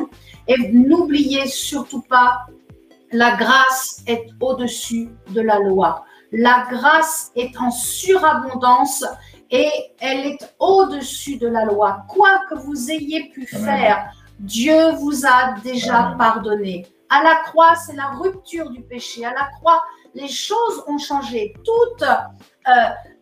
Et 0.48 0.72
n'oubliez 0.72 1.46
surtout 1.46 2.03
pas 2.03 2.46
la 3.12 3.36
grâce 3.36 4.02
est 4.06 4.26
au-dessus 4.40 5.11
de 5.30 5.40
la 5.40 5.58
loi. 5.58 6.04
La 6.32 6.66
grâce 6.70 7.32
est 7.34 7.56
en 7.58 7.70
surabondance 7.70 9.04
et 9.50 9.68
elle 9.98 10.26
est 10.26 10.54
au-dessus 10.58 11.36
de 11.36 11.48
la 11.48 11.64
loi. 11.64 12.04
Quoi 12.08 12.40
que 12.48 12.54
vous 12.54 12.90
ayez 12.90 13.30
pu 13.30 13.46
faire, 13.46 14.12
Dieu 14.38 14.92
vous 14.92 15.26
a 15.26 15.54
déjà 15.62 16.14
pardonné. 16.16 16.86
À 17.08 17.24
la 17.24 17.36
croix, 17.46 17.74
c'est 17.74 17.96
la 17.96 18.11
rupture 18.11 18.70
du 18.70 18.82
péché. 18.82 19.24
À 19.24 19.32
la 19.32 19.48
croix, 19.58 19.82
les 20.14 20.28
choses 20.28 20.84
ont 20.86 20.98
changé. 20.98 21.52
Toute 21.64 22.02
euh, 22.02 22.72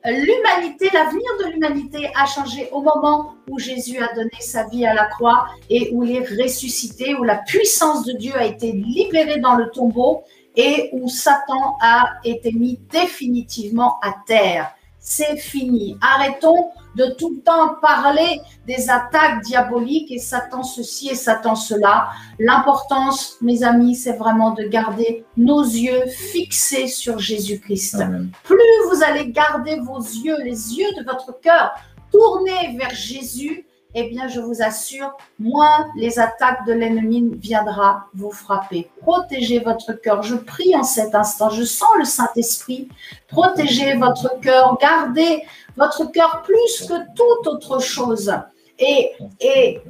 l'humanité, 0.04 0.88
l'avenir 0.92 1.28
de 1.40 1.52
l'humanité 1.52 2.10
a 2.14 2.26
changé 2.26 2.68
au 2.72 2.80
moment 2.80 3.34
où 3.48 3.58
Jésus 3.58 3.98
a 3.98 4.14
donné 4.14 4.30
sa 4.40 4.64
vie 4.68 4.86
à 4.86 4.94
la 4.94 5.06
croix 5.06 5.48
et 5.70 5.90
où 5.92 6.04
il 6.04 6.16
est 6.16 6.42
ressuscité, 6.42 7.14
où 7.14 7.24
la 7.24 7.36
puissance 7.36 8.04
de 8.04 8.12
Dieu 8.12 8.34
a 8.36 8.44
été 8.44 8.72
libérée 8.72 9.40
dans 9.40 9.54
le 9.54 9.70
tombeau 9.70 10.22
et 10.56 10.90
où 10.92 11.08
Satan 11.08 11.76
a 11.80 12.14
été 12.24 12.52
mis 12.52 12.78
définitivement 12.90 13.98
à 14.02 14.14
terre. 14.26 14.72
C'est 14.98 15.36
fini. 15.36 15.96
Arrêtons 16.00 16.70
de 16.98 17.06
tout 17.14 17.30
le 17.30 17.40
temps 17.40 17.76
parler 17.80 18.40
des 18.66 18.90
attaques 18.90 19.42
diaboliques 19.42 20.10
et 20.10 20.18
Satan 20.18 20.64
ceci 20.64 21.08
et 21.08 21.14
Satan 21.14 21.54
cela. 21.54 22.08
L'importance, 22.40 23.36
mes 23.40 23.62
amis, 23.62 23.94
c'est 23.94 24.16
vraiment 24.16 24.50
de 24.50 24.64
garder 24.64 25.24
nos 25.36 25.62
yeux 25.62 26.06
fixés 26.08 26.88
sur 26.88 27.20
Jésus-Christ. 27.20 28.02
Plus 28.42 28.58
vous 28.90 29.02
allez 29.04 29.30
garder 29.30 29.78
vos 29.80 30.00
yeux, 30.00 30.38
les 30.42 30.76
yeux 30.76 30.92
de 30.98 31.04
votre 31.04 31.40
cœur 31.40 31.72
tournés 32.10 32.76
vers 32.76 32.94
Jésus, 32.94 33.64
eh 34.00 34.08
bien, 34.08 34.28
je 34.28 34.40
vous 34.40 34.62
assure, 34.62 35.16
moins 35.38 35.86
les 35.96 36.18
attaques 36.18 36.66
de 36.66 36.72
l'ennemi 36.72 37.30
viendra 37.36 38.06
vous 38.14 38.30
frapper. 38.30 38.90
Protégez 39.00 39.60
votre 39.60 39.92
cœur. 39.92 40.22
Je 40.22 40.36
prie 40.36 40.76
en 40.76 40.82
cet 40.82 41.14
instant. 41.14 41.50
Je 41.50 41.64
sens 41.64 41.88
le 41.98 42.04
Saint-Esprit. 42.04 42.88
Protégez 43.28 43.94
votre 43.94 44.38
cœur. 44.40 44.76
Gardez 44.80 45.42
votre 45.76 46.04
cœur 46.10 46.42
plus 46.42 46.86
que 46.86 46.94
toute 47.14 47.46
autre 47.46 47.80
chose. 47.80 48.32
Et, 48.78 49.12
et 49.40 49.80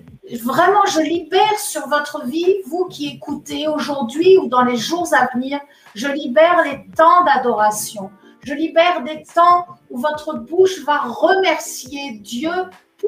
vraiment, 0.42 0.86
je 0.86 1.00
libère 1.00 1.58
sur 1.58 1.88
votre 1.88 2.24
vie, 2.24 2.56
vous 2.66 2.86
qui 2.86 3.08
écoutez 3.08 3.68
aujourd'hui 3.68 4.38
ou 4.38 4.48
dans 4.48 4.64
les 4.64 4.76
jours 4.76 5.08
à 5.12 5.28
venir, 5.34 5.60
je 5.94 6.08
libère 6.08 6.62
les 6.64 6.86
temps 6.94 7.24
d'adoration. 7.24 8.10
Je 8.44 8.54
libère 8.54 9.02
des 9.02 9.24
temps 9.34 9.66
où 9.90 9.98
votre 9.98 10.36
bouche 10.38 10.82
va 10.84 10.98
remercier 11.00 12.12
Dieu 12.12 12.52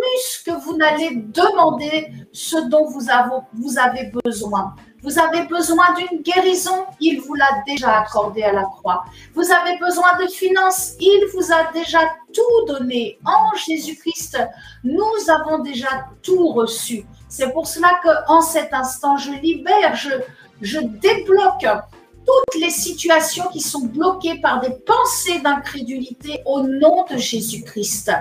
plus 0.01 0.43
que 0.45 0.59
vous 0.63 0.77
n'allez 0.77 1.17
demander 1.17 2.09
ce 2.33 2.57
dont 2.69 2.87
vous 2.87 3.09
avez, 3.79 4.11
besoin. 4.25 4.75
Vous 5.03 5.19
avez 5.19 5.43
besoin 5.45 5.87
d'une 5.95 6.23
guérison, 6.23 6.85
il 7.01 7.21
vous 7.21 7.35
l'a 7.35 7.63
déjà 7.67 8.01
accordé 8.01 8.43
à 8.43 8.53
la 8.53 8.65
croix. 8.65 9.05
Vous 9.35 9.51
avez 9.51 9.79
besoin 9.79 10.17
de 10.23 10.27
finances, 10.29 10.95
il 11.01 11.27
vous 11.33 11.53
a 11.53 11.73
déjà 11.73 12.01
tout 12.33 12.67
donné. 12.67 13.19
En 13.25 13.57
Jésus-Christ, 13.57 14.39
nous 14.85 15.31
avons 15.31 15.59
déjà 15.63 16.07
tout 16.23 16.49
reçu. 16.49 17.05
C'est 17.29 17.53
pour 17.53 17.67
cela 17.67 18.01
que 18.03 18.31
en 18.31 18.41
cet 18.41 18.73
instant, 18.73 19.17
je 19.17 19.33
libère, 19.33 19.95
je 20.61 20.81
débloque 20.81 21.67
toutes 22.27 22.61
les 22.61 22.71
situations 22.71 23.49
qui 23.53 23.61
sont 23.61 23.87
bloquées 23.87 24.41
par 24.41 24.61
des 24.61 24.71
pensées 24.71 25.41
d'incrédulité 25.41 26.41
au 26.47 26.63
nom 26.63 27.05
de 27.11 27.17
Jésus-Christ. 27.17 28.13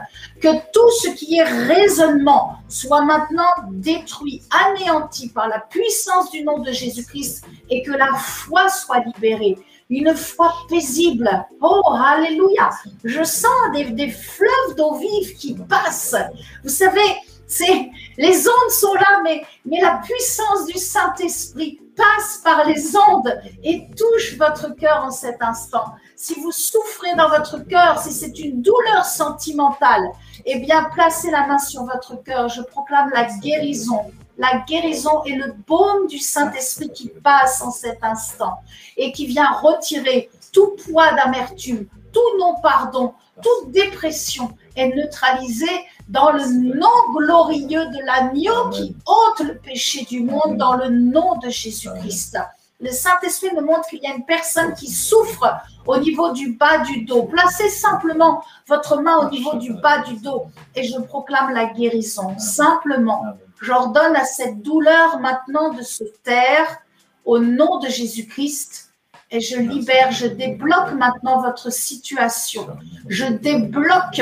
Que 0.42 0.50
tout 0.72 0.90
ce 1.02 1.10
qui 1.10 1.38
est 1.38 1.44
raisonnement 1.44 2.56
soit 2.68 3.04
maintenant 3.04 3.50
détruit, 3.72 4.42
anéanti 4.52 5.30
par 5.30 5.48
la 5.48 5.60
puissance 5.60 6.32
du 6.32 6.44
nom 6.44 6.60
de 6.60 6.72
Jésus-Christ 6.72 7.44
et 7.70 7.84
que 7.84 7.92
la 7.92 8.14
foi 8.16 8.70
soit 8.70 9.00
libérée. 9.00 9.58
Une 9.90 10.14
foi 10.14 10.54
paisible. 10.70 11.30
Oh, 11.62 11.82
alléluia. 11.94 12.70
Je 13.04 13.24
sens 13.24 13.52
des, 13.74 13.86
des 13.86 14.10
fleuves 14.10 14.76
d'eau 14.78 14.94
vive 14.96 15.36
qui 15.36 15.56
passent. 15.56 16.16
Vous 16.64 16.70
savez, 16.70 17.02
c'est 17.50 17.90
les 18.18 18.48
ondes 18.48 18.70
sont 18.70 18.94
là, 18.94 19.22
mais, 19.24 19.44
mais 19.66 19.82
la 19.82 20.00
puissance 20.04 20.68
du 20.68 20.78
Saint-Esprit 20.78 21.80
passe 21.98 22.42
par 22.44 22.64
les 22.66 22.96
ondes 22.96 23.42
et 23.64 23.88
touche 23.98 24.38
votre 24.38 24.76
cœur 24.76 25.04
en 25.04 25.12
cet 25.12 25.42
instant. 25.42 25.86
Si 26.16 26.40
vous 26.40 26.52
souffrez 26.52 27.16
dans 27.16 27.28
votre 27.28 27.58
cœur, 27.68 28.00
si 28.00 28.12
c'est 28.12 28.38
une 28.38 28.62
douleur 28.62 29.04
sentimentale, 29.04 30.10
eh 30.46 30.60
bien, 30.60 30.84
placez 30.94 31.32
la 31.32 31.48
main 31.48 31.58
sur 31.58 31.86
votre 31.86 32.22
cœur. 32.24 32.50
Je 32.50 32.62
proclame 32.62 33.10
la 33.16 33.26
guérison. 33.26 34.12
La 34.38 34.60
guérison 34.68 35.24
et 35.26 35.36
le 35.36 35.54
baume 35.68 36.08
du 36.08 36.20
Saint-Esprit 36.20 36.92
qui 36.92 37.10
passe 37.10 37.62
en 37.62 37.72
cet 37.72 38.04
instant 38.04 38.60
et 38.96 39.12
qui 39.12 39.26
vient 39.26 39.52
retirer 39.52 40.30
tout 40.54 40.76
poids 40.86 41.12
d'amertume, 41.14 41.88
tout 42.14 42.38
non-pardon, 42.40 43.14
toute 43.42 43.72
dépression 43.72 44.52
est 44.76 44.96
neutralisée 44.96 45.86
dans 46.10 46.32
le 46.32 46.44
nom 46.76 47.14
glorieux 47.16 47.86
de 47.86 48.06
l'agneau 48.06 48.70
qui 48.72 48.96
ôte 49.06 49.48
le 49.48 49.58
péché 49.58 50.06
du 50.06 50.22
monde 50.22 50.58
dans 50.58 50.76
le 50.76 50.90
nom 50.90 51.38
de 51.38 51.50
Jésus-Christ. 51.50 52.38
Le 52.82 52.90
Saint-Esprit 52.90 53.54
me 53.56 53.62
montre 53.62 53.88
qu'il 53.90 54.02
y 54.02 54.08
a 54.08 54.16
une 54.16 54.26
personne 54.26 54.74
qui 54.74 54.88
souffre 54.88 55.46
au 55.86 55.98
niveau 55.98 56.32
du 56.32 56.54
bas 56.54 56.80
du 56.80 57.04
dos. 57.04 57.24
Placez 57.24 57.70
simplement 57.70 58.44
votre 58.68 59.02
main 59.02 59.18
au 59.18 59.30
niveau 59.30 59.58
du 59.58 59.74
bas 59.74 60.00
du 60.00 60.16
dos 60.16 60.48
et 60.76 60.84
je 60.84 60.98
proclame 60.98 61.54
la 61.54 61.66
guérison. 61.66 62.38
Simplement, 62.40 63.24
j'ordonne 63.62 64.16
à 64.16 64.24
cette 64.24 64.62
douleur 64.62 65.20
maintenant 65.20 65.74
de 65.74 65.84
se 65.84 66.06
taire 66.24 66.80
au 67.24 67.38
nom 67.38 67.80
de 67.80 67.88
Jésus-Christ 67.88 68.94
et 69.30 69.42
je 69.42 69.58
libère, 69.58 70.12
je 70.12 70.26
débloque 70.26 70.94
maintenant 70.94 71.42
votre 71.42 71.72
situation. 71.72 72.66
Je 73.10 73.26
débloque 73.26 74.22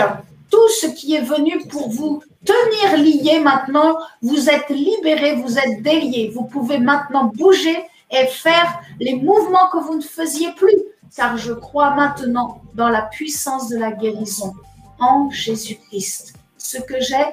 tout 0.49 0.69
ce 0.69 0.87
qui 0.87 1.15
est 1.15 1.21
venu 1.21 1.67
pour 1.67 1.89
vous 1.89 2.21
tenir 2.45 2.97
lié 2.97 3.39
maintenant, 3.39 3.97
vous 4.21 4.49
êtes 4.49 4.69
libéré, 4.69 5.35
vous 5.35 5.57
êtes 5.57 5.81
délié. 5.81 6.31
Vous 6.33 6.45
pouvez 6.45 6.77
maintenant 6.77 7.31
bouger 7.33 7.77
et 8.09 8.27
faire 8.27 8.79
les 8.99 9.15
mouvements 9.15 9.67
que 9.71 9.79
vous 9.79 9.95
ne 9.95 10.01
faisiez 10.01 10.51
plus, 10.53 10.77
car 11.15 11.37
je 11.37 11.53
crois 11.53 11.91
maintenant 11.91 12.61
dans 12.73 12.89
la 12.89 13.01
puissance 13.01 13.69
de 13.69 13.77
la 13.77 13.91
guérison 13.91 14.53
en 14.99 15.29
Jésus-Christ. 15.29 16.33
Ce 16.57 16.77
que 16.77 16.99
j'ai, 16.99 17.25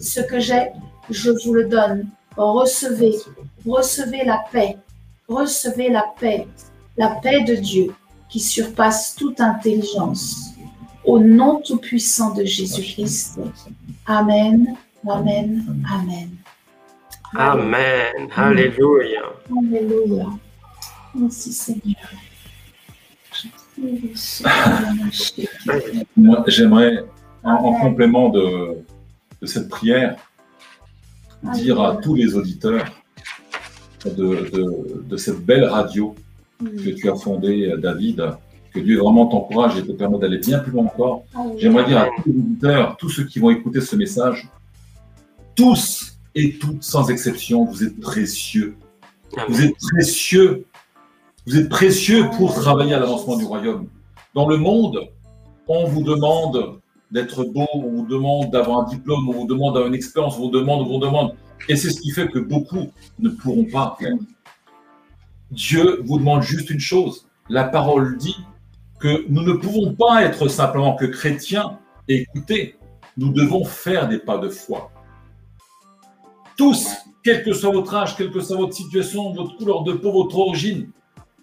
ce 0.00 0.20
que 0.20 0.40
j'ai, 0.40 0.68
je 1.10 1.30
vous 1.30 1.54
le 1.54 1.64
donne. 1.64 2.08
Recevez, 2.36 3.16
recevez 3.66 4.24
la 4.24 4.44
paix, 4.52 4.76
recevez 5.28 5.88
la 5.88 6.04
paix, 6.20 6.46
la 6.96 7.08
paix 7.08 7.42
de 7.42 7.54
Dieu 7.54 7.94
qui 8.28 8.40
surpasse 8.40 9.14
toute 9.16 9.40
intelligence 9.40 10.50
au 11.08 11.18
nom 11.18 11.62
tout-puissant 11.64 12.34
de 12.34 12.44
Jésus-Christ. 12.44 13.40
Amen, 14.06 14.76
Amen, 15.08 15.64
Amen. 15.90 16.30
Amen. 17.34 18.28
Alléluia. 18.36 19.22
Alléluia. 19.56 20.26
Merci 21.14 21.52
Seigneur. 21.52 21.96
Moi, 26.16 26.44
j'aimerais, 26.46 27.04
en, 27.42 27.80
complément 27.80 28.28
de, 28.28 28.84
cette 29.44 29.70
prière, 29.70 30.16
dire 31.54 31.80
à 31.80 31.96
tous 31.96 32.14
les 32.14 32.34
auditeurs 32.34 32.84
de, 34.04 35.02
de 35.08 35.16
cette 35.16 35.40
belle 35.40 35.64
radio 35.64 36.14
que 36.60 36.90
tu 36.90 37.08
as 37.08 37.14
fondée, 37.14 37.72
David, 37.78 38.36
que 38.78 38.84
Dieu 38.84 38.98
vraiment 38.98 39.26
t'encourage 39.26 39.76
et 39.76 39.82
te 39.86 39.92
permet 39.92 40.18
d'aller 40.18 40.38
bien 40.38 40.58
plus 40.60 40.72
loin 40.72 40.84
encore. 40.84 41.24
Ah 41.34 41.44
J'aimerais 41.56 41.84
dire 41.84 41.98
à 41.98 42.06
tous 42.06 42.30
les 42.30 42.38
auditeurs, 42.38 42.96
tous 42.96 43.08
ceux 43.08 43.24
qui 43.24 43.38
vont 43.38 43.50
écouter 43.50 43.80
ce 43.80 43.96
message, 43.96 44.48
tous 45.54 46.18
et 46.34 46.58
toutes 46.58 46.82
sans 46.82 47.10
exception, 47.10 47.64
vous 47.64 47.84
êtes 47.84 47.98
précieux. 48.00 48.76
Vous 49.48 49.62
êtes 49.62 49.76
précieux. 49.76 50.64
Vous 51.46 51.56
êtes 51.56 51.68
précieux 51.68 52.28
pour 52.36 52.54
travailler 52.54 52.94
à 52.94 53.00
l'avancement 53.00 53.36
du 53.36 53.44
royaume. 53.44 53.88
Dans 54.34 54.48
le 54.48 54.56
monde, 54.56 55.08
on 55.66 55.86
vous 55.86 56.02
demande 56.02 56.80
d'être 57.10 57.44
beau, 57.44 57.66
on 57.74 57.88
vous 57.88 58.06
demande 58.06 58.50
d'avoir 58.50 58.80
un 58.80 58.84
diplôme, 58.84 59.28
on 59.28 59.32
vous 59.32 59.46
demande 59.46 59.74
d'avoir 59.74 59.88
une 59.88 59.94
expérience, 59.94 60.36
on 60.38 60.42
vous 60.42 60.50
demande, 60.50 60.82
on 60.82 60.92
vous 60.92 60.98
demande. 60.98 61.34
Et 61.68 61.76
c'est 61.76 61.90
ce 61.90 62.00
qui 62.00 62.10
fait 62.10 62.28
que 62.28 62.38
beaucoup 62.38 62.88
ne 63.18 63.30
pourront 63.30 63.64
pas 63.64 63.96
faire. 63.98 64.14
Dieu 65.50 66.02
vous 66.04 66.18
demande 66.18 66.42
juste 66.42 66.70
une 66.70 66.80
chose. 66.80 67.26
La 67.48 67.64
parole 67.64 68.18
dit 68.18 68.36
que 68.98 69.24
nous 69.28 69.42
ne 69.42 69.52
pouvons 69.52 69.94
pas 69.94 70.22
être 70.22 70.48
simplement 70.48 70.94
que 70.94 71.06
chrétiens 71.06 71.78
et 72.08 72.22
écouter, 72.22 72.76
nous 73.16 73.32
devons 73.32 73.64
faire 73.64 74.08
des 74.08 74.18
pas 74.18 74.38
de 74.38 74.48
foi. 74.48 74.90
Tous, 76.56 76.88
quel 77.22 77.44
que 77.44 77.52
soit 77.52 77.70
votre 77.70 77.94
âge, 77.94 78.16
quelle 78.16 78.30
que 78.30 78.40
soit 78.40 78.56
votre 78.56 78.74
situation, 78.74 79.32
votre 79.32 79.56
couleur 79.56 79.82
de 79.82 79.92
peau, 79.92 80.12
votre 80.12 80.38
origine, 80.38 80.90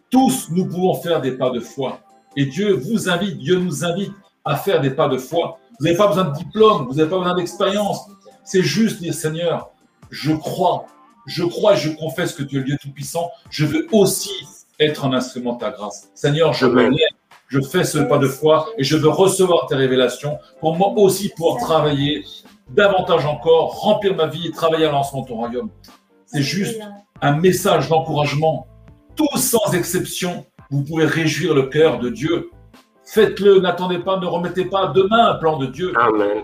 tous 0.09 0.49
nous 0.49 0.65
pouvons 0.65 0.93
faire 0.95 1.21
des 1.21 1.31
pas 1.31 1.49
de 1.49 1.59
foi. 1.59 1.99
Et 2.35 2.45
Dieu 2.45 2.73
vous 2.73 3.09
invite, 3.09 3.37
Dieu 3.37 3.59
nous 3.59 3.85
invite 3.85 4.13
à 4.43 4.55
faire 4.55 4.81
des 4.81 4.91
pas 4.91 5.07
de 5.07 5.17
foi. 5.17 5.59
Vous 5.79 5.85
n'avez 5.85 5.97
pas 5.97 6.07
besoin 6.07 6.25
de 6.25 6.37
diplôme, 6.37 6.87
vous 6.87 6.95
n'avez 6.95 7.09
pas 7.09 7.17
besoin 7.17 7.35
d'expérience. 7.35 8.07
C'est 8.43 8.63
juste 8.63 9.01
dire 9.01 9.13
Seigneur, 9.13 9.71
je 10.09 10.33
crois, 10.33 10.85
je 11.25 11.43
crois 11.43 11.73
et 11.73 11.77
je 11.77 11.89
confesse 11.89 12.33
que 12.33 12.43
tu 12.43 12.57
es 12.57 12.59
le 12.59 12.65
Dieu 12.65 12.77
Tout-Puissant. 12.81 13.31
Je 13.49 13.65
veux 13.65 13.87
aussi 13.91 14.31
être 14.79 15.05
un 15.05 15.13
instrument 15.13 15.53
de 15.53 15.59
ta 15.59 15.71
grâce. 15.71 16.09
Seigneur, 16.13 16.53
je 16.53 16.65
me 16.65 16.83
lève 16.89 17.14
je 17.47 17.59
fais 17.61 17.83
ce 17.83 17.99
pas 17.99 18.17
de 18.17 18.27
foi 18.27 18.67
et 18.77 18.83
je 18.83 18.97
veux 18.97 19.09
recevoir 19.09 19.67
tes 19.67 19.75
révélations 19.75 20.37
pour 20.59 20.75
moi 20.75 20.89
aussi 20.97 21.29
pouvoir 21.29 21.57
travailler 21.57 22.23
davantage 22.69 23.25
encore, 23.25 23.79
remplir 23.79 24.15
ma 24.15 24.27
vie 24.27 24.47
et 24.47 24.51
travailler 24.51 24.85
à 24.85 24.91
lancement 24.91 25.21
de 25.21 25.27
ton 25.27 25.35
royaume. 25.35 25.69
C'est 26.25 26.41
juste 26.41 26.79
un 27.21 27.35
message 27.37 27.89
d'encouragement 27.89 28.67
tous 29.15 29.37
sans 29.37 29.73
exception, 29.73 30.45
vous 30.69 30.83
pouvez 30.83 31.05
réjouir 31.05 31.53
le 31.53 31.63
cœur 31.63 31.99
de 31.99 32.09
Dieu. 32.09 32.49
Faites-le, 33.05 33.59
n'attendez 33.59 33.99
pas, 33.99 34.19
ne 34.19 34.25
remettez 34.25 34.65
pas 34.65 34.87
demain 34.87 35.29
un 35.31 35.35
plan 35.35 35.57
de 35.57 35.67
Dieu. 35.67 35.93
Amen. 35.95 36.43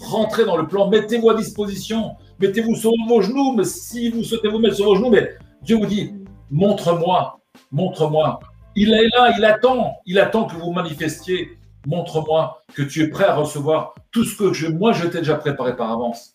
Rentrez, 0.00 0.44
dans 0.44 0.56
le 0.56 0.66
plan, 0.66 0.88
mettez-vous 0.88 1.30
à 1.30 1.34
disposition, 1.34 2.16
mettez-vous 2.40 2.74
sur 2.74 2.90
vos 3.08 3.22
genoux, 3.22 3.54
mais 3.56 3.64
si 3.64 4.10
vous 4.10 4.24
souhaitez 4.24 4.48
vous 4.48 4.58
mettre 4.58 4.76
sur 4.76 4.86
vos 4.86 4.96
genoux, 4.96 5.10
mais 5.10 5.36
Dieu 5.62 5.76
vous 5.76 5.86
dit, 5.86 6.12
montre-moi, 6.50 7.38
montre-moi. 7.70 8.40
Il 8.76 8.92
est 8.92 9.08
là, 9.08 9.34
il 9.36 9.44
attend, 9.44 9.96
il 10.04 10.18
attend 10.18 10.44
que 10.44 10.54
vous 10.54 10.70
manifestiez. 10.70 11.58
Montre-moi 11.86 12.62
que 12.74 12.82
tu 12.82 13.02
es 13.02 13.08
prêt 13.08 13.24
à 13.24 13.34
recevoir 13.34 13.94
tout 14.10 14.24
ce 14.24 14.36
que 14.36 14.52
je, 14.52 14.66
moi 14.66 14.92
je 14.92 15.06
t'ai 15.06 15.18
déjà 15.18 15.36
préparé 15.36 15.76
par 15.76 15.90
avance. 15.90 16.34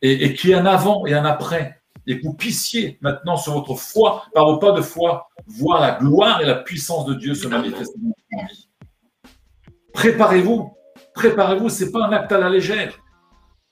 Et, 0.00 0.24
et 0.24 0.34
qu'il 0.34 0.50
y 0.50 0.52
ait 0.54 0.56
un 0.56 0.64
avant 0.64 1.04
et 1.06 1.12
un 1.12 1.26
après 1.26 1.80
et 2.06 2.18
que 2.18 2.26
vous 2.26 2.34
puissiez 2.34 2.98
maintenant 3.02 3.36
sur 3.36 3.52
votre 3.52 3.74
foi, 3.74 4.24
par 4.34 4.46
vos 4.46 4.58
pas 4.58 4.72
de 4.72 4.80
foi, 4.80 5.28
voir 5.46 5.80
la 5.80 5.92
gloire 5.92 6.40
et 6.40 6.46
la 6.46 6.56
puissance 6.56 7.04
de 7.04 7.14
Dieu 7.14 7.34
se 7.34 7.46
manifester 7.46 7.98
dans 7.98 8.08
votre. 8.08 8.52
Préparez-vous, 9.92 10.72
préparez-vous, 11.14 11.68
ce 11.68 11.84
n'est 11.84 11.90
pas 11.90 12.06
un 12.06 12.12
acte 12.12 12.32
à 12.32 12.38
la 12.38 12.48
légère. 12.48 12.98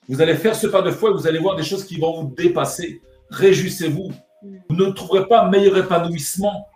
Vous 0.09 0.21
allez 0.21 0.35
faire 0.35 0.55
ce 0.55 0.67
pas 0.67 0.83
de 0.83 0.91
foi 0.91 1.11
et 1.11 1.13
vous 1.15 1.27
allez 1.27 1.39
voir 1.39 1.57
des 1.57 1.63
choses 1.63 1.85
qui 1.85 1.99
vont 1.99 2.23
vous 2.23 2.35
dépasser. 2.35 3.01
Réjouissez-vous. 3.31 4.13
Vous 4.69 4.77
ne 4.77 4.91
trouverez 4.91 5.27
pas 5.27 5.49
meilleur 5.49 5.77
épanouissement 5.77 6.68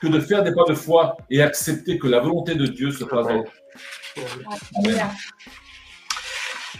que 0.00 0.06
de 0.06 0.20
faire 0.20 0.42
des 0.42 0.54
pas 0.54 0.64
de 0.68 0.74
foi 0.74 1.16
et 1.30 1.42
accepter 1.42 1.98
que 1.98 2.06
la 2.06 2.20
volonté 2.20 2.54
de 2.54 2.66
Dieu 2.66 2.90
se 2.90 3.04
fasse 3.04 3.26
Amen. 4.76 5.10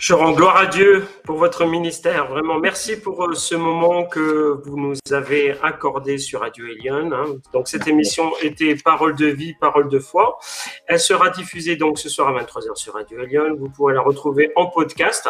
Je 0.00 0.14
rends 0.14 0.30
gloire 0.30 0.56
à 0.56 0.66
Dieu 0.66 1.08
pour 1.24 1.38
votre 1.38 1.66
ministère. 1.66 2.28
Vraiment, 2.28 2.60
merci 2.60 3.00
pour 3.00 3.24
euh, 3.24 3.34
ce 3.34 3.56
moment 3.56 4.04
que 4.04 4.60
vous 4.64 4.78
nous 4.78 4.94
avez 5.10 5.56
accordé 5.60 6.18
sur 6.18 6.40
Radio 6.40 6.66
Elion. 6.66 7.10
Hein. 7.12 7.24
Donc, 7.52 7.66
cette 7.66 7.88
émission 7.88 8.30
était 8.40 8.76
Parole 8.76 9.16
de 9.16 9.26
vie, 9.26 9.54
Parole 9.54 9.88
de 9.88 9.98
foi. 9.98 10.38
Elle 10.86 11.00
sera 11.00 11.30
diffusée 11.30 11.74
donc 11.74 11.98
ce 11.98 12.08
soir 12.08 12.28
à 12.28 12.44
23h 12.44 12.76
sur 12.76 12.94
Radio 12.94 13.20
Elion. 13.22 13.56
Vous 13.58 13.70
pourrez 13.70 13.92
la 13.92 14.00
retrouver 14.00 14.52
en 14.54 14.66
podcast. 14.66 15.28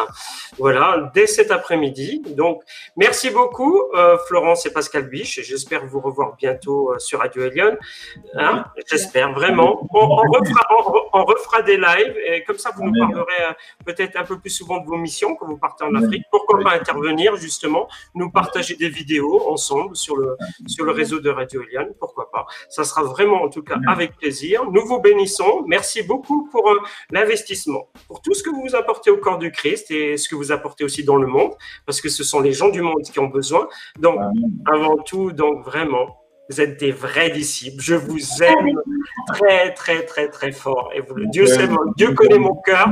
Voilà, 0.59 1.11
dès 1.15 1.25
cet 1.25 1.49
après-midi. 1.49 2.21
Donc, 2.37 2.61
merci 2.95 3.31
beaucoup, 3.31 3.81
euh, 3.95 4.19
Florence 4.27 4.67
et 4.67 4.71
Pascal 4.71 5.09
Biche. 5.09 5.39
J'espère 5.41 5.87
vous 5.87 5.99
revoir 5.99 6.35
bientôt 6.35 6.93
euh, 6.93 6.99
sur 6.99 7.19
Radio 7.19 7.41
Elion. 7.41 7.75
Hein. 8.35 8.65
J'espère 8.87 9.33
vraiment. 9.33 9.87
On, 9.91 9.99
on, 9.99 10.15
refera, 10.15 10.67
on, 10.77 11.19
on, 11.19 11.25
refera, 11.25 11.63
des 11.63 11.77
lives 11.77 12.15
et 12.23 12.43
comme 12.43 12.59
ça, 12.59 12.69
vous 12.75 12.83
nous 12.83 12.93
parlerez 12.99 13.55
peut-être 13.83 14.15
un 14.15 14.23
peu 14.23 14.37
plus 14.37 14.58
souvent 14.59 14.79
de 14.83 14.87
vos 14.87 14.97
missions 14.97 15.35
quand 15.35 15.47
vous 15.47 15.57
partez 15.57 15.83
en 15.85 15.93
Afrique. 15.95 16.23
Pourquoi 16.31 16.59
pas 16.59 16.73
intervenir 16.81 17.35
justement, 17.35 17.87
nous 18.13 18.29
partager 18.29 18.75
des 18.75 18.89
vidéos 18.89 19.49
ensemble 19.49 19.95
sur 19.95 20.15
le, 20.21 20.37
sur 20.67 20.83
le 20.85 20.91
réseau 20.91 21.19
de 21.19 21.29
Radio 21.29 21.61
Eliane, 21.63 21.91
pourquoi 21.99 22.25
pas? 22.31 22.45
Ça 22.69 22.83
sera 22.83 23.03
vraiment 23.03 23.41
en 23.43 23.49
tout 23.49 23.63
cas 23.63 23.77
avec 23.87 24.17
plaisir. 24.17 24.55
Nous 24.75 24.85
vous 24.85 24.99
bénissons. 24.99 25.63
Merci 25.67 26.03
beaucoup 26.03 26.47
pour 26.51 26.69
euh, 26.69 26.79
l'investissement, 27.11 27.83
pour 28.07 28.21
tout 28.21 28.33
ce 28.33 28.43
que 28.43 28.49
vous 28.49 28.75
apportez 28.75 29.09
au 29.11 29.17
corps 29.17 29.37
du 29.37 29.51
Christ 29.51 29.91
et 29.91 30.17
ce 30.17 30.27
que 30.29 30.35
vous 30.35 30.51
apportez 30.51 30.83
aussi 30.83 31.03
dans 31.03 31.15
le 31.15 31.27
monde, 31.27 31.53
parce 31.85 32.01
que 32.01 32.09
ce 32.09 32.23
sont 32.23 32.41
les 32.41 32.53
gens 32.53 32.69
du 32.69 32.81
monde 32.81 33.03
qui 33.11 33.19
ont 33.19 33.27
besoin. 33.27 33.67
Donc, 33.99 34.19
avant 34.65 34.97
tout, 34.97 35.31
donc 35.31 35.63
vraiment, 35.63 36.07
vous 36.49 36.59
êtes 36.61 36.79
des 36.79 36.91
vrais 36.91 37.29
disciples. 37.29 37.81
Je 37.81 37.95
vous 37.95 38.43
aime 38.43 38.73
très, 39.27 39.73
très, 39.73 40.05
très, 40.05 40.29
très 40.29 40.51
fort. 40.51 40.89
Et 40.95 41.01
vous, 41.01 41.15
Dieu, 41.27 41.45
Dieu 41.95 42.13
connaît 42.13 42.39
mon 42.39 42.55
cœur. 42.55 42.91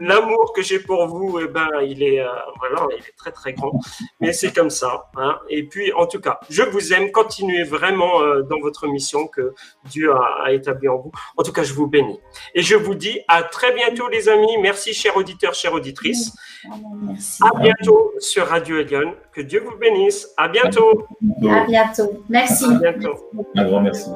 L'amour 0.00 0.52
que 0.54 0.62
j'ai 0.62 0.78
pour 0.78 1.06
vous, 1.06 1.40
eh 1.40 1.48
ben, 1.48 1.68
il 1.82 2.02
est, 2.02 2.20
euh, 2.20 2.28
voilà, 2.58 2.86
il 2.92 3.04
est 3.04 3.16
très, 3.16 3.32
très 3.32 3.52
grand. 3.52 3.72
Mais 4.20 4.32
c'est 4.32 4.54
comme 4.54 4.70
ça. 4.70 5.10
Hein. 5.16 5.38
Et 5.48 5.64
puis, 5.64 5.92
en 5.92 6.06
tout 6.06 6.20
cas, 6.20 6.40
je 6.48 6.62
vous 6.62 6.92
aime. 6.92 7.10
Continuez 7.10 7.64
vraiment 7.64 8.22
euh, 8.22 8.42
dans 8.42 8.60
votre 8.60 8.86
mission 8.86 9.26
que 9.26 9.54
Dieu 9.86 10.12
a, 10.12 10.44
a 10.44 10.52
établie 10.52 10.88
en 10.88 10.98
vous. 10.98 11.10
En 11.36 11.42
tout 11.42 11.52
cas, 11.52 11.62
je 11.62 11.72
vous 11.72 11.86
bénis. 11.86 12.20
Et 12.54 12.62
je 12.62 12.76
vous 12.76 12.94
dis 12.94 13.20
à 13.28 13.42
très 13.42 13.72
bientôt, 13.72 14.08
les 14.08 14.28
amis. 14.28 14.56
Merci, 14.60 14.94
chers 14.94 15.16
auditeurs, 15.16 15.54
chères 15.54 15.74
auditrices. 15.74 16.32
Merci. 17.02 17.42
À 17.42 17.58
bientôt 17.58 18.12
sur 18.18 18.46
Radio 18.46 18.78
Elion. 18.78 19.14
Que 19.32 19.40
Dieu 19.40 19.60
vous 19.60 19.76
bénisse. 19.76 20.32
À 20.36 20.48
bientôt. 20.48 21.06
À 21.50 21.64
bientôt. 21.64 22.24
Merci. 22.28 22.64
À 22.66 22.92
bientôt. 22.92 23.30
Un 23.56 23.64
grand 23.64 23.80
merci. 23.80 24.10